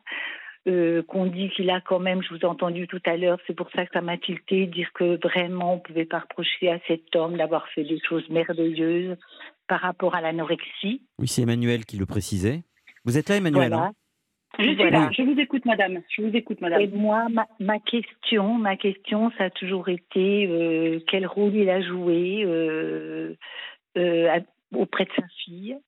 euh, 0.69 1.03
qu'on 1.05 1.25
dit 1.25 1.49
qu'il 1.57 1.71
a 1.71 1.81
quand 1.81 2.01
même, 2.01 2.23
je 2.23 2.29
vous 2.35 2.41
ai 2.41 2.45
entendu 2.45 2.87
tout 2.87 3.01
à 3.07 3.17
l'heure, 3.17 3.39
c'est 3.47 3.57
pour 3.57 3.71
ça 3.71 3.87
que 3.87 3.93
ça 3.95 4.03
m'a 4.03 4.19
tilté, 4.19 4.67
dire 4.67 4.93
que 4.93 5.19
vraiment 5.27 5.73
on 5.73 5.77
ne 5.77 5.81
pouvait 5.81 6.05
pas 6.05 6.19
reprocher 6.19 6.71
à 6.71 6.79
cet 6.87 7.17
homme 7.17 7.39
d'avoir 7.39 7.67
fait 7.69 7.85
des 7.85 7.99
choses 8.07 8.29
merveilleuses 8.29 9.17
par 9.67 9.81
rapport 9.81 10.15
à 10.15 10.21
l'anorexie. 10.21 11.03
Oui, 11.19 11.27
c'est 11.27 11.41
Emmanuel 11.41 11.87
qui 11.87 11.97
le 11.97 12.05
précisait. 12.05 12.63
Vous 13.07 13.17
êtes 13.17 13.31
là, 13.31 13.37
Emmanuel 13.37 13.71
Voilà. 13.71 13.85
hein? 13.87 13.93
Je 14.59 14.65
suis 14.65 14.91
là, 14.91 15.11
je 15.13 15.23
vous 15.23 15.39
écoute, 15.39 15.65
madame. 15.65 16.01
Je 16.09 16.23
vous 16.23 16.37
écoute, 16.37 16.61
madame. 16.61 16.81
Et 16.81 16.89
moi, 16.89 17.29
ma, 17.31 17.47
ma 17.61 17.79
question, 17.79 18.55
ma 18.55 18.77
question, 18.77 19.31
ça 19.39 19.45
a 19.45 19.51
toujours 19.51 19.89
été 19.89 20.47
euh, 20.49 21.01
quel 21.07 21.27
rôle 21.27 21.55
il 21.55 21.71
a 21.71 21.81
joué 21.81 22.43
euh, 22.45 23.35
euh, 23.97 24.41
auprès 24.75 25.05
de 25.05 25.11
sa 25.17 25.27
fille? 25.45 25.79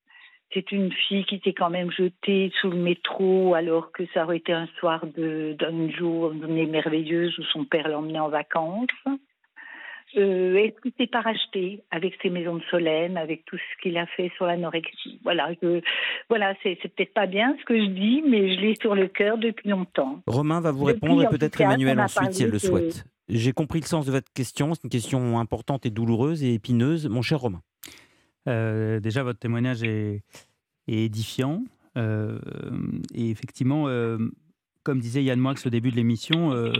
C'est 0.53 0.71
une 0.71 0.91
fille 0.91 1.25
qui 1.25 1.39
s'est 1.43 1.53
quand 1.53 1.71
même 1.71 1.91
jetée 1.91 2.51
sous 2.61 2.69
le 2.69 2.77
métro 2.77 3.55
alors 3.55 3.91
que 3.91 4.05
ça 4.13 4.23
aurait 4.23 4.37
été 4.37 4.53
un 4.53 4.67
soir 4.79 5.03
d'un 5.07 5.89
journée 5.89 6.67
merveilleuse 6.67 7.37
où 7.39 7.43
son 7.45 7.65
père 7.65 7.87
l'emmenait 7.87 8.19
en 8.19 8.29
vacances. 8.29 8.87
Euh, 10.17 10.55
Est-ce 10.57 10.79
qu'il 10.81 10.91
s'est 10.97 11.07
pas 11.07 11.21
racheté 11.21 11.81
avec 11.91 12.13
ses 12.21 12.29
maisons 12.29 12.55
de 12.57 12.63
Solène, 12.69 13.17
avec 13.17 13.45
tout 13.45 13.57
ce 13.57 13.81
qu'il 13.81 13.97
a 13.97 14.05
fait 14.05 14.31
sur 14.35 14.45
l'anorexie 14.45 15.19
Voilà, 15.23 15.49
je- 15.61 15.81
voilà, 16.29 16.53
c'est 16.63 16.75
peut-être 16.75 17.13
pas 17.13 17.25
bien 17.27 17.55
ce 17.59 17.65
que 17.65 17.77
je 17.79 17.89
dis, 17.89 18.23
mais 18.27 18.55
je 18.55 18.61
l'ai 18.61 18.75
sur 18.79 18.93
le 18.95 19.07
cœur 19.07 19.37
depuis 19.37 19.69
longtemps. 19.69 20.21
Romain 20.27 20.61
va 20.61 20.71
vous 20.71 20.85
Depuis, 20.87 21.01
répondre 21.07 21.23
et 21.23 21.27
peut-être 21.29 21.59
Emmanuel 21.61 21.99
ensuite 21.99 22.33
si 22.33 22.43
elle 22.43 22.51
le 22.51 22.59
souhaite. 22.59 23.05
J'ai 23.29 23.53
compris 23.53 23.79
le 23.79 23.85
sens 23.85 24.05
de 24.05 24.11
votre 24.11 24.31
question. 24.33 24.73
C'est 24.73 24.83
une 24.83 24.89
question 24.89 25.39
importante 25.39 25.85
et 25.85 25.89
douloureuse 25.89 26.43
et 26.43 26.53
épineuse. 26.53 27.07
Mon 27.07 27.21
cher 27.21 27.39
Romain. 27.39 27.61
Euh, 28.49 28.99
déjà, 28.99 29.23
votre 29.23 29.39
témoignage 29.39 29.83
est, 29.83 30.21
est 30.87 31.05
édifiant. 31.05 31.63
Euh, 31.97 32.37
et 33.15 33.29
effectivement, 33.29 33.87
euh, 33.87 34.17
comme 34.83 34.99
disait 34.99 35.23
Yann 35.23 35.39
Moix 35.39 35.53
au 35.65 35.69
début 35.69 35.91
de 35.91 35.95
l'émission, 35.95 36.51
euh, 36.51 36.73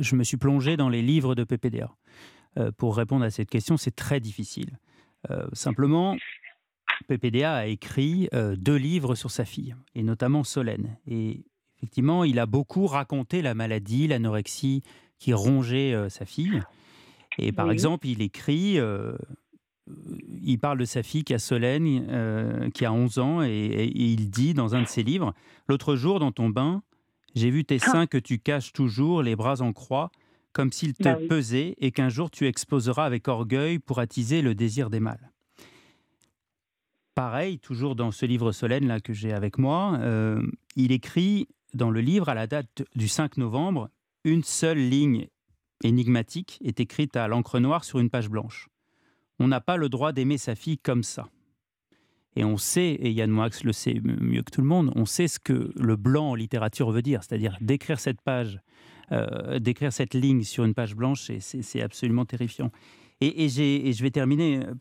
je 0.00 0.14
me 0.16 0.22
suis 0.24 0.36
plongé 0.36 0.76
dans 0.76 0.88
les 0.90 1.00
livres 1.02 1.34
de 1.34 1.44
PPDA. 1.44 1.88
Euh, 2.58 2.70
pour 2.76 2.96
répondre 2.96 3.24
à 3.24 3.30
cette 3.30 3.50
question, 3.50 3.76
c'est 3.76 3.94
très 3.94 4.20
difficile. 4.20 4.78
Euh, 5.30 5.46
simplement, 5.52 6.16
PPDA 7.08 7.54
a 7.54 7.66
écrit 7.66 8.28
euh, 8.32 8.56
deux 8.56 8.76
livres 8.76 9.14
sur 9.14 9.30
sa 9.30 9.44
fille, 9.44 9.74
et 9.94 10.02
notamment 10.02 10.44
Solène. 10.44 10.96
Et 11.06 11.44
effectivement, 11.76 12.24
il 12.24 12.38
a 12.38 12.46
beaucoup 12.46 12.86
raconté 12.86 13.42
la 13.42 13.54
maladie, 13.54 14.06
l'anorexie 14.08 14.82
qui 15.18 15.32
rongeait 15.32 15.94
sa 16.10 16.24
fille. 16.24 16.62
Et 17.38 17.52
par 17.52 17.66
Oui. 17.66 17.72
exemple, 17.72 18.06
il 18.06 18.22
écrit, 18.22 18.78
euh, 18.78 19.16
il 20.42 20.58
parle 20.58 20.78
de 20.78 20.84
sa 20.84 21.02
fille 21.02 21.24
qui 21.24 21.34
a 21.34 21.38
Solène, 21.38 22.06
euh, 22.08 22.70
qui 22.70 22.84
a 22.84 22.92
11 22.92 23.18
ans, 23.18 23.42
et, 23.42 23.48
et 23.48 23.84
il 24.04 24.30
dit 24.30 24.54
dans 24.54 24.74
un 24.74 24.82
de 24.82 24.86
ses 24.88 25.02
livres, 25.02 25.34
L'autre 25.68 25.96
jour, 25.96 26.20
dans 26.20 26.32
ton 26.32 26.48
bain, 26.48 26.82
j'ai 27.34 27.50
vu 27.50 27.64
tes 27.64 27.78
seins 27.78 28.06
que 28.06 28.18
tu 28.18 28.38
caches 28.38 28.72
toujours, 28.72 29.22
les 29.22 29.36
bras 29.36 29.60
en 29.60 29.72
croix, 29.72 30.10
comme 30.56 30.72
s'ils 30.72 30.94
te 30.94 31.02
Bah 31.02 31.18
oui. 31.20 31.28
pesaient, 31.28 31.74
et 31.76 31.90
qu'un 31.90 32.08
jour 32.08 32.30
tu 32.30 32.46
exposeras 32.46 33.04
avec 33.04 33.28
orgueil 33.28 33.78
pour 33.78 33.98
attiser 33.98 34.40
le 34.40 34.54
désir 34.54 34.88
des 34.88 35.00
mâles. 35.00 35.30
Pareil, 37.14 37.58
toujours 37.58 37.94
dans 37.94 38.10
ce 38.10 38.24
livre 38.24 38.52
Solène 38.52 38.86
là 38.86 38.98
que 38.98 39.12
j'ai 39.12 39.34
avec 39.34 39.58
moi, 39.58 39.98
euh, 40.00 40.40
il 40.74 40.92
écrit 40.92 41.46
dans 41.74 41.90
le 41.90 42.00
livre 42.00 42.30
à 42.30 42.34
la 42.34 42.46
date 42.46 42.84
du 42.94 43.06
5 43.06 43.36
novembre, 43.36 43.90
une 44.24 44.42
seule 44.42 44.78
ligne 44.78 45.26
énigmatique 45.84 46.58
est 46.64 46.80
écrite 46.80 47.16
à 47.16 47.28
l'encre 47.28 47.60
noire 47.60 47.84
sur 47.84 47.98
une 47.98 48.08
page 48.08 48.30
blanche. 48.30 48.68
On 49.38 49.48
n'a 49.48 49.60
pas 49.60 49.76
le 49.76 49.90
droit 49.90 50.12
d'aimer 50.12 50.38
sa 50.38 50.54
fille 50.54 50.78
comme 50.78 51.02
ça. 51.02 51.28
Et 52.34 52.44
on 52.44 52.56
sait, 52.56 52.92
et 52.92 53.10
Yann 53.10 53.30
Moix 53.30 53.50
le 53.62 53.72
sait 53.74 54.00
mieux 54.02 54.42
que 54.42 54.50
tout 54.50 54.62
le 54.62 54.66
monde, 54.66 54.90
on 54.96 55.04
sait 55.04 55.28
ce 55.28 55.38
que 55.38 55.70
le 55.76 55.96
blanc 55.96 56.30
en 56.30 56.34
littérature 56.34 56.90
veut 56.90 57.02
dire, 57.02 57.22
c'est-à-dire 57.22 57.58
d'écrire 57.60 58.00
cette 58.00 58.22
page, 58.22 58.58
euh, 59.12 59.58
d'écrire 59.58 59.92
cette 59.92 60.14
ligne 60.14 60.42
sur 60.42 60.64
une 60.64 60.74
page 60.74 60.94
blanche, 60.94 61.30
c'est- 61.40 61.80
absolument 61.82 62.24
terrifiant. 62.24 62.70
Et, 63.20 63.44
et 63.44 63.88
et 63.88 63.92
je 63.92 64.02
vais 64.02 64.10
terminer 64.10 64.58
euh, 64.64 64.74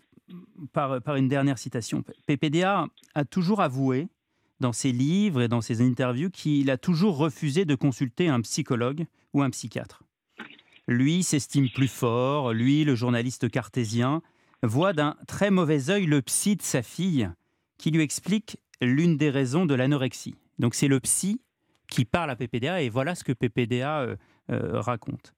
par, 0.74 1.02
par 1.02 1.16
une 1.16 1.28
dernière 1.28 1.58
citation. 1.58 2.04
PPDA 2.28 2.88
a 3.14 3.26
toujours 3.26 3.62
avoué 3.62 4.08
dans 4.60 4.74
ses 4.74 4.92
livres 4.92 5.42
et 5.42 5.48
dans 5.48 5.62
ses 5.62 5.82
interviews 5.82 6.30
qu'il 6.30 6.70
a 6.72 6.78
toujours 6.78 7.18
refusé 7.18 7.66
de 7.66 7.76
consulter 7.76 8.28
un 8.30 8.42
psychologue 8.42 9.06
ou 9.34 9.42
un 9.44 9.50
psychiatre. 9.50 10.04
Lui 10.88 11.24
s'estime 11.24 11.70
plus 11.70 11.88
fort, 11.88 12.54
lui, 12.54 12.84
le 12.84 12.96
journaliste 12.96 13.50
cartésien, 13.50 14.22
voit 14.64 14.94
d'un 14.94 15.16
très 15.28 15.52
mauvais 15.52 15.90
œil 15.90 16.06
le 16.06 16.22
psy 16.22 16.56
de 16.56 16.62
sa 16.62 16.82
fille 16.84 17.30
qui 17.78 17.92
lui 17.92 18.02
explique 18.02 18.58
l'une 18.82 19.18
des 19.18 19.30
raisons 19.30 19.66
de 19.66 19.74
l'anorexie. 19.76 20.36
Donc 20.60 20.74
c'est 20.76 20.88
le 20.88 21.00
psy 21.00 21.42
qui 21.88 22.06
parle 22.06 22.30
à 22.30 22.36
PPDA 22.36 22.82
et 22.82 22.90
voilà 22.90 23.16
ce 23.16 23.24
que 23.24 23.32
PPDA 23.32 24.02
euh, 24.02 24.16
euh, 24.52 24.80
raconte. 24.82 25.34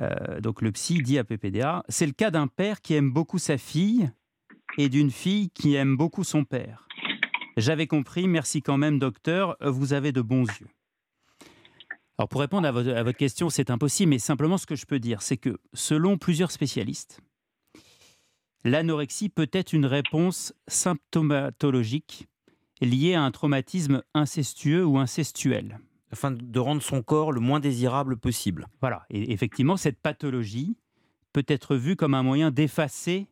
Euh, 0.00 0.40
donc 0.40 0.62
le 0.62 0.72
psy 0.72 1.02
dit 1.02 1.18
à 1.18 1.24
PPDA, 1.24 1.84
c'est 1.88 2.06
le 2.06 2.12
cas 2.12 2.30
d'un 2.30 2.46
père 2.46 2.80
qui 2.80 2.94
aime 2.94 3.10
beaucoup 3.10 3.38
sa 3.38 3.58
fille 3.58 4.10
et 4.78 4.88
d'une 4.88 5.10
fille 5.10 5.50
qui 5.50 5.74
aime 5.74 5.96
beaucoup 5.96 6.24
son 6.24 6.44
père. 6.44 6.86
J'avais 7.56 7.86
compris, 7.86 8.28
merci 8.28 8.62
quand 8.62 8.78
même 8.78 8.98
docteur, 8.98 9.56
vous 9.60 9.92
avez 9.92 10.12
de 10.12 10.22
bons 10.22 10.46
yeux. 10.46 10.68
Alors 12.16 12.28
pour 12.28 12.40
répondre 12.40 12.66
à 12.66 12.72
votre, 12.72 12.90
à 12.90 13.02
votre 13.02 13.18
question, 13.18 13.50
c'est 13.50 13.70
impossible, 13.70 14.10
mais 14.10 14.18
simplement 14.18 14.58
ce 14.58 14.66
que 14.66 14.76
je 14.76 14.86
peux 14.86 14.98
dire, 14.98 15.22
c'est 15.22 15.36
que 15.36 15.58
selon 15.74 16.16
plusieurs 16.16 16.50
spécialistes, 16.50 17.20
l'anorexie 18.64 19.28
peut 19.28 19.48
être 19.52 19.72
une 19.72 19.86
réponse 19.86 20.54
symptomatologique 20.68 22.29
liée 22.86 23.14
à 23.14 23.22
un 23.22 23.30
traumatisme 23.30 24.02
incestueux 24.14 24.84
ou 24.84 24.98
incestuel. 24.98 25.78
Afin 26.12 26.32
de 26.32 26.58
rendre 26.58 26.82
son 26.82 27.02
corps 27.02 27.30
le 27.30 27.40
moins 27.40 27.60
désirable 27.60 28.16
possible. 28.16 28.66
Voilà, 28.80 29.04
et 29.10 29.32
effectivement, 29.32 29.76
cette 29.76 30.00
pathologie 30.00 30.76
peut 31.32 31.44
être 31.46 31.76
vue 31.76 31.94
comme 31.94 32.14
un 32.14 32.22
moyen 32.24 32.50
d'effacer 32.50 33.28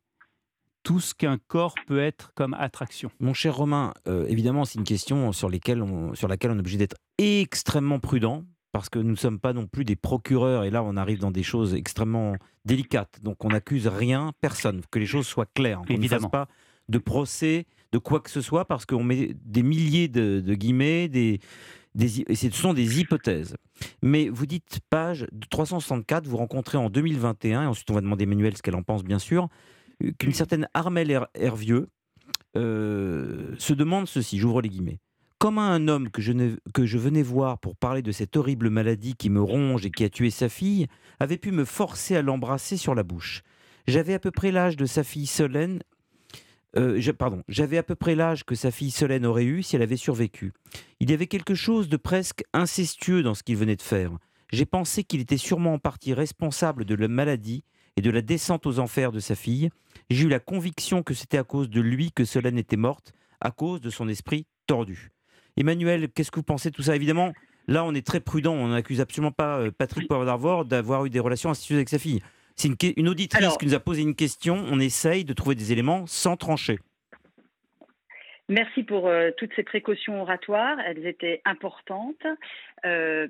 tout 0.85 1.01
ce 1.01 1.13
qu'un 1.13 1.39
corps 1.49 1.75
peut 1.89 1.99
être 1.99 2.33
comme 2.35 2.55
attraction. 2.55 3.11
Mon 3.19 3.35
cher 3.35 3.57
Romain, 3.57 3.93
euh, 4.07 4.27
évidemment, 4.29 4.65
c'est 4.65 4.79
une 4.79 4.85
question 4.85 5.33
sur, 5.33 5.49
lesquelles 5.51 5.83
on- 5.83 6.15
sur 6.15 6.29
laquelle 6.29 6.53
on 6.53 6.57
est 6.57 6.61
obligé 6.61 6.79
d'être 6.79 6.97
extrêmement 7.19 7.99
prudent, 7.99 8.45
parce 8.71 8.89
que 8.89 8.99
nous 9.01 9.11
ne 9.11 9.17
sommes 9.17 9.41
pas 9.41 9.53
non 9.53 9.67
plus 9.67 9.85
des 9.85 9.97
procureurs, 9.97 10.63
et 10.65 10.71
là 10.71 10.83
on 10.85 10.97
arrive 10.97 11.19
dans 11.19 11.33
des 11.33 11.43
choses 11.43 11.75
extrêmement 11.75 12.37
délicates. 12.65 13.19
Donc 13.23 13.45
on 13.45 13.49
n'accuse 13.49 13.89
rien, 13.89 14.33
personne, 14.41 14.83
que 14.91 15.01
les 15.01 15.07
choses 15.07 15.27
soient 15.27 15.47
claires. 15.53 15.83
Qu'on 15.87 15.99
ne 15.99 16.07
fasse 16.07 16.27
pas 16.31 16.47
de 16.89 16.99
procès, 16.99 17.67
de 17.93 17.99
quoi 17.99 18.21
que 18.21 18.31
ce 18.31 18.41
soit, 18.41 18.65
parce 18.67 18.85
qu'on 18.87 19.03
met 19.05 19.35
des 19.45 19.63
milliers 19.63 20.09
de, 20.09 20.41
guillemets, 20.55 21.09
des, 21.09 21.41
et 21.99 22.35
ce 22.37 22.51
sont 22.51 22.75
des 22.75 23.01
hypothèses. 23.01 23.57
Mais 24.03 24.29
vous 24.29 24.47
dites 24.47 24.81
page 24.91 25.27
364, 25.51 26.27
vous 26.27 26.37
rencontrez 26.37 26.79
en 26.79 26.91
2021, 26.91 27.63
et 27.63 27.67
ensuite 27.67 27.91
on 27.91 27.95
va 27.95 28.01
demander 28.01 28.23
à 28.23 28.27
Emmanuel 28.27 28.57
ce 28.57 28.63
qu'elle 28.63 28.77
en 28.77 28.83
pense 28.83 29.05
bien 29.05 29.19
sûr, 29.19 29.49
euh, 30.05 30.13
qu'une 30.19 30.33
certaine 30.33 30.69
Armelle 30.75 31.11
Her- 31.11 31.29
Hervieux 31.35 31.89
euh, 32.57 33.55
se 33.59 33.73
demande 33.73 34.07
ceci, 34.07 34.39
j'ouvre 34.39 34.61
les 34.63 34.69
guillemets. 34.69 34.99
Comment 35.39 35.63
un 35.63 35.87
homme 35.87 36.11
que 36.11 36.21
je, 36.21 36.33
que 36.75 36.85
je 36.85 36.99
venais 36.99 37.23
voir 37.23 37.59
pour 37.59 37.77
parler 37.77 38.03
de 38.03 38.11
cette 38.11 38.37
horrible 38.37 38.71
maladie 38.71 39.15
qui 39.15 39.31
me 39.31 39.41
ronge 39.41 39.87
et 39.87 39.91
qui 39.91 40.03
a 40.05 40.09
tué 40.11 40.31
sa 40.31 40.49
fille 40.49 40.89
avait 41.21 41.39
pu 41.39 41.53
me 41.53 41.65
forcer 41.65 42.17
à 42.17 42.23
l'embrasser 42.23 42.77
sur 42.77 42.95
la 42.97 43.05
bouche 43.05 43.43
J'avais 43.87 44.15
à 44.15 44.19
peu 44.19 44.33
près 44.33 44.51
l'âge 44.51 44.77
de 44.77 44.85
sa 44.85 45.05
fille 45.05 45.27
Solène. 45.27 45.81
Euh, 46.77 47.01
pardon, 47.19 47.43
j'avais 47.49 47.79
à 47.79 47.83
peu 47.83 47.95
près 47.95 48.15
l'âge 48.15 48.45
que 48.45 48.55
sa 48.55 48.71
fille 48.71 48.91
Solène 48.91 49.27
aurait 49.27 49.45
eu 49.45 49.63
si 49.63 49.77
elle 49.77 49.83
avait 49.83 49.97
survécu. 49.97 50.53
Il 51.01 51.11
y 51.11 51.15
avait 51.15 51.27
quelque 51.27 51.55
chose 51.55 51.89
de 51.89 51.97
presque 51.97 52.45
incestueux 52.53 53.23
dans 53.23 53.35
ce 53.35 53.43
qu'il 53.43 53.57
venait 53.57 53.77
de 53.77 53.83
faire. 53.83 54.13
J'ai 54.53 54.67
pensé 54.67 55.05
qu'il 55.05 55.21
était 55.21 55.37
sûrement 55.37 55.75
en 55.75 55.79
partie 55.79 56.15
responsable 56.15 56.85
de 56.85 56.95
la 56.95 57.09
maladie 57.09 57.65
et 57.97 58.01
de 58.01 58.11
la 58.11 58.23
descente 58.23 58.67
aux 58.67 58.79
enfers 58.79 59.13
de 59.13 59.21
sa 59.21 59.35
fille. 59.35 59.71
J'ai 60.11 60.25
eu 60.25 60.29
la 60.29 60.41
conviction 60.41 61.03
que 61.03 61.15
c'était 61.15 61.39
à 61.39 61.45
cause 61.45 61.69
de 61.69 61.81
lui 61.81 62.13
que 62.13 62.25
Solène 62.25 62.59
était 62.59 62.77
morte, 62.77 63.13
à 63.41 63.51
cause 63.51 63.81
de 63.81 63.91
son 63.91 64.09
esprit 64.09 64.47
tordu. 64.67 65.11
Emmanuel, 65.57 66.09
qu'est-ce 66.11 66.31
que 66.31 66.39
vous 66.39 66.45
pensez 66.45 66.71
de 66.71 66.75
tout 66.75 66.85
ça? 66.85 66.95
Évidemment, 66.95 67.33
là, 67.67 67.85
on 67.85 67.95
est 67.95 68.07
très 68.07 68.21
prudent. 68.21 68.55
On 68.55 68.69
n'accuse 68.69 69.01
absolument 69.01 69.33
pas 69.33 69.59
euh, 69.59 69.71
Patrick 69.77 70.07
Poivre 70.07 70.65
d'avoir 70.65 71.05
eu 71.05 71.11
des 71.11 71.21
relations 71.21 71.51
incestueuses 71.51 71.79
avec 71.79 71.89
sa 71.89 71.99
fille. 71.99 72.23
C'est 72.59 72.97
une, 72.97 73.09
auditrice 73.09 73.57
qui 73.57 73.67
nous 73.67 73.75
a 73.75 73.79
posé 73.79 74.03
une 74.03 74.17
question. 74.17 74.57
On 74.69 74.81
essaye 74.81 75.25
de 75.25 75.33
trouver 75.33 75.55
des 75.55 75.71
éléments 75.71 76.07
sans 76.07 76.37
trancher. 76.37 76.81
Merci 78.49 78.83
pour 78.83 79.07
euh, 79.07 79.31
toutes 79.37 79.53
ces 79.55 79.63
précautions 79.63 80.21
oratoires. 80.21 80.77
Elles 80.85 81.07
étaient 81.07 81.41
importantes. 81.45 82.27
Euh, 82.85 83.29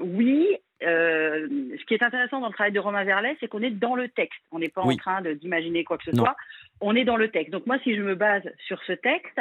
oui, 0.00 0.56
euh, 0.82 1.46
ce 1.78 1.84
qui 1.84 1.92
est 1.92 2.02
intéressant 2.02 2.40
dans 2.40 2.46
le 2.46 2.54
travail 2.54 2.72
de 2.72 2.80
Romain 2.80 3.04
Verlet, 3.04 3.36
c'est 3.38 3.48
qu'on 3.48 3.60
est 3.60 3.70
dans 3.70 3.96
le 3.96 4.08
texte. 4.08 4.40
On 4.50 4.60
n'est 4.60 4.70
pas 4.70 4.80
en 4.80 4.96
train 4.96 5.20
d'imaginer 5.20 5.84
quoi 5.84 5.98
que 5.98 6.04
ce 6.04 6.16
soit. 6.16 6.34
On 6.80 6.96
est 6.96 7.04
dans 7.04 7.18
le 7.18 7.30
texte. 7.30 7.52
Donc 7.52 7.66
moi, 7.66 7.78
si 7.84 7.94
je 7.94 8.00
me 8.00 8.14
base 8.14 8.44
sur 8.66 8.82
ce 8.84 8.92
texte, 8.92 9.40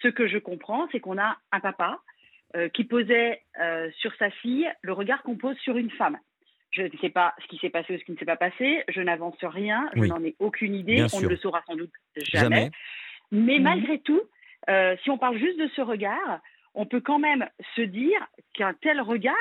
ce 0.00 0.06
que 0.06 0.28
je 0.28 0.38
comprends, 0.38 0.86
c'est 0.92 1.00
qu'on 1.00 1.18
a 1.18 1.38
un 1.50 1.60
papa 1.60 1.98
qui 2.74 2.82
posait 2.82 3.42
sur 3.98 4.12
sa 4.16 4.30
fille 4.30 4.68
le 4.82 4.92
regard 4.92 5.22
qu'on 5.22 5.36
pose 5.36 5.56
sur 5.58 5.76
une 5.76 5.90
femme. 5.90 6.18
Je 6.70 6.82
ne 6.82 6.98
sais 7.00 7.10
pas 7.10 7.34
ce 7.42 7.46
qui 7.48 7.58
s'est 7.58 7.70
passé 7.70 7.94
ou 7.94 7.98
ce 7.98 8.04
qui 8.04 8.12
ne 8.12 8.16
s'est 8.16 8.24
pas 8.24 8.36
passé. 8.36 8.84
Je 8.88 9.00
n'avance 9.00 9.36
rien. 9.42 9.88
Je 9.94 10.04
n'en 10.04 10.22
ai 10.22 10.36
aucune 10.38 10.74
idée. 10.74 11.04
on 11.12 11.20
ne 11.20 11.28
le 11.28 11.36
saura 11.36 11.62
sans 11.66 11.76
doute 11.76 11.92
jamais. 12.16 12.70
Mais 13.32 13.58
mhm. 13.58 13.62
malgré 13.62 13.98
tout, 13.98 14.22
euh, 14.68 14.96
si 15.02 15.10
on 15.10 15.18
parle 15.18 15.38
juste 15.38 15.58
de 15.58 15.68
ce 15.74 15.80
regard, 15.80 16.40
on 16.74 16.86
peut 16.86 17.00
quand 17.00 17.18
même 17.18 17.48
se 17.76 17.82
dire 17.82 18.26
qu'un 18.54 18.74
tel 18.74 19.00
regard, 19.00 19.34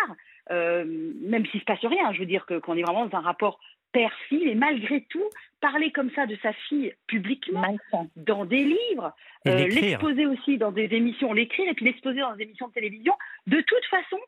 euh, 0.52 0.86
même 1.22 1.46
s'il 1.48 1.58
ne 1.58 1.62
se 1.62 1.66
passe 1.66 1.86
rien, 1.86 2.12
je 2.14 2.20
veux 2.20 2.26
dire 2.26 2.46
qu'on 2.46 2.76
est 2.76 2.82
vraiment 2.82 3.06
dans 3.06 3.18
un 3.18 3.22
rapport 3.22 3.60
père-fille, 3.92 4.48
et 4.48 4.56
malgré 4.56 5.02
tout, 5.10 5.24
parler 5.62 5.92
comme 5.92 6.12
ça 6.12 6.26
de 6.26 6.38
sa 6.42 6.54
fille 6.54 6.94
publiquement, 7.08 7.76
dans 8.16 8.46
des 8.46 8.64
livres, 8.64 9.14
euh, 9.48 9.68
l'exposer 9.68 10.26
aussi 10.28 10.58
dans 10.58 10.72
des 10.72 10.94
émissions, 10.94 11.34
l'écrire 11.34 11.70
et 11.70 11.74
puis 11.74 11.86
l'exposer 11.86 12.20
dans 12.20 12.36
des 12.36 12.44
émissions 12.44 12.68
de 12.68 12.74
télévision, 12.74 13.14
de 13.48 13.60
toute 13.62 13.86
façon, 13.90 14.20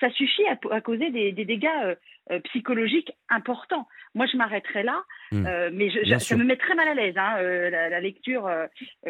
ça 0.00 0.10
suffit 0.10 0.42
à, 0.46 0.80
causer 0.80 1.10
des, 1.10 1.32
dégâts 1.32 1.68
euh, 1.84 1.94
euh, 2.30 2.40
psychologiques 2.44 3.12
importants. 3.28 3.86
Moi, 4.14 4.26
je 4.32 4.36
m'arrêterai 4.36 4.82
là, 4.82 5.02
hmm. 5.30 5.46
euh, 5.46 5.70
mais 5.72 5.90
ça 6.18 6.36
me 6.36 6.44
met 6.44 6.56
très 6.56 6.74
mal 6.74 6.88
à 6.88 6.94
l'aise, 6.94 7.14
hein, 7.16 7.36
la, 7.40 8.00
lecture 8.00 8.50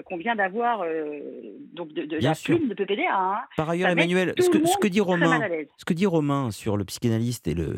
qu'on 0.04 0.16
vient 0.16 0.34
d'avoir 0.34 0.84
donc 1.72 1.92
de, 1.92 2.18
la 2.20 2.34
plume 2.34 2.68
de 2.68 2.74
PPDA. 2.74 3.04
Hein. 3.12 3.38
Par 3.56 3.70
ailleurs, 3.70 3.90
Emmanuel, 3.90 4.34
ce 4.38 4.50
que, 4.50 4.88
dit 4.88 5.00
Romain, 5.00 5.40
ce 5.78 5.84
que 5.84 5.94
dit 5.94 6.06
Romain 6.06 6.50
sur 6.50 6.76
le 6.76 6.84
psychanalyste 6.84 7.46
et 7.46 7.54
le, 7.54 7.76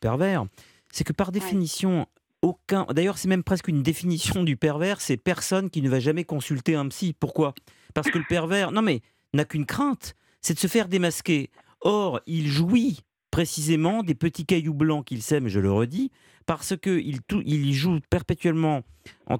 pervers, 0.00 0.44
c'est 0.88 1.04
que 1.04 1.12
par 1.12 1.30
définition, 1.30 2.06
aucun. 2.42 2.84
D'ailleurs, 2.90 3.18
c'est 3.18 3.28
même 3.28 3.44
presque 3.44 3.68
une 3.68 3.82
définition 3.82 4.42
du 4.42 4.56
pervers, 4.56 5.00
c'est 5.00 5.16
personne 5.16 5.70
qui 5.70 5.82
ne 5.82 5.88
va 5.88 6.00
jamais 6.00 6.24
consulter 6.24 6.74
un 6.74 6.88
psy. 6.88 7.14
Pourquoi? 7.18 7.54
Parce 7.94 8.10
que 8.10 8.18
le 8.18 8.24
pervers, 8.28 8.72
non 8.72 8.82
mais, 8.82 9.00
n'a 9.34 9.44
qu'une 9.44 9.66
crainte, 9.66 10.16
c'est 10.40 10.54
de 10.54 10.58
se 10.58 10.66
faire 10.66 10.88
démasquer. 10.88 11.50
Or, 11.80 12.20
il 12.26 12.48
jouit 12.48 13.00
précisément 13.30 14.02
des 14.02 14.14
petits 14.14 14.44
cailloux 14.44 14.74
blancs 14.74 15.04
qu'il 15.04 15.22
sème, 15.22 15.48
je 15.48 15.60
le 15.60 15.70
redis, 15.70 16.10
parce 16.46 16.76
qu'il 16.76 17.20
il 17.44 17.72
joue 17.72 18.00
perpétuellement 18.10 18.82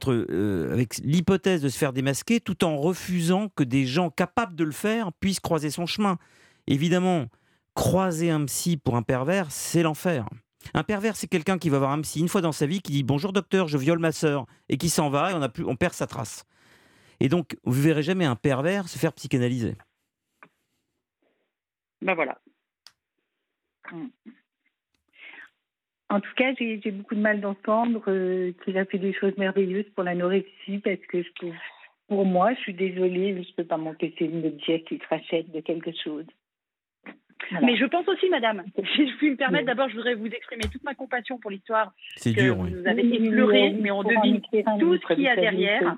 euh, 0.08 0.72
avec 0.72 0.98
l'hypothèse 0.98 1.60
de 1.60 1.68
se 1.68 1.76
faire 1.76 1.92
démasquer, 1.92 2.40
tout 2.40 2.64
en 2.64 2.76
refusant 2.76 3.48
que 3.48 3.64
des 3.64 3.86
gens 3.86 4.10
capables 4.10 4.54
de 4.54 4.64
le 4.64 4.72
faire 4.72 5.12
puissent 5.12 5.40
croiser 5.40 5.70
son 5.70 5.86
chemin. 5.86 6.18
Évidemment, 6.66 7.26
croiser 7.74 8.30
un 8.30 8.44
psy 8.44 8.76
pour 8.76 8.96
un 8.96 9.02
pervers, 9.02 9.50
c'est 9.50 9.82
l'enfer. 9.82 10.28
Un 10.74 10.84
pervers, 10.84 11.16
c'est 11.16 11.26
quelqu'un 11.26 11.58
qui 11.58 11.68
va 11.68 11.78
voir 11.78 11.90
un 11.90 12.00
psy 12.02 12.20
une 12.20 12.28
fois 12.28 12.42
dans 12.42 12.52
sa 12.52 12.66
vie, 12.66 12.80
qui 12.80 12.92
dit 12.92 13.02
bonjour 13.02 13.32
docteur, 13.32 13.66
je 13.66 13.78
viole 13.78 13.98
ma 13.98 14.12
sœur, 14.12 14.46
et 14.68 14.76
qui 14.76 14.88
s'en 14.88 15.10
va, 15.10 15.32
et 15.32 15.62
on 15.66 15.76
perd 15.76 15.94
sa 15.94 16.06
trace. 16.06 16.44
Et 17.18 17.28
donc, 17.28 17.56
vous 17.64 17.80
verrez 17.80 18.02
jamais 18.02 18.24
un 18.24 18.36
pervers 18.36 18.88
se 18.88 18.98
faire 18.98 19.12
psychanalyser. 19.12 19.76
Ben 22.02 22.14
voilà. 22.14 22.38
En 26.08 26.20
tout 26.20 26.34
cas, 26.36 26.52
j'ai 26.58 26.90
beaucoup 26.90 27.14
de 27.14 27.20
mal 27.20 27.40
d'entendre 27.40 28.02
euh, 28.08 28.52
qu'il 28.64 28.76
a 28.78 28.84
fait 28.84 28.98
des 28.98 29.12
choses 29.12 29.36
merveilleuses 29.36 29.88
pour 29.94 30.04
l'anorexie 30.04 30.78
parce 30.78 31.00
que 31.08 31.18
pour 32.08 32.26
moi, 32.26 32.52
je 32.54 32.60
suis 32.60 32.74
désolée, 32.74 33.34
je 33.34 33.48
ne 33.48 33.54
peux 33.56 33.64
pas 33.64 33.76
m'empêcher 33.76 34.26
de 34.26 34.34
me 34.34 34.50
dire 34.50 34.82
qu'il 34.84 35.00
rachète 35.08 35.50
de 35.52 35.60
quelque 35.60 35.92
chose. 36.02 36.26
Mais 37.62 37.76
je 37.76 37.84
pense 37.84 38.06
aussi, 38.08 38.28
madame, 38.28 38.64
si 38.94 39.08
je 39.08 39.16
puis 39.16 39.30
me 39.30 39.36
permettre, 39.36 39.66
d'abord, 39.66 39.88
je 39.88 39.94
voudrais 39.94 40.14
vous 40.14 40.26
exprimer 40.26 40.64
toute 40.70 40.82
ma 40.82 40.94
compassion 40.94 41.38
pour 41.38 41.50
l'histoire 41.50 41.92
que 42.22 42.30
dur, 42.30 42.56
vous 42.56 42.86
avez 42.86 43.06
effleurée, 43.14 43.70
mais 43.70 43.90
on 43.90 44.02
devine 44.02 44.40
tout 44.78 44.96
ce 44.96 45.14
qu'il 45.14 45.24
y 45.24 45.28
a 45.28 45.36
derrière. 45.36 45.96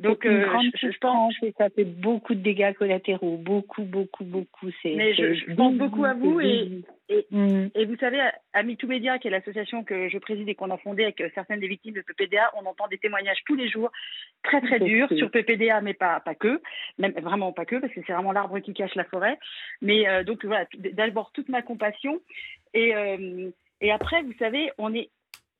Donc, 0.00 0.26
euh, 0.26 0.44
je, 0.74 0.98
pense 0.98 1.38
que 1.38 1.46
ça 1.56 1.70
fait 1.70 1.84
beaucoup 1.84 2.34
de 2.34 2.40
dégâts 2.40 2.74
collatéraux, 2.74 3.36
beaucoup, 3.36 3.84
beaucoup, 3.84 4.24
beaucoup. 4.24 4.70
Mais 4.84 5.14
je, 5.14 5.54
pense 5.54 5.74
beaucoup 5.74 6.04
à 6.04 6.14
vous 6.14 6.40
et, 6.40 6.82
mm. 7.30 7.68
et, 7.72 7.84
vous 7.84 7.96
savez, 7.98 8.20
à 8.52 8.62
MeToo 8.64 8.88
Media, 8.88 9.20
qui 9.20 9.28
est 9.28 9.30
l'association 9.30 9.84
que 9.84 10.08
je 10.08 10.18
préside 10.18 10.48
et 10.48 10.56
qu'on 10.56 10.72
a 10.72 10.78
fondée 10.78 11.04
avec 11.04 11.22
certaines 11.34 11.60
des 11.60 11.68
victimes 11.68 11.94
de 11.94 12.00
PPDA, 12.00 12.50
on 12.60 12.66
entend 12.66 12.88
des 12.88 12.98
témoignages 12.98 13.38
tous 13.46 13.54
les 13.54 13.68
jours 13.68 13.92
très 14.42 14.60
très 14.60 14.80
durs 14.80 15.08
sur 15.16 15.30
PPDA, 15.30 15.80
mais 15.80 15.94
pas 15.94 16.18
pas 16.18 16.34
que, 16.34 16.60
même 16.98 17.12
vraiment 17.12 17.52
pas 17.52 17.64
que, 17.64 17.76
parce 17.76 17.92
que 17.92 18.00
c'est 18.04 18.12
vraiment 18.12 18.32
l'arbre 18.32 18.58
qui 18.58 18.74
cache 18.74 18.96
la 18.96 19.04
forêt. 19.04 19.38
Mais 19.80 20.08
euh, 20.08 20.24
donc 20.24 20.44
voilà, 20.44 20.66
d'abord 20.76 21.30
toute 21.30 21.48
ma 21.48 21.62
compassion 21.62 22.20
et 22.72 22.96
euh, 22.96 23.50
et 23.80 23.92
après, 23.92 24.22
vous 24.22 24.34
savez, 24.40 24.72
on 24.76 24.92
est 24.92 25.10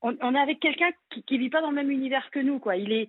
on, 0.03 0.35
est 0.35 0.39
avec 0.39 0.61
quelqu'un 0.61 0.91
qui, 1.11 1.23
qui 1.23 1.39
vit 1.39 1.49
pas 1.49 1.63
dans 1.63 1.71
le 1.71 1.77
même 1.77 1.91
univers 1.91 2.31
que 2.31 2.39
nous, 2.39 2.59
quoi. 2.59 2.77
Il 2.77 2.93
est 2.93 3.09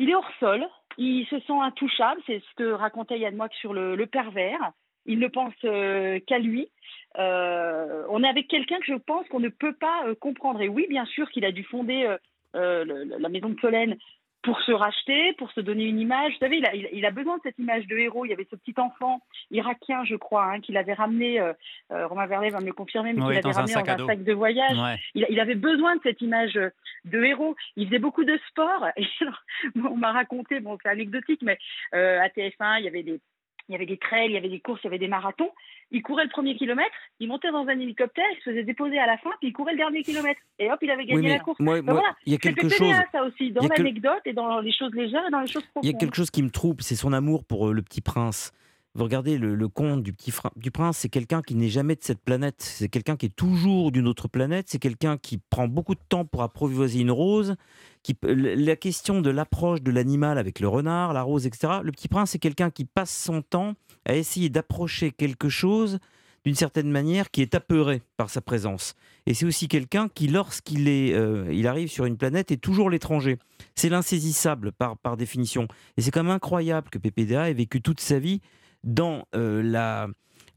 il 0.00 0.08
est 0.08 0.14
hors 0.14 0.30
sol, 0.40 0.66
il 0.96 1.26
se 1.26 1.38
sent 1.40 1.60
intouchable, 1.60 2.20
c'est 2.26 2.40
ce 2.40 2.54
que 2.56 2.72
racontait 2.72 3.18
Yann 3.18 3.36
Moix 3.36 3.50
sur 3.60 3.74
le, 3.74 4.06
pervers. 4.06 4.72
Il 5.04 5.18
ne 5.18 5.28
pense 5.28 5.54
euh, 5.64 6.18
qu'à 6.26 6.38
lui. 6.38 6.70
Euh, 7.18 8.04
on 8.08 8.24
est 8.24 8.28
avec 8.28 8.48
quelqu'un 8.48 8.78
que 8.78 8.86
je 8.86 8.94
pense 8.94 9.28
qu'on 9.28 9.40
ne 9.40 9.50
peut 9.50 9.74
pas 9.74 10.06
euh, 10.06 10.14
comprendre. 10.14 10.62
Et 10.62 10.68
oui, 10.68 10.86
bien 10.88 11.04
sûr 11.04 11.30
qu'il 11.30 11.44
a 11.44 11.52
dû 11.52 11.64
fonder 11.64 12.16
la 12.54 13.28
maison 13.28 13.50
de 13.50 13.60
Solène 13.60 13.96
pour 14.42 14.60
se 14.62 14.72
racheter, 14.72 15.34
pour 15.34 15.50
se 15.52 15.60
donner 15.60 15.84
une 15.84 16.00
image. 16.00 16.32
Vous 16.32 16.38
savez, 16.38 16.58
il 16.58 16.66
a, 16.66 16.74
il 16.74 17.04
a, 17.04 17.10
besoin 17.10 17.36
de 17.36 17.42
cette 17.42 17.58
image 17.58 17.86
de 17.86 17.96
héros. 17.98 18.24
Il 18.24 18.30
y 18.30 18.32
avait 18.32 18.46
ce 18.50 18.56
petit 18.56 18.74
enfant 18.78 19.20
irakien, 19.50 20.04
je 20.04 20.16
crois, 20.16 20.44
hein, 20.44 20.60
qu'il 20.60 20.76
avait 20.76 20.94
ramené, 20.94 21.40
euh, 21.40 21.52
euh, 21.92 22.06
Romain 22.06 22.26
Verlet 22.26 22.50
va 22.50 22.60
me 22.60 22.66
le 22.66 22.72
confirmer, 22.72 23.12
mais 23.12 23.20
qu'il 23.20 23.30
avait 23.30 23.40
ramené 23.40 23.74
dans 23.74 24.04
un 24.04 24.06
sac 24.06 24.24
de 24.24 24.32
voyage. 24.32 24.98
Il, 25.14 25.26
il, 25.28 25.40
avait 25.40 25.54
besoin 25.54 25.96
de 25.96 26.00
cette 26.02 26.22
image 26.22 26.54
de 26.54 27.24
héros. 27.24 27.56
Il 27.76 27.86
faisait 27.86 27.98
beaucoup 27.98 28.24
de 28.24 28.38
sport. 28.48 28.86
Et 28.96 29.06
on 29.76 29.96
m'a 29.96 30.12
raconté, 30.12 30.60
bon, 30.60 30.78
c'est 30.82 30.88
anecdotique, 30.88 31.42
mais 31.42 31.58
euh, 31.94 32.20
à 32.20 32.28
TF1, 32.28 32.78
il 32.78 32.84
y 32.84 32.88
avait 32.88 33.02
des 33.02 33.20
il 33.70 33.74
y 33.74 33.76
avait 33.76 33.86
des 33.86 33.98
trails, 33.98 34.30
il 34.30 34.32
y 34.32 34.36
avait 34.36 34.48
des 34.48 34.58
courses, 34.58 34.80
il 34.82 34.86
y 34.86 34.88
avait 34.88 34.98
des 34.98 35.06
marathons. 35.06 35.50
Il 35.92 36.02
courait 36.02 36.24
le 36.24 36.30
premier 36.30 36.56
kilomètre, 36.56 36.90
il 37.20 37.28
montait 37.28 37.52
dans 37.52 37.66
un 37.68 37.78
hélicoptère, 37.78 38.24
il 38.32 38.38
se 38.38 38.50
faisait 38.50 38.64
déposer 38.64 38.98
à 38.98 39.06
la 39.06 39.16
fin, 39.18 39.30
puis 39.38 39.48
il 39.48 39.52
courait 39.52 39.72
le 39.72 39.78
dernier 39.78 40.02
kilomètre. 40.02 40.40
Et 40.58 40.70
hop, 40.72 40.78
il 40.82 40.90
avait 40.90 41.04
gagné 41.04 41.28
la 41.28 41.38
course. 41.38 41.60
Moi, 41.60 41.80
voilà. 41.80 42.16
Il 42.26 42.32
y 42.32 42.34
a 42.34 42.38
quelque 42.38 42.68
chose. 42.68 42.92
ça 43.12 43.22
aussi, 43.22 43.52
dans 43.52 43.68
l'anecdote 43.68 44.22
et 44.24 44.32
dans 44.32 44.58
les 44.58 44.72
choses 44.72 44.92
légères 44.92 45.24
et 45.26 45.30
dans 45.30 45.40
les 45.40 45.46
choses 45.46 45.62
profondes. 45.66 45.84
Il 45.84 45.92
y 45.92 45.94
a 45.94 45.98
quelque 45.98 46.16
chose 46.16 46.32
qui 46.32 46.42
me 46.42 46.50
trouble, 46.50 46.82
c'est 46.82 46.96
son 46.96 47.12
amour 47.12 47.44
pour 47.44 47.68
euh, 47.68 47.72
le 47.72 47.82
petit 47.82 48.00
prince. 48.00 48.52
Vous 48.96 49.04
regardez 49.04 49.38
le, 49.38 49.68
conte 49.68 50.02
du 50.02 50.12
petit 50.12 50.32
du 50.56 50.72
prince, 50.72 50.98
c'est 50.98 51.08
quelqu'un 51.08 51.42
qui 51.42 51.54
n'est 51.54 51.68
jamais 51.68 51.94
de 51.94 52.02
cette 52.02 52.18
planète. 52.18 52.56
C'est 52.58 52.88
quelqu'un 52.88 53.16
qui 53.16 53.26
est 53.26 53.36
toujours 53.36 53.92
d'une 53.92 54.08
autre 54.08 54.26
planète. 54.26 54.66
C'est 54.68 54.80
quelqu'un 54.80 55.16
qui 55.16 55.38
prend 55.38 55.68
beaucoup 55.68 55.94
de 55.94 56.00
temps 56.08 56.24
pour 56.24 56.42
apprivoiser 56.42 56.98
une 56.98 57.12
rose. 57.12 57.54
Qui, 58.02 58.16
la 58.22 58.74
question 58.74 59.20
de 59.20 59.30
l'approche 59.30 59.80
de 59.82 59.92
l'animal 59.92 60.38
avec 60.38 60.58
le 60.58 60.66
renard, 60.66 61.12
la 61.12 61.22
rose, 61.22 61.46
etc. 61.46 61.74
Le 61.84 61.92
petit 61.92 62.08
prince, 62.08 62.30
c'est 62.30 62.40
quelqu'un 62.40 62.70
qui 62.70 62.84
passe 62.84 63.16
son 63.16 63.42
temps 63.42 63.74
à 64.06 64.16
essayer 64.16 64.48
d'approcher 64.48 65.12
quelque 65.12 65.48
chose 65.48 66.00
d'une 66.44 66.54
certaine 66.56 66.90
manière 66.90 67.30
qui 67.30 67.42
est 67.42 67.54
apeuré 67.54 68.02
par 68.16 68.28
sa 68.30 68.40
présence. 68.40 68.94
Et 69.26 69.34
c'est 69.34 69.46
aussi 69.46 69.68
quelqu'un 69.68 70.08
qui, 70.08 70.26
lorsqu'il 70.26 70.88
est, 70.88 71.12
euh, 71.12 71.52
il 71.52 71.68
arrive 71.68 71.88
sur 71.88 72.06
une 72.06 72.16
planète, 72.16 72.50
est 72.50 72.56
toujours 72.56 72.90
l'étranger. 72.90 73.38
C'est 73.76 73.90
l'insaisissable 73.90 74.72
par, 74.72 74.96
par 74.96 75.16
définition. 75.16 75.68
Et 75.96 76.02
c'est 76.02 76.10
quand 76.10 76.24
même 76.24 76.32
incroyable 76.32 76.88
que 76.90 76.98
PPDA 76.98 77.50
ait 77.50 77.54
vécu 77.54 77.82
toute 77.82 78.00
sa 78.00 78.18
vie 78.18 78.40
dans 78.84 79.26
euh, 79.34 79.62
la, 79.62 80.08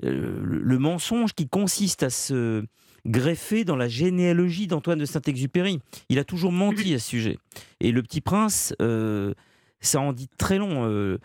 euh, 0.04 0.42
le 0.44 0.80
mensonge 0.80 1.34
qui 1.34 1.48
consiste 1.48 2.04
à 2.04 2.10
se 2.10 2.64
greffer 3.06 3.66
dans 3.66 3.76
la 3.76 3.90
généalogie 3.90 4.68
d'Antoine 4.68 5.00
de 5.00 5.06
Saint-Exupéry. 5.06 5.80
Il 6.10 6.20
a 6.20 6.24
toujours 6.24 6.52
menti 6.52 6.94
à 6.94 7.00
ce 7.00 7.08
sujet. 7.08 7.38
Et 7.82 7.92
le 7.92 8.02
petit 8.02 8.22
prince, 8.22 8.74
euh, 8.82 9.34
ça 9.82 10.00
en 10.00 10.14
dit 10.14 10.30
très 10.38 10.58
long. 10.58 10.86
je 10.86 11.18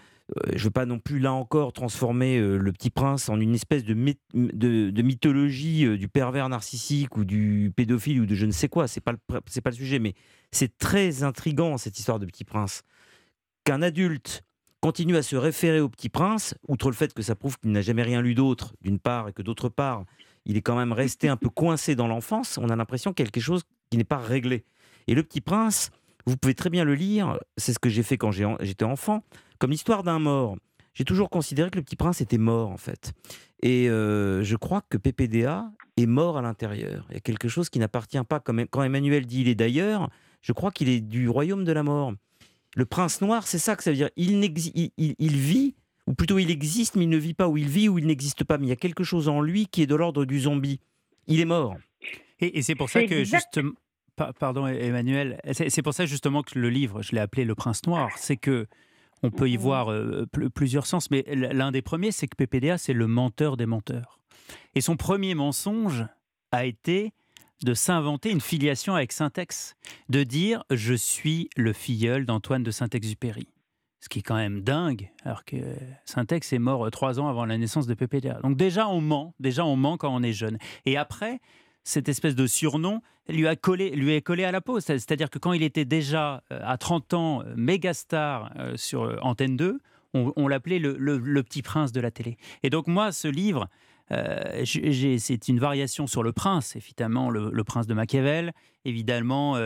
ne 0.53 0.59
veux 0.59 0.71
pas 0.71 0.87
non 0.87 0.99
plus, 0.99 1.21
là 1.21 1.33
encore, 1.33 1.73
transformer 1.73 2.41
le 2.41 2.73
petit 2.73 2.91
prince 2.91 3.29
en 3.29 3.39
une 3.39 3.55
espèce 3.55 3.85
de, 3.85 3.95
mythologie 5.03 5.97
du 5.97 6.09
pervers 6.09 6.49
narcissique 6.49 7.17
ou 7.17 7.25
du 7.25 7.73
pédophile 7.77 8.23
ou 8.23 8.27
de 8.27 8.35
je 8.35 8.47
ne 8.47 8.51
sais 8.51 8.69
quoi. 8.69 8.89
Ce 8.89 8.99
n'est 8.99 9.03
pas, 9.03 9.13
le, 9.13 9.19
pas 9.41 9.71
le 9.71 9.77
sujet, 9.77 10.01
mais 10.01 10.15
c'est 10.51 10.77
très 10.79 11.23
intrigant, 11.23 11.79
cette 11.79 11.97
histoire 11.97 12.19
de 12.19 12.27
petit 12.27 12.45
prince 12.45 12.83
qu'un 13.69 13.83
adulte 13.83 14.43
continue 14.81 15.16
à 15.16 15.22
se 15.22 15.37
référer 15.37 15.81
au 15.81 15.89
petit 15.89 16.09
prince, 16.09 16.55
outre 16.68 16.89
le 16.89 16.95
fait 16.95 17.12
que 17.12 17.22
ça 17.22 17.35
prouve 17.35 17.59
qu'il 17.59 17.72
n'a 17.72 17.83
jamais 17.83 18.03
rien 18.03 18.22
lu 18.22 18.35
d'autre, 18.35 18.74
d'une 18.81 18.99
part, 18.99 19.29
et 19.29 19.33
que 19.33 19.43
d'autre 19.43 19.68
part, 19.68 20.05
il 20.45 20.57
est 20.57 20.62
quand 20.62 20.76
même 20.76 20.93
resté 20.93 21.29
un 21.29 21.37
peu 21.37 21.49
coincé 21.49 21.95
dans 21.95 22.09
l'enfance, 22.09 22.59
on 22.59 22.68
a 22.70 22.76
l'impression 22.76 23.12
qu'il 23.12 23.26
quelque 23.26 23.43
chose 23.43 23.62
qui 23.91 23.99
n'est 23.99 24.05
pas 24.05 24.18
réglé. 24.18 24.64
Et 25.07 25.14
le 25.14 25.22
petit 25.22 25.41
prince, 25.41 25.91
vous 26.26 26.37
pouvez 26.37 26.55
très 26.55 26.70
bien 26.70 26.85
le 26.85 26.95
lire, 26.95 27.39
c'est 27.57 27.72
ce 27.72 27.79
que 27.79 27.89
j'ai 27.89 28.03
fait 28.03 28.18
quand 28.18 28.31
j'étais 28.31 28.85
enfant, 28.85 29.24
comme 29.59 29.70
l'histoire 29.70 30.03
d'un 30.03 30.18
mort. 30.18 30.57
J'ai 30.95 31.05
toujours 31.05 31.31
considéré 31.31 31.70
que 31.70 31.76
le 31.76 31.85
petit 31.85 31.97
prince 31.97 32.20
était 32.20 32.39
mort, 32.39 32.70
en 32.70 32.76
fait. 32.76 33.12
Et 33.62 33.89
euh, 33.89 34.43
je 34.43 34.57
crois 34.57 34.83
que 34.89 34.97
PPDA 34.97 35.70
est 35.97 36.07
mort 36.07 36.39
à 36.39 36.43
l'intérieur. 36.43 37.07
Il 37.11 37.14
y 37.14 37.16
a 37.16 37.20
quelque 37.20 37.49
chose 37.49 37.70
qui 37.70 37.79
n'appartient 37.79 38.22
pas, 38.29 38.41
quand 38.41 38.83
Emmanuel 38.83 39.26
dit 39.26 39.43
il 39.43 39.49
est 39.49 39.55
d'ailleurs, 39.55 40.11
je 40.43 40.53
crois 40.53 40.70
qu'il 40.70 40.89
est 40.89 41.01
du 41.01 41.29
royaume 41.29 41.64
de 41.64 41.72
la 41.72 41.83
mort. 41.83 42.12
Le 42.79 42.87
prince 42.87 43.20
noir, 43.22 43.45
c'est 43.45 43.59
ça 43.59 43.74
que 43.74 43.83
ça 43.83 43.91
veut 43.91 43.97
dire. 43.97 44.09
Il, 44.14 44.41
il, 44.97 45.37
vit, 45.37 45.74
ou 46.07 46.14
plutôt 46.14 46.39
il 46.39 46.49
existe, 46.49 46.95
mais 46.95 47.03
il 47.03 47.09
ne 47.09 47.16
vit 47.16 47.35
pas, 47.35 47.49
ou 47.49 47.57
il 47.57 47.66
vit, 47.66 47.89
ou 47.89 47.99
il 47.99 48.07
n'existe 48.07 48.45
pas. 48.45 48.57
Mais 48.57 48.66
il 48.66 48.68
y 48.68 48.72
a 48.72 48.76
quelque 48.76 49.03
chose 49.03 49.29
en 49.29 49.41
lui 49.41 49.66
qui 49.66 49.83
est 49.83 49.89
de 49.89 49.97
l'ordre 49.97 50.24
du 50.24 50.39
zombie. 50.39 50.79
Il 51.26 51.41
est 51.41 51.45
mort. 51.45 51.76
Et, 52.39 52.62
c'est 52.62 52.76
pour 52.76 52.89
ça 52.89 53.03
que, 53.03 53.24
justement. 53.24 53.72
Pardon, 54.39 54.68
Emmanuel. 54.68 55.41
C'est 55.51 55.83
pour 55.83 55.93
ça 55.93 56.07
justement 56.07 56.45
que 56.45 56.57
le 56.57 56.70
livre, 56.70 57.03
je 57.03 57.16
l'ai 57.16 57.20
appelé 57.20 57.45
Le 57.45 57.57
Prince 57.57 57.85
Noir. 57.85 58.11
C'est 58.16 58.37
que 58.37 58.68
on 59.24 59.33
peut 59.33 59.51
y 59.51 59.57
mmh. 59.57 59.61
voir 59.61 59.91
euh, 59.91 60.26
plusieurs 60.55 60.87
sens, 60.87 61.11
mais 61.11 61.24
l'un 61.35 61.72
des 61.72 61.83
premiers, 61.83 62.12
c'est 62.12 62.29
que 62.29 62.37
PPDA, 62.37 62.79
c'est 62.79 62.93
le 62.93 63.09
menteur 63.09 63.57
des 63.57 63.66
menteurs. 63.66 64.20
Et 64.76 64.81
son 64.81 64.97
premier 64.97 65.35
mensonge 65.35 66.07
a 66.53 66.64
été 66.64 67.12
de 67.65 67.75
s'inventer 67.75 68.31
une 68.31 68.41
filiation 68.41 68.95
avec 68.95 69.13
Saint-Ex, 69.13 69.75
de 70.09 70.23
dire 70.23 70.65
je 70.71 70.95
suis 70.95 71.51
le 71.57 71.73
filleul 71.73 72.27
d'Antoine 72.27 72.63
de 72.63 72.71
Saint-Exupéry. 72.71 73.49
Ce 74.01 74.09
qui 74.09 74.21
est 74.21 74.23
quand 74.23 74.37
même 74.37 74.61
dingue, 74.61 75.11
alors 75.25 75.45
que 75.45 75.57
Saint-Ex 76.05 76.53
est 76.53 76.61
mort 76.61 76.87
euh, 76.87 76.91
trois 76.91 77.19
ans 77.19 77.29
avant 77.29 77.45
la 77.45 77.59
naissance 77.59 77.89
de 77.89 77.95
PPDA. 77.95 78.41
Donc 78.43 78.57
déjà 78.57 78.89
on 78.89 79.01
ment, 79.01 79.35
déjà 79.41 79.65
on 79.65 79.75
ment 79.75 79.97
quand 79.97 80.15
on 80.15 80.23
est 80.23 80.33
jeune. 80.33 80.59
Et 80.87 80.97
après, 80.97 81.41
cette 81.83 82.09
espèce 82.09 82.37
de 82.37 82.47
surnom 82.47 83.03
lui 83.29 83.49
a 83.49 83.57
collé, 83.57 83.91
lui 83.91 84.13
est 84.13 84.23
collé 84.23 84.45
à 84.45 84.53
la 84.53 84.61
peau. 84.61 84.79
C'est-à-dire 84.79 85.31
que 85.31 85.41
quand 85.41 85.53
il 85.53 85.65
était 85.65 85.85
déjà 85.85 86.45
euh, 86.53 86.61
à 86.63 86.79
30 86.79 87.15
ans 87.15 87.43
euh, 87.43 87.55
méga 87.57 87.93
star 87.93 88.53
sur 88.77 89.19
Antenne 89.23 89.57
2, 89.57 89.81
on, 90.15 90.49
l'appelait 90.49 90.79
le, 90.79 91.43
petit 91.43 91.63
prince 91.63 91.93
de 91.93 92.01
la 92.01 92.11
télé. 92.11 92.39
Et 92.63 92.71
donc 92.71 92.87
moi, 92.87 93.13
ce 93.13 93.29
livre, 93.29 93.69
c'est 94.11 95.49
une 95.49 95.59
variation 95.59 96.07
sur 96.07 96.23
le 96.23 96.33
prince, 96.33 96.77
évidemment, 96.77 97.31
le, 97.31 97.65
prince 97.65 97.87
de 97.87 97.95
Machiavel, 97.95 98.53
évidemment. 98.85 99.57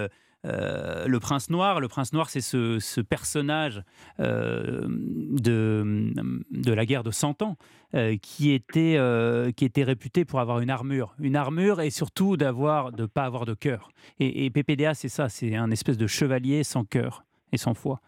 le 0.45 1.18
prince 1.18 1.51
noir. 1.51 1.80
Le 1.80 1.88
prince 1.88 2.12
noir, 2.12 2.30
c'est 2.30 2.40
ce, 2.40 3.01
personnage 3.01 3.82
de, 4.18 6.12
de 6.51 6.72
la 6.72 6.86
guerre 6.86 7.05
de 7.05 7.11
Cent 7.11 7.43
Ans 7.43 7.57
euh, 7.95 8.16
qui, 8.22 8.53
était, 8.53 8.95
euh, 8.97 9.51
qui 9.51 9.66
était 9.66 9.82
réputé 9.82 10.24
pour 10.24 10.40
avoir 10.40 10.61
une 10.61 10.70
armure. 10.70 11.14
Une 11.20 11.36
armure 11.36 11.82
et 11.82 11.90
surtout 11.90 12.38
d'avoir 12.38 12.90
de 12.90 13.05
pas 13.05 13.24
avoir 13.24 13.45
de 13.45 13.53
cœur. 13.53 13.90
Et, 14.18 14.49
PPDA, 14.49 14.95
c'est 14.95 15.11
ça, 15.11 15.28
c'est 15.28 15.55
un 15.57 15.70
espèce 15.70 15.99
de 15.99 16.07
chevalier 16.07 16.64
sans 16.64 16.84
cœur 16.84 17.22
et 17.53 17.59
sans 17.59 17.74
foi. 17.74 18.01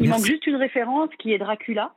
Il 0.00 0.08
manque 0.08 0.24
juste 0.24 0.44
une 0.48 0.56
référence 0.56 1.10
qui 1.20 1.32
est 1.32 1.38
Dracula. 1.38 1.94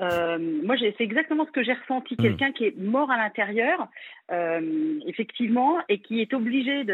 Euh, 0.00 0.38
moi, 0.38 0.76
c'est 0.78 1.00
exactement 1.00 1.44
ce 1.46 1.50
que 1.50 1.62
j'ai 1.62 1.74
ressenti. 1.74 2.14
Hmm. 2.14 2.22
Quelqu'un 2.22 2.52
qui 2.52 2.64
est 2.64 2.76
mort 2.78 3.10
à 3.10 3.16
l'intérieur, 3.16 3.88
effectivement, 5.06 5.76
et 5.88 5.98
qui 5.98 6.20
est 6.20 6.32
obligé 6.32 6.84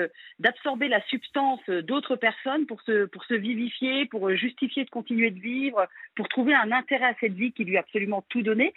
d'absorber 0.40 0.88
la 0.88 1.00
substance 1.06 1.60
d'autres 1.68 2.16
personnes 2.16 2.66
pour 2.66 2.82
se, 2.82 3.06
pour 3.06 3.24
se 3.24 3.34
vivifier, 3.34 4.06
pour 4.06 4.34
justifier 4.34 4.84
de 4.84 4.90
continuer 4.90 5.30
de 5.30 5.38
vivre, 5.38 5.86
pour 6.16 6.28
trouver 6.28 6.54
un 6.54 6.72
intérêt 6.72 7.06
à 7.06 7.14
cette 7.20 7.34
vie 7.34 7.52
qui 7.52 7.64
lui 7.64 7.76
a 7.76 7.80
absolument 7.80 8.24
tout 8.28 8.42
donné 8.42 8.74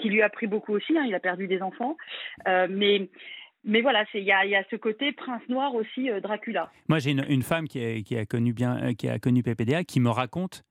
qui 0.00 0.08
lui 0.08 0.22
a 0.22 0.28
pris 0.28 0.46
beaucoup 0.46 0.72
aussi. 0.72 0.96
Hein, 0.96 1.04
il 1.06 1.14
a 1.14 1.20
perdu 1.20 1.46
des 1.46 1.62
enfants. 1.62 1.96
Euh, 2.48 2.66
mais 2.70 3.08
mais 3.62 3.82
voilà, 3.82 4.06
il 4.14 4.22
y, 4.22 4.32
a, 4.32 4.64
ce 4.70 4.76
côté 4.76 5.12
prince 5.12 5.42
noir 5.50 5.74
aussi, 5.74 6.10
euh, 6.10 6.20
Dracula. 6.20 6.72
Moi, 6.88 6.98
j'ai 6.98 7.10
une, 7.10 7.42
femme 7.42 7.68
qui 7.68 7.84
a, 7.84 8.00
qui 8.00 8.16
a, 8.16 8.24
connu 8.24 8.54
bien, 8.54 8.82
euh, 8.82 8.94
qui 8.94 9.06
a 9.06 9.18
connu 9.18 9.42
PPDA, 9.42 9.84
qui 9.84 10.00
me 10.00 10.08
raconte 10.08 10.62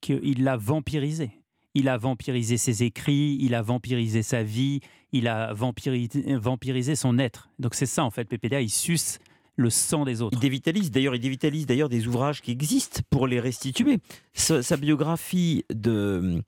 qu'il 0.00 0.42
l'a 0.42 0.56
vampirisé. 0.56 1.30
Il 1.74 1.88
a 1.88 1.96
vampirisé 1.96 2.56
ses 2.56 2.82
écrits, 2.82 3.38
il 3.40 3.54
a 3.54 3.62
vampirisé 3.62 4.22
sa 4.22 4.42
vie, 4.42 4.80
il 5.12 5.28
a 5.28 5.52
vampirisé, 5.54 6.94
son 6.94 7.18
être. 7.18 7.48
Donc 7.58 7.74
c'est 7.74 7.86
ça 7.86 8.04
en 8.04 8.10
fait, 8.10 8.24
PPDA, 8.24 8.60
il 8.60 8.70
suce 8.70 9.18
le 9.56 9.70
sang 9.70 10.04
des 10.04 10.22
autres. 10.22 10.36
Il 10.36 10.40
dévitalise 10.40 10.90
d'ailleurs, 10.90 11.14
il 11.14 11.20
dévitalise 11.20 11.66
d'ailleurs 11.66 11.88
des 11.88 12.06
ouvrages 12.06 12.42
qui 12.42 12.50
existent 12.50 13.00
pour 13.10 13.26
les 13.26 13.40
restituer. 13.40 13.98
Sa, 14.34 14.76
biographie 14.76 15.64
de, 15.70 16.42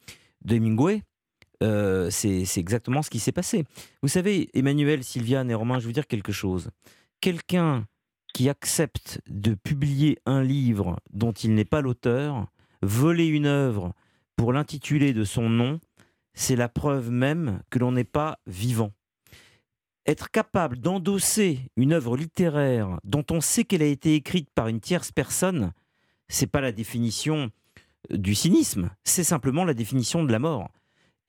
de 0.44 0.56
Hemingway, 0.56 1.02
euh, 1.62 2.10
c'est 2.10 2.44
exactement 2.56 3.02
ce 3.02 3.10
qui 3.10 3.18
s'est 3.18 3.32
passé. 3.32 3.64
Vous 4.02 4.08
savez, 4.08 4.50
Emmanuel, 4.54 5.04
Sylviane 5.04 5.50
et 5.50 5.54
Romain, 5.54 5.78
je 5.78 5.86
veux 5.86 5.92
dire 5.92 6.06
quelque 6.06 6.32
chose. 6.32 6.70
Quelqu'un 7.20 7.86
qui 8.34 8.48
accepte 8.48 9.20
de 9.28 9.54
publier 9.54 10.18
un 10.26 10.42
livre 10.42 10.98
dont 11.12 11.32
il 11.32 11.54
n'est 11.54 11.64
pas 11.64 11.80
l'auteur, 11.80 12.48
voler 12.82 13.26
une 13.26 13.46
œuvre 13.46 13.94
pour 14.36 14.52
l'intituler 14.52 15.12
de 15.12 15.24
son 15.24 15.48
nom, 15.48 15.80
c'est 16.34 16.56
la 16.56 16.68
preuve 16.68 17.10
même 17.10 17.62
que 17.70 17.78
l'on 17.78 17.92
n'est 17.92 18.04
pas 18.04 18.38
vivant. 18.46 18.92
Être 20.06 20.30
capable 20.30 20.78
d'endosser 20.78 21.60
une 21.76 21.92
œuvre 21.92 22.16
littéraire 22.16 22.98
dont 23.04 23.24
on 23.30 23.40
sait 23.40 23.64
qu'elle 23.64 23.82
a 23.82 23.86
été 23.86 24.14
écrite 24.14 24.50
par 24.54 24.68
une 24.68 24.80
tierce 24.80 25.12
personne, 25.12 25.72
c'est 26.28 26.46
pas 26.46 26.60
la 26.60 26.72
définition 26.72 27.50
du 28.10 28.34
cynisme, 28.34 28.90
c'est 29.04 29.24
simplement 29.24 29.64
la 29.64 29.72
définition 29.72 30.24
de 30.24 30.32
la 30.32 30.38
mort. 30.38 30.68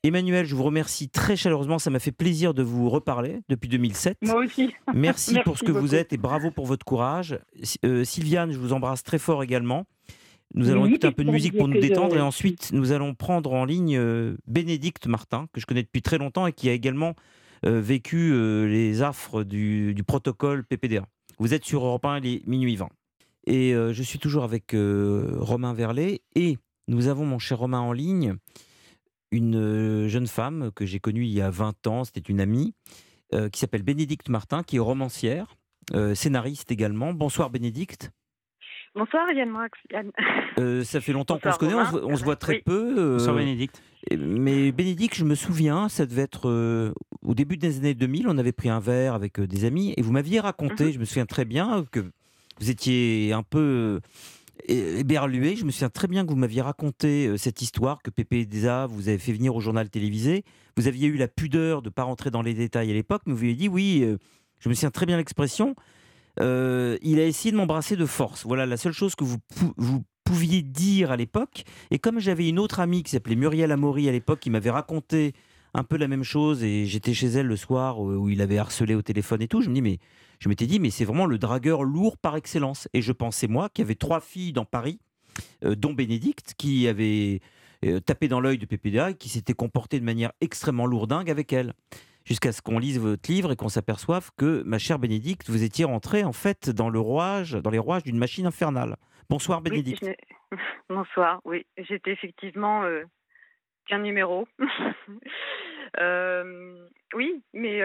Emmanuel, 0.03 0.45
je 0.45 0.56
vous 0.56 0.64
remercie 0.64 1.10
très 1.10 1.36
chaleureusement. 1.36 1.80
Ça 1.80 1.89
m'a 1.89 1.99
fait 1.99 2.12
plaisir 2.12 2.53
de 2.53 2.62
vous 2.62 2.89
reparler 2.89 3.41
depuis 3.49 3.70
2007. 3.70 4.18
Moi 4.22 4.45
aussi. 4.45 4.74
Merci, 4.93 5.39
pour 5.43 5.58
ce 5.58 5.64
que 5.64 5.72
vous 5.72 5.95
êtes 5.95 6.14
et 6.14 6.18
bravo 6.18 6.51
pour 6.51 6.68
votre 6.68 6.86
courage. 6.86 7.39
Euh, 7.84 8.03
Sylviane, 8.03 8.51
je 8.51 8.60
vous 8.60 8.72
embrasse 8.72 9.03
très 9.03 9.18
fort 9.18 9.41
également. 9.41 9.86
Nous 10.56 10.70
allons 10.70 10.86
écouter 10.86 11.08
un 11.08 11.12
peu 11.12 11.24
de 11.24 11.32
musique 11.32 11.58
pour 11.58 11.68
nous 11.68 11.80
détendre 11.80 12.16
et 12.18 12.22
ensuite 12.22 12.72
nous 12.72 12.91
allons 12.91 13.14
prendre 13.14 13.53
en 13.53 13.66
ligne 13.66 13.97
euh, 13.97 14.36
Bénédicte 14.47 15.08
Martin, 15.08 15.47
que 15.53 15.62
je 15.62 15.66
connais 15.66 15.84
depuis 15.84 16.01
très 16.01 16.18
longtemps 16.18 16.47
et 16.47 16.53
qui 16.53 16.70
a 16.70 16.74
également 16.74 17.14
euh, 17.66 17.80
vécu 17.82 18.34
les 18.68 19.01
affres 19.01 19.43
du, 19.43 19.95
protocole 20.08 20.64
PPDA. 20.64 21.06
Vous 21.38 21.53
êtes 21.53 21.66
sur 21.66 21.86
Europe 21.86 22.06
1, 22.06 22.20
il 22.20 22.28
est 22.28 22.47
minuit 22.47 22.76
20. 22.76 22.89
Et 23.47 23.74
je 23.74 24.01
suis 24.01 24.18
toujours 24.18 24.43
avec 24.43 24.72
Romain 24.74 25.74
Verlet 25.74 26.22
et 26.34 26.58
nous 26.88 27.08
avons 27.08 27.26
mon 27.26 27.38
cher 27.38 27.60
Romain 27.60 27.80
en 27.80 27.93
ligne 27.93 28.38
une 29.32 29.56
euh, 29.56 30.08
jeune 30.08 30.28
femme 30.28 30.72
que 30.74 30.86
j'ai 30.86 30.99
connue 30.99 31.26
il 31.26 31.32
y 31.32 31.41
a 31.41 31.49
20 31.49 31.88
ans, 31.88 32.03
c'était 32.03 32.20
une 32.20 32.39
amie, 32.39 32.74
euh, 33.34 33.49
qui 33.49 33.60
s'appelle 33.60 33.84
Bénédicte 33.84 34.30
Martin, 34.30 34.64
qui 34.64 34.78
est 34.78 34.80
romancière, 34.80 35.56
euh, 35.93 36.16
scénariste 36.16 36.72
également. 36.72 37.14
Bonsoir 37.14 37.49
Bénédicte. 37.49 38.12
Bonsoir 38.96 39.30
Yann 39.32 39.50
Max. 39.50 39.78
ça 40.86 41.02
fait 41.02 41.12
longtemps 41.12 41.38
qu'on 41.38 41.52
se 41.52 41.58
connaît, 41.58 41.74
on, 41.76 42.16
se 42.16 42.24
voit 42.24 42.36
très 42.36 42.60
peu. 42.60 43.18
Bonsoir 43.18 43.36
Bénédicte. 43.36 43.84
Mais 44.18 44.72
Bénédicte, 44.72 45.15
je 45.15 45.26
me 45.26 45.36
souviens, 45.36 45.90
ça 45.90 46.06
devait 46.06 46.22
être 46.22 46.94
au 47.22 47.34
début 47.34 47.57
des 47.57 47.78
années 47.78 47.94
2000, 47.94 48.28
on 48.28 48.38
avait 48.38 48.52
pris 48.52 48.69
un 48.69 48.80
verre 48.80 49.14
avec 49.14 49.40
des 49.41 49.65
amis 49.65 49.94
et 49.98 50.02
vous 50.02 50.11
m'aviez 50.11 50.40
raconté, 50.40 50.86
mhm. 50.86 50.91
je 50.94 50.99
me 50.99 51.06
souviens 51.06 51.26
très 51.26 51.45
bien, 51.45 51.86
que 51.91 51.99
vous 52.60 52.69
étiez 52.69 53.34
un 53.34 53.44
peu 53.44 53.99
éberlué. 54.68 55.56
Je 55.56 55.65
me 55.65 55.72
souviens 55.72 55.90
très 55.90 56.07
bien 56.07 56.26
que 56.26 56.30
vous 56.30 56.38
m'aviez 56.38 56.61
raconté 56.61 57.28
euh, 57.28 57.38
cette 57.38 57.61
histoire 57.61 58.02
que 58.02 58.10
Pépé 58.10 58.45
Deza 58.45 58.88
vous 58.88 59.10
avez 59.10 59.18
fait 59.18 59.34
venir 59.34 59.56
au 59.56 59.60
journal 59.60 59.90
télévisé. 59.90 60.44
Vous 60.78 60.88
aviez 60.88 61.07
eu 61.07 61.18
la 61.18 61.28
pudeur 61.28 61.82
de 61.82 61.90
ne 61.90 61.94
pas 61.94 62.03
rentrer 62.03 62.32
dans 62.32 62.41
les 62.41 62.53
détails 62.53 62.90
à 62.91 62.94
l'époque, 62.94 63.24
mais 63.26 63.34
vous 63.34 63.44
avez 63.44 63.56
dit 63.56 63.68
oui, 63.68 64.02
euh, 64.03 64.18
je 64.60 64.69
me 64.69 64.74
souviens 64.74 64.91
très 64.91 65.06
bien 65.06 65.18
l'expression. 65.18 65.76
Euh, 66.41 66.98
il 67.02 67.20
a 67.20 67.26
essayé 67.26 67.52
de 67.52 67.57
m'embrasser 67.57 67.95
de 67.95 68.06
force. 68.06 68.45
Voilà 68.45 68.66
la 68.66 68.78
seule 68.78 68.94
chose 68.94 69.16
que 69.16 69.24
vous, 69.24 69.38
pouviez 70.24 70.64
dire 70.64 71.12
à 71.12 71.18
l'époque. 71.18 71.64
Et 71.91 71.99
comme 71.99 72.20
j'avais 72.20 72.49
une 72.49 72.57
autre 72.60 72.80
amie 72.80 73.03
qui 73.03 73.12
s'appelait 73.12 73.36
Muriel 73.36 73.72
Amaury 73.72 74.10
à 74.10 74.12
l'époque, 74.12 74.40
qui 74.40 74.49
m'avait 74.49 74.72
raconté 74.72 75.34
un 75.76 75.84
peu 75.84 75.98
la 75.98 76.07
même 76.07 76.24
chose, 76.24 76.64
et 76.64 76.86
j'étais 76.86 77.14
chez 77.14 77.28
elle 77.28 77.45
le 77.45 77.56
soir 77.56 77.99
où 77.99 78.30
il 78.30 78.41
avait 78.41 78.57
harcelé 78.57 78.95
au 78.95 79.02
téléphone 79.02 79.41
et 79.41 79.48
tout, 79.48 79.62
je 79.62 79.70
me 79.70 79.76
dis 79.76 79.82
mais 79.82 79.99
je 80.40 80.49
m'étais 80.49 80.68
dit, 80.68 80.80
mais 80.80 80.90
c'est 80.90 81.06
vraiment 81.06 81.26
le 81.26 81.38
dragueur 81.38 81.84
lourd 81.84 82.18
par 82.18 82.36
excellence. 82.36 82.88
Et 82.94 83.02
je 83.02 83.12
pensais, 83.12 83.48
moi, 83.48 83.70
qu'il 83.70 83.84
y 83.84 83.86
avait 83.86 83.95
trois 83.95 84.20
filles 84.20 84.53
dans 84.53 84.66
Paris, 84.66 84.99
euh, 85.64 85.76
dont 85.76 85.94
Bénédicte, 85.94 86.53
qui 86.57 86.88
avait 86.88 87.41
euh, 87.86 87.99
tapé 87.99 88.28
dans 88.28 88.40
l'œil 88.40 88.57
de 88.57 88.66
PPDA 88.66 89.12
et 89.12 89.16
qui 89.16 89.30
s'était 89.30 89.53
comporté 89.53 89.99
de 89.99 90.06
manière 90.06 90.32
extrêmement 90.41 90.86
lourdingue 90.86 91.30
avec 91.30 91.53
elle. 91.53 91.74
Jusqu'à 92.26 92.52
ce 92.52 92.61
qu'on 92.61 92.80
lise 92.80 92.99
votre 92.99 93.31
livre 93.31 93.52
et 93.52 93.56
qu'on 93.56 93.69
s'aperçoive 93.69 94.31
que, 94.35 94.64
ma 94.64 94.80
chère 94.80 94.97
Bénédicte, 94.97 95.49
vous 95.49 95.64
étiez 95.64 95.85
rentrée 95.85 96.23
en 96.23 96.34
fait 96.34 96.72
dans 96.72 96.89
le 96.89 96.99
rouage, 96.99 97.52
dans 97.52 97.69
les 97.69 97.77
rouages 97.77 98.03
d'une 98.03 98.18
machine 98.18 98.47
infernale. 98.47 98.95
Bonsoir 99.30 99.61
Bénédicte. 99.61 100.03
Bonsoir, 100.89 101.41
oui, 101.45 101.65
j'étais 101.77 102.11
effectivement 102.11 102.84
euh, 102.84 103.03
qu'un 103.88 103.99
numéro. 103.99 104.47
oui, 107.14 107.43
mais 107.53 107.81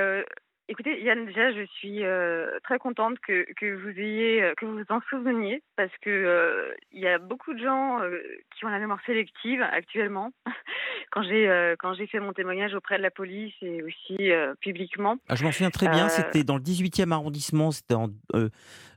écoutez, 0.71 1.03
Yann, 1.03 1.27
déjà, 1.27 1.53
je 1.53 1.67
suis 1.67 2.05
euh, 2.05 2.59
très 2.65 2.79
contente 2.79 3.19
que, 3.19 3.45
que 3.55 3.75
vous 3.75 3.91
ayez, 4.01 4.43
euh, 4.43 4.55
que 4.57 4.65
vous 4.65 4.79
vous 4.79 4.85
en 4.89 5.01
souveniez, 5.11 5.63
parce 5.77 5.93
que 6.01 6.09
euh, 6.11 6.73
il 6.93 7.01
y 7.01 7.07
a 7.07 7.19
beaucoup 7.19 7.53
de 7.53 7.59
gens 7.63 8.01
euh, 8.01 8.19
qui 8.57 8.65
ont 8.65 8.69
la 8.71 8.79
mémoire 8.79 9.01
sélective 9.05 9.61
actuellement. 9.63 10.31
quand 11.13 11.23
j'ai 11.25 11.49
euh, 11.49 11.75
quand 11.79 11.93
j'ai 11.95 12.07
fait 12.07 12.21
mon 12.21 12.33
témoignage 12.33 12.73
auprès 12.75 12.97
de 12.97 13.03
la 13.03 13.11
police 13.11 13.53
et 13.63 13.83
aussi 13.83 14.31
euh, 14.31 14.55
publiquement. 14.61 15.17
Ah, 15.29 15.35
je 15.35 15.45
m'en 15.45 15.51
souviens 15.53 15.71
très 15.71 15.89
bien, 15.89 16.07
Euh, 16.07 16.09
c'était 16.09 16.45
dans 16.45 16.57
le 16.57 16.63
18e 16.63 17.11
arrondissement, 17.13 17.71
c'était 17.73 17.95
en 17.95 18.09
euh, 18.35 18.49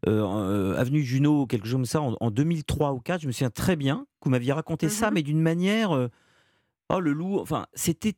euh, 0.08 0.22
en, 0.22 0.48
euh, 0.50 0.76
avenue 0.76 1.02
Junot, 1.02 1.48
quelque 1.48 1.66
chose 1.66 1.74
comme 1.74 1.86
ça, 1.86 2.02
en, 2.02 2.16
en 2.20 2.30
2003 2.32 2.92
ou 2.94 3.00
4. 3.00 3.22
Je 3.22 3.28
me 3.28 3.32
souviens 3.32 3.50
très 3.50 3.76
bien 3.76 4.06
que 4.22 4.26
vous 4.26 4.32
m'aviez 4.32 4.54
raconté 4.54 4.90
ça, 4.90 5.08
Mhm. 5.08 5.14
mais 5.16 5.24
d'une 5.24 5.42
manière. 5.42 5.96
euh, 5.96 6.08
oh, 6.90 7.00
le 7.00 7.14
loup. 7.14 7.40
Enfin, 7.40 7.66
c'était. 7.74 8.14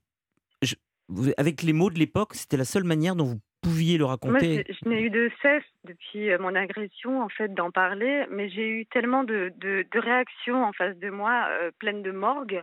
Vous- 1.08 1.32
Avec 1.38 1.62
les 1.64 1.74
mots 1.74 1.90
de 1.90 2.00
l'époque, 2.00 2.34
c'était 2.36 2.58
la 2.58 2.66
seule 2.66 2.84
manière 2.84 3.16
dont 3.16 3.26
vous 3.26 3.40
pouviez 3.62 3.98
le 3.98 4.04
Moi, 4.04 4.12
raconter. 4.12 4.64
je, 4.70 4.74
je 4.84 4.90
n'ai 4.90 5.02
eu 5.02 5.10
de 5.10 5.32
cesse 5.42 5.64
depuis 5.86 6.30
euh, 6.30 6.38
mon 6.40 6.54
agression, 6.54 7.22
en 7.24 7.30
fait, 7.30 7.52
d'en 7.54 7.72
parler, 7.72 8.26
mais 8.30 8.48
j'ai 8.50 8.68
eu 8.68 8.86
tellement 8.86 9.24
de, 9.24 9.52
de, 9.58 9.84
de 9.92 10.00
réactions 10.00 10.64
en 10.64 10.72
face 10.72 10.96
de 10.98 11.10
moi, 11.10 11.48
euh, 11.50 11.72
pleines 11.80 12.04
de 12.04 12.12
morgue, 12.12 12.62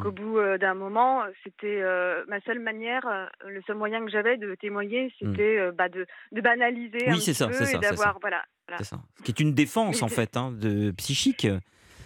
qu'au 0.00 0.10
Mm. 0.12 0.14
bout 0.14 0.38
euh, 0.38 0.58
d'un 0.58 0.74
moment, 0.74 1.22
c'était 1.42 1.80
euh, 1.82 2.22
ma 2.28 2.40
seule 2.42 2.60
manière, 2.60 3.02
le 3.48 3.60
seul 3.66 3.76
moyen 3.76 4.04
que 4.04 4.10
j'avais 4.12 4.36
de 4.36 4.54
témoigner, 4.54 5.12
c'était 5.18 5.58
euh, 5.58 5.72
bah, 5.72 5.88
de, 5.88 6.06
de 6.30 6.40
banaliser 6.40 7.08
un. 7.08 7.14
Oui, 7.14 7.20
c'est 7.20 7.32
petit 7.32 7.34
ça, 7.34 7.46
peu 7.48 7.52
c'est 7.54 7.64
ça, 7.66 7.78
et 7.78 7.80
d'avoir, 7.80 8.18
voilà. 8.20 8.44
voilà. 8.68 8.78
C'est 8.78 8.84
ça. 8.90 9.00
Ce 9.18 9.22
qui 9.24 9.32
est 9.32 9.40
une 9.40 9.54
défense, 9.54 10.02
en 10.02 10.08
fait, 10.08 10.36
hein, 10.36 10.52
de, 10.52 10.92
psychique. 10.92 11.48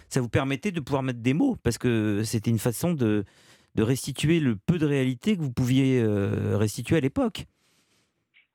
Ça 0.07 0.21
vous 0.21 0.29
permettait 0.29 0.71
de 0.71 0.79
pouvoir 0.79 1.03
mettre 1.03 1.19
des 1.19 1.35
mots, 1.35 1.55
parce 1.63 1.77
que 1.77 2.23
c'était 2.23 2.49
une 2.49 2.57
façon 2.57 2.93
de, 2.93 3.25
de 3.75 3.83
restituer 3.83 4.39
le 4.39 4.55
peu 4.55 4.77
de 4.77 4.85
réalité 4.85 5.35
que 5.35 5.41
vous 5.41 5.53
pouviez 5.53 6.01
euh, 6.01 6.57
restituer 6.57 6.97
à 6.97 6.99
l'époque. 6.99 7.45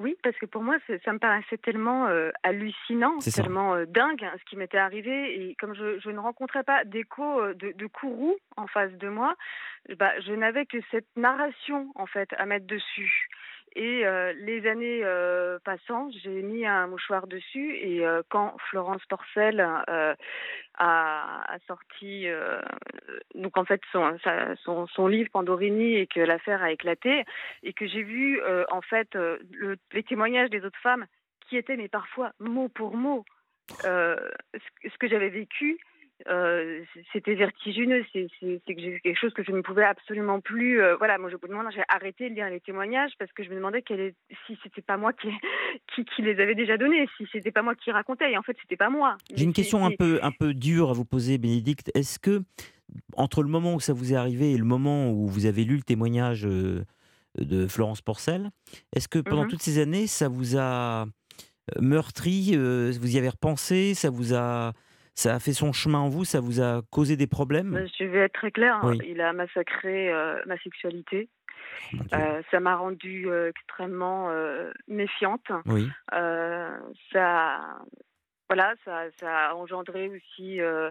Oui, 0.00 0.16
parce 0.24 0.36
que 0.36 0.46
pour 0.46 0.62
moi, 0.62 0.76
ça 1.04 1.12
me 1.12 1.18
paraissait 1.18 1.56
tellement 1.58 2.08
euh, 2.08 2.30
hallucinant, 2.42 3.18
tellement 3.18 3.74
euh, 3.74 3.86
dingue 3.86 4.24
hein, 4.24 4.32
ce 4.40 4.44
qui 4.50 4.56
m'était 4.56 4.78
arrivé. 4.78 5.40
Et 5.40 5.54
comme 5.54 5.74
je, 5.74 6.00
je 6.00 6.10
ne 6.10 6.18
rencontrais 6.18 6.64
pas 6.64 6.84
d'écho 6.84 7.40
euh, 7.40 7.54
de, 7.54 7.72
de 7.72 7.86
courroux 7.86 8.36
en 8.56 8.66
face 8.66 8.92
de 8.92 9.08
moi, 9.08 9.36
bah, 9.96 10.10
je 10.26 10.32
n'avais 10.32 10.66
que 10.66 10.78
cette 10.90 11.06
narration 11.16 11.92
en 11.94 12.06
fait 12.06 12.28
à 12.36 12.44
mettre 12.44 12.66
dessus. 12.66 13.28
Et 13.76 14.06
euh, 14.06 14.32
les 14.34 14.66
années 14.68 15.00
euh, 15.02 15.58
passant, 15.64 16.08
j'ai 16.22 16.42
mis 16.42 16.64
un 16.64 16.86
mouchoir 16.86 17.26
dessus. 17.26 17.76
Et 17.76 18.06
euh, 18.06 18.22
quand 18.28 18.56
Florence 18.70 19.04
Porcel 19.06 19.60
a, 19.60 20.16
a 20.78 21.58
sorti 21.66 22.26
donc 23.34 23.56
en 23.56 23.64
fait 23.64 23.80
son, 23.92 24.18
sa- 24.22 24.54
son, 24.56 24.86
son 24.88 25.06
livre 25.06 25.30
Pandorini 25.30 25.96
et 25.96 26.06
que 26.06 26.20
l'affaire 26.20 26.62
a 26.62 26.70
éclaté 26.72 27.24
et 27.62 27.72
que 27.72 27.86
j'ai 27.86 28.02
vu 28.02 28.40
en 28.70 28.80
fait 28.80 29.14
le- 29.14 29.76
les 29.92 30.02
témoignages 30.02 30.50
des 30.50 30.64
autres 30.64 30.78
femmes 30.80 31.06
qui 31.48 31.56
étaient 31.56 31.76
mais 31.76 31.88
parfois 31.88 32.32
mot 32.40 32.68
pour 32.68 32.96
mot 32.96 33.24
ce, 33.82 34.16
ce 34.82 34.98
que 34.98 35.08
j'avais 35.08 35.28
vécu 35.28 35.78
euh, 36.28 36.82
c'était 37.12 37.34
vertigineux 37.34 38.04
c'est 38.12 38.26
c'est- 38.40 38.60
c'est 38.66 38.74
que 38.74 38.80
j'ai 38.80 38.90
vu 38.90 39.00
quelque 39.00 39.18
chose 39.20 39.34
que 39.34 39.42
je 39.44 39.52
ne 39.52 39.60
pouvais 39.60 39.84
absolument 39.84 40.40
plus 40.40 40.80
euh, 40.80 40.96
voilà 40.96 41.18
moi 41.18 41.28
je 41.30 41.36
me 41.36 41.48
demande 41.48 41.66
j'ai 41.74 41.82
arrêté 41.88 42.30
de 42.30 42.34
lire 42.34 42.48
les 42.48 42.60
témoignages 42.60 43.12
parce 43.18 43.30
que 43.32 43.42
je 43.44 43.50
me 43.50 43.56
demandais 43.56 43.82
quel 43.82 44.00
est, 44.00 44.14
si 44.46 44.58
c'était 44.62 44.80
pas 44.82 44.96
moi 44.96 45.12
qui, 45.12 45.28
qui 45.94 46.04
qui 46.04 46.22
les 46.22 46.40
avait 46.40 46.54
déjà 46.54 46.76
donnés 46.76 47.06
si 47.16 47.26
c'était 47.32 47.52
pas 47.52 47.62
moi 47.62 47.74
qui 47.74 47.90
racontais 47.90 48.32
et 48.32 48.38
en 48.38 48.42
fait 48.42 48.56
c'était 48.62 48.76
pas 48.76 48.90
moi 48.90 49.16
J'ai 49.34 49.44
une 49.44 49.52
question 49.52 49.84
un 49.84 49.90
peu, 49.90 50.18
un 50.22 50.30
peu 50.32 50.54
dure 50.54 50.90
à 50.90 50.92
vous 50.94 51.04
poser, 51.04 51.38
Bénédicte. 51.38 51.90
Est-ce 51.94 52.18
que, 52.18 52.42
entre 53.16 53.42
le 53.42 53.48
moment 53.48 53.74
où 53.74 53.80
ça 53.80 53.92
vous 53.92 54.12
est 54.12 54.16
arrivé 54.16 54.52
et 54.52 54.56
le 54.58 54.64
moment 54.64 55.10
où 55.10 55.26
vous 55.28 55.46
avez 55.46 55.64
lu 55.64 55.76
le 55.76 55.82
témoignage 55.82 56.46
euh, 56.46 56.84
de 57.38 57.66
Florence 57.66 58.00
Porcel, 58.00 58.50
est-ce 58.94 59.08
que 59.08 59.18
pendant 59.18 59.42
Mhm. 59.42 59.48
toutes 59.50 59.62
ces 59.62 59.78
années, 59.78 60.06
ça 60.06 60.28
vous 60.28 60.56
a 60.56 61.06
meurtri 61.80 62.52
euh, 62.54 62.92
Vous 63.00 63.14
y 63.14 63.18
avez 63.18 63.28
repensé 63.28 63.94
Ça 63.94 64.10
vous 64.10 64.34
a, 64.34 64.72
ça 65.14 65.34
a 65.34 65.38
fait 65.40 65.52
son 65.52 65.72
chemin 65.72 65.98
en 66.00 66.08
vous 66.08 66.24
Ça 66.24 66.40
vous 66.40 66.60
a 66.60 66.82
causé 66.90 67.16
des 67.16 67.26
problèmes? 67.26 67.74
Euh, 67.74 67.86
Je 67.98 68.04
vais 68.04 68.18
être 68.20 68.34
très 68.34 68.50
claire, 68.50 68.76
hein. 68.76 68.82
Oui. 68.84 68.98
il 69.08 69.20
a 69.20 69.32
massacré 69.32 70.12
euh, 70.12 70.40
ma 70.46 70.56
sexualité. 70.58 71.28
Oh 71.94 71.98
Euh, 72.14 72.42
ça 72.50 72.60
m'a 72.60 72.76
rendue 72.76 73.28
euh, 73.28 73.50
extrêmement 73.50 74.30
méfiante. 74.88 75.46
Oui. 75.66 75.88
Ça, 77.12 77.78
voilà, 78.48 78.74
ça, 78.84 79.04
ça 79.18 79.48
a 79.50 79.54
engendré 79.54 80.08
aussi 80.10 80.60
euh, 80.60 80.90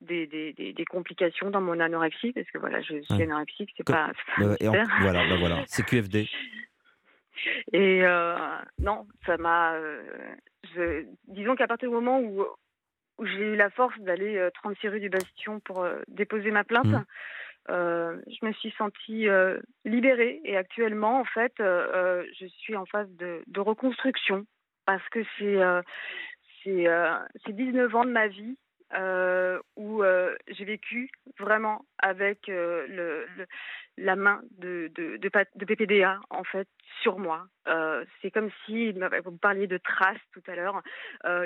des, 0.00 0.26
des, 0.26 0.52
des, 0.52 0.72
des 0.72 0.84
complications 0.84 1.50
dans 1.50 1.60
mon 1.62 1.80
anorexie, 1.80 2.32
parce 2.32 2.48
que 2.50 2.58
voilà, 2.58 2.80
je 2.82 3.00
suis 3.02 3.14
Ouais. 3.14 3.22
anorexique, 3.22 3.70
c'est 3.76 3.84
pas, 3.86 4.10
Euh, 4.40 4.52
un 4.52 4.56
et 4.60 4.68
en- 4.68 4.84
voilà, 5.00 5.26
bah 5.28 5.36
voilà, 5.38 5.62
c'est 5.66 5.82
QFD. 5.84 6.28
Et 7.72 8.04
euh, 8.04 8.36
non, 8.78 9.06
ça 9.24 9.36
m'a. 9.38 9.74
disons 11.28 11.56
qu'à 11.56 11.66
partir 11.66 11.88
du 11.88 11.94
moment 11.94 12.20
où, 12.20 12.44
où 13.20 13.26
j'ai 13.26 13.52
eu 13.52 13.56
la 13.56 13.70
force 13.70 13.98
d'aller 14.00 14.38
euh, 14.38 14.50
36 14.54 14.88
rue 14.88 15.00
du 15.00 15.10
Bastion 15.10 15.60
pour 15.60 15.82
euh, 15.82 16.00
déposer 16.08 16.50
ma 16.50 16.64
plainte, 16.64 16.86
Mhm. 16.86 17.04
euh, 17.68 18.20
je 18.26 18.46
me 18.46 18.52
suis 18.52 18.70
sentie 18.72 19.28
euh, 19.28 19.60
libérée. 19.84 20.40
Et 20.44 20.56
actuellement, 20.56 21.20
en 21.20 21.24
fait, 21.24 21.52
euh, 21.60 21.86
euh, 21.94 22.24
je 22.40 22.46
suis 22.46 22.74
en 22.76 22.86
phase 22.86 23.10
de, 23.16 23.42
de 23.46 23.60
reconstruction 23.60 24.46
parce 24.86 25.06
que 25.10 25.20
c'est 25.38 25.62
euh, 25.62 25.82
euh, 26.66 27.18
c'est 27.44 27.52
19 27.54 27.94
ans 27.94 28.04
de 28.04 28.10
ma 28.10 28.28
vie 28.28 28.56
euh, 28.94 29.60
où 29.76 30.02
euh, 30.02 30.34
j'ai 30.48 30.64
vécu 30.64 31.10
vraiment 31.38 31.84
avec 31.98 32.48
euh, 32.48 33.16
la 33.96 34.16
main 34.16 34.40
de, 34.58 34.90
PPDA 35.58 36.20
en 36.30 36.42
fait 36.42 36.66
sur 37.02 37.18
moi. 37.18 37.46
C'est 38.20 38.32
comme 38.32 38.50
si 38.66 38.92
vous 38.92 39.38
parliez 39.38 39.68
de 39.68 39.78
traces 39.78 40.18
tout 40.32 40.42
à 40.48 40.56
l'heure. 40.56 40.82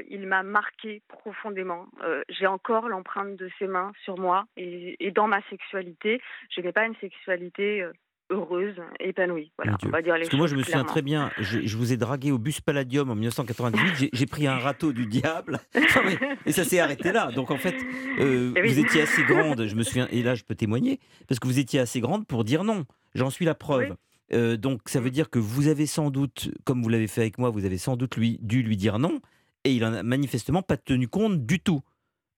Il 0.09 0.27
m'a 0.27 0.43
marqué 0.43 1.03
profondément. 1.09 1.87
J'ai 2.31 2.47
encore 2.47 2.89
l'empreinte 2.89 3.37
de 3.37 3.51
ses 3.59 3.67
mains 3.67 3.93
sur 4.05 4.19
moi 4.19 4.47
et, 4.57 5.11
dans 5.11 5.27
ma 5.27 5.43
sexualité. 5.51 6.23
Je 6.49 6.63
n'ai 6.63 6.73
pas 6.73 6.87
une 6.87 6.97
sexualité 6.97 7.87
heureuse, 8.31 8.75
épanouie. 9.01 9.53
Voilà, 9.57 9.73
Mon 9.73 9.77
on 9.77 9.79
Dieu. 9.83 9.91
va 9.91 10.03
dire 10.03 10.15
les 10.15 10.21
Parce 10.21 10.31
que 10.31 10.37
moi, 10.37 10.47
je 10.47 10.57
me 10.57 10.63
souviens 10.63 10.85
très 10.85 11.03
bien, 11.03 11.31
je, 11.39 11.61
je 11.65 11.77
vous 11.77 11.93
ai 11.93 11.97
dragué 11.97 12.31
au 12.33 12.39
bus 12.39 12.61
Palladium 12.61 13.11
en 13.11 13.15
1998, 13.15 14.11
j'ai- 14.13 14.27
pris 14.27 14.47
un 14.47 14.57
râteau 14.59 14.93
du 14.93 15.07
diable, 15.07 15.61
mais- 15.75 16.19
et 16.47 16.53
ça 16.53 16.65
s'est 16.65 16.81
arrêté 16.81 17.13
là. 17.13 17.31
Donc 17.33 17.51
en 17.51 17.59
fait, 17.59 17.75
euh, 18.21 18.53
Eh 18.57 18.63
oui. 18.63 18.69
vous 18.73 18.79
étiez 18.81 19.03
assez 19.03 19.23
grande, 19.25 19.67
je 19.67 19.75
me 19.77 19.83
souviens, 19.83 20.09
et 20.11 20.23
là 20.23 20.35
je 20.35 20.43
peux 20.45 20.55
témoigner, 20.55 20.99
parce 21.29 21.39
que 21.39 21.47
vous 21.47 21.59
étiez 21.59 21.79
assez 21.81 22.01
grande 22.01 22.27
pour 22.27 22.45
dire 22.45 22.65
non. 22.65 22.85
J'en 23.15 23.31
suis 23.31 23.45
la 23.45 23.55
preuve. 23.55 23.95
Euh, 24.33 24.57
donc 24.57 24.81
ça 24.87 25.01
veut 25.01 25.11
dire 25.11 25.29
que 25.31 25.39
vous 25.39 25.69
avez 25.69 25.87
sans 25.87 26.11
doute, 26.11 26.49
comme 26.65 26.83
vous 26.83 26.89
l'avez 26.89 27.07
fait 27.07 27.21
avec 27.21 27.39
moi, 27.39 27.51
vous 27.51 27.65
avez 27.67 27.77
sans 27.79 27.97
doute 27.97 28.17
lui, 28.17 28.39
dû 28.43 28.63
lui 28.63 28.77
dire 28.77 28.99
non, 28.99 29.21
et 29.65 29.73
il 29.75 29.85
en 29.85 29.93
a 29.93 30.03
manifestement 30.03 30.63
pas 30.63 30.77
tenu 30.79 31.07
compte 31.09 31.45
du 31.47 31.61
tout. 31.61 31.81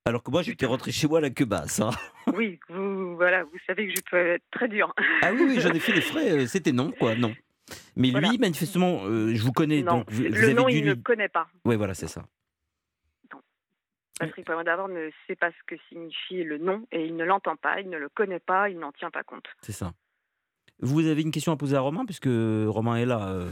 Alors 0.06 0.22
que 0.22 0.30
moi, 0.30 0.42
j'étais 0.42 0.66
rentré 0.66 0.92
chez 0.92 1.08
moi 1.08 1.20
la 1.20 1.30
queue 1.30 1.44
basse. 1.44 1.80
hein. 1.80 1.90
Oui, 2.32 2.58
vous, 2.68 3.16
voilà, 3.16 3.42
vous 3.44 3.58
savez 3.66 3.88
que 3.88 3.94
je 3.96 4.02
peux 4.10 4.16
être 4.34 4.44
très 4.52 4.68
dure. 4.68 4.94
Ah 5.22 5.32
oui, 5.32 5.42
oui, 5.48 5.60
j'en 5.60 5.70
ai 5.72 5.80
fait 5.80 5.92
les 5.92 6.00
frais, 6.00 6.30
euh, 6.30 6.46
c'était 6.46 6.72
non, 6.72 6.92
quoi, 6.92 7.14
non. 7.16 7.34
Mais 7.96 8.10
Voilà. 8.12 8.28
lui, 8.28 8.38
manifestement, 8.38 9.00
euh, 9.04 9.34
je 9.34 9.42
vous 9.42 9.52
connais, 9.52 9.82
non, 9.82 9.98
donc 9.98 10.10
vous, 10.12 10.22
vous 10.22 10.28
le 10.30 10.44
avez 10.44 10.54
nom, 10.54 10.66
dû 10.68 10.76
il 10.78 10.84
ne 10.86 10.94
lui... 10.94 11.02
connaît 11.02 11.28
pas. 11.28 11.48
Oui, 11.64 11.74
voilà, 11.76 11.94
c'est 11.94 12.06
ça. 12.06 12.24
Patrick 14.18 14.46
Poivre 14.46 14.64
d'abord 14.64 14.88
ne 14.88 15.10
sait 15.26 15.36
pas 15.36 15.50
ce 15.50 15.56
que 15.66 15.74
signifie 15.90 16.42
le 16.42 16.56
nom 16.56 16.86
et 16.90 17.04
il 17.04 17.16
ne 17.16 17.24
l'entend 17.24 17.56
pas, 17.56 17.80
il 17.80 17.90
ne 17.90 17.98
le 17.98 18.08
connaît 18.08 18.38
pas, 18.40 18.70
il 18.70 18.78
n'en 18.78 18.92
tient 18.92 19.10
pas 19.10 19.22
compte. 19.24 19.44
C'est 19.60 19.72
ça. 19.72 19.92
Vous 20.80 21.06
avez 21.06 21.20
une 21.22 21.30
question 21.32 21.52
à 21.52 21.56
poser 21.56 21.76
à 21.76 21.80
Romain, 21.80 22.04
puisque 22.06 22.28
Romain 22.28 22.96
est 22.96 23.04
là. 23.04 23.28
euh. 23.28 23.50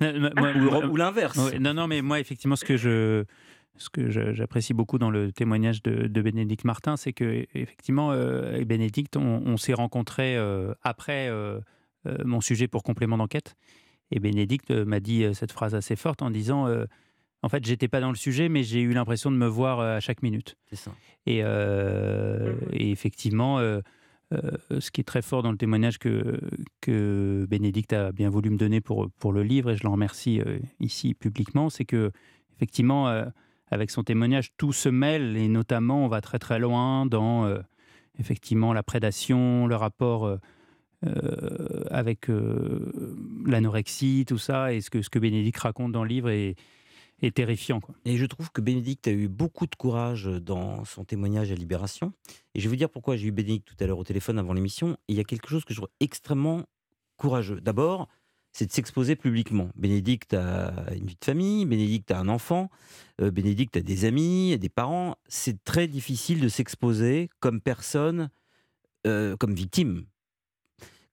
Moi- 0.00 0.52
Ou- 0.86 0.96
l'inverse. 0.96 1.36
Non, 1.58 1.74
non, 1.74 1.86
mais 1.88 2.00
moi, 2.00 2.20
effectivement, 2.20 2.56
ce 2.56 2.64
que 2.64 2.76
je, 2.76 3.24
ce 3.76 3.88
que 3.88 4.10
j'apprécie 4.10 4.74
beaucoup 4.74 4.98
dans 4.98 5.10
le 5.10 5.32
témoignage 5.32 5.82
de, 5.82 6.06
de 6.06 6.22
Bénédicte 6.22 6.64
Martin, 6.64 6.96
c'est 6.96 7.12
que 7.12 7.46
effectivement, 7.54 8.12
euh, 8.12 8.64
Bénédicte, 8.64 9.16
on, 9.16 9.42
on 9.46 9.56
s'est 9.56 9.74
rencontrés 9.74 10.36
euh, 10.36 10.74
après 10.82 11.28
euh, 11.28 11.60
euh, 12.06 12.18
mon 12.24 12.40
sujet 12.40 12.68
pour 12.68 12.82
complément 12.82 13.16
d'enquête. 13.16 13.56
Et 14.10 14.20
Bénédicte 14.20 14.70
m'a 14.70 15.00
dit 15.00 15.24
cette 15.34 15.52
phrase 15.52 15.74
assez 15.74 15.96
forte 15.96 16.20
en 16.20 16.30
disant, 16.30 16.66
en 17.42 17.48
fait, 17.48 17.64
j'étais 17.64 17.86
pas 17.86 18.00
dans 18.00 18.10
le 18.10 18.16
sujet, 18.16 18.48
mais 18.48 18.64
j'ai 18.64 18.80
eu 18.80 18.92
l'impression 18.92 19.30
de 19.30 19.36
me 19.36 19.46
voir 19.46 19.78
à 19.78 20.00
chaque 20.00 20.22
minute. 20.22 20.56
C'est 20.68 20.76
ça. 20.76 20.90
Et, 21.26 21.38
et 21.38 22.90
effectivement, 22.90 23.60
euh, 24.32 24.50
ce 24.78 24.90
qui 24.90 25.00
est 25.00 25.04
très 25.04 25.22
fort 25.22 25.42
dans 25.42 25.50
le 25.50 25.58
témoignage 25.58 25.98
que, 25.98 26.40
que 26.80 27.46
Bénédicte 27.48 27.92
a 27.92 28.12
bien 28.12 28.30
voulu 28.30 28.50
me 28.50 28.56
donner 28.56 28.80
pour, 28.80 29.10
pour 29.18 29.32
le 29.32 29.42
livre, 29.42 29.70
et 29.70 29.76
je 29.76 29.82
l'en 29.84 29.92
remercie 29.92 30.40
euh, 30.40 30.58
ici 30.78 31.14
publiquement, 31.14 31.68
c'est 31.68 31.84
que 31.84 32.12
effectivement, 32.56 33.08
euh, 33.08 33.24
avec 33.70 33.90
son 33.90 34.02
témoignage, 34.02 34.52
tout 34.56 34.72
se 34.72 34.88
mêle, 34.88 35.36
et 35.36 35.48
notamment, 35.48 36.04
on 36.04 36.08
va 36.08 36.20
très 36.20 36.38
très 36.38 36.58
loin 36.58 37.06
dans 37.06 37.46
euh, 37.46 37.60
effectivement 38.18 38.72
la 38.72 38.82
prédation, 38.82 39.66
le 39.66 39.76
rapport 39.76 40.26
euh, 40.26 40.38
euh, 41.06 41.84
avec 41.90 42.28
l'anorexie, 43.46 44.24
tout 44.26 44.38
ça, 44.38 44.72
et 44.72 44.80
ce 44.80 44.90
que, 44.90 45.02
ce 45.02 45.08
que 45.10 45.18
Bénédicte 45.18 45.58
raconte 45.58 45.92
dans 45.92 46.02
le 46.02 46.08
livre 46.08 46.30
est, 46.30 46.56
terrifiant. 47.34 47.82
Et 48.06 48.16
je 48.16 48.24
trouve 48.24 48.50
que 48.50 48.62
Bénédicte 48.62 49.06
a 49.06 49.12
eu 49.12 49.28
beaucoup 49.28 49.66
de 49.66 49.74
courage 49.74 50.24
dans 50.24 50.86
son 50.86 51.04
témoignage 51.04 51.52
à 51.52 51.54
Libération. 51.54 52.14
Et 52.54 52.60
je 52.60 52.64
vais 52.64 52.70
vous 52.70 52.76
dire 52.76 52.88
pourquoi 52.88 53.16
j'ai 53.16 53.26
eu 53.26 53.30
Bénédicte 53.30 53.68
tout 53.68 53.84
à 53.84 53.86
l'heure 53.86 53.98
au 53.98 54.04
téléphone 54.04 54.38
avant 54.38 54.54
l'émission. 54.54 54.96
Il 55.06 55.16
y 55.16 55.20
a 55.20 55.24
quelque 55.24 55.50
chose 55.50 55.66
que 55.66 55.74
je 55.74 55.80
trouve 55.80 55.90
extrêmement 56.00 56.64
courageux. 57.18 57.60
D'abord, 57.60 58.08
c'est 58.52 58.66
de 58.66 58.72
s'exposer 58.72 59.16
publiquement. 59.16 59.68
Bénédicte 59.76 60.34
a 60.34 60.72
une 60.94 61.06
vie 61.06 61.16
de 61.18 61.24
famille, 61.24 61.66
Bénédicte 61.66 62.10
a 62.10 62.18
un 62.18 62.28
enfant, 62.28 62.70
euh, 63.20 63.30
Bénédicte 63.30 63.76
a 63.76 63.80
des 63.80 64.04
amis, 64.04 64.58
des 64.58 64.68
parents. 64.68 65.16
C'est 65.28 65.62
très 65.64 65.86
difficile 65.86 66.40
de 66.40 66.48
s'exposer 66.48 67.30
comme 67.40 67.60
personne, 67.60 68.30
euh, 69.06 69.36
comme 69.36 69.54
victime, 69.54 70.04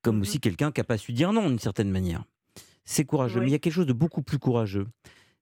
comme 0.01 0.21
aussi 0.21 0.39
quelqu'un 0.39 0.71
qui 0.71 0.79
n'a 0.79 0.85
pas 0.85 0.97
su 0.97 1.13
dire 1.13 1.31
non 1.31 1.49
d'une 1.49 1.59
certaine 1.59 1.91
manière. 1.91 2.23
C'est 2.85 3.05
courageux, 3.05 3.41
mais 3.41 3.47
il 3.47 3.51
y 3.51 3.55
a 3.55 3.59
quelque 3.59 3.73
chose 3.73 3.85
de 3.85 3.93
beaucoup 3.93 4.21
plus 4.21 4.39
courageux. 4.39 4.87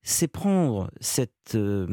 C'est 0.01 0.27
prendre 0.27 0.91
cette, 0.99 1.53
euh, 1.55 1.87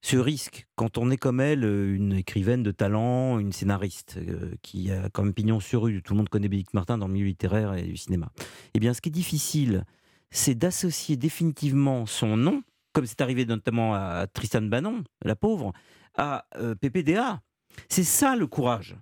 ce 0.00 0.16
risque 0.16 0.66
quand 0.76 0.98
on 0.98 1.10
est 1.10 1.16
comme 1.16 1.40
elle, 1.40 1.64
une 1.64 2.12
écrivaine 2.12 2.62
de 2.62 2.70
talent, 2.70 3.38
une 3.38 3.52
scénariste 3.52 4.18
qui 4.62 4.90
a 4.90 5.08
même 5.18 5.34
pignon 5.34 5.60
sur 5.60 5.82
rue. 5.82 6.02
Tout 6.02 6.14
le 6.14 6.18
monde 6.18 6.28
connaît 6.28 6.48
Bénédicte 6.48 6.74
Martin 6.74 6.98
dans 6.98 7.08
le 7.08 7.12
milieu 7.12 7.26
littéraire 7.26 7.74
et 7.74 7.82
du 7.82 7.96
cinéma. 7.96 8.30
Eh 8.74 8.80
bien, 8.80 8.94
ce 8.94 9.00
qui 9.00 9.08
est 9.08 9.12
difficile, 9.12 9.84
c'est 10.30 10.54
d'associer 10.54 11.16
définitivement 11.16 12.06
son 12.06 12.36
nom, 12.36 12.62
comme 12.92 13.06
c'est 13.06 13.20
arrivé 13.20 13.46
notamment 13.46 13.94
à 13.94 14.26
Tristan 14.26 14.62
Bannon, 14.62 15.04
la 15.24 15.36
pauvre, 15.36 15.72
à 16.16 16.46
PPDA. 16.80 17.40
C'est 17.88 18.04
ça 18.04 18.36
le 18.36 18.46
courage. 18.46 18.96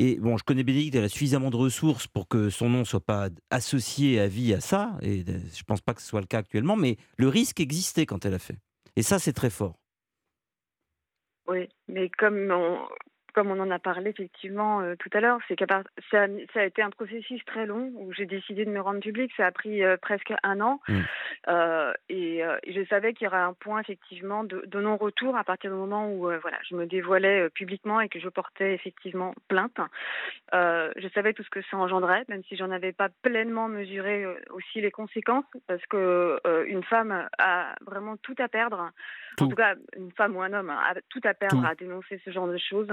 Et 0.00 0.16
bon, 0.20 0.36
je 0.36 0.44
connais 0.44 0.62
Bénédicte, 0.62 0.94
elle 0.94 1.04
a 1.04 1.08
suffisamment 1.08 1.50
de 1.50 1.56
ressources 1.56 2.06
pour 2.06 2.28
que 2.28 2.50
son 2.50 2.68
nom 2.68 2.84
soit 2.84 3.04
pas 3.04 3.30
associé 3.50 4.20
à 4.20 4.28
vie 4.28 4.54
à 4.54 4.60
ça, 4.60 4.96
et 5.02 5.24
je 5.24 5.62
pense 5.64 5.80
pas 5.80 5.92
que 5.94 6.00
ce 6.00 6.06
soit 6.06 6.20
le 6.20 6.26
cas 6.26 6.38
actuellement, 6.38 6.76
mais 6.76 6.98
le 7.16 7.28
risque 7.28 7.58
existait 7.58 8.06
quand 8.06 8.24
elle 8.24 8.34
a 8.34 8.38
fait. 8.38 8.58
Et 8.94 9.02
ça, 9.02 9.18
c'est 9.18 9.32
très 9.32 9.50
fort. 9.50 9.77
Oui, 11.48 11.68
mais 11.88 12.10
comme 12.10 12.50
on, 12.50 12.78
comme 13.34 13.50
on 13.50 13.60
en 13.60 13.70
a 13.70 13.78
parlé 13.78 14.10
effectivement 14.10 14.80
euh, 14.80 14.94
tout 14.98 15.10
à 15.12 15.20
l'heure, 15.20 15.38
c'est 15.48 15.56
que 15.56 15.64
ça, 16.10 16.26
a 16.54 16.64
été 16.64 16.82
un 16.82 16.90
processus 16.90 17.44
très 17.44 17.66
long 17.66 17.92
où 17.94 18.12
j'ai 18.12 18.26
décidé 18.26 18.64
de 18.64 18.70
me 18.70 18.80
rendre 18.80 19.00
public. 19.00 19.30
Ça 19.36 19.46
a 19.46 19.52
pris 19.52 19.84
euh, 19.84 19.96
presque 19.96 20.32
un 20.42 20.60
an. 20.60 20.80
Mmh. 20.88 21.00
Euh, 21.48 21.92
et, 22.08 22.42
je 22.66 22.84
savais 22.86 23.14
qu'il 23.14 23.24
y 23.24 23.28
aurait 23.28 23.38
un 23.38 23.54
point 23.54 23.80
effectivement 23.80 24.44
de, 24.44 24.62
non-retour 24.78 25.36
à 25.36 25.44
partir 25.44 25.70
du 25.70 25.76
moment 25.76 26.12
où 26.12 26.30
voilà, 26.40 26.58
je 26.68 26.74
me 26.74 26.86
dévoilais 26.86 27.48
publiquement 27.50 28.00
et 28.00 28.08
que 28.08 28.20
je 28.20 28.28
portais 28.28 28.74
effectivement 28.74 29.34
plainte. 29.48 29.78
je 30.52 31.08
savais 31.14 31.32
tout 31.32 31.42
ce 31.42 31.50
que 31.50 31.62
ça 31.70 31.76
engendrait, 31.76 32.24
même 32.28 32.42
si 32.48 32.56
j'en 32.56 32.70
avais 32.70 32.92
pas 32.92 33.08
pleinement 33.22 33.68
mesuré 33.68 34.24
aussi 34.50 34.80
les 34.80 34.90
conséquences, 34.90 35.44
parce 35.66 35.84
que 35.86 36.40
une 36.66 36.84
femme 36.84 37.28
a 37.38 37.74
vraiment 37.86 38.16
tout 38.18 38.36
à 38.38 38.48
perdre. 38.48 38.90
En 39.40 39.48
tout 39.48 39.56
cas, 39.56 39.74
une 39.96 40.12
femme 40.12 40.36
ou 40.36 40.42
un 40.42 40.52
homme 40.52 40.70
a 40.70 40.94
tout 41.08 41.20
à 41.24 41.34
perdre 41.34 41.64
à 41.64 41.74
dénoncer 41.74 42.20
ce 42.24 42.30
genre 42.30 42.48
de 42.48 42.58
choses. 42.58 42.92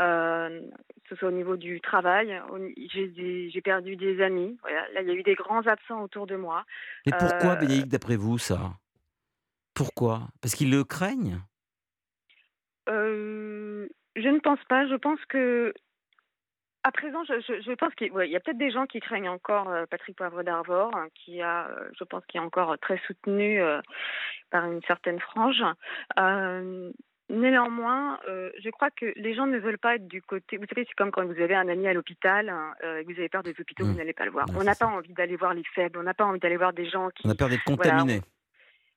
Euh, 0.00 0.60
que 1.04 1.10
ce 1.10 1.16
soit 1.16 1.28
au 1.28 1.32
niveau 1.32 1.56
du 1.56 1.80
travail. 1.80 2.40
J'ai 2.92 3.60
perdu 3.60 3.94
des 3.94 4.22
amis. 4.22 4.56
Là, 4.94 5.02
il 5.02 5.06
y 5.06 5.10
a 5.10 5.14
eu 5.14 5.22
des 5.22 5.34
grands 5.34 5.66
absents 5.66 6.02
autour 6.02 6.26
de 6.26 6.34
moi. 6.34 6.64
Mais 7.06 7.12
pourquoi, 7.16 7.56
euh, 7.84 7.88
d'après 7.88 8.16
vous, 8.16 8.38
ça? 8.38 8.72
Pourquoi? 9.74 10.28
Parce 10.40 10.54
qu'ils 10.54 10.70
le 10.70 10.84
craignent 10.84 11.40
euh, 12.88 13.88
Je 14.16 14.28
ne 14.28 14.38
pense 14.40 14.62
pas. 14.68 14.86
Je 14.86 14.94
pense 14.94 15.18
que 15.28 15.72
à 16.86 16.92
présent, 16.92 17.24
je, 17.24 17.74
pense 17.76 17.94
qu'il 17.94 18.08
y 18.08 18.36
a 18.36 18.40
peut-être 18.40 18.58
des 18.58 18.70
gens 18.70 18.84
qui 18.84 19.00
craignent 19.00 19.30
encore 19.30 19.72
Patrick 19.88 20.16
Poivre 20.16 20.42
d'Arvor, 20.42 20.94
hein, 20.94 21.08
qui 21.14 21.40
a, 21.40 21.70
je 21.98 22.04
pense, 22.04 22.22
qui 22.26 22.36
est 22.36 22.40
encore 22.40 22.78
très 22.78 23.00
soutenu 23.06 23.58
par 24.50 24.66
une 24.66 24.82
certaine 24.82 25.18
frange. 25.18 25.64
Néanmoins, 27.30 28.18
euh, 28.28 28.50
je 28.62 28.68
crois 28.68 28.90
que 28.90 29.06
les 29.16 29.34
gens 29.34 29.46
ne 29.46 29.58
veulent 29.58 29.78
pas 29.78 29.94
être 29.94 30.06
du 30.06 30.20
côté. 30.20 30.58
Vous 30.58 30.66
savez, 30.66 30.84
c'est 30.86 30.94
comme 30.94 31.10
quand 31.10 31.24
vous 31.24 31.40
avez 31.40 31.54
un 31.54 31.68
ami 31.68 31.88
à 31.88 31.94
l'hôpital 31.94 32.50
hein, 32.50 32.74
euh, 32.84 32.98
et 32.98 33.04
que 33.04 33.12
vous 33.12 33.18
avez 33.18 33.30
peur 33.30 33.42
des 33.42 33.54
hôpitaux, 33.58 33.86
vous 33.86 33.92
mmh. 33.92 33.96
n'allez 33.96 34.12
pas 34.12 34.26
le 34.26 34.30
voir. 34.30 34.46
on 34.54 34.62
n'a 34.62 34.74
pas 34.74 34.86
envie 34.86 35.14
d'aller 35.14 35.36
voir 35.36 35.54
les 35.54 35.64
faibles, 35.74 35.98
on 35.98 36.02
n'a 36.02 36.12
pas 36.12 36.26
envie 36.26 36.38
d'aller 36.38 36.58
voir 36.58 36.74
des 36.74 36.88
gens 36.88 37.08
qui. 37.10 37.26
On 37.26 37.30
a 37.30 37.34
peur 37.34 37.48
d'être 37.48 37.64
contaminé. 37.64 38.20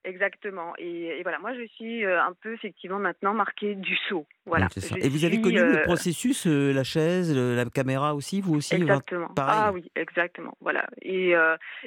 Exactement. 0.04 0.74
Et, 0.78 1.22
voilà, 1.24 1.40
moi 1.40 1.54
je 1.54 1.66
suis 1.68 2.06
euh, 2.06 2.22
un 2.22 2.34
peu 2.42 2.54
effectivement 2.54 3.00
maintenant 3.00 3.34
marquée 3.34 3.76
du 3.76 3.96
saut. 4.08 4.26
Voilà. 4.46 4.68
et 4.98 5.10
vous 5.10 5.26
avez 5.26 5.42
connu 5.42 5.58
le 5.58 5.84
processus, 5.84 6.46
la 6.46 6.84
chaise, 6.84 7.36
la 7.36 7.66
caméra 7.66 8.14
aussi, 8.14 8.42
vous 8.42 8.56
aussi 8.56 8.76
Exactement. 8.76 9.32
Ah 9.38 9.72
oui, 9.74 9.90
exactement. 9.96 10.56
Voilà. 10.60 10.86
Et, 11.02 11.32
et 11.32 11.36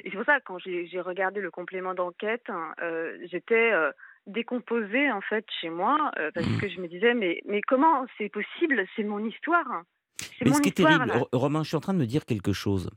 c'est 0.03 0.11
pour 0.11 0.25
ça 0.25 0.39
quand 0.39 0.57
j'ai 0.59 1.01
regardé 1.01 1.39
le 1.39 1.51
complément 1.51 1.93
d'enquête, 1.93 2.47
hein, 2.49 2.73
j'étais 3.25 3.71
décomposé 4.27 5.11
en 5.11 5.21
fait 5.21 5.45
chez 5.61 5.69
moi 5.69 6.11
euh, 6.19 6.31
parce 6.33 6.47
mmh. 6.47 6.57
que 6.59 6.69
je 6.69 6.81
me 6.81 6.87
disais 6.87 7.13
mais 7.13 7.41
mais 7.47 7.61
comment 7.61 8.05
c'est 8.17 8.29
possible? 8.29 8.85
C'est 8.95 9.03
mon 9.03 9.23
histoire. 9.25 9.83
Mais 10.43 10.53
ce 10.53 10.61
qui 10.61 10.69
est 10.69 10.73
terrible 10.73 11.11
Romain 11.31 11.63
je 11.63 11.69
suis 11.69 11.77
en 11.77 11.81
train 11.81 11.93
de 11.93 11.99
me 11.99 12.05
dire 12.05 12.25
quelque 12.25 12.53
chose. 12.53 12.89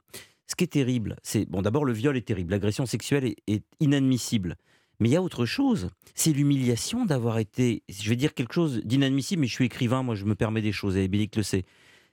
Ce 0.47 0.55
qui 0.55 0.65
est 0.65 0.73
terrible 0.73 1.17
c'est 1.23 1.49
bon 1.49 1.63
d'abord 1.63 1.85
le 1.85 1.93
viol 1.93 2.17
est 2.17 2.27
terrible. 2.27 2.51
L'agression 2.51 2.87
sexuelle 2.87 3.35
est, 3.47 3.65
inadmissible. 3.81 4.57
Mais 5.01 5.09
il 5.09 5.13
y 5.13 5.17
a 5.17 5.23
autre 5.23 5.45
chose. 5.45 5.91
C'est 6.15 6.33
l'humiliation 6.33 7.05
d'avoir 7.05 7.39
été 7.39 7.83
je 7.89 8.09
vais 8.09 8.17
dire 8.17 8.35
quelque 8.35 8.55
chose 8.55 8.81
d'inadmissible 8.85 9.41
mais 9.41 9.47
je 9.47 9.55
suis 9.55 9.67
écrivain 9.67 10.03
moi 10.03 10.15
je 10.15 10.25
me 10.25 10.35
permets 10.35 10.63
des 10.63 10.73
choses 10.73 10.97
et 10.97 11.09
Bélic 11.09 11.37
le 11.37 11.43
sait. 11.43 11.65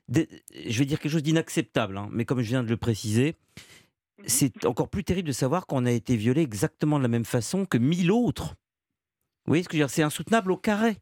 Je 0.10 0.80
vais 0.80 0.86
dire 0.86 1.00
quelque 1.00 1.12
chose 1.12 1.24
d'inacceptable 1.24 1.98
hein, 1.98 2.10
mais 2.12 2.26
comme 2.26 2.42
je 2.42 2.50
viens 2.50 2.64
de 2.64 2.70
le 2.70 2.78
préciser 2.78 3.32
mmh 3.32 3.72
c'est 4.26 4.66
encore 4.66 4.90
plus 4.90 5.04
terrible 5.04 5.28
de 5.28 5.34
savoir 5.34 5.66
qu'on 5.66 5.86
a 5.86 5.92
été 5.92 6.16
violé 6.16 6.42
exactement 6.42 6.98
de 6.98 7.04
la 7.04 7.10
même 7.10 7.26
façon 7.26 7.66
que 7.66 7.78
mille 7.78 8.12
autres 8.12 8.56
voyez 9.52 9.64
ce 9.64 9.70
que 9.70 9.78
je 9.78 9.82
veux 9.82 9.88
dire? 9.88 9.94
C'est 9.94 10.04
insoutenable 10.04 10.52
au 10.52 10.58
carré. 10.58 10.98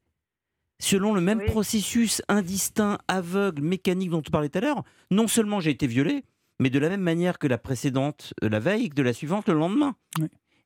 Selon 0.81 1.13
le 1.13 1.21
même 1.21 1.43
processus 1.45 2.21
indistinct, 2.29 2.99
aveugle, 3.07 3.61
mécanique 3.61 4.09
dont 4.09 4.23
on 4.25 4.31
parlait 4.31 4.49
tout 4.49 4.59
à 4.59 4.61
l'heure, 4.61 4.83
non 5.11 5.27
seulement 5.27 5.59
j'ai 5.59 5.71
été 5.71 5.87
violé, 5.87 6.23
mais 6.59 6.69
de 6.69 6.79
la 6.79 6.89
même 6.89 7.01
manière 7.01 7.37
que 7.37 7.47
la 7.47 7.57
précédente 7.57 8.33
euh, 8.43 8.49
la 8.49 8.59
veille, 8.59 8.89
que 8.89 8.95
de 8.95 9.03
la 9.03 9.13
suivante 9.13 9.49
le 9.49 9.55
lendemain. 9.55 9.95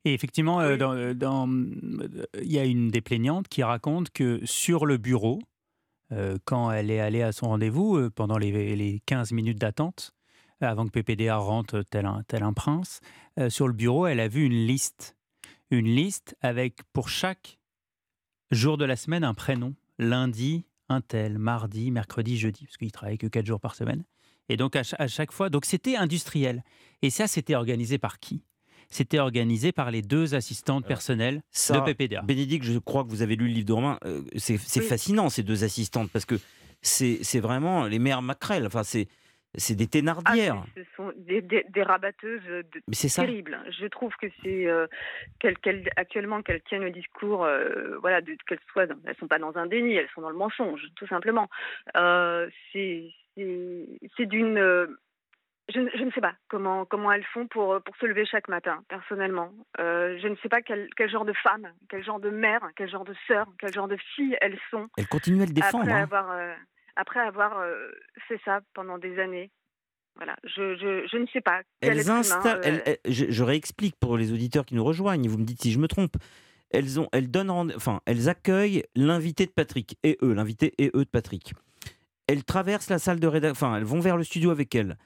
Et 0.06 0.14
effectivement, 0.14 0.62
euh, 0.62 0.78
euh, 0.80 1.14
dans, 1.14 1.48
il 1.48 2.52
y 2.52 2.60
a 2.60 2.66
une 2.66 2.90
des 2.90 3.02
plaignantes 3.02 3.48
qui 3.48 3.64
raconte 3.64 4.12
que 4.12 4.40
sur 4.44 4.86
le 4.86 4.98
bureau, 4.98 5.40
quand 6.46 6.72
elle 6.72 6.92
est 6.92 7.00
allée 7.00 7.24
à 7.24 7.32
son 7.32 7.48
rendez-vous, 7.48 8.12
pendant 8.12 8.38
les, 8.38 8.76
les, 8.76 9.02
15 9.08 9.32
minutes 9.32 9.58
d'attente, 9.58 10.12
avant 10.62 10.86
que 10.86 10.92
PPDA 10.92 11.36
rentre 11.38 11.82
tel 11.90 12.06
un, 12.06 12.22
tel 12.28 12.44
un 12.44 12.54
prince, 12.54 13.02
sur 13.50 13.68
le 13.68 13.74
bureau, 13.74 14.06
elle 14.06 14.20
a 14.20 14.28
vu 14.28 14.46
une 14.46 14.68
liste. 14.68 15.16
Une 15.72 15.88
liste 15.88 16.38
avec 16.42 16.82
pour 16.94 17.10
chaque 17.10 17.58
Jour 18.54 18.78
de 18.78 18.86
la 18.86 18.96
semaine, 18.96 19.24
un 19.24 19.34
prénom. 19.34 19.74
Lundi, 19.98 20.66
un 20.90 21.02
tel. 21.02 21.40
Mardi, 21.40 21.90
mercredi, 21.92 22.38
jeudi, 22.38 22.66
parce 22.66 22.78
qu'il 22.78 22.92
travaillait 22.92 23.18
que 23.18 23.28
quatre 23.28 23.46
jours 23.46 23.60
par 23.60 23.76
semaine. 23.76 24.04
Et 24.50 24.58
donc 24.58 24.76
à, 24.76 24.84
chaque 25.08 25.32
fois, 25.32 25.50
donc 25.50 25.66
c'était 25.66 25.96
industriel. 25.96 26.64
Et 27.02 27.10
ça, 27.10 27.28
c'était 27.28 27.56
organisé 27.56 27.98
par 27.98 28.20
qui? 28.20 28.44
C'était 28.90 29.20
organisé 29.20 29.72
par 29.72 29.90
les 29.90 30.04
deux 30.04 30.36
assistantes 30.36 30.86
personnelles 30.86 31.42
de 31.70 31.94
PPDA. 31.94 32.22
Bénédicte, 32.22 32.66
je 32.66 32.78
crois 32.78 33.04
que 33.04 33.10
vous 33.10 33.24
avez 33.24 33.36
lu 33.36 33.48
le 33.48 33.54
livre 33.54 33.66
de 33.66 33.74
Romain. 33.74 33.98
Euh, 34.06 34.22
c'est 34.36 34.58
fascinant 34.58 35.30
ces 35.30 35.42
deux 35.42 35.64
assistantes 35.64 36.12
parce 36.12 36.26
que 36.26 36.40
c'est 36.82 37.40
vraiment 37.40 37.86
les 37.86 37.98
mères 37.98 38.22
maquerelles. 38.22 38.68
Enfin, 38.68 38.84
c'est 38.84 39.08
c'est 39.56 39.76
des 39.76 39.88
thénardières. 39.88 40.64
Ah, 40.66 40.70
ce 40.76 40.84
sont 40.96 41.12
des, 41.16 41.84
rabatteuses 41.84 42.42
terribles. 43.16 43.60
Je 43.80 43.86
trouve 43.88 44.14
que 44.16 44.28
c'est 44.42 44.68
euh, 44.68 44.88
actuellement 45.96 46.42
qu'elles 46.42 46.62
tiennent 46.64 46.84
le 46.84 46.92
discours, 46.92 47.44
euh, 47.44 47.98
voilà, 48.00 48.22
qu'elles 48.22 48.60
soient, 48.72 48.86
elles 49.06 49.16
sont 49.18 49.28
pas 49.28 49.40
dans 49.40 49.56
un 49.58 49.68
déni, 49.68 49.94
elles 49.96 50.10
sont 50.16 50.22
dans 50.22 50.30
le 50.30 50.38
mensonge, 50.38 50.82
tout 50.96 51.08
simplement. 51.08 51.50
Euh, 51.96 52.50
c'est 52.72 53.14
d'une 53.38 54.98
je, 55.70 55.80
je, 55.96 56.04
ne 56.04 56.12
sais 56.12 56.20
pas 56.20 56.34
comment, 56.50 56.84
comment 56.86 57.12
elles 57.12 57.24
font 57.34 57.48
pour, 57.48 57.82
pour 57.84 57.96
se 57.96 58.06
lever 58.06 58.26
chaque 58.26 58.50
matin, 58.50 58.84
personnellement. 58.90 59.54
je 59.78 60.28
ne 60.28 60.36
sais 60.38 60.50
pas 60.50 60.62
quel, 60.62 60.90
quel, 60.98 61.10
genre 61.10 61.26
de 61.26 61.34
femme, 61.34 61.70
quel 61.90 62.04
genre 62.04 62.20
de 62.20 62.30
mère, 62.30 62.68
quel 62.76 62.90
genre 62.90 63.06
de 63.06 63.16
sœur, 63.28 63.48
quel 63.60 63.72
genre 63.72 63.88
de 63.88 63.98
fille 64.16 64.36
elles 64.42 64.60
sont. 64.72 64.88
Elles 64.98 65.08
continuent 65.08 65.44
à 65.44 65.46
le 65.46 65.54
défendre. 65.54 65.90
Après 65.90 66.18
hein. 66.18 66.56
Après 66.96 67.20
avoir 67.20 67.60
euh, 67.60 67.90
fait 68.28 68.40
ça 68.46 68.62
pendant 68.74 68.98
des 68.98 69.20
années. 69.20 69.52
Voilà, 70.16 70.36
je, 70.44 70.76
je, 70.76 71.08
je 71.12 71.18
ne 71.18 71.26
sais 71.28 71.42
pas. 71.42 71.62
Elles 71.82 72.08
euh, 72.08 72.96
je, 73.08 73.44
réexplique 73.44 73.96
pour 74.00 74.16
les 74.18 74.32
auditeurs 74.32 74.66
qui 74.66 74.76
nous 74.76 74.84
rejoignent, 74.84 75.28
vous 75.28 75.40
me 75.40 75.44
dites 75.44 75.62
si 75.62 75.72
je 75.72 75.80
me 75.80 75.88
trompe. 75.88 76.18
Elles, 76.70 77.00
ont, 77.00 77.08
elles, 77.12 77.30
donnent, 77.30 77.52
enfin, 77.52 78.02
elles 78.06 78.30
accueillent 78.30 78.84
l'invité 78.96 79.46
de 79.46 79.52
Patrick, 79.52 79.98
et 80.04 80.18
eux, 80.22 80.34
l'invité 80.34 80.74
et 80.78 80.92
eux 80.96 81.06
de 81.06 81.10
Patrick. 81.10 81.54
Elles 82.28 82.44
traversent 82.44 82.90
la 82.90 83.00
salle 83.00 83.20
de 83.20 83.28
rédaction, 83.28 83.68
enfin, 83.68 83.78
elles 83.78 83.84
vont 83.84 84.00
vers 84.00 84.18
le 84.18 84.24
studio 84.24 84.52
avec 84.52 84.74
elles. 84.76 84.98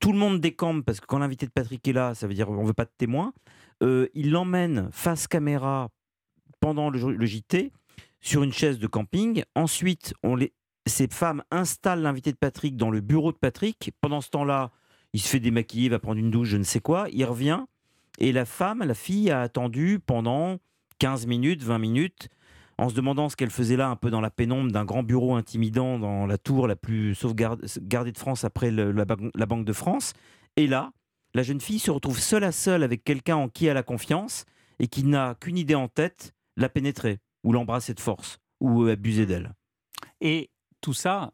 Tout 0.00 0.12
le 0.12 0.18
monde 0.18 0.40
décampe 0.40 0.84
parce 0.84 1.00
que 1.00 1.06
quand 1.06 1.18
l'invité 1.18 1.46
de 1.46 1.50
Patrick 1.50 1.86
est 1.86 1.92
là, 1.92 2.14
ça 2.14 2.26
veut 2.26 2.34
dire 2.34 2.48
on 2.50 2.64
veut 2.64 2.72
pas 2.72 2.86
de 2.86 2.92
témoins. 2.96 3.34
Euh, 3.82 4.08
il 4.14 4.30
l'emmène 4.30 4.88
face 4.90 5.26
caméra 5.26 5.90
pendant 6.60 6.88
le, 6.88 7.12
le, 7.12 7.26
JT 7.26 7.72
sur 8.20 8.42
une 8.42 8.52
chaise 8.52 8.78
de 8.78 8.86
camping. 8.86 9.42
Ensuite, 9.54 10.14
on 10.22 10.34
les, 10.34 10.54
ces 10.86 11.08
femmes 11.08 11.42
installent 11.50 12.02
l'invité 12.02 12.32
de 12.32 12.36
Patrick 12.36 12.76
dans 12.76 12.90
le 12.90 13.00
bureau 13.00 13.32
de 13.32 13.38
Patrick. 13.38 13.92
Pendant 14.00 14.20
ce 14.20 14.30
temps-là, 14.30 14.70
il 15.12 15.20
se 15.20 15.28
fait 15.28 15.40
démaquiller, 15.40 15.88
va 15.88 15.98
prendre 15.98 16.18
une 16.18 16.30
douche, 16.30 16.48
je 16.48 16.56
ne 16.56 16.62
sais 16.62 16.80
quoi. 16.80 17.06
Il 17.10 17.24
revient 17.24 17.64
et 18.18 18.32
la 18.32 18.44
femme, 18.44 18.82
la 18.82 18.94
fille, 18.94 19.30
a 19.30 19.42
attendu 19.42 19.98
pendant 20.04 20.58
15 20.98 21.26
minutes, 21.26 21.62
20 21.62 21.78
minutes, 21.78 22.28
en 22.78 22.88
se 22.88 22.94
demandant 22.94 23.28
ce 23.28 23.36
qu'elle 23.36 23.50
faisait 23.50 23.76
là, 23.76 23.88
un 23.88 23.96
peu 23.96 24.10
dans 24.10 24.20
la 24.20 24.30
pénombre 24.30 24.70
d'un 24.70 24.84
grand 24.84 25.02
bureau 25.02 25.34
intimidant 25.34 25.98
dans 25.98 26.26
la 26.26 26.38
tour 26.38 26.66
la 26.66 26.76
plus 26.76 27.14
sauvegardée 27.14 28.12
de 28.12 28.18
France 28.18 28.44
après 28.44 28.70
la, 28.70 29.04
Banque 29.04 29.64
de 29.64 29.72
France. 29.72 30.12
Et 30.56 30.66
là, 30.66 30.92
la 31.34 31.42
jeune 31.42 31.60
fille 31.60 31.78
se 31.78 31.90
retrouve 31.90 32.18
seule 32.18 32.44
à 32.44 32.52
seule 32.52 32.82
avec 32.82 33.04
quelqu'un 33.04 33.36
en 33.36 33.48
qui 33.48 33.66
elle 33.66 33.76
a 33.76 33.82
confiance 33.82 34.44
et 34.78 34.88
qui 34.88 35.04
n'a 35.04 35.34
qu'une 35.40 35.58
idée 35.58 35.74
en 35.74 35.88
tête, 35.88 36.34
la 36.56 36.68
pénétrer, 36.68 37.18
ou 37.44 37.52
l'embrasser 37.52 37.94
de 37.94 38.00
force, 38.00 38.38
ou 38.60 38.84
abuser 38.84 39.26
d'elle. 39.26 39.52
Et 40.20 40.50
tout 40.80 40.92
ça 40.92 41.32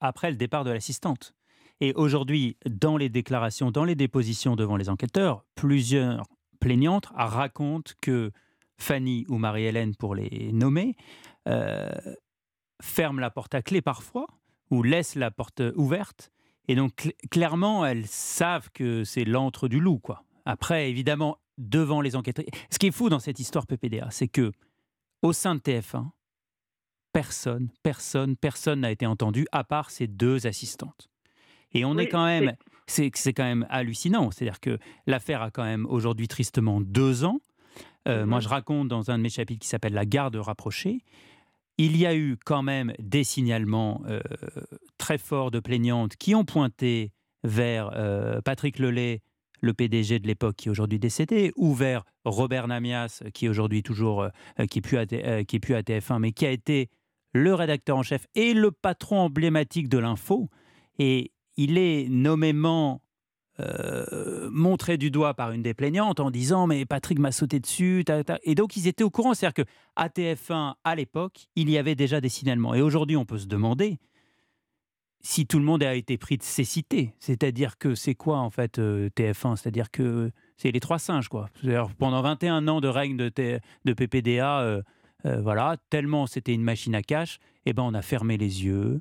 après 0.00 0.30
le 0.30 0.36
départ 0.36 0.64
de 0.64 0.70
l'assistante. 0.70 1.34
Et 1.80 1.92
aujourd'hui, 1.94 2.56
dans 2.66 2.96
les 2.96 3.08
déclarations, 3.08 3.70
dans 3.70 3.84
les 3.84 3.94
dépositions 3.94 4.56
devant 4.56 4.76
les 4.76 4.88
enquêteurs, 4.88 5.44
plusieurs 5.54 6.24
plaignantes 6.60 7.08
racontent 7.14 7.92
que 8.00 8.30
Fanny 8.78 9.24
ou 9.28 9.38
Marie-Hélène, 9.38 9.94
pour 9.94 10.14
les 10.14 10.52
nommer, 10.52 10.96
euh, 11.48 11.90
ferment 12.80 13.20
la 13.20 13.30
porte 13.30 13.54
à 13.54 13.62
clé 13.62 13.82
parfois, 13.82 14.26
ou 14.70 14.82
laissent 14.82 15.14
la 15.14 15.30
porte 15.30 15.62
ouverte. 15.76 16.30
Et 16.68 16.74
donc, 16.74 17.14
clairement, 17.30 17.84
elles 17.84 18.06
savent 18.06 18.70
que 18.72 19.04
c'est 19.04 19.24
l'antre 19.24 19.68
du 19.68 19.80
loup. 19.80 19.98
quoi. 19.98 20.24
Après, 20.44 20.90
évidemment, 20.90 21.38
devant 21.58 22.00
les 22.00 22.16
enquêteurs. 22.16 22.44
Ce 22.70 22.78
qui 22.78 22.86
est 22.86 22.92
fou 22.92 23.08
dans 23.08 23.18
cette 23.18 23.38
histoire 23.38 23.66
PPDA, 23.66 24.08
c'est 24.10 24.28
que 24.28 24.52
au 25.22 25.32
sein 25.32 25.54
de 25.54 25.60
TF1, 25.60 26.10
personne, 27.14 27.68
personne, 27.84 28.36
personne 28.36 28.80
n'a 28.80 28.90
été 28.90 29.06
entendu 29.06 29.46
à 29.52 29.64
part 29.64 29.90
ces 29.90 30.08
deux 30.08 30.46
assistantes. 30.46 31.08
Et 31.72 31.84
on 31.84 31.96
est 31.96 32.08
quand 32.08 32.26
même, 32.26 32.54
c'est 32.86 33.10
quand 33.10 33.44
même 33.44 33.66
hallucinant. 33.70 34.30
C'est-à-dire 34.30 34.60
que 34.60 34.78
l'affaire 35.06 35.40
a 35.40 35.50
quand 35.50 35.64
même 35.64 35.86
aujourd'hui 35.86 36.28
tristement 36.28 36.80
deux 36.80 37.24
ans. 37.24 37.40
Euh, 38.06 38.26
moi, 38.26 38.38
mhm. 38.38 38.42
je 38.42 38.48
raconte 38.48 38.88
dans 38.88 39.10
un 39.10 39.18
de 39.18 39.22
mes 39.22 39.30
chapitres 39.30 39.62
qui 39.62 39.68
s'appelle 39.68 39.94
La 39.94 40.04
garde 40.04 40.36
rapprochée. 40.36 40.98
Il 41.78 41.96
y 41.96 42.04
a 42.04 42.14
eu 42.14 42.36
quand 42.44 42.62
même 42.62 42.92
des 42.98 43.24
signalements 43.24 44.02
euh, 44.06 44.20
très 44.98 45.18
forts 45.18 45.50
de 45.50 45.60
plaignantes 45.60 46.16
qui 46.16 46.34
ont 46.34 46.44
pointé 46.44 47.12
vers 47.44 47.90
euh, 47.94 48.40
Patrick 48.42 48.78
Lelay, 48.78 49.22
le 49.60 49.72
PDG 49.72 50.18
de 50.18 50.26
l'époque 50.26 50.56
qui 50.56 50.68
est 50.68 50.70
aujourd'hui 50.70 50.98
décédé, 50.98 51.52
ou 51.56 51.74
vers 51.74 52.04
Robert 52.24 52.68
Namias, 52.68 53.22
qui 53.32 53.46
est 53.46 53.48
aujourd'hui 53.48 53.82
toujours, 53.82 54.28
qui, 54.70 54.78
est 54.78 54.82
plus 54.82 54.98
à, 54.98 55.06
qui 55.06 55.56
est 55.56 55.60
plus 55.60 55.74
à 55.74 55.80
TF1, 55.80 56.18
mais 56.18 56.32
qui 56.32 56.44
a 56.44 56.50
été 56.50 56.90
le 57.34 57.52
rédacteur 57.52 57.98
en 57.98 58.02
chef 58.02 58.26
et 58.34 58.54
le 58.54 58.70
patron 58.70 59.18
emblématique 59.18 59.88
de 59.88 59.98
l'info. 59.98 60.48
Et 60.98 61.32
il 61.56 61.76
est 61.76 62.08
nommément 62.08 63.02
euh, 63.60 64.48
montré 64.50 64.96
du 64.96 65.10
doigt 65.10 65.34
par 65.34 65.50
une 65.52 65.62
des 65.62 65.74
plaignantes 65.74 66.20
en 66.20 66.30
disant 66.30 66.66
mais 66.66 66.86
Patrick 66.86 67.18
m'a 67.18 67.32
sauté 67.32 67.60
dessus. 67.60 68.04
Et 68.44 68.54
donc 68.54 68.76
ils 68.76 68.86
étaient 68.86 69.04
au 69.04 69.10
courant. 69.10 69.34
C'est-à-dire 69.34 69.64
qu'à 69.64 70.08
TF1, 70.08 70.74
à 70.84 70.94
l'époque, 70.94 71.48
il 71.56 71.68
y 71.68 71.76
avait 71.76 71.96
déjà 71.96 72.20
des 72.20 72.28
signalements. 72.28 72.74
Et 72.74 72.80
aujourd'hui, 72.80 73.16
on 73.16 73.24
peut 73.24 73.38
se 73.38 73.46
demander 73.46 73.98
si 75.20 75.46
tout 75.46 75.58
le 75.58 75.64
monde 75.64 75.82
a 75.82 75.94
été 75.94 76.18
pris 76.18 76.36
de 76.36 76.42
cécité. 76.42 77.14
C'est-à-dire 77.18 77.78
que 77.78 77.94
c'est 77.94 78.14
quoi 78.14 78.38
en 78.38 78.50
fait 78.50 78.78
euh, 78.78 79.08
TF1 79.16 79.56
C'est-à-dire 79.56 79.90
que 79.90 80.30
c'est 80.56 80.70
les 80.70 80.80
trois 80.80 80.98
singes 80.98 81.28
quoi. 81.28 81.48
Pendant 81.98 82.22
21 82.22 82.68
ans 82.68 82.80
de 82.80 82.88
règne 82.88 83.16
de, 83.16 83.32
de 83.84 83.92
PPDA, 83.92 84.60
euh, 84.60 84.82
voilà, 85.24 85.76
tellement 85.90 86.26
c'était 86.26 86.54
une 86.54 86.62
machine 86.62 86.94
à 86.94 87.02
cash, 87.02 87.38
et 87.64 87.70
eh 87.70 87.72
ben 87.72 87.82
on 87.82 87.94
a 87.94 88.02
fermé 88.02 88.36
les 88.36 88.64
yeux. 88.64 89.00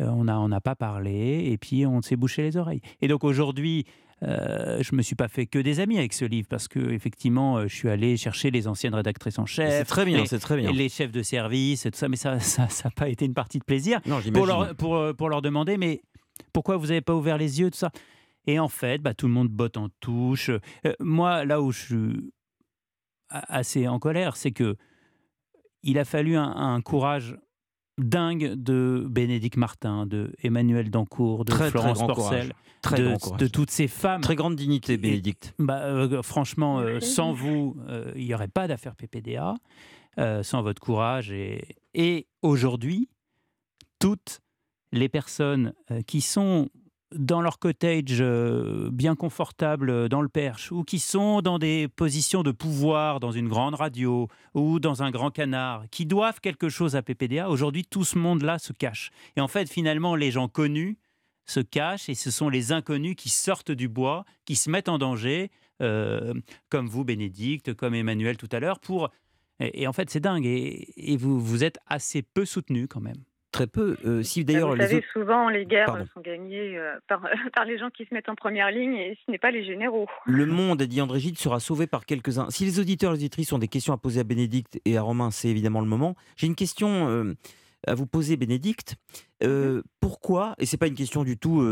Euh, 0.00 0.08
on 0.08 0.24
n'a 0.24 0.38
on 0.38 0.52
a 0.52 0.60
pas 0.60 0.74
parlé 0.74 1.44
et 1.50 1.56
puis 1.56 1.86
on 1.86 2.02
s'est 2.02 2.16
bouché 2.16 2.42
les 2.42 2.56
oreilles. 2.56 2.82
Et 3.00 3.08
donc 3.08 3.24
aujourd'hui, 3.24 3.86
euh, 4.22 4.82
je 4.82 4.94
me 4.94 5.00
suis 5.00 5.16
pas 5.16 5.28
fait 5.28 5.46
que 5.46 5.58
des 5.58 5.80
amis 5.80 5.96
avec 5.96 6.12
ce 6.12 6.26
livre 6.26 6.48
parce 6.48 6.68
que 6.68 6.90
effectivement, 6.90 7.56
euh, 7.56 7.66
je 7.66 7.74
suis 7.74 7.88
allé 7.88 8.16
chercher 8.18 8.50
les 8.50 8.68
anciennes 8.68 8.94
rédactrices 8.94 9.38
en 9.38 9.46
chef. 9.46 9.70
C'est 9.70 9.84
très 9.84 10.04
bien, 10.04 10.26
c'est 10.26 10.38
très 10.38 10.56
bien. 10.58 10.70
Les 10.70 10.90
chefs 10.90 11.12
de 11.12 11.22
service 11.22 11.86
et 11.86 11.90
tout 11.90 11.98
ça, 11.98 12.08
mais 12.08 12.16
ça, 12.16 12.38
ça, 12.40 12.68
n'a 12.84 12.90
pas 12.90 13.08
été 13.08 13.24
une 13.24 13.34
partie 13.34 13.58
de 13.58 13.64
plaisir. 13.64 14.00
Non, 14.06 14.20
pour 14.34 14.44
leur, 14.44 14.74
pour, 14.76 15.14
pour 15.16 15.30
leur 15.30 15.40
demander, 15.40 15.78
mais 15.78 16.02
pourquoi 16.52 16.76
vous 16.76 16.88
n'avez 16.88 17.00
pas 17.00 17.14
ouvert 17.14 17.38
les 17.38 17.60
yeux, 17.60 17.70
tout 17.70 17.78
ça? 17.78 17.90
Et 18.46 18.58
en 18.58 18.68
fait, 18.68 18.98
bah, 18.98 19.14
tout 19.14 19.26
le 19.26 19.32
monde 19.32 19.48
botte 19.48 19.78
en 19.78 19.88
touche. 20.00 20.50
moi, 21.00 21.44
là 21.44 21.62
où 21.62 21.72
je 21.72 21.80
suis 21.80 22.32
assez 23.30 23.88
en 23.88 23.98
colère, 23.98 24.36
c'est 24.36 24.52
que 24.52 24.76
il 25.82 25.98
a 25.98 26.04
fallu 26.04 26.36
un 26.36 26.80
courage 26.80 27.36
dingue 27.98 28.54
de 28.54 29.06
Bénédicte 29.08 29.56
Martin, 29.56 30.06
de 30.06 30.32
Emmanuel 30.42 30.90
Dancourt, 30.90 31.44
de 31.44 31.52
Florence 31.52 31.98
Porcel, 31.98 32.52
de, 32.90 33.46
toutes 33.46 33.70
ces 33.70 33.88
femmes. 33.88 34.20
Très 34.20 34.36
grande 34.36 34.56
dignité, 34.56 34.96
Bénédicte. 34.96 35.54
Bah, 35.58 35.84
euh, 35.84 36.22
franchement, 36.22 36.78
euh, 36.78 37.00
sans 37.00 37.32
vous, 37.32 37.76
euh, 37.88 38.12
il 38.14 38.26
n'y 38.26 38.34
aurait 38.34 38.48
pas 38.48 38.68
d'affaire 38.68 38.94
PPDA, 38.96 39.54
sans 40.42 40.62
votre 40.62 40.80
courage. 40.80 41.30
Et, 41.30 41.76
et 41.94 42.26
aujourd'hui, 42.42 43.08
toutes 43.98 44.40
les 44.92 45.08
personnes 45.08 45.72
qui 46.06 46.20
sont 46.20 46.68
dans 47.14 47.40
leur 47.40 47.58
cottage 47.58 48.20
euh, 48.20 48.90
bien 48.90 49.14
confortable 49.14 49.90
euh, 49.90 50.08
dans 50.08 50.22
le 50.22 50.28
Perche, 50.28 50.72
ou 50.72 50.82
qui 50.82 50.98
sont 50.98 51.40
dans 51.40 51.58
des 51.58 51.88
positions 51.88 52.42
de 52.42 52.50
pouvoir 52.50 53.20
dans 53.20 53.30
une 53.30 53.48
grande 53.48 53.74
radio 53.74 54.28
ou 54.54 54.80
dans 54.80 55.02
un 55.02 55.10
grand 55.10 55.30
canard, 55.30 55.84
qui 55.90 56.06
doivent 56.06 56.40
quelque 56.40 56.68
chose 56.68 56.96
à 56.96 57.02
PPDA, 57.02 57.48
aujourd'hui 57.48 57.84
tout 57.84 58.04
ce 58.04 58.18
monde-là 58.18 58.58
se 58.58 58.72
cache. 58.72 59.10
Et 59.36 59.40
en 59.40 59.48
fait, 59.48 59.70
finalement, 59.70 60.16
les 60.16 60.30
gens 60.30 60.48
connus 60.48 60.98
se 61.44 61.60
cachent 61.60 62.08
et 62.08 62.14
ce 62.14 62.30
sont 62.30 62.48
les 62.48 62.72
inconnus 62.72 63.14
qui 63.16 63.28
sortent 63.28 63.70
du 63.70 63.88
bois, 63.88 64.24
qui 64.44 64.56
se 64.56 64.68
mettent 64.68 64.88
en 64.88 64.98
danger, 64.98 65.50
euh, 65.82 66.34
comme 66.70 66.88
vous, 66.88 67.04
Bénédicte, 67.04 67.74
comme 67.74 67.94
Emmanuel 67.94 68.36
tout 68.36 68.48
à 68.52 68.60
l'heure, 68.60 68.80
pour... 68.80 69.10
Et, 69.58 69.86
en 69.86 69.94
fait, 69.94 70.10
c'est 70.10 70.20
dingue. 70.20 70.44
Et, 70.44 70.92
et 70.96 71.16
vous, 71.16 71.40
vous 71.40 71.64
êtes 71.64 71.78
assez 71.86 72.20
peu 72.20 72.44
soutenu 72.44 72.88
quand 72.88 73.00
même 73.00 73.22
très 73.56 73.66
peu. 73.66 73.96
Euh, 74.04 74.22
si 74.22 74.44
bah, 74.44 74.52
d'ailleurs, 74.52 74.70
vous 74.70 74.76
savez, 74.76 75.02
souvent 75.12 75.48
les 75.48 75.64
guerres 75.64 76.04
sont 76.12 76.20
gagnées 76.20 76.76
euh, 76.76 76.94
par, 77.08 77.22
par, 77.54 77.64
les 77.64 77.78
gens 77.78 77.88
qui 77.90 78.04
se 78.04 78.12
mettent 78.12 78.28
en 78.28 78.34
première 78.34 78.70
ligne 78.70 78.94
et 78.94 79.18
ce 79.24 79.30
n'est 79.30 79.38
pas 79.38 79.50
les 79.50 79.64
généraux. 79.64 80.06
Le 80.26 80.44
monde, 80.44 80.82
dit 80.82 81.00
André 81.00 81.20
Gide, 81.20 81.38
sera 81.38 81.58
sauvé 81.58 81.86
par 81.86 82.04
quelques-uns. 82.04 82.50
Si 82.50 82.64
les 82.64 82.78
auditeurs 82.80 83.12
et 83.12 83.16
les 83.16 83.20
auditrices 83.20 83.52
ont 83.52 83.58
des 83.58 83.68
questions 83.68 83.94
à 83.94 83.96
poser 83.96 84.20
à 84.20 84.24
Bénédicte 84.24 84.78
et 84.84 84.98
à 84.98 85.02
Romain, 85.02 85.30
c'est 85.30 85.48
évidemment 85.48 85.80
le 85.80 85.86
moment. 85.86 86.16
J'ai 86.36 86.46
une 86.46 86.54
question 86.54 87.08
euh, 87.08 87.34
à 87.86 87.94
vous 87.94 88.06
poser, 88.06 88.36
Bénédicte. 88.36 88.96
Mhm. 89.42 89.82
pourquoi, 90.00 90.54
et 90.58 90.64
c'est 90.64 90.78
pas 90.78 90.86
une 90.86 90.94
question 90.94 91.22
du 91.22 91.36
tout 91.36 91.62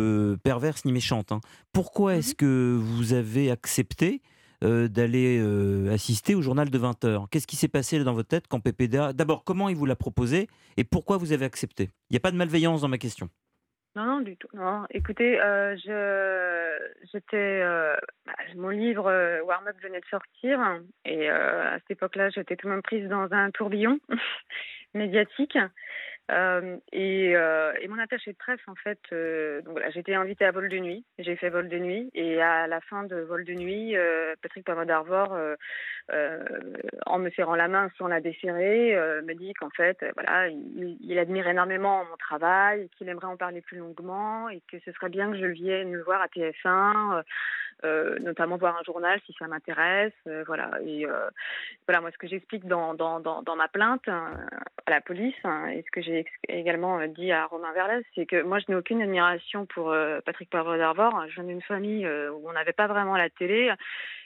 perverse 0.43 0.85
ni 0.85 0.93
méchante, 0.93 1.33
hein, 1.33 1.41
pourquoi 1.73 2.13
mhm. 2.13 2.19
est-ce 2.19 2.35
que 2.35 2.77
vous 2.79 3.15
avez 3.15 3.51
accepté 3.51 4.21
euh, 4.63 4.89
d'aller 4.89 5.39
euh, 5.41 5.93
assister 5.93 6.35
au 6.35 6.43
journal 6.43 6.71
de 6.71 6.79
20 6.79 7.05
heures. 7.05 7.27
Qu'est-ce 7.31 7.47
qui 7.47 7.57
s'est 7.57 7.69
passé 7.69 8.03
dans 8.03 8.13
votre 8.13 8.29
tête 8.29 8.47
quand 8.49 8.61
PPDA 8.61 9.13
D'abord, 9.13 9.45
comment 9.45 9.69
il 9.69 9.77
vous 9.77 9.87
l'a 9.87 9.97
proposé 9.97 10.49
et 10.77 10.85
pourquoi 10.85 11.17
vous 11.17 11.33
avez 11.33 11.45
accepté? 11.45 11.91
Il 12.11 12.15
n'y 12.15 12.17
a 12.17 12.21
pas 12.21 12.31
de 12.31 12.37
malveillance 12.37 12.83
dans 12.83 12.89
ma 12.89 12.99
question. 12.99 13.29
Non, 13.97 14.05
non, 14.05 14.21
du 14.21 14.37
tout. 14.37 14.49
Non, 14.55 14.85
écoutez, 14.91 15.41
euh, 15.41 15.77
je, 15.77 16.95
j'étais, 17.13 17.63
bah, 18.27 18.33
mon 18.57 18.71
livre 18.71 19.05
Warm 19.45 19.69
Up 19.69 19.77
venait 19.83 20.01
de 20.01 20.07
sortir 20.07 20.61
et 21.05 21.29
à 21.29 21.79
cette 21.79 21.93
époque-là, 21.93 22.31
j'étais 22.31 22.57
tout 22.57 22.67
de 22.67 22.73
même 22.73 22.83
prise 22.83 23.09
dans 23.09 23.29
un 23.31 23.51
tourbillon 23.51 23.99
médiatique. 24.95 25.57
Euh, 26.31 26.79
et, 26.93 27.37
euh, 27.37 27.73
et, 27.81 27.89
mon 27.89 27.99
attaché 27.99 28.33
de 28.33 28.37
presse, 28.39 28.61
en 28.67 28.75
fait, 28.75 28.99
euh, 29.13 29.61
voilà, 29.67 29.91
j'étais 29.91 30.15
invitée 30.15 30.47
à 30.47 30.53
vol 30.53 30.69
de 30.71 30.79
nuit. 30.79 31.05
J'ai 31.19 31.37
fait 31.37 31.51
vol 31.51 31.69
de 31.69 31.79
nuit. 31.79 32.11
Et 32.15 32.41
à 32.41 32.67
la 32.67 32.81
fin 32.81 33.05
de 33.05 33.17
vol 33.17 33.45
de 33.45 33.53
nuit, 33.53 33.95
Patrick 34.43 34.65
Pavard 34.65 34.87
en 37.07 37.19
me 37.19 37.31
serrant 37.31 37.55
la 37.55 37.69
main 37.69 37.91
sans 37.99 38.09
la 38.09 38.21
desserrer, 38.21 38.95
me 39.23 39.35
dit 39.35 39.53
qu'en 39.55 39.71
fait, 39.71 40.05
voilà, 40.15 40.49
il, 40.49 41.19
admire 41.19 41.47
énormément 41.47 42.05
mon 42.05 42.17
travail, 42.17 42.89
qu'il 42.97 43.09
aimerait 43.09 43.27
en 43.27 43.37
parler 43.37 43.61
plus 43.61 43.79
longuement 43.79 44.49
et 44.49 44.61
que 44.71 44.79
ce 44.85 44.93
serait 44.93 45.09
bien 45.09 45.31
que 45.31 45.39
je 45.39 45.47
vienne 45.47 45.93
le 45.93 46.03
voir 46.03 46.21
à 46.21 46.27
TF1. 46.27 47.23
Euh, 47.85 48.19
notamment 48.21 48.57
voir 48.57 48.79
un 48.79 48.83
journal 48.83 49.21
si 49.27 49.35
ça 49.39 49.47
m'intéresse. 49.47 50.13
Euh, 50.27 50.45
voilà. 50.47 50.71
Et 50.87 51.05
euh, 51.05 51.29
voilà, 51.87 52.01
moi, 52.01 52.11
ce 52.13 52.19
que 52.19 52.27
j'explique 52.27 52.67
dans, 52.67 52.95
ma 53.57 53.69
plainte 53.69 54.09
hein, 54.09 54.31
à 54.87 54.91
la 54.91 55.01
police 55.01 55.35
hein, 55.45 55.67
et 55.67 55.83
ce 55.83 55.91
que 55.91 56.01
j'ai 56.01 56.14
également 56.49 57.07
dit 57.07 57.33
à 57.33 57.47
Romain 57.47 57.73
Verlet, 57.73 58.03
c'est 58.15 58.27
que 58.27 58.43
moi, 58.43 58.59
je 58.59 58.67
n'ai 58.69 58.77
aucune 58.77 59.03
admiration 59.03 59.67
pour 59.67 59.95
Patrick 60.25 60.51
Poivre 60.51 60.77
d'Arvor. 60.77 61.25
Je 61.29 61.35
viens 61.35 61.45
d'une 61.45 61.63
famille 61.63 62.07
où 62.07 62.49
on 62.49 62.53
n'avait 62.53 62.73
pas 62.73 62.87
vraiment 62.87 63.17
la 63.17 63.31
télé. 63.31 63.73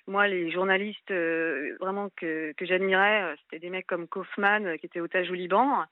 Moi, 0.07 0.27
les 0.27 0.51
journalistes 0.51 1.13
vraiment 1.81 2.09
que, 2.17 2.53
que 2.57 2.65
j'admirais, 2.65 3.35
c'était 3.43 3.59
des 3.59 3.71
mecs 3.71 3.87
comme 3.87 4.09
Kaufman 4.09 4.77
qui 4.79 4.87
était 4.87 5.01
otage 5.01 5.31
au 5.31 5.35
Liban. 5.35 5.85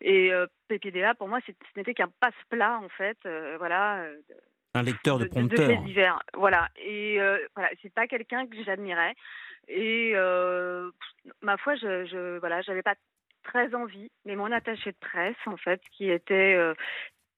Et 0.00 0.30
PPDA, 0.68 1.14
pour 1.14 1.28
moi, 1.28 1.40
ce 1.46 1.52
n'était 1.76 1.94
qu'un 1.94 2.10
passe-plat, 2.20 2.80
en 2.82 2.88
fait. 2.88 3.18
voilà 3.58 4.04
un 4.74 4.82
lecteur 4.82 5.18
de, 5.18 5.26
prompteur. 5.26 5.82
divers. 5.82 6.20
Voilà. 6.34 6.68
Et 6.76 7.20
euh, 7.20 7.38
voilà, 7.54 7.70
c'est 7.80 7.94
pas 7.94 8.06
quelqu'un 8.06 8.46
que 8.46 8.62
j'admirais. 8.64 9.14
Et 9.68 10.12
euh, 10.14 10.90
ma 11.42 11.56
foi, 11.56 11.76
je, 11.76 12.04
je 12.06 12.38
voilà, 12.38 12.60
j'avais 12.62 12.82
pas 12.82 12.96
très 13.44 13.74
envie, 13.74 14.10
mais 14.24 14.36
mon 14.36 14.50
attaché 14.52 14.92
de 14.92 14.96
presse, 14.98 15.36
en 15.46 15.56
fait, 15.56 15.80
qui 15.92 16.10
était 16.10 16.54
euh, 16.54 16.74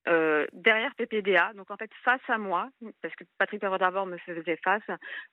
euh 0.09 0.47
derrière 0.53 0.95
PPDA, 0.95 1.53
donc 1.55 1.71
en 1.71 1.77
fait 1.77 1.91
face 2.05 2.21
à 2.29 2.39
moi, 2.39 2.69
parce 3.03 3.15
que 3.17 3.25
Patrick 3.39 3.61
d'abord 3.61 4.07
me 4.07 4.19
faisait 4.19 4.59
face, 4.65 4.83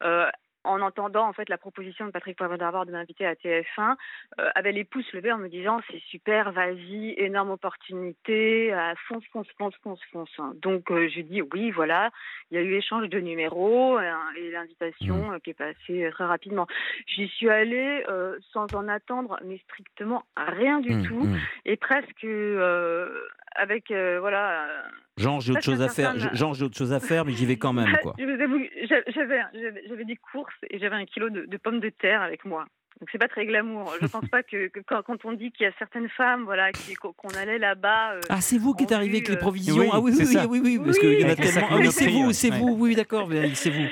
euh, 0.03 0.29
en 0.64 0.81
entendant 0.81 1.27
en 1.27 1.34
fait 1.34 1.49
la 1.49 1.57
proposition 1.57 2.06
de 2.06 2.11
Patrick 2.11 2.38
Poivre 2.38 2.57
d'Arvor 2.57 2.85
de 2.85 2.91
m'inviter 2.91 3.26
à 3.26 3.34
TF1, 3.35 3.95
euh, 4.40 4.49
avait 4.56 4.72
les 4.72 4.84
pouces 4.84 5.11
levés 5.14 5.31
en 5.31 5.38
me 5.38 5.49
disant 5.49 5.80
c'est 5.90 6.02
super, 6.10 6.52
vas-y, 6.52 7.14
énorme 7.18 7.52
opportunité, 7.52 8.73
euh, 8.73 8.94
fonce, 9.07 9.23
fonce, 9.31 9.48
fonce, 9.57 9.76
fonce, 9.84 9.99
fonce. 10.11 10.40
Donc 10.61 10.91
euh, 10.91 11.07
j'ai 11.10 11.23
dit 11.23 11.41
oui, 11.41 11.72
voilà, 11.72 12.11
il 12.52 12.56
y 12.56 12.57
a 12.57 12.64
eu 12.64 12.73
échange 12.76 13.10
de 13.10 13.19
numéros 13.19 13.98
euh, 13.98 14.11
et 14.38 14.52
l'invitation 14.52 15.14
Mmh. 15.14 15.34
euh, 15.34 15.40
qui 15.40 15.49
est 15.52 15.53
passée 15.53 16.03
euh, 16.06 16.11
très 16.11 16.26
rapidement. 16.26 16.68
J'y 17.07 17.27
suis 17.27 17.49
allée 17.49 18.03
euh, 18.10 18.38
sans 18.52 18.73
en 18.76 18.88
attendre, 18.88 19.38
mais 19.44 19.57
strictement 19.65 20.23
rien 20.38 20.80
du 20.80 20.94
Mmh, 20.94 21.03
tout, 21.07 21.23
mmh. 21.23 21.38
et 21.65 21.77
presque 21.77 22.23
euh, 22.23 23.10
avec 23.55 23.91
euh, 23.91 24.19
voilà. 24.19 24.65
euh, 24.65 24.81
Genre, 25.17 25.41
j'ai 25.41 25.51
autre 25.53 25.61
chose 25.63 25.81
à 25.81 25.89
faire. 25.89 26.13
certain- 26.19 26.35
Genre, 26.35 26.53
j'ai 26.53 26.65
autre 26.65 26.77
chose 26.77 26.91
à 26.93 26.99
faire, 26.99 27.23
mais 27.25 27.34
j'y 27.34 27.45
vais 27.45 27.57
quand 27.57 27.73
même, 27.73 27.85
quoi. 28.01 28.15
j'avais, 28.17 30.05
des 30.05 30.15
courses 30.17 30.53
et 30.69 30.80
j'avais 30.80 30.95
un 30.95 31.05
kilo 31.05 31.30
de, 31.30 31.45
de 31.45 31.57
pommes 31.57 31.80
de 31.80 31.89
terre 31.89 32.21
avec 32.21 32.45
moi. 32.45 32.65
Donc 32.99 33.09
c'est 33.11 33.17
pas 33.17 33.27
très 33.27 33.45
glamour. 33.45 33.93
Je 34.01 34.07
pense 34.07 34.27
pas 34.30 34.43
que, 34.43 34.67
que 34.67 34.80
quand, 34.85 35.01
quand 35.03 35.25
on 35.25 35.34
dit 35.34 35.51
qu'il 35.51 35.65
y 35.65 35.69
a 35.69 35.73
certaines 35.80 36.09
femmes, 36.09 36.43
voilà, 36.43 36.71
qui- 36.71 36.93
qu'on 36.95 37.11
qu'on 37.13 37.30
allait 37.30 37.57
là-bas. 37.57 38.13
euh, 38.13 38.19
Ah, 38.30 38.39
c'est 38.41 38.57
vous 38.57 38.73
qui 38.75 38.84
êtes 38.84 38.91
arrivé 38.91 39.17
avec 39.17 39.27
les 39.30 39.35
euh, 39.35 39.39
provisions. 39.39 39.75
Oui, 39.77 39.89
ah 39.91 39.99
oui, 39.99 40.11
oui, 40.17 40.25
oui, 40.25 40.47
oui, 40.49 40.59
oui, 40.63 40.77
parce 40.80 40.97
Oui, 40.97 40.99
qu'il 40.99 41.19
y 41.19 41.23
en 41.23 41.27
a 41.27 41.31
avec 41.31 41.39
le 41.39 41.45
tellement. 41.45 41.61
sac 41.61 41.69
Ah 41.71 41.77
oui, 41.80 41.91
c'est 41.91 42.07
vous, 42.09 42.31
c'est 42.34 42.51
Ouais. 42.51 42.57
vous, 42.59 42.75
oui, 42.80 42.95
d'accord, 42.95 43.30
c'est 43.55 43.69
vous. 43.71 43.88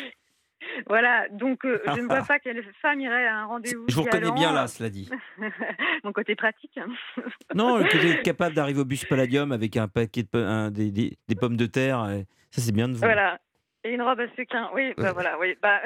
Voilà, 0.87 1.27
donc 1.29 1.65
euh, 1.65 1.81
je 1.95 1.99
ne 2.01 2.07
vois 2.07 2.21
pas 2.27 2.39
quelle 2.39 2.63
femme 2.81 2.99
irait 3.01 3.27
à 3.27 3.37
un 3.39 3.45
rendez-vous. 3.45 3.85
Je 3.87 3.95
vous 3.95 4.03
reconnais 4.03 4.31
bien 4.31 4.51
là, 4.53 4.67
cela 4.67 4.89
dit. 4.89 5.09
Mon 6.03 6.11
côté 6.13 6.35
pratique. 6.35 6.79
Non, 7.55 7.83
que 7.83 7.97
vous 7.97 8.11
êtes 8.11 8.23
capable 8.23 8.55
d'arriver 8.55 8.79
au 8.79 8.85
bus 8.85 9.03
Palladium 9.05 9.51
avec 9.51 9.75
un 9.77 9.87
paquet 9.87 10.23
de 10.23 10.27
po- 10.27 10.37
un- 10.37 10.71
des, 10.71 10.91
des- 10.91 11.17
des 11.27 11.35
pommes 11.35 11.57
de 11.57 11.65
terre, 11.65 12.05
ça 12.49 12.61
c'est 12.61 12.71
bien 12.71 12.87
de 12.87 12.93
vous. 12.93 12.99
Voilà. 12.99 13.39
Et 13.83 13.93
une 13.95 14.01
robe 14.03 14.19
à 14.19 14.27
sequin. 14.35 14.69
Oui, 14.75 14.93
bah 14.95 15.11
voilà, 15.11 15.39
oui. 15.39 15.57
Bah, 15.61 15.81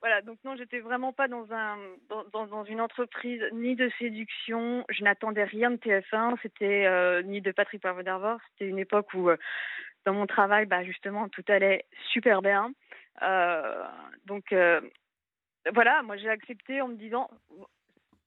voilà, 0.00 0.22
donc 0.22 0.38
non, 0.44 0.56
j'étais 0.56 0.80
vraiment 0.80 1.12
pas 1.12 1.28
dans, 1.28 1.46
un, 1.52 1.76
dans, 2.08 2.24
dans, 2.32 2.46
dans 2.46 2.64
une 2.64 2.80
entreprise 2.80 3.42
ni 3.52 3.76
de 3.76 3.90
séduction. 3.98 4.84
Je 4.88 5.04
n'attendais 5.04 5.44
rien 5.44 5.70
de 5.70 5.76
TF1, 5.76 6.36
c'était 6.42 6.86
euh, 6.86 7.22
ni 7.22 7.40
de 7.42 7.52
Patrick 7.52 7.82
Poivre 7.82 8.02
d'Arvor. 8.02 8.38
C'était 8.50 8.70
une 8.70 8.78
époque 8.78 9.12
où, 9.14 9.28
euh, 9.28 9.36
dans 10.06 10.14
mon 10.14 10.26
travail, 10.26 10.64
bah, 10.66 10.82
justement, 10.82 11.28
tout 11.28 11.44
allait 11.48 11.84
super 12.12 12.40
bien. 12.40 12.72
Euh, 13.22 13.84
donc, 14.26 14.52
euh, 14.52 14.80
voilà, 15.72 16.02
moi 16.02 16.16
j'ai 16.16 16.28
accepté 16.28 16.80
en 16.80 16.88
me 16.88 16.96
disant, 16.96 17.28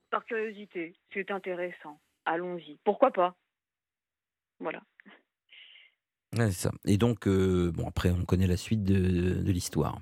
par 0.10 0.26
curiosité, 0.26 0.96
c'est 1.14 1.32
intéressant, 1.32 2.00
allons-y. 2.26 2.78
Pourquoi 2.84 3.12
pas 3.12 3.36
Voilà. 4.60 4.82
Ouais, 6.38 6.52
ça. 6.52 6.72
Et 6.86 6.98
donc, 6.98 7.28
euh, 7.28 7.72
bon, 7.72 7.88
après, 7.88 8.12
on 8.12 8.26
connaît 8.26 8.48
la 8.48 8.58
suite 8.58 8.84
de, 8.84 9.52
l'histoire. 9.52 10.00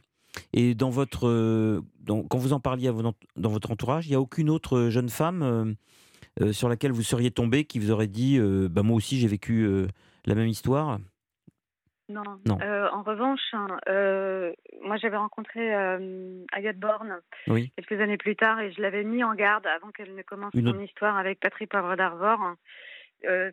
Et 0.51 0.75
dans 0.75 0.89
votre, 0.89 1.81
quand 2.07 2.37
vous 2.37 2.51
en 2.51 2.59
parliez 2.59 2.91
dans 2.91 3.49
votre 3.49 3.71
entourage, 3.71 4.07
il 4.07 4.09
n'y 4.09 4.15
a 4.15 4.19
aucune 4.19 4.49
autre 4.49 4.89
jeune 4.89 5.07
femme 5.07 5.75
sur 6.51 6.67
laquelle 6.67 6.91
vous 6.91 7.03
seriez 7.03 7.31
tombé 7.31 7.63
qui 7.63 7.79
vous 7.79 7.89
aurait 7.89 8.07
dit, 8.07 8.37
bah, 8.69 8.83
moi 8.83 8.97
aussi 8.97 9.17
j'ai 9.17 9.29
vécu 9.29 9.87
la 10.25 10.35
même 10.35 10.47
histoire? 10.47 10.99
Non. 12.07 12.39
Non. 12.45 12.59
Euh, 12.61 12.87
en 12.91 13.01
revanche, 13.01 13.41
hein, 13.53 13.67
euh, 13.89 14.53
moi 14.83 14.97
j'avais 14.97 15.17
rencontré 15.17 15.73
euh, 15.73 16.43
Agathe 16.51 16.77
Borne 16.77 17.19
Oui. 17.47 17.71
quelques 17.75 17.99
années 17.99 18.17
plus 18.17 18.35
tard 18.35 18.59
et 18.59 18.71
je 18.71 18.81
l'avais 18.81 19.03
mis 19.03 19.23
en 19.23 19.33
garde 19.33 19.65
avant 19.65 19.89
qu'elle 19.91 20.13
ne 20.13 20.21
commence 20.21 20.53
Une 20.53 20.71
son 20.71 20.79
histoire 20.79 21.17
avec 21.17 21.39
Patrick 21.39 21.69
Poivre 21.69 21.95
d'Arvor. 21.95 22.55
Euh, 23.25 23.51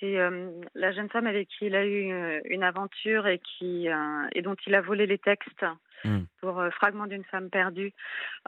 c'est 0.00 0.18
euh, 0.18 0.50
la 0.74 0.90
jeune 0.90 1.08
femme 1.08 1.26
avec 1.26 1.48
qui 1.48 1.66
il 1.66 1.76
a 1.76 1.84
eu 1.84 2.10
euh, 2.10 2.40
une 2.46 2.64
aventure 2.64 3.28
et 3.28 3.38
qui 3.38 3.88
euh, 3.88 4.26
et 4.32 4.42
dont 4.42 4.56
il 4.66 4.74
a 4.74 4.80
volé 4.80 5.06
les 5.06 5.18
textes 5.18 5.64
Hmm. 6.04 6.24
pour 6.40 6.58
euh, 6.60 6.70
Fragment 6.70 7.06
d'une 7.06 7.24
femme 7.24 7.48
perdue. 7.50 7.92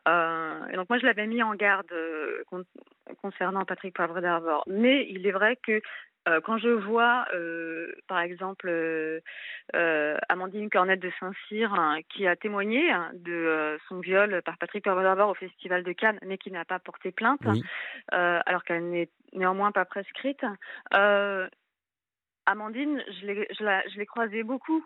Euh, 0.09 0.67
et 0.69 0.77
donc 0.77 0.89
moi 0.89 0.99
je 0.99 1.07
l'avais 1.07 1.27
mis 1.27 1.43
en 1.43 1.55
garde 1.55 1.91
euh, 1.93 2.43
con- 2.51 2.65
concernant 3.23 3.65
Patrick 3.65 3.95
Poivre 3.95 4.21
d'Arvor. 4.21 4.65
Mais 4.67 5.07
il 5.09 5.27
est 5.27 5.31
vrai 5.33 5.57
que 5.57 5.81
euh, 6.27 6.41
quand 6.41 6.57
je 6.57 6.71
vois, 6.71 7.27
par 8.09 8.21
exemple, 8.21 8.73
Amandine 10.29 10.71
Cornette 10.71 11.01
de 11.01 11.13
Saint-Cyr, 11.21 11.75
hein, 11.75 11.99
qui 12.09 12.27
a 12.27 12.35
témoigné 12.35 12.91
hein, 12.91 13.11
de 13.13 13.79
son 13.89 14.01
viol 14.01 14.41
par 14.43 14.57
Patrick 14.57 14.83
Poivre 14.85 15.03
d'Arvor 15.03 15.29
au 15.29 15.35
Festival 15.35 15.83
de 15.83 15.93
Cannes, 15.93 16.19
mais 16.23 16.39
qui 16.39 16.51
n'a 16.51 16.65
pas 16.65 16.79
porté 16.79 17.13
plainte, 17.13 17.41
Oui. 17.45 17.63
alors 18.11 18.65
qu'elle 18.65 18.89
n'est 18.89 19.11
néanmoins 19.35 19.71
pas 19.71 19.85
prescrite. 19.85 20.43
Amandine, 22.47 23.03
je 23.21 23.27
l'ai, 23.27 23.47
je, 23.59 23.65
la- 23.65 23.87
je 23.89 23.99
l'ai 23.99 24.07
croisée 24.07 24.43
beaucoup. 24.43 24.85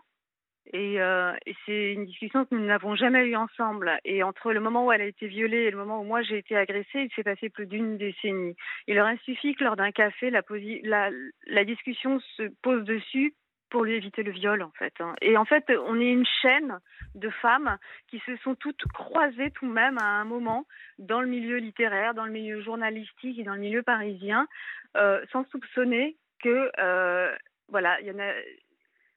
Et, 0.72 1.00
euh, 1.00 1.32
et 1.46 1.54
c'est 1.64 1.92
une 1.92 2.04
discussion 2.04 2.44
que 2.44 2.54
nous 2.54 2.64
n'avons 2.64 2.94
jamais 2.94 3.24
eue 3.26 3.36
ensemble. 3.36 3.98
Et 4.04 4.22
entre 4.22 4.52
le 4.52 4.60
moment 4.60 4.86
où 4.86 4.92
elle 4.92 5.00
a 5.00 5.06
été 5.06 5.26
violée 5.26 5.64
et 5.64 5.70
le 5.70 5.78
moment 5.78 6.00
où 6.00 6.04
moi 6.04 6.22
j'ai 6.22 6.38
été 6.38 6.56
agressée, 6.56 7.02
il 7.04 7.10
s'est 7.14 7.22
passé 7.22 7.48
plus 7.48 7.66
d'une 7.66 7.96
décennie. 7.96 8.54
Il 8.86 8.98
aurait 9.00 9.18
suffi 9.24 9.54
que 9.54 9.64
lors 9.64 9.76
d'un 9.76 9.92
café, 9.92 10.30
la, 10.30 11.64
discussion 11.64 12.20
se 12.36 12.42
pose 12.62 12.84
dessus 12.84 13.34
pour 13.70 13.84
lui 13.84 13.94
éviter 13.94 14.22
le 14.22 14.32
viol, 14.32 14.62
en 14.62 14.70
fait. 14.78 14.94
hein. 15.00 15.14
Et 15.20 15.36
en 15.36 15.44
fait, 15.44 15.64
on 15.86 16.00
est 16.00 16.10
une 16.10 16.26
chaîne 16.40 16.78
de 17.14 17.28
femmes 17.28 17.76
qui 18.08 18.18
se 18.20 18.36
sont 18.38 18.54
toutes 18.54 18.82
croisées 18.94 19.50
tout 19.50 19.66
de 19.66 19.72
même 19.72 19.98
à 19.98 20.06
un 20.06 20.24
moment 20.24 20.66
dans 20.98 21.20
le 21.20 21.26
milieu 21.26 21.58
littéraire, 21.58 22.14
dans 22.14 22.24
le 22.24 22.32
milieu 22.32 22.62
journalistique 22.62 23.38
et 23.38 23.44
dans 23.44 23.54
le 23.54 23.60
milieu 23.60 23.82
parisien, 23.82 24.48
euh, 24.96 25.22
sans 25.32 25.44
soupçonner 25.50 26.16
que, 26.42 26.70
euh, 26.78 27.34
voilà, 27.68 28.00
il 28.00 28.06
y 28.06 28.10
en 28.10 28.18
a 28.18 28.32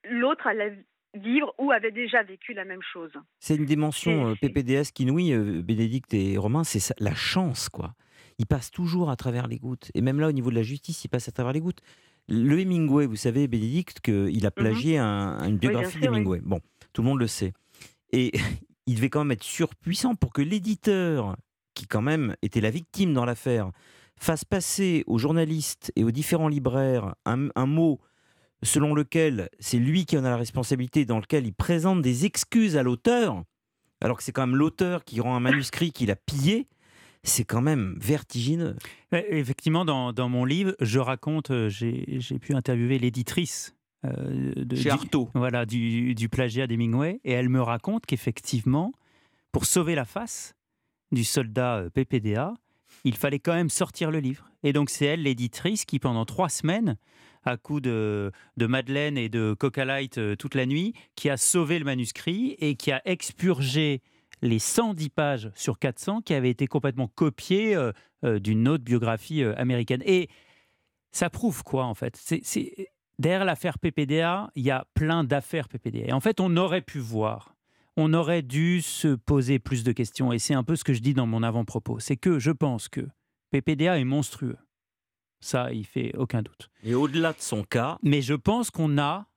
l'autre 0.05 0.47
allait 0.47 0.77
vivre 1.13 1.53
ou 1.57 1.71
avait 1.71 1.91
déjà 1.91 2.23
vécu 2.23 2.53
la 2.53 2.65
même 2.65 2.81
chose. 2.93 3.11
C'est 3.39 3.55
une 3.55 3.65
dimension 3.65 4.29
euh, 4.29 4.35
PPDS 4.39 4.91
qui 4.93 5.05
nouille, 5.05 5.33
euh, 5.33 5.61
Bénédicte 5.61 6.13
et 6.13 6.37
Romain, 6.37 6.63
c'est 6.63 6.79
ça- 6.79 6.95
la 6.99 7.13
chance, 7.15 7.69
quoi. 7.69 7.93
Il 8.39 8.45
passe 8.45 8.71
toujours 8.71 9.09
à 9.11 9.15
travers 9.15 9.47
les 9.47 9.57
gouttes. 9.59 9.91
Et 9.93 10.01
même 10.01 10.19
là, 10.19 10.27
au 10.29 10.31
niveau 10.31 10.49
de 10.49 10.55
la 10.55 10.63
justice, 10.63 11.03
il 11.03 11.09
passe 11.09 11.27
à 11.27 11.31
travers 11.31 11.53
les 11.53 11.59
gouttes. 11.59 11.81
Le 12.29 12.59
Hemingway, 12.59 13.05
vous 13.05 13.15
savez, 13.17 13.47
Bénédicte, 13.47 13.99
qu'il 13.99 14.45
a 14.45 14.51
plagié 14.51 14.97
un- 14.97 15.43
une 15.47 15.57
biographie 15.57 15.97
oui. 15.97 16.01
d'Hemingway. 16.03 16.39
Bon, 16.43 16.59
tout 16.93 17.01
le 17.01 17.07
monde 17.09 17.19
le 17.19 17.27
sait. 17.27 17.53
Et 18.13 18.31
il 18.87 18.95
devait 18.95 19.09
quand 19.09 19.19
même 19.23 19.31
être 19.31 19.43
surpuissant 19.43 20.15
pour 20.15 20.31
que 20.33 20.41
l'éditeur, 20.41 21.35
qui 21.73 21.87
quand 21.87 22.01
même 22.01 22.35
était 22.41 22.61
la 22.61 22.69
victime 22.71 23.13
dans 23.13 23.25
l'affaire, 23.25 23.71
fasse 24.17 24.45
passer 24.45 25.03
aux 25.07 25.17
journalistes 25.17 25.91
et 25.95 26.03
aux 26.03 26.11
différents 26.11 26.47
libraires 26.47 27.15
un, 27.25 27.49
un 27.55 27.65
mot 27.65 27.99
selon 28.63 28.93
lequel 28.93 29.49
c'est 29.59 29.77
lui 29.79 30.05
qui 30.05 30.17
en 30.17 30.25
a 30.25 30.29
la 30.29 30.37
responsabilité, 30.37 31.05
dans 31.05 31.19
lequel 31.19 31.45
il 31.45 31.53
présente 31.53 32.01
des 32.01 32.25
excuses 32.25 32.77
à 32.77 32.83
l'auteur, 32.83 33.43
alors 34.01 34.17
que 34.17 34.23
c'est 34.23 34.31
quand 34.31 34.45
même 34.47 34.55
l'auteur 34.55 35.03
qui 35.03 35.19
rend 35.21 35.35
un 35.35 35.39
manuscrit 35.39 35.91
qu'il 35.91 36.11
a 36.11 36.15
pillé, 36.15 36.67
c'est 37.23 37.43
quand 37.43 37.61
même 37.61 37.97
vertigineux. 37.99 38.75
Effectivement, 39.11 39.85
dans, 39.85 40.11
dans 40.13 40.29
mon 40.29 40.43
livre, 40.45 40.75
je 40.79 40.97
raconte, 40.99 41.51
euh, 41.51 41.69
j'ai 41.69 42.05
j'ai 42.19 42.39
pu 42.39 42.55
interviewer 42.55 42.97
l'éditrice 42.97 43.75
euh, 44.05 44.53
de- 44.55 44.75
Chez 44.75 44.89
du. 44.89 45.29
Voilà, 45.35 45.65
du, 45.67 46.15
du 46.15 46.29
plagiat 46.29 46.65
d'Hemingway, 46.65 47.19
et 47.23 47.31
elle 47.31 47.49
me 47.49 47.61
raconte 47.61 48.05
qu'effectivement, 48.07 48.91
pour 49.51 49.65
sauver 49.65 49.93
la 49.93 50.05
face 50.05 50.55
du 51.11 51.23
soldat 51.23 51.77
euh, 51.77 51.89
PPDA, 51.91 52.53
il 53.03 53.15
fallait 53.15 53.39
quand 53.39 53.53
même 53.53 53.69
sortir 53.69 54.11
le 54.11 54.19
livre. 54.19 54.49
Et 54.63 54.73
donc 54.73 54.89
c'est 54.89 55.05
elle, 55.05 55.23
l'éditrice, 55.23 55.85
qui 55.85 55.99
pendant 55.99 56.25
trois 56.25 56.49
semaines, 56.49 56.97
à 57.43 57.57
coup 57.57 57.79
de, 57.81 58.31
de 58.57 58.65
Madeleine 58.67 59.17
et 59.17 59.27
de 59.29 59.55
Coca 59.57 59.83
Light 59.85 60.17
euh, 60.19 60.35
toute 60.35 60.53
la 60.55 60.65
nuit, 60.67 60.93
qui 61.15 61.29
a 61.29 61.37
sauvé 61.37 61.79
le 61.79 61.85
manuscrit 61.85 62.55
et 62.59 62.75
qui 62.75 62.91
a 62.91 63.01
expurgé 63.05 64.01
les 64.43 64.59
110 64.59 65.09
pages 65.09 65.51
sur 65.55 65.79
400 65.79 66.21
qui 66.21 66.33
avaient 66.33 66.49
été 66.51 66.67
complètement 66.67 67.07
copiées 67.07 67.75
euh, 67.75 67.91
euh, 68.23 68.39
d'une 68.39 68.67
autre 68.67 68.83
biographie 68.83 69.43
américaine. 69.43 70.03
Et 70.05 70.29
ça 71.11 71.29
prouve 71.29 71.63
quoi 71.63 71.85
en 71.85 71.95
fait? 71.95 72.15
C'est- 72.15 72.89
Derrière 73.19 73.45
l'affaire 73.45 73.77
PPDA, 73.77 74.49
il 74.55 74.63
y 74.63 74.71
a 74.71 74.87
plein 74.95 75.23
d'affaires 75.23 75.67
PPDA. 75.69 76.07
Et 76.07 76.11
en 76.11 76.19
fait, 76.21 76.39
on 76.39 76.57
aurait 76.57 76.81
pu 76.81 76.97
voir, 76.97 77.53
on 78.01 78.13
aurait 78.13 78.41
dû 78.41 78.81
se 78.81 79.15
poser 79.15 79.59
plus 79.59 79.83
de 79.83 79.91
questions. 79.91 80.33
Et 80.33 80.39
c'est 80.39 80.53
un 80.53 80.63
peu 80.63 80.75
ce 80.75 80.83
que 80.83 80.93
je 80.93 81.01
dis 81.01 81.13
dans 81.13 81.27
mon 81.27 81.43
avant-propos. 81.43 81.99
C'est 81.99 82.17
que 82.17 82.39
je 82.39 82.51
pense 82.51 82.89
que 82.89 83.01
PPDA 83.51 83.99
est 83.99 84.03
monstrueux. 84.05 84.57
Ça, 85.39 85.71
il 85.71 85.85
fait 85.85 86.15
aucun 86.17 86.41
doute. 86.41 86.69
Et 86.83 86.93
au-delà 86.93 87.33
de 87.33 87.41
son 87.41 87.63
cas, 87.63 87.97
Mais 88.03 88.21
je 88.21 88.33
pense 88.33 88.69
qu'on 88.69 88.97
a 88.97 89.27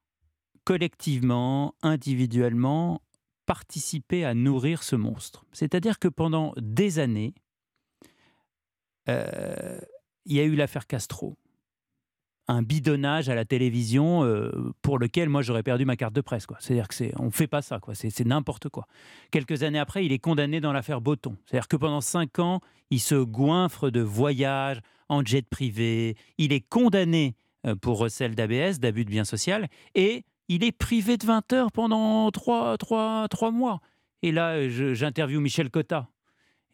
collectivement, 0.64 1.74
individuellement, 1.82 3.02
participé 3.46 4.24
à 4.24 4.34
nourrir 4.34 4.82
ce 4.82 4.96
monstre. 4.96 5.44
C'est-à-dire 5.52 5.98
que 5.98 6.08
pendant 6.08 6.54
des 6.56 6.98
années, 6.98 7.34
euh, 9.08 9.78
il 10.24 10.36
y 10.36 10.40
a 10.40 10.44
eu 10.44 10.54
l'affaire 10.54 10.86
Castro. 10.86 11.36
Un 12.46 12.62
bidonnage 12.62 13.30
à 13.30 13.34
la 13.34 13.44
télévision 13.44 14.22
euh, 14.24 14.72
pour 14.82 14.98
lequel 14.98 15.30
moi 15.30 15.40
j'aurais 15.40 15.62
perdu 15.62 15.86
ma 15.86 15.96
carte 15.96 16.14
de 16.14 16.20
presse. 16.20 16.46
C'est-à-dire 16.60 16.88
que 16.88 16.94
c'est, 16.94 17.12
on 17.18 17.30
fait 17.30 17.46
pas 17.46 17.62
ça, 17.62 17.80
quoi. 17.80 17.94
C'est, 17.94 18.24
n'importe 18.24 18.68
quoi. 18.68 18.86
Quelques 19.30 19.62
années 19.62 19.78
après, 19.78 20.04
il 20.04 20.12
est 20.12 20.18
condamné 20.18 20.60
dans 20.60 20.72
l'affaire 20.72 21.00
Botton. 21.00 21.36
C'est-à-dire 21.46 21.68
que 21.68 21.76
pendant 21.76 22.02
cinq 22.02 22.38
ans, 22.38 22.60
il 22.90 23.00
se 23.00 23.14
goinfre 23.14 23.90
de 23.90 24.00
voyages 24.00 24.80
en 25.08 25.24
jet 25.24 25.48
privé. 25.48 26.16
Il 26.36 26.52
est 26.52 26.60
condamné 26.60 27.34
euh, 27.66 27.76
pour 27.76 27.98
recel 27.98 28.34
d'ABS, 28.34 28.78
d'abus 28.78 29.06
de 29.06 29.10
bien 29.10 29.24
social, 29.24 29.68
et 29.94 30.24
il 30.48 30.64
est 30.64 30.72
privé 30.72 31.16
de 31.16 31.24
20 31.24 31.52
heures 31.54 31.72
pendant 31.72 32.30
trois, 32.30 32.76
trois, 32.76 33.26
trois 33.28 33.50
mois. 33.50 33.80
Et 34.22 34.32
là, 34.32 34.68
j'interviewe 34.68 35.40
Michel 35.40 35.70
Cotta. 35.70 36.08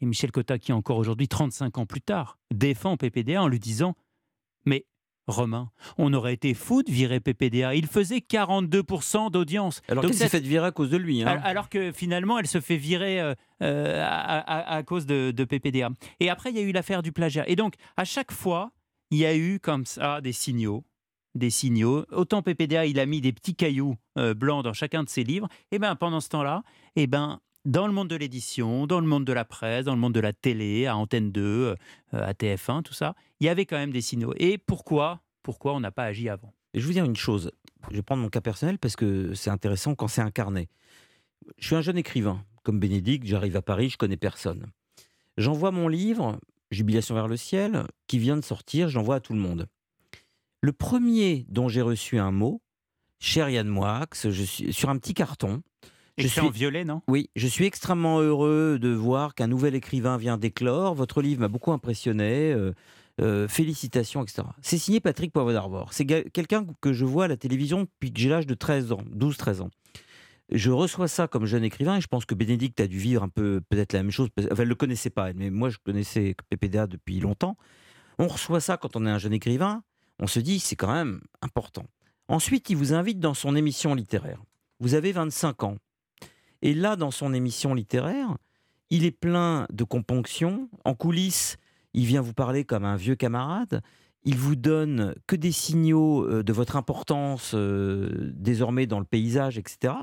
Et 0.01 0.07
Michel 0.07 0.33
Cotta, 0.33 0.59
qui 0.59 0.73
encore 0.73 0.97
aujourd'hui, 0.97 1.29
35 1.29 1.79
ans 1.79 1.87
plus 1.87 2.01
tard, 2.01 2.39
défend 2.53 2.97
PPDA 2.97 3.43
en 3.43 3.49
lui 3.49 3.59
disant 3.59 3.95
Mais 4.65 4.87
Romain, 5.31 5.71
on 5.99 6.13
aurait 6.13 6.35
été 6.35 6.55
fou 6.55 6.83
de 6.83 6.91
virer 6.91 7.21
PPDA. 7.21 7.75
Il 7.75 7.87
faisait 7.87 8.19
42% 8.19 9.31
d'audience. 9.31 9.83
Alors 9.89 10.05
qu'elle 10.05 10.15
s'est 10.15 10.29
fait 10.29 10.41
virer 10.41 10.67
à 10.67 10.73
cause 10.73 10.91
de 10.91 10.97
lui. 10.97 11.23
Hein? 11.23 11.41
Alors 11.45 11.69
que 11.69 11.93
finalement, 11.93 12.39
elle 12.39 12.47
se 12.47 12.61
fait 12.61 12.77
virer 12.77 13.21
euh, 13.21 13.35
euh, 13.63 14.05
à, 14.07 14.83
cause 14.83 15.07
de, 15.07 15.31
de, 15.31 15.45
PPDA. 15.45 15.91
Et 16.21 16.31
après, 16.31 16.51
il 16.51 16.57
y 16.57 16.61
a 16.61 16.63
eu 16.63 16.73
l'affaire 16.73 17.03
du 17.03 17.13
plagiat. 17.13 17.49
Et 17.49 17.57
donc, 17.57 17.75
à 17.97 18.05
chaque 18.05 18.33
fois, 18.33 18.73
il 19.11 19.19
y 19.19 19.27
a 19.27 19.37
eu 19.37 19.61
comme 19.61 19.87
ça 19.87 20.21
des 20.21 20.33
signaux. 20.33 20.85
Des 21.35 21.51
signaux. 21.51 22.05
Autant 22.11 22.43
PPDA, 22.43 22.87
il 22.87 22.99
a 22.99 23.07
mis 23.07 23.21
des 23.21 23.33
petits 23.33 23.55
cailloux 23.55 23.97
euh, 24.19 24.35
blancs 24.35 24.65
dans 24.65 24.73
chacun 24.73 25.05
de 25.05 25.09
ses 25.09 25.23
livres. 25.23 25.49
Et 25.71 25.79
bien, 25.79 25.95
pendant 25.95 26.21
ce 26.21 26.29
temps-là, 26.29 26.63
et 26.97 27.07
ben, 27.07 27.41
dans 27.65 27.87
le 27.87 27.93
monde 27.93 28.09
de 28.09 28.17
l'édition, 28.17 28.87
dans 28.87 29.01
le 29.01 29.07
monde 29.07 29.25
de 29.25 29.33
la 29.33 29.45
presse, 29.45 29.85
dans 29.85 29.95
le 29.95 30.01
monde 30.01 30.15
de 30.15 30.21
la 30.21 30.33
télé, 30.33 30.87
à 30.87 30.97
Antenne 30.97 31.31
2, 31.31 31.41
euh, 31.41 31.75
à 32.13 32.33
TF1, 32.33 32.83
tout 32.83 32.95
ça, 32.95 33.15
il 33.41 33.47
y 33.47 33.49
avait 33.49 33.67
quand 33.67 33.77
même 33.77 33.93
des 33.93 34.01
signaux. 34.01 34.33
Et 34.39 34.59
pourquoi, 34.59 35.21
pourquoi 35.43 35.75
on 35.75 35.81
n'a 35.81 35.91
pas 35.91 36.05
agi 36.05 36.29
avant? 36.29 36.53
Je 36.75 36.81
vais 36.81 36.87
vous 36.87 36.93
dire 36.93 37.05
une 37.05 37.17
chose. 37.17 37.53
Je 37.91 37.97
vais 37.97 38.03
prendre 38.03 38.23
mon 38.23 38.29
cas 38.29 38.41
personnel 38.41 38.79
parce 38.79 38.97
que 38.97 39.35
c'est 39.35 39.51
intéressant 39.51 39.95
quand 39.95 40.09
c'est 40.09 40.21
incarné. 40.21 40.69
Je 41.59 41.67
suis 41.67 41.77
un 41.77 41.81
jeune 41.81 41.99
écrivain. 41.99 42.45
Comme 42.63 42.79
Bénédicte, 42.79 43.27
j'arrive 43.27 43.57
à 43.57 43.63
Paris, 43.63 43.89
je 43.91 43.97
connais 43.97 44.19
personne. 44.19 44.67
J'envoie 45.39 45.71
mon 45.71 45.89
livre, 45.89 46.39
Jubilation 46.71 47.15
vers 47.15 47.27
le 47.27 47.37
ciel, 47.37 47.87
qui 48.07 48.19
vient 48.19 48.37
de 48.37 48.45
sortir, 48.45 48.89
je 48.89 48.99
l'envoie 48.99 49.17
à 49.17 49.21
tout 49.21 49.33
le 49.33 49.41
monde. 49.41 49.67
Le 50.61 50.73
premier 50.73 51.47
dont 51.49 51.69
j'ai 51.69 51.81
reçu 51.81 52.19
un 52.19 52.31
mot, 52.31 52.61
cher 53.19 53.49
Yann 53.49 53.67
Moix, 53.67 54.07
je 54.13 54.45
sur 54.71 54.91
un 54.91 54.99
petit 54.99 55.15
carton, 55.15 55.63
je 56.21 56.29
suis 56.29 56.41
en 56.41 56.51
violet, 56.51 56.85
non? 56.85 57.03
Oui, 57.09 57.31
je 57.37 57.47
suis 57.47 57.65
extrêmement 57.65 58.21
heureux 58.21 58.79
de 58.81 58.91
voir 58.91 59.35
qu'un 59.35 59.47
nouvel 59.47 59.75
écrivain 59.75 60.17
vient 60.17 60.39
d'éclore. 60.39 60.95
Votre 60.95 61.23
livre 61.23 61.41
m'a 61.41 61.49
beaucoup 61.49 61.73
impressionné. 61.73 62.53
Euh, 62.53 62.73
euh, 63.21 63.49
félicitations, 63.49 64.23
etc. 64.23 64.45
C'est 64.63 64.79
signé 64.79 64.99
Patrick 64.99 65.31
Poivre 65.31 65.53
d'Arvor. 65.53 65.93
C'est 65.93 66.07
quelqu'un 66.07 66.65
que 66.81 66.95
je 66.95 67.05
vois 67.05 67.25
à 67.25 67.29
la 67.29 67.37
télévision 67.37 67.83
depuis 67.83 68.13
que 68.13 68.19
j'ai 68.19 68.31
l'âge 68.31 68.47
de 68.47 68.55
13 68.55 68.93
ans, 68.93 69.03
12-13 69.15 69.61
ans. 69.61 69.71
Je 70.51 70.71
reçois 70.71 71.07
ça 71.07 71.29
comme 71.29 71.45
jeune 71.45 71.63
écrivain 71.63 71.97
et 71.97 72.01
je 72.01 72.07
pense 72.07 72.25
que 72.25 72.35
Bénédicte 72.35 72.81
a 72.81 72.87
dû 72.87 72.99
vivre 72.99 73.23
un 73.23 73.29
peu 73.29 73.61
peut-être 73.69 73.93
la 73.93 74.03
même 74.03 74.11
chose. 74.11 74.29
Enfin, 74.39 74.49
elle 74.51 74.65
ne 74.65 74.69
le 74.71 74.75
connaissait 74.75 75.11
pas, 75.11 75.33
mais 75.35 75.51
moi 75.51 75.69
je 75.69 75.77
connaissais 75.85 76.35
PPDA 76.49 76.87
depuis 76.87 77.21
longtemps. 77.21 77.57
On 78.19 78.27
reçoit 78.27 78.61
ça 78.61 78.79
quand 78.79 78.97
on 78.97 79.07
est 79.07 79.11
un 79.11 79.19
jeune 79.19 79.35
écrivain, 79.35 79.83
on 80.19 80.27
se 80.27 80.41
dit 80.41 80.59
c'est 80.59 80.77
quand 80.77 80.93
même 80.93 81.21
important. 81.43 81.85
Ensuite, 82.29 82.71
il 82.71 82.77
vous 82.77 82.95
invite 82.95 83.21
dans 83.21 83.35
son 83.35 83.55
émission 83.55 83.95
littéraire. 83.95 84.43
Vous 84.79 84.95
avez 84.95 85.13
25 85.13 85.63
ans. 85.65 85.77
Et 86.63 86.75
là, 86.75 86.97
dans 86.97 87.11
son 87.11 87.33
émission 87.33 87.75
littéraire, 87.75 88.37
il 88.91 89.05
est 89.05 89.11
plein 89.11 89.67
de 89.73 89.85
componctions. 89.85 90.69
En 90.85 90.95
coulisses, 90.95 91.57
il 91.95 92.05
vient 92.05 92.21
vous 92.21 92.35
parler 92.35 92.65
comme 92.65 92.85
un 92.85 92.97
vieux 92.97 93.17
camarade. 93.17 93.83
Il 94.25 94.37
vous 94.37 94.57
donne 94.57 95.15
que 95.27 95.37
des 95.37 95.53
signaux 95.53 96.27
euh, 96.27 96.43
de 96.43 96.53
votre 96.53 96.77
importance 96.77 97.53
euh, 97.55 98.31
désormais 98.35 98.87
dans 98.87 98.99
le 98.99 99.07
paysage, 99.07 99.57
etc. 99.57 99.95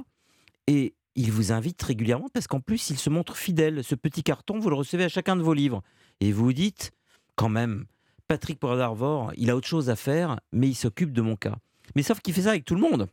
Et 0.65 0.95
il 1.15 1.31
vous 1.31 1.51
invite 1.51 1.81
régulièrement 1.81 2.29
parce 2.33 2.47
qu'en 2.47 2.59
plus, 2.59 2.89
il 2.89 2.97
se 2.97 3.09
montre 3.09 3.37
fidèle. 3.37 3.83
Ce 3.83 3.95
petit 3.95 4.23
carton, 4.23 4.59
vous 4.59 4.69
le 4.69 4.75
recevez 4.75 5.03
à 5.03 5.09
chacun 5.09 5.35
de 5.35 5.43
vos 5.43 5.53
livres. 5.53 5.83
Et 6.19 6.31
vous 6.31 6.45
vous 6.45 6.53
dites, 6.53 6.91
quand 7.35 7.49
même, 7.49 7.85
Patrick 8.27 8.59
Poirot 8.59 9.31
il 9.37 9.49
a 9.49 9.55
autre 9.55 9.67
chose 9.67 9.89
à 9.89 9.95
faire, 9.95 10.39
mais 10.51 10.67
il 10.67 10.75
s'occupe 10.75 11.13
de 11.13 11.21
mon 11.21 11.35
cas. 11.35 11.55
Mais 11.95 12.03
sauf 12.03 12.19
qu'il 12.19 12.33
fait 12.33 12.43
ça 12.43 12.49
avec 12.49 12.65
tout 12.65 12.75
le 12.75 12.81
monde. 12.81 13.07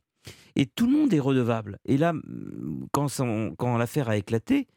Et 0.56 0.66
tout 0.66 0.86
le 0.86 0.92
monde 0.92 1.12
est 1.12 1.20
redevable. 1.20 1.78
Et 1.84 1.96
là, 1.96 2.12
quand, 2.92 3.76
l'affaire 3.76 4.08
a 4.08 4.16
éclaté, 4.16 4.68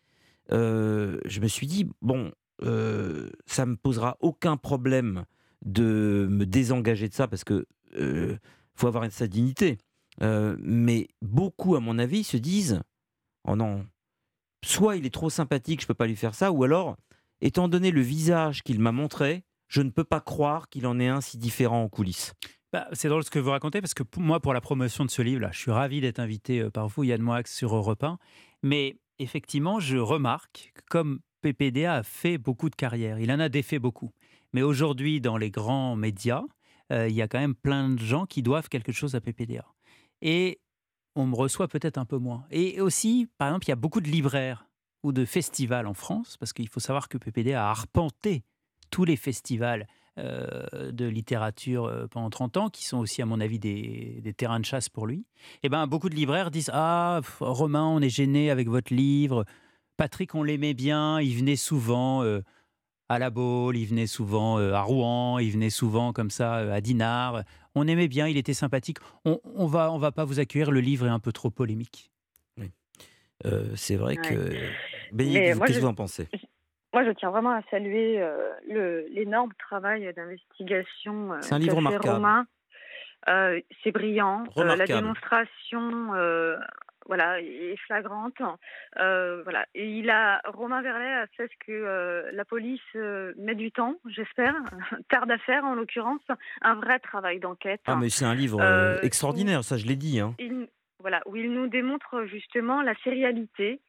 euh, 0.52 1.20
je 1.26 1.40
me 1.40 1.48
suis 1.48 1.68
dit, 1.68 1.88
bon, 2.02 2.32
euh, 2.64 3.30
ça 3.46 3.66
me 3.66 3.76
posera 3.76 4.18
aucun 4.20 4.58
problème 4.58 5.26
de 5.64 6.28
me 6.30 6.46
désengager 6.46 7.10
de 7.10 7.14
ça 7.14 7.28
parce 7.28 7.44
que 7.44 7.66
euh, 7.96 8.38
faut 8.76 8.88
avoir 8.88 9.12
sa 9.12 9.28
dignité. 9.28 9.78
Euh, 10.22 10.56
mais 10.60 11.08
beaucoup, 11.22 11.76
à 11.76 11.80
mon 11.80 12.00
avis, 12.00 12.24
se 12.24 12.38
disent, 12.38 12.82
oh 13.48 13.56
non, 13.56 13.86
soit 14.64 14.96
il 14.96 15.06
est 15.06 15.14
trop 15.14 15.30
sympathique, 15.30 15.82
je 15.82 15.88
peux 15.88 15.94
pas 15.94 16.08
lui 16.08 16.16
faire 16.16 16.36
ça, 16.36 16.52
ou 16.52 16.64
alors, 16.64 16.98
étant 17.42 17.68
donné 17.68 17.92
le 17.92 18.02
visage 18.02 18.64
qu'il 18.64 18.80
m'a 18.80 18.92
montré, 18.92 19.44
je 19.68 19.82
ne 19.82 19.90
peux 19.90 20.04
pas 20.04 20.22
croire 20.22 20.70
qu'il 20.70 20.88
en 20.88 21.00
est 21.00 21.08
un 21.08 21.22
si 21.22 21.38
différent 21.38 21.84
en 21.84 21.90
coulisses. 21.90 22.34
Bah, 22.78 22.88
c'est 22.94 23.10
drôle 23.10 23.24
ce 23.24 23.32
que 23.32 23.40
vous 23.40 23.50
racontez 23.50 23.82
parce 23.82 23.96
que 23.96 24.04
moi, 24.18 24.40
pour 24.40 24.54
la 24.54 24.62
promotion 24.62 25.04
de 25.04 25.10
ce 25.10 25.24
livre-là, 25.24 25.50
je 25.52 25.58
suis 25.58 25.72
ravi 25.72 26.00
d'être 26.00 26.20
invité 26.20 26.60
euh, 26.60 26.70
par 26.70 26.88
vous, 26.90 27.04
Yann 27.04 27.20
Moix, 27.20 27.42
sur 27.48 27.76
Europe 27.76 28.04
1. 28.04 28.20
Mais 28.62 28.98
effectivement, 29.18 29.80
je 29.80 29.98
remarque 29.98 30.72
que 30.76 30.82
comme 30.88 31.22
PPDA 31.42 31.96
a 31.96 32.04
fait 32.04 32.38
beaucoup 32.38 32.70
de 32.70 32.76
carrière, 32.76 33.18
il 33.18 33.32
en 33.32 33.40
a 33.40 33.50
défait 33.50 33.80
beaucoup. 33.80 34.12
Mais 34.54 34.62
aujourd'hui, 34.62 35.20
dans 35.20 35.38
les 35.38 35.50
grands 35.50 35.96
médias, 35.96 36.44
euh, 36.92 37.08
il 37.08 37.16
y 37.16 37.24
a 37.24 37.28
quand 37.28 37.40
même 37.40 37.56
plein 37.56 37.90
de 37.90 37.98
gens 37.98 38.28
qui 38.28 38.44
doivent 38.44 38.70
quelque 38.70 38.92
chose 38.92 39.16
à 39.16 39.22
PPDA. 39.22 39.66
Et 40.22 40.60
on 41.16 41.26
me 41.26 41.36
reçoit 41.36 41.68
peut-être 41.68 41.98
un 41.98 42.06
peu 42.06 42.20
moins. 42.20 42.46
Et 42.52 42.80
aussi, 42.80 43.28
par 43.40 43.48
exemple, 43.48 43.66
il 43.66 43.70
y 43.70 43.72
a 43.72 43.76
beaucoup 43.76 44.02
de 44.02 44.10
libraires 44.10 44.68
ou 45.02 45.14
de 45.14 45.26
festivals 45.26 45.88
en 45.88 45.96
France, 45.96 46.38
parce 46.38 46.54
qu'il 46.54 46.70
faut 46.70 46.80
savoir 46.80 47.10
que 47.10 47.18
PPDA 47.18 47.66
a 47.66 47.72
arpenté 47.72 48.44
tous 48.92 49.04
les 49.04 49.16
festivals 49.16 49.88
euh, 50.20 50.92
de 50.92 51.06
littérature 51.06 51.86
euh, 51.86 52.08
pendant 52.08 52.32
30 52.32 52.58
ans, 52.58 52.70
qui 52.70 52.86
sont 52.86 52.98
aussi, 52.98 53.22
à 53.22 53.28
mon 53.28 53.40
avis, 53.40 53.60
des, 53.60 54.34
terrains 54.36 54.60
de 54.60 54.66
chasse 54.66 54.90
pour 54.90 55.06
lui, 55.06 55.18
et 55.18 55.24
eh 55.64 55.70
ben, 55.70 55.86
beaucoup 55.86 56.10
de 56.10 56.16
libraires 56.16 56.50
disent 56.50 56.72
Ah, 56.74 57.22
Romain, 57.40 57.86
on 57.86 58.02
est 58.02 58.10
gêné 58.10 58.50
avec 58.50 58.68
votre 58.68 58.94
livre. 58.94 59.46
Patrick, 59.96 60.34
on 60.34 60.42
l'aimait 60.42 60.74
bien, 60.74 61.22
il 61.22 61.38
venait 61.38 61.56
souvent 61.56 62.24
euh, 62.24 62.42
à 63.10 63.20
La 63.20 63.30
Baule, 63.30 63.78
il 63.78 63.86
venait 63.86 64.08
souvent 64.08 64.58
à 64.58 64.82
Rouen, 64.82 65.38
il 65.38 65.52
venait 65.52 65.70
souvent 65.70 66.14
comme 66.14 66.32
ça 66.32 66.56
à 66.56 66.82
Dinard. 66.82 67.44
On 67.76 67.88
aimait 67.88 68.08
bien, 68.08 68.28
il 68.28 68.38
était 68.38 68.56
sympathique. 68.56 68.98
On, 69.24 69.40
on 69.44 69.68
va, 69.68 69.92
on 69.92 70.00
va 70.00 70.12
pas 70.12 70.26
vous 70.26 70.40
accueillir, 70.40 70.72
le 70.72 70.80
livre 70.80 71.06
est 71.06 71.12
un 71.12 71.20
peu 71.20 71.32
trop 71.32 71.52
polémique. 71.52 72.12
Oui. 72.58 72.72
c'est 73.76 73.98
vrai 73.98 74.16
que. 74.16 74.52
qu'est-ce 75.16 75.60
que 75.60 75.80
vous 75.80 75.86
en 75.86 75.94
pensez? 75.94 76.28
Moi, 76.98 77.06
je 77.06 77.12
tiens 77.12 77.30
vraiment 77.30 77.52
à 77.52 77.62
saluer 77.70 78.20
euh, 78.20 79.04
l'énorme 79.12 79.52
travail 79.60 80.12
d'investigation 80.16 81.34
euh, 81.34 81.40
un 81.52 81.60
livre 81.60 81.76
remarquable. 81.76 82.48
Euh, 83.30 83.60
c'est 83.84 83.92
brillant. 83.92 84.46
la 84.56 84.86
démonstration 84.86 86.12
voilà, 87.06 87.40
est 87.40 87.78
flagrante. 87.86 88.42
voilà. 88.96 89.66
Et 89.76 89.88
il 89.88 90.10
a, 90.10 90.42
Romain 90.46 90.82
Verlet 90.82 91.14
a 91.14 91.28
fait 91.38 91.48
ce 91.48 91.66
que 91.68 92.32
la 92.34 92.46
police 92.46 92.82
met 93.38 93.54
du 93.54 93.72
temps, 93.72 93.98
j'espère, 94.08 94.56
tarde 95.10 95.30
à 95.30 95.38
faire 95.38 95.66
en 95.66 95.76
l'occurrence, 95.76 96.22
un 96.64 96.76
vrai 96.76 96.98
travail 96.98 97.40
d'enquête. 97.40 97.82
Ah, 97.86 97.96
mais 97.96 98.10
c'est 98.10 98.26
un 98.26 98.34
livre 98.34 98.60
extraordinaire, 99.04 99.64
ça 99.64 99.78
je 99.78 99.86
l'ai 99.86 99.96
dit. 99.96 100.20
Hein. 100.20 100.34
Voilà, 101.00 101.22
où 101.26 101.36
il 101.36 101.52
nous 101.52 101.68
démontre 101.68 102.26
justement 102.26 102.82
la 102.82 102.96
sérialité 103.04 103.82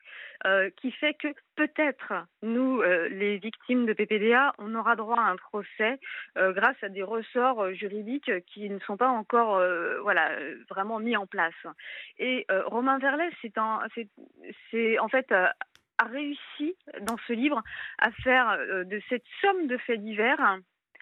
euh, 0.47 0.71
qui 0.77 0.93
fait 0.93 1.15
que 1.15 1.29
peut-être 1.57 2.13
nous, 2.43 2.81
euh, 2.81 3.09
les 3.09 3.39
victimes 3.39 3.87
de 3.87 3.93
PPDA, 3.93 4.53
on 4.59 4.75
aura 4.75 4.95
droit 4.95 5.19
à 5.19 5.31
un 5.31 5.37
procès 5.37 5.99
euh, 6.37 6.53
grâce 6.53 6.77
à 6.83 6.89
des 6.89 7.03
ressorts 7.03 7.73
juridiques 7.73 8.31
qui 8.47 8.71
ne 8.71 8.79
sont 8.81 8.97
pas 8.97 9.09
encore 9.09 9.61
voilà, 10.03 10.31
vraiment 10.69 11.01
mis 11.01 11.17
en 11.17 11.27
place. 11.27 11.55
Et 12.19 12.47
Romain 12.67 12.99
Verlet, 12.99 13.31
c'est 13.43 14.99
en 14.99 15.09
fait 15.09 15.33
a 15.33 16.05
réussi 16.05 16.77
dans 17.01 17.17
ce 17.27 17.33
livre 17.33 17.61
à 17.99 18.13
faire 18.13 18.57
de 18.85 19.01
cette 19.09 19.25
somme 19.41 19.67
de 19.67 19.77
faits 19.79 20.01
divers 20.01 20.59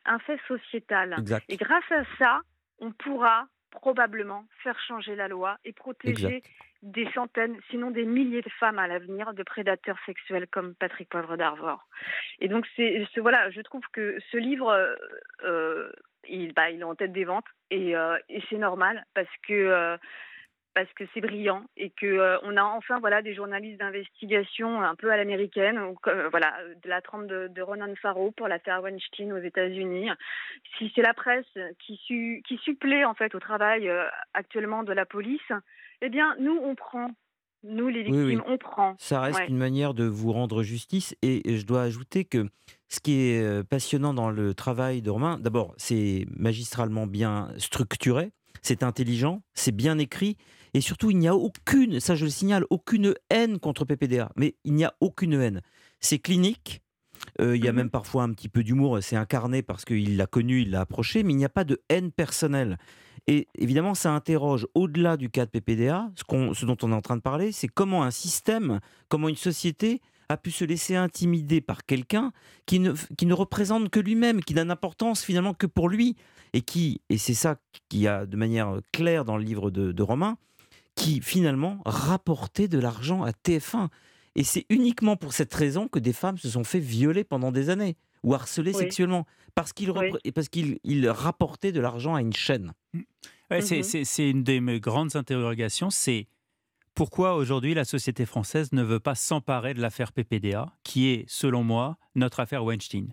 un 0.06 0.18
fait 0.20 0.40
sociétal. 0.48 1.16
Et 1.48 1.56
grâce 1.56 1.90
à 1.90 2.04
ça, 2.18 2.40
on 2.78 2.92
pourra 2.92 3.46
probablement 3.70 4.44
faire 4.62 4.78
changer 4.80 5.16
la 5.16 5.28
loi 5.28 5.58
et 5.64 5.72
protéger 5.72 6.42
des 6.82 7.10
centaines, 7.12 7.58
sinon 7.70 7.90
des 7.90 8.04
milliers 8.04 8.42
de 8.42 8.50
femmes 8.60 8.78
à 8.78 8.86
l'avenir 8.86 9.34
de 9.34 9.42
prédateurs 9.42 9.98
sexuels 10.06 10.46
comme 10.46 10.74
Patrick 10.74 11.08
Poivre 11.08 11.36
d'Arvor. 11.36 11.86
Et 12.38 12.48
donc, 12.48 12.66
c'est, 12.76 13.06
voilà, 13.16 13.50
je 13.50 13.60
trouve 13.60 13.84
que 13.92 14.18
ce 14.30 14.36
livre, 14.36 14.68
euh, 14.68 14.94
euh, 15.44 15.92
il, 16.28 16.52
bah, 16.52 16.70
il 16.70 16.80
est 16.80 16.84
en 16.84 16.94
tête 16.94 17.12
des 17.12 17.24
ventes 17.24 17.46
et, 17.70 17.96
euh, 17.96 18.18
et 18.28 18.42
c'est 18.48 18.58
normal 18.58 19.04
parce 19.14 19.28
que 19.46 19.98
parce 20.76 20.92
que 20.92 21.02
c'est 21.12 21.20
brillant 21.20 21.64
et 21.76 21.90
que 21.90 22.38
on 22.44 22.56
a 22.56 22.62
enfin 22.62 23.00
voilà 23.00 23.20
des 23.22 23.34
journalistes 23.34 23.80
d'investigation 23.80 24.80
un 24.80 24.94
peu 24.94 25.10
à 25.10 25.16
l'américaine 25.16 25.80
voilà 26.30 26.54
de 26.84 26.88
la 26.88 27.00
trempe 27.00 27.26
de, 27.26 27.62
Ronan 27.62 27.92
Farrow 28.00 28.30
pour 28.30 28.46
l'affaire 28.46 28.80
Weinstein 28.82 29.32
aux 29.32 29.42
États-Unis 29.42 30.10
si 30.78 30.92
c'est 30.94 31.02
la 31.02 31.14
presse 31.14 31.58
qui 31.80 31.96
su, 32.06 32.42
qui 32.46 32.58
supplée 32.58 33.04
en 33.04 33.14
fait 33.14 33.34
au 33.34 33.40
travail 33.40 33.90
actuellement 34.34 34.84
de 34.84 34.92
la 34.92 35.06
police 35.06 35.50
eh 36.02 36.08
bien, 36.08 36.36
nous, 36.40 36.58
on 36.62 36.74
prend. 36.74 37.10
Nous, 37.64 37.88
les 37.88 38.04
victimes, 38.04 38.42
on 38.46 38.58
prend. 38.58 38.94
Ça 38.98 39.20
reste 39.20 39.40
une 39.48 39.56
manière 39.56 39.94
de 39.94 40.04
vous 40.04 40.32
rendre 40.32 40.62
justice. 40.62 41.16
Et 41.22 41.56
je 41.56 41.66
dois 41.66 41.82
ajouter 41.82 42.24
que 42.24 42.46
ce 42.88 43.00
qui 43.00 43.30
est 43.30 43.42
euh, 43.42 43.64
passionnant 43.64 44.14
dans 44.14 44.30
le 44.30 44.54
travail 44.54 45.02
de 45.02 45.10
Romain, 45.10 45.38
d'abord, 45.40 45.74
c'est 45.76 46.26
magistralement 46.36 47.06
bien 47.06 47.48
structuré, 47.58 48.30
c'est 48.62 48.82
intelligent, 48.84 49.42
c'est 49.54 49.74
bien 49.74 49.98
écrit. 49.98 50.36
Et 50.76 50.82
surtout, 50.82 51.10
il 51.10 51.16
n'y 51.16 51.26
a 51.26 51.34
aucune, 51.34 52.00
ça 52.00 52.16
je 52.16 52.24
le 52.26 52.30
signale, 52.30 52.66
aucune 52.68 53.14
haine 53.30 53.58
contre 53.58 53.86
PPDA. 53.86 54.30
Mais 54.36 54.56
il 54.64 54.74
n'y 54.74 54.84
a 54.84 54.92
aucune 55.00 55.32
haine. 55.32 55.62
C'est 56.00 56.18
clinique. 56.18 56.82
Euh, 57.40 57.56
il 57.56 57.64
y 57.64 57.68
a 57.68 57.72
Mhm. 57.72 57.76
même 57.78 57.90
parfois 57.90 58.24
un 58.24 58.32
petit 58.34 58.50
peu 58.50 58.62
d'humour, 58.62 58.98
c'est 59.00 59.16
incarné 59.16 59.62
parce 59.62 59.86
qu'il 59.86 60.18
l'a 60.18 60.26
connu, 60.26 60.60
il 60.60 60.70
l'a 60.72 60.82
approché, 60.82 61.22
mais 61.22 61.32
il 61.32 61.36
n'y 61.36 61.46
a 61.46 61.48
pas 61.48 61.64
de 61.64 61.80
haine 61.88 62.12
personnelle. 62.12 62.76
Et 63.26 63.48
évidemment, 63.56 63.94
ça 63.94 64.12
interroge 64.12 64.66
au-delà 64.74 65.16
du 65.16 65.30
cas 65.30 65.46
de 65.46 65.50
PPDA, 65.50 66.10
ce, 66.14 66.24
qu'on- 66.24 66.52
ce 66.52 66.66
dont 66.66 66.76
on 66.82 66.92
est 66.92 66.94
en 66.94 67.00
train 67.00 67.16
de 67.16 67.22
parler, 67.22 67.52
c'est 67.52 67.68
comment 67.68 68.02
un 68.04 68.10
système, 68.10 68.80
comment 69.08 69.30
une 69.30 69.34
société 69.36 70.02
a 70.28 70.36
pu 70.36 70.50
se 70.50 70.66
laisser 70.66 70.94
intimider 70.94 71.62
par 71.62 71.86
quelqu'un 71.86 72.32
qui 72.66 72.80
ne, 72.80 72.92
qui 73.16 73.24
ne 73.24 73.32
représente 73.32 73.88
que 73.88 73.98
lui-même, 73.98 74.42
qui 74.44 74.52
n'a 74.52 74.66
d'importance 74.66 75.22
finalement 75.24 75.54
que 75.54 75.66
pour 75.66 75.88
lui, 75.88 76.16
et 76.52 76.60
qui, 76.60 77.00
et 77.08 77.16
c'est 77.16 77.32
ça 77.34 77.56
qui 77.88 78.06
a 78.06 78.26
de 78.26 78.36
manière 78.36 78.78
claire 78.92 79.24
dans 79.24 79.38
le 79.38 79.42
livre 79.44 79.70
de, 79.70 79.90
de 79.92 80.02
Romain, 80.02 80.36
qui 80.96 81.20
finalement 81.20 81.80
rapportait 81.86 82.68
de 82.68 82.78
l'argent 82.78 83.22
à 83.22 83.30
TF1. 83.30 83.88
Et 84.34 84.44
c'est 84.44 84.66
uniquement 84.68 85.16
pour 85.16 85.32
cette 85.32 85.54
raison 85.54 85.88
que 85.88 85.98
des 85.98 86.12
femmes 86.12 86.36
se 86.38 86.48
sont 86.48 86.64
fait 86.64 86.80
violer 86.80 87.22
pendant 87.24 87.52
des 87.52 87.70
années 87.70 87.96
ou 88.22 88.34
harceler 88.34 88.72
Oui. 88.72 88.78
sexuellement 88.80 89.24
parce 89.54 89.72
qu'il 89.72 89.90
Oui. 89.92 91.08
rapportait 91.08 91.72
de 91.72 91.80
l'argent 91.80 92.14
à 92.14 92.20
une 92.20 92.32
chaîne. 92.34 92.72
Ouais, 93.50 93.60
c'est- 93.62 93.78
Mhm. 93.78 93.82
c'est 93.84 94.04
c'est 94.04 94.28
une 94.28 94.42
des 94.42 94.60
mes 94.60 94.80
grandes 94.80 95.14
interrogations, 95.16 95.88
c'est 95.90 96.26
pourquoi 96.94 97.34
aujourd'hui 97.36 97.74
la 97.74 97.84
société 97.84 98.26
française 98.26 98.72
ne 98.72 98.82
veut 98.82 99.00
pas 99.00 99.14
s'emparer 99.14 99.74
de 99.74 99.80
l'affaire 99.80 100.12
PPDA, 100.12 100.72
qui 100.82 101.08
est, 101.08 101.24
selon 101.28 101.62
moi, 101.62 101.96
notre 102.14 102.40
affaire 102.40 102.64
Weinstein? 102.64 103.08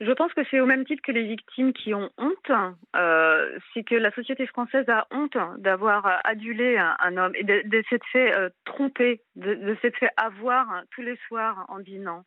Je 0.00 0.12
pense 0.12 0.32
que 0.34 0.42
c'est 0.50 0.60
au 0.60 0.66
même 0.66 0.84
titre 0.84 1.02
que 1.02 1.12
les 1.12 1.24
victimes 1.24 1.72
qui 1.72 1.94
ont 1.94 2.10
honte. 2.18 2.50
euh, 2.96 3.58
c'est 3.72 3.84
que 3.84 3.94
la 3.94 4.10
société 4.12 4.46
française 4.46 4.88
a 4.88 5.06
honte 5.10 5.36
d'avoir 5.58 6.06
euh, 6.06 6.16
adulé 6.24 6.78
un, 6.78 7.16
homme 7.16 7.32
et 7.34 7.44
de, 7.44 7.82
s'être 7.88 8.06
fait 8.12 8.34
euh, 8.34 8.50
tromper, 8.64 9.22
de, 9.36 9.54
de 9.54 9.76
s'être 9.80 9.96
fait 9.96 10.10
avoir 10.16 10.82
tous 10.92 11.02
les 11.02 11.16
soirs 11.28 11.64
en 11.68 11.78
dînant. 11.78 12.24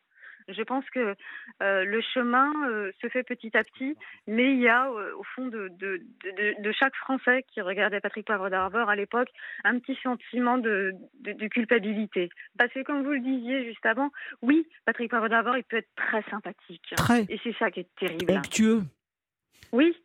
Je 0.48 0.62
pense 0.62 0.88
que 0.90 1.14
euh, 1.62 1.84
le 1.84 2.00
chemin 2.00 2.52
euh, 2.68 2.92
se 3.00 3.08
fait 3.08 3.22
petit 3.22 3.56
à 3.56 3.64
petit, 3.64 3.96
mais 4.26 4.52
il 4.52 4.60
y 4.60 4.68
a 4.68 4.90
euh, 4.90 5.14
au 5.16 5.22
fond 5.22 5.46
de, 5.46 5.68
de, 5.78 6.02
de, 6.24 6.62
de 6.62 6.72
chaque 6.72 6.94
Français 6.96 7.44
qui 7.52 7.60
regardait 7.60 8.00
Patrick 8.00 8.26
Poivre 8.26 8.50
d'Arvor 8.50 8.88
à 8.88 8.96
l'époque 8.96 9.28
un 9.64 9.78
petit 9.78 9.98
sentiment 10.02 10.58
de, 10.58 10.92
culpabilité. 11.50 12.28
Parce 12.58 12.72
que 12.72 12.82
comme 12.82 13.02
vous 13.02 13.12
le 13.12 13.20
disiez 13.20 13.64
juste 13.64 13.86
avant, 13.86 14.10
oui, 14.42 14.66
Patrick 14.84 15.10
Poivre 15.10 15.28
d'Arvor, 15.28 15.56
il 15.56 15.64
peut 15.64 15.78
être 15.78 15.94
très 15.96 16.22
sympathique. 16.30 16.94
Très. 16.96 17.22
Et 17.28 17.40
c'est 17.42 17.54
ça 17.58 17.70
qui 17.70 17.80
est 17.80 17.94
terrible. 17.98 18.32
Onctueux. 18.32 18.82
Oui, 19.72 19.96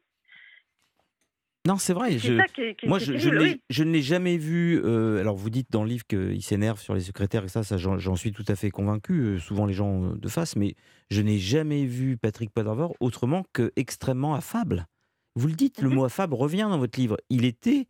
Non, 1.67 1.77
c'est 1.77 1.93
vrai. 1.93 2.11
c'est 2.13 2.19
Je, 2.19 2.37
ça 2.37 2.45
qui 2.47 2.61
est, 2.61 2.75
qui 2.75 2.85
est- 2.85 2.89
moi, 2.89 2.99
qui 2.99 3.05
je, 3.05 3.13
est 3.13 3.17
je, 3.19 3.29
ne 3.29 3.33
terrible, 3.35 3.45
l'ai- 3.45 3.51
oui. 3.55 3.61
je 3.69 3.83
ne 3.83 3.91
l'ai 3.91 4.01
jamais 4.01 4.37
vu. 4.37 4.81
euh, 4.83 5.19
alors, 5.19 5.35
vous 5.35 5.49
dites 5.49 5.69
dans 5.71 5.83
le 5.83 5.89
livre 5.89 6.05
qu'il 6.07 6.41
s'énerve 6.41 6.79
sur 6.79 6.93
les 6.93 7.01
secrétaires 7.01 7.43
et 7.43 7.49
ça, 7.49 7.63
ça 7.63 7.77
j'en 7.77 8.15
suis 8.15 8.31
tout 8.31 8.45
à 8.47 8.55
fait 8.55 8.69
convaincu. 8.71 9.13
euh, 9.21 9.39
souvent, 9.39 9.65
les 9.65 9.73
gens 9.73 10.05
euh, 10.05 10.15
de 10.15 10.27
face, 10.29 10.55
mais 10.55 10.75
je 11.11 11.21
n'ai 11.21 11.37
jamais 11.37 11.85
vu 11.85 12.17
Patrick 12.17 12.49
Poivre 12.51 12.93
autrement 13.01 13.45
que 13.53 13.71
extrêmement 13.75 14.35
affable. 14.35 14.87
Vous 15.35 15.47
le 15.47 15.53
dites, 15.53 15.81
le 15.81 15.89
Mhm. 15.89 15.95
mot 15.95 16.05
affable 16.05 16.33
revient 16.33 16.67
dans 16.69 16.79
votre 16.79 16.99
livre. 16.99 17.17
Il 17.29 17.45
était 17.45 17.87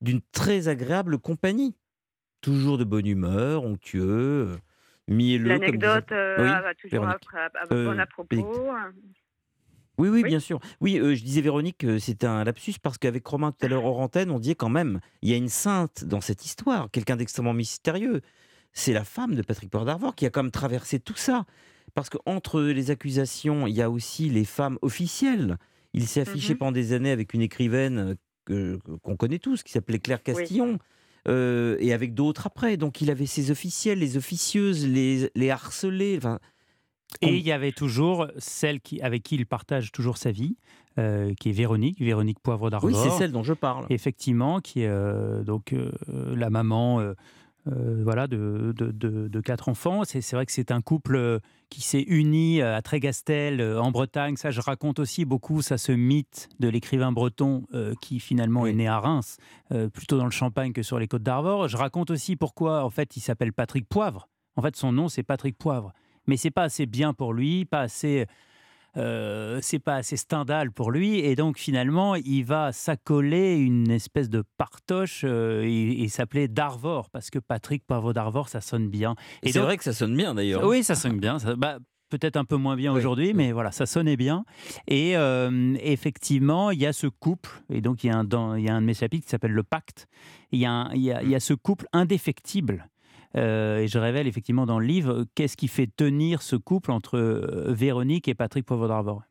d'une 0.00 0.20
très 0.32 0.66
agréable 0.68 1.18
compagnie, 1.18 1.74
toujours 2.40 2.76
de 2.76 2.84
bonne 2.84 3.06
humeur, 3.06 3.62
onctueux, 3.64 4.56
mielleux. 5.06 5.48
L'anecdote 5.48 6.10
euh, 6.12 6.36
Oui, 6.38 6.48
va 6.48 6.74
toujours 6.74 7.04
à, 7.06 7.12
à- 7.34 8.02
à 8.02 8.06
propos. 8.06 8.72
Oui, 9.98 10.08
oui, 10.08 10.22
Oui. 10.22 10.28
bien 10.28 10.40
sûr. 10.40 10.58
Oui, 10.80 10.98
euh, 10.98 11.14
je 11.14 11.22
disais 11.22 11.40
Véronique, 11.42 11.84
euh, 11.84 11.98
c'était 11.98 12.26
un 12.26 12.44
lapsus 12.44 12.74
parce 12.82 12.98
qu'avec 12.98 13.26
Romain 13.26 13.52
tout 13.52 13.64
à 13.66 13.68
l'heure 13.68 13.84
hors 13.84 14.00
antenne, 14.00 14.30
on 14.30 14.38
disait 14.38 14.54
quand 14.54 14.68
même, 14.70 15.00
il 15.22 15.28
y 15.30 15.34
a 15.34 15.36
une 15.36 15.48
sainte 15.50 16.04
dans 16.04 16.20
cette 16.20 16.44
histoire, 16.46 16.90
quelqu'un 16.90 17.16
d'extrêmement 17.16 17.52
mystérieux. 17.54 18.22
C'est 18.72 18.94
la 18.94 19.04
femme 19.04 19.34
de 19.34 19.42
Patrick 19.42 19.70
Poivre 19.70 19.84
d'Arvor 19.86 20.14
qui 20.14 20.24
a 20.24 20.30
quand 20.30 20.42
même 20.42 20.50
traversé 20.52 20.98
tout 20.98 21.16
ça. 21.16 21.44
Parce 21.94 22.08
qu'entre 22.08 22.62
les 22.62 22.90
accusations, 22.90 23.66
il 23.66 23.74
y 23.74 23.82
a 23.82 23.90
aussi 23.90 24.30
les 24.30 24.46
femmes 24.46 24.78
officielles. 24.80 25.58
Il 25.92 26.06
s'est 26.06 26.22
affiché 26.22 26.54
Mhm. 26.54 26.58
pendant 26.58 26.72
des 26.72 26.94
années 26.94 27.10
avec 27.10 27.34
une 27.34 27.42
écrivaine 27.42 27.98
euh, 27.98 28.14
que- 28.46 28.78
qu'on 29.02 29.14
connaît 29.16 29.38
tous, 29.38 29.62
qui 29.62 29.72
s'appelait 29.72 29.98
Claire 29.98 30.22
Castillon. 30.22 30.78
euh, 31.28 31.76
et 31.78 31.92
avec 31.92 32.14
d'autres 32.14 32.48
après. 32.48 32.76
Donc 32.76 33.00
il 33.00 33.08
avait 33.08 33.26
ses 33.26 33.52
officiels, 33.52 34.00
les 34.00 34.16
officieuses, 34.16 34.84
les, 34.88 35.30
les 35.36 35.50
harcelés. 35.50 36.16
Enfin, 36.16 36.40
Et 37.20 37.36
il 37.36 37.42
y 37.46 37.52
avait 37.52 37.72
toujours 37.72 38.26
celle 38.38 38.80
qui, 38.80 39.00
avec 39.02 39.22
qui 39.22 39.36
il 39.36 39.46
partage 39.46 39.92
toujours 39.92 40.16
sa 40.16 40.32
vie, 40.32 40.56
euh, 40.98 41.34
qui 41.38 41.50
est 41.50 41.52
Véronique, 41.52 42.00
Véronique 42.00 42.40
Poivre 42.40 42.68
d'Arvor. 42.70 42.90
oui, 42.90 42.96
c'est 43.00 43.10
celle 43.16 43.32
dont 43.32 43.42
je 43.44 43.52
parle. 43.54 43.86
Effectivement, 43.90 44.60
qui 44.60 44.80
est 44.82 44.88
euh, 44.88 45.42
donc 45.44 45.72
euh, 45.72 45.92
la 46.34 46.50
maman 46.50 47.00
voilà, 47.64 48.26
de, 48.26 48.72
de, 48.76 48.90
de- 48.90 49.28
de 49.28 49.40
quatre 49.40 49.68
enfants. 49.68 50.02
C'est 50.04 50.32
vrai 50.32 50.44
que 50.46 50.50
c'est 50.52 50.72
un 50.72 50.80
couple 50.80 51.38
qui 51.70 51.80
s'est 51.80 52.02
uni 52.08 52.60
à 52.60 52.82
Trégastel, 52.82 53.62
en 53.78 53.92
Bretagne. 53.92 54.36
Ça, 54.36 54.50
je 54.50 54.60
raconte 54.60 54.98
aussi 54.98 55.24
beaucoup, 55.24 55.62
ça, 55.62 55.78
ce 55.78 55.92
mythe 55.92 56.48
de 56.58 56.68
l'écrivain 56.68 57.12
breton 57.12 57.64
qui 58.00 58.18
finalement 58.18 58.66
est 58.66 58.72
né 58.72 58.88
à 58.88 58.98
Reims, 58.98 59.36
plutôt 59.94 60.18
dans 60.18 60.24
le 60.24 60.32
Champagne 60.32 60.72
que 60.72 60.82
sur 60.82 60.98
les 60.98 61.06
côtes 61.06 61.22
d'Arvor. 61.22 61.68
Je 61.68 61.76
raconte 61.76 62.10
aussi 62.10 62.34
pourquoi, 62.34 62.84
en 62.84 62.90
fait, 62.90 63.16
il 63.16 63.20
s'appelle 63.20 63.52
Patrick 63.52 63.88
Poivre. 63.88 64.28
En 64.56 64.62
fait, 64.62 64.74
son 64.74 64.90
nom, 64.90 65.08
c'est 65.08 65.22
Patrick 65.22 65.56
Poivre. 65.56 65.92
Mais 66.26 66.36
c'est 66.36 66.50
pas 66.50 66.62
assez 66.64 66.86
bien 66.86 67.12
pour 67.14 67.32
lui, 67.32 67.64
pas 67.64 67.80
assez 67.80 68.26
euh, 68.98 69.58
c'est 69.62 69.78
pas 69.78 69.94
assez 69.96 70.18
stendhal 70.18 70.70
pour 70.70 70.90
lui 70.90 71.18
et 71.20 71.34
donc 71.34 71.56
finalement 71.58 72.14
il 72.14 72.42
va 72.44 72.72
s'accoler 72.72 73.56
une 73.56 73.90
espèce 73.90 74.28
de 74.28 74.44
partoche 74.58 75.22
euh, 75.24 75.62
et, 75.64 76.02
et 76.02 76.08
s'appeler 76.08 76.46
Darvor 76.46 77.08
parce 77.08 77.30
que 77.30 77.38
Patrick 77.38 77.84
Poivre 77.86 78.12
d'Arvor 78.12 78.50
ça 78.50 78.60
sonne 78.60 78.90
bien. 78.90 79.14
Et 79.42 79.50
c'est 79.50 79.60
vrai 79.60 79.78
que 79.78 79.84
ça 79.84 79.94
sonne 79.94 80.14
bien 80.14 80.34
d'ailleurs. 80.34 80.66
oui, 80.66 80.84
ça 80.84 80.94
sonne 80.94 81.18
bien. 81.18 81.38
Ça- 81.38 81.56
bah, 81.56 81.78
Peut-être 82.10 82.36
un 82.36 82.44
peu 82.44 82.56
moins 82.56 82.76
bien 82.76 82.92
aujourd'hui, 82.92 83.32
mais 83.32 83.52
voilà, 83.52 83.72
ça 83.72 83.86
sonnait 83.86 84.18
bien. 84.18 84.44
Et 84.86 85.16
euh, 85.16 85.74
effectivement, 85.80 86.70
il 86.70 86.78
y 86.78 86.84
a 86.84 86.92
ce 86.92 87.06
couple, 87.06 87.48
et 87.70 87.80
donc 87.80 88.04
il 88.04 88.08
y 88.08 88.10
a 88.10 88.18
un, 88.18 88.24
dans, 88.24 88.54
il 88.54 88.64
y 88.64 88.68
a 88.68 88.74
un 88.74 88.82
de 88.82 88.86
mes 88.86 88.92
chapitres 88.92 89.24
qui 89.24 89.30
s'appelle 89.30 89.52
Le 89.52 89.62
Pacte. 89.62 90.06
Il 90.50 90.58
y, 90.58 90.66
a 90.66 90.70
un- 90.72 90.92
il, 90.92 91.00
y 91.00 91.10
a, 91.10 91.22
il 91.22 91.30
y 91.30 91.34
a 91.34 91.40
ce 91.40 91.54
couple 91.54 91.86
indéfectible. 91.94 92.86
Euh, 93.36 93.78
et 93.78 93.88
je 93.88 93.98
révèle 93.98 94.26
effectivement 94.26 94.66
dans 94.66 94.78
le 94.78 94.86
livre 94.86 95.20
euh, 95.20 95.24
qu'est-ce 95.34 95.56
qui 95.56 95.68
fait 95.68 95.86
tenir 95.86 96.42
ce 96.42 96.56
couple 96.56 96.90
entre 96.90 97.16
euh, 97.18 97.72
Véronique 97.72 98.28
et 98.28 98.34
Patrick 98.34 98.66
Poivre 98.66 98.88
d'Arvor. 98.88 99.22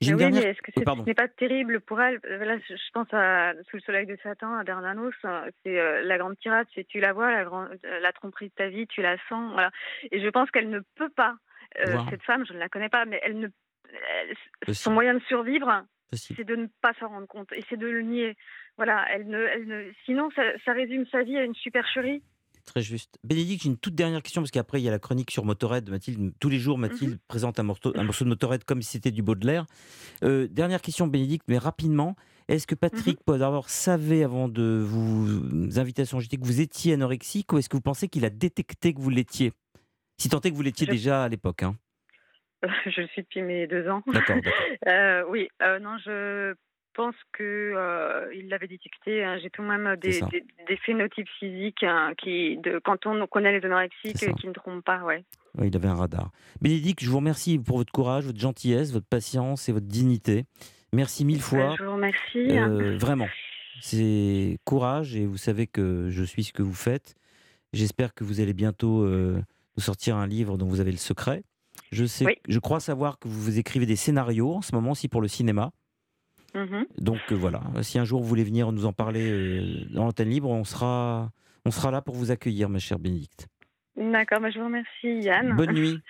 J'ai 0.00 0.10
Mais 0.10 0.14
oui, 0.14 0.18
dernière- 0.20 0.42
mais 0.42 0.50
est-ce 0.50 0.60
que 0.62 0.72
c'est- 0.76 0.84
pardon. 0.84 1.02
ce 1.04 1.06
n'est 1.08 1.14
pas 1.14 1.28
terrible 1.28 1.80
pour 1.80 2.00
elle? 2.02 2.20
Là, 2.24 2.58
je 2.68 2.74
pense 2.92 3.08
à 3.12 3.52
Sous 3.70 3.76
le 3.76 3.80
soleil 3.82 4.06
de 4.06 4.16
Satan, 4.22 4.54
à 4.54 4.62
Bernanos. 4.64 5.12
euh, 5.24 5.50
C'est 5.62 5.78
euh, 5.78 6.02
la 6.04 6.18
grande 6.18 6.38
tirade, 6.38 6.66
c'est 6.74 6.84
tu 6.86 7.00
la 7.00 7.12
vois, 7.14 7.30
la, 7.32 8.12
tromperie 8.12 8.48
de 8.48 8.54
ta 8.54 8.68
vie, 8.68 8.86
tu 8.86 9.00
la 9.02 9.16
sens. 9.28 9.52
Voilà. 9.52 9.70
Et 10.12 10.20
je 10.20 10.28
pense 10.28 10.50
qu'elle 10.50 10.68
ne 10.70 10.80
peut 10.96 11.08
pas, 11.10 11.36
euh, 11.86 11.96
cette 12.10 12.22
femme, 12.22 12.44
je 12.46 12.52
ne 12.52 12.58
la 12.58 12.68
connais 12.68 12.90
pas, 12.90 13.04
mais 13.06 13.20
elle 13.22 13.38
ne, 13.38 13.48
elle- 14.66 14.74
son 14.74 14.92
moyen 14.92 15.14
de 15.14 15.20
survivre, 15.28 15.84
Possible. 16.10 16.36
c'est 16.38 16.44
de 16.44 16.56
ne 16.56 16.66
pas 16.82 16.92
s'en 17.00 17.08
rendre 17.08 17.26
compte 17.26 17.50
et 17.52 17.62
c'est 17.68 17.78
de 17.78 17.86
le 17.86 18.02
nier. 18.02 18.36
Voilà, 18.76 19.06
elle 19.10 19.26
ne, 19.28 19.38
elle 19.46 19.66
ne, 19.66 19.84
sinon 20.04 20.28
ça, 20.36 20.42
ça 20.66 20.72
résume 20.74 21.06
sa 21.06 21.22
vie 21.22 21.38
à 21.38 21.44
une 21.44 21.54
supercherie. 21.54 22.22
Très 22.66 22.82
juste. 22.82 23.16
Bénédicte, 23.24 23.62
j'ai 23.62 23.68
une 23.70 23.78
toute 23.78 23.94
dernière 23.94 24.20
question, 24.22 24.42
parce 24.42 24.50
qu'après, 24.50 24.80
il 24.80 24.84
y 24.84 24.88
a 24.88 24.90
la 24.90 24.98
chronique 24.98 25.30
sur 25.30 25.44
Motorhead. 25.44 25.88
Mathilde, 25.88 26.32
tous 26.40 26.48
les 26.48 26.58
jours, 26.58 26.78
Mathilde 26.78 27.12
Mhm. 27.12 27.18
présente 27.28 27.58
un 27.60 27.62
morceau, 27.62 27.92
un 27.96 28.02
morceau 28.02 28.24
de 28.24 28.28
Motorhead 28.30 28.64
comme 28.64 28.82
si 28.82 28.90
c'était 28.90 29.12
du 29.12 29.22
Baudelaire. 29.22 29.66
Euh, 30.24 30.48
dernière 30.50 30.82
question, 30.82 31.06
Bénédicte, 31.06 31.44
mais 31.48 31.58
rapidement. 31.58 32.16
Est-ce 32.48 32.66
que. 32.66 32.74
Patrick 32.74 33.18
Poivre 33.24 33.68
savait, 33.68 34.22
avant 34.24 34.48
de 34.48 34.82
vous 34.84 35.78
inviter 35.78 36.02
à 36.02 36.06
son 36.06 36.18
JT, 36.20 36.36
que 36.38 36.44
vous 36.44 36.60
étiez 36.60 36.94
anorexique, 36.94 37.52
ou 37.52 37.58
est-ce 37.58 37.68
que 37.68 37.76
vous 37.76 37.80
pensez 37.82 38.08
qu'il 38.08 38.24
a 38.24 38.30
détecté 38.30 38.92
que 38.94 39.00
vous 39.00 39.10
l'étiez? 39.10 39.52
Si 40.18 40.28
tant 40.28 40.40
est 40.40 40.50
que 40.50 40.56
vous 40.56 40.62
l'étiez 40.62 40.86
Je- 40.86 40.92
déjà 40.92 41.22
à 41.24 41.28
l'époque. 41.28 41.62
hein. 41.62 41.76
je 42.86 43.00
le 43.00 43.06
suis 43.08 43.22
depuis 43.22 43.42
mes 43.42 43.66
deux 43.68 43.88
ans. 43.88 44.02
D'accord, 44.12 44.36
d'accord. 44.36 44.52
Euh, 44.88 45.24
oui, 45.28 45.48
euh, 45.62 45.78
non, 45.78 45.96
je 46.04 46.54
pense 46.96 47.14
que 47.32 47.72
euh, 47.76 48.26
l'avait 48.48 48.66
détecté. 48.66 49.22
hein. 49.22 49.38
J'ai 49.40 49.50
tout 49.50 49.62
de 49.62 49.68
même 49.68 49.96
des, 49.96 50.12
ça. 50.12 50.26
des, 50.26 50.42
des 50.66 50.76
phénotypes 50.78 51.28
physiques 51.38 51.82
hein, 51.84 52.12
qui, 52.18 52.56
de, 52.58 52.80
quand 52.82 53.06
on 53.06 53.26
connaît 53.26 53.56
les 53.56 53.64
anorexiques, 53.64 54.22
euh, 54.24 54.32
qui 54.32 54.48
ne 54.48 54.52
trompent 54.52 54.84
pas, 54.84 55.02
ouais. 55.04 55.24
Oui, 55.58 55.68
il 55.68 55.76
avait 55.76 55.88
un 55.88 55.94
radar. 55.94 56.30
Bénédicte, 56.60 57.02
je 57.04 57.08
vous 57.10 57.16
remercie 57.18 57.58
pour 57.58 57.76
votre 57.78 57.92
courage, 57.92 58.24
votre 58.24 58.40
gentillesse, 58.40 58.92
votre 58.92 59.06
patience 59.06 59.68
et 59.68 59.72
votre 59.72 59.86
dignité. 59.86 60.44
Merci 60.92 61.24
mille 61.24 61.40
fois. 61.42 61.72
Euh, 61.72 61.76
je 61.78 61.84
vous 61.84 61.92
remercie. 61.92 62.58
Euh, 62.58 62.96
vraiment. 62.98 63.28
C'est 63.80 64.58
courage 64.64 65.14
et 65.16 65.26
vous 65.26 65.36
savez 65.36 65.66
que 65.66 66.08
je 66.10 66.24
suis 66.24 66.44
ce 66.44 66.52
que 66.52 66.62
vous 66.62 66.74
faites. 66.74 67.14
J'espère 67.72 68.14
que 68.14 68.24
vous 68.24 68.40
allez 68.40 68.54
bientôt 68.54 69.02
euh, 69.04 69.40
nous 69.76 69.82
sortir 69.82 70.16
un 70.16 70.26
livre 70.26 70.56
dont 70.56 70.66
vous 70.66 70.80
avez 70.80 70.92
le 70.92 70.96
secret. 70.96 71.42
Je, 71.92 72.04
sais, 72.06 72.24
Oui. 72.24 72.36
je 72.48 72.58
crois 72.58 72.80
savoir 72.80 73.18
que 73.18 73.28
vous 73.28 73.58
écrivez 73.58 73.84
des 73.86 73.96
scénarios 73.96 74.54
en 74.54 74.62
ce 74.62 74.74
moment 74.74 74.92
aussi 74.92 75.08
pour 75.08 75.20
le 75.20 75.28
cinéma. 75.28 75.72
Mhm. 76.56 76.86
Donc 76.98 77.20
euh, 77.30 77.34
voilà, 77.34 77.60
si 77.82 77.98
un 77.98 78.04
jour 78.04 78.22
vous 78.22 78.26
voulez 78.28 78.44
venir 78.44 78.72
nous 78.72 78.86
en 78.86 78.92
parler 78.92 79.30
euh, 79.30 79.84
dans 79.90 80.04
l'antenne 80.04 80.30
libre, 80.30 80.48
on 80.48 80.64
sera, 80.64 81.30
on 81.66 81.70
sera 81.70 81.90
là 81.90 82.00
pour 82.00 82.14
vous 82.14 82.30
accueillir, 82.30 82.68
ma 82.70 82.78
chère 82.78 82.98
Bénédicte. 82.98 83.46
D'accord, 83.96 84.40
bah, 84.40 84.50
je 84.50 84.58
vous 84.58 84.64
remercie, 84.64 85.20
Yann. 85.20 85.54
Bonne 85.54 85.72
nuit. 85.72 85.98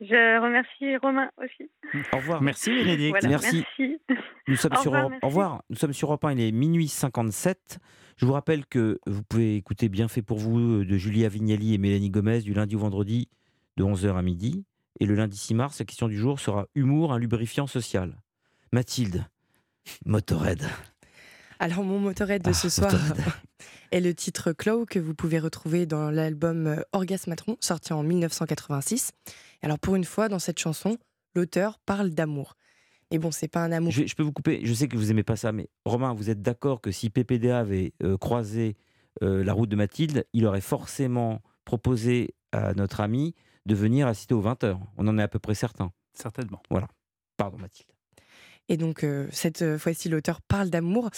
Je 0.00 0.40
remercie 0.40 0.96
Romain 0.98 1.28
aussi. 1.42 1.68
Au 2.12 2.18
revoir. 2.18 2.40
Merci 2.40 2.70
Bénédicte. 2.70 3.10
Voilà, 3.18 3.28
Merci. 3.30 3.64
merci. 3.78 4.00
Nous 4.46 4.54
sommes 4.54 4.74
Au 4.74 4.80
sur 4.80 4.92
revoir, 4.92 5.10
Europe-. 5.10 5.18
Au 5.22 5.26
revoir. 5.26 5.62
Nous 5.70 5.76
sommes 5.76 5.92
sur 5.92 6.06
Europe 6.08 6.24
1, 6.24 6.32
il 6.34 6.40
est 6.40 6.52
minuit 6.52 6.86
57. 6.86 7.78
Je 8.16 8.24
vous 8.24 8.32
rappelle 8.32 8.64
que 8.64 9.00
vous 9.06 9.24
pouvez 9.24 9.56
écouter 9.56 9.88
Bien 9.88 10.06
fait 10.06 10.22
pour 10.22 10.38
vous 10.38 10.60
euh, 10.60 10.84
de 10.84 10.96
Julia 10.96 11.28
Vignali 11.28 11.74
et 11.74 11.78
Mélanie 11.78 12.10
Gomez 12.10 12.42
du 12.42 12.54
lundi 12.54 12.76
au 12.76 12.78
vendredi 12.78 13.28
de 13.76 13.82
11h 13.82 14.16
à 14.16 14.22
midi. 14.22 14.64
Et 15.00 15.06
le 15.06 15.16
lundi 15.16 15.36
6 15.36 15.54
mars, 15.54 15.78
la 15.80 15.84
question 15.84 16.06
du 16.06 16.16
jour 16.16 16.38
sera 16.38 16.66
Humour, 16.76 17.12
un 17.12 17.18
lubrifiant 17.18 17.66
social. 17.66 18.14
Mathilde, 18.72 19.24
Motorhead. 20.06 20.62
Alors, 21.60 21.82
mon 21.82 21.98
motorette 21.98 22.44
de 22.44 22.52
ce 22.52 22.68
soir 22.68 22.92
est 23.90 24.00
le 24.00 24.14
titre 24.14 24.52
Clow 24.52 24.86
que 24.86 24.98
vous 24.98 25.14
pouvez 25.14 25.38
retrouver 25.38 25.86
dans 25.86 26.10
l'album 26.10 26.66
euh, 26.66 26.82
Orgasmatron, 26.92 27.56
sorti 27.60 27.92
en 27.92 28.02
1986. 28.02 29.10
Alors, 29.62 29.78
pour 29.78 29.96
une 29.96 30.04
fois, 30.04 30.28
dans 30.28 30.38
cette 30.38 30.58
chanson, 30.58 30.98
l'auteur 31.34 31.78
parle 31.84 32.10
d'amour. 32.10 32.54
Et 33.10 33.18
bon, 33.18 33.30
c'est 33.30 33.48
pas 33.48 33.64
un 33.64 33.72
amour. 33.72 33.90
Je 33.90 34.14
peux 34.14 34.22
vous 34.22 34.32
couper, 34.32 34.60
je 34.62 34.72
sais 34.74 34.86
que 34.86 34.96
vous 34.96 35.10
aimez 35.10 35.22
pas 35.22 35.36
ça, 35.36 35.50
mais 35.50 35.68
Romain, 35.84 36.12
vous 36.12 36.30
êtes 36.30 36.42
d'accord 36.42 36.80
que 36.80 36.90
si 36.92 37.10
PPDA 37.10 37.58
avait 37.58 37.94
euh, 38.02 38.18
croisé 38.18 38.76
euh, 39.22 39.42
la 39.42 39.52
route 39.52 39.68
de 39.68 39.76
Mathilde, 39.76 40.26
il 40.34 40.46
aurait 40.46 40.60
forcément 40.60 41.40
proposé 41.64 42.34
à 42.52 42.74
notre 42.74 43.00
ami 43.00 43.34
de 43.66 43.74
venir 43.74 44.06
assister 44.06 44.34
aux 44.34 44.42
20h. 44.42 44.78
On 44.96 45.08
en 45.08 45.18
est 45.18 45.22
à 45.22 45.28
peu 45.28 45.38
près 45.38 45.54
certain. 45.54 45.90
Certainement. 46.12 46.62
Voilà. 46.70 46.88
Pardon 47.36 47.58
Mathilde. 47.58 47.88
Et 48.68 48.76
donc, 48.76 49.02
euh, 49.04 49.26
cette 49.32 49.62
euh, 49.62 49.78
fois-ci, 49.78 50.08
l'auteur 50.08 50.40
parle 50.42 50.68
d'amour, 50.70 51.10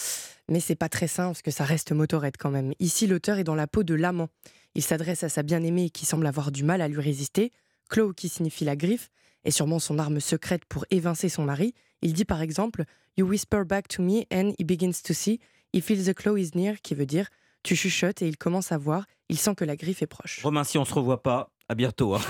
mais 0.49 0.59
c'est 0.59 0.75
pas 0.75 0.89
très 0.89 1.07
sain 1.07 1.27
parce 1.27 1.41
que 1.41 1.51
ça 1.51 1.65
reste 1.65 1.91
motorette 1.91 2.37
quand 2.37 2.51
même. 2.51 2.73
Ici, 2.79 3.07
l'auteur 3.07 3.37
est 3.39 3.43
dans 3.43 3.55
la 3.55 3.67
peau 3.67 3.83
de 3.83 3.93
l'amant. 3.93 4.29
Il 4.75 4.81
s'adresse 4.83 5.23
à 5.23 5.29
sa 5.29 5.43
bien-aimée 5.43 5.89
qui 5.89 6.05
semble 6.05 6.25
avoir 6.27 6.51
du 6.51 6.63
mal 6.63 6.81
à 6.81 6.87
lui 6.87 7.01
résister. 7.01 7.51
Claw, 7.89 8.13
qui 8.13 8.29
signifie 8.29 8.63
la 8.63 8.77
griffe, 8.77 9.09
est 9.43 9.51
sûrement 9.51 9.79
son 9.79 9.99
arme 9.99 10.19
secrète 10.21 10.63
pour 10.65 10.85
évincer 10.91 11.27
son 11.27 11.43
mari. 11.43 11.73
Il 12.01 12.13
dit 12.13 12.25
par 12.25 12.41
exemple 12.41 12.85
You 13.17 13.27
whisper 13.27 13.63
back 13.65 13.89
to 13.89 14.01
me 14.01 14.23
and 14.31 14.53
he 14.57 14.63
begins 14.63 15.01
to 15.03 15.13
see. 15.13 15.39
He 15.73 15.81
feels 15.81 16.05
the 16.05 16.13
claw 16.13 16.37
is 16.37 16.51
near, 16.55 16.75
qui 16.81 16.95
veut 16.95 17.05
dire 17.05 17.27
Tu 17.63 17.75
chuchotes 17.75 18.21
et 18.21 18.27
il 18.27 18.37
commence 18.37 18.71
à 18.71 18.77
voir. 18.77 19.05
Il 19.27 19.37
sent 19.37 19.55
que 19.55 19.65
la 19.65 19.75
griffe 19.75 20.01
est 20.01 20.07
proche. 20.07 20.41
Romain, 20.43 20.63
si 20.63 20.77
on 20.77 20.85
se 20.85 20.93
revoit 20.93 21.21
pas, 21.21 21.51
à 21.67 21.75
bientôt. 21.75 22.15
hein. 22.15 22.21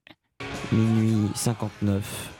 Minuit 0.72 1.28
59 1.34 2.33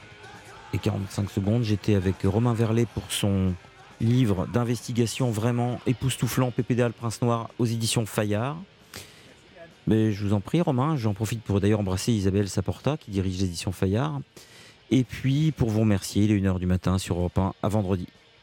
et 0.75 0.79
45 0.79 1.31
secondes. 1.31 1.63
J'étais 1.63 1.95
avec 1.95 2.17
Romain 2.25 2.53
Verlet 2.53 2.87
pour 2.93 3.05
son 3.09 3.55
livre 4.01 4.47
d'investigation 4.53 5.31
vraiment 5.31 5.81
époustouflant, 5.87 6.51
PPDA 6.51 6.89
le 6.89 6.93
Prince 6.93 7.23
Noir, 7.23 7.49
aux 7.59 7.65
éditions 7.65 8.05
Fayard. 8.07 8.57
Mais 9.87 10.13
je 10.13 10.27
vous 10.27 10.33
en 10.33 10.41
prie, 10.41 10.61
Romain, 10.61 10.97
j'en 10.97 11.15
profite 11.15 11.43
pour 11.43 11.61
d'ailleurs 11.61 11.81
embrasser 11.81 12.13
Isabelle 12.13 12.49
Saporta, 12.49 12.97
qui 12.97 13.11
dirige 13.11 13.39
les 13.39 13.45
éditions 13.45 13.73
Fayard. 13.73 14.21
Et 14.91 15.05
puis 15.05 15.53
pour 15.53 15.71
vous 15.71 15.81
remercier, 15.81 16.25
il 16.25 16.33
est 16.33 16.41
1h 16.41 16.59
du 16.59 16.67
matin 16.67 16.99
sur 16.99 17.17
Europe 17.17 17.39
1 17.39 17.55
à 17.63 17.69
vendredi. 17.69 18.09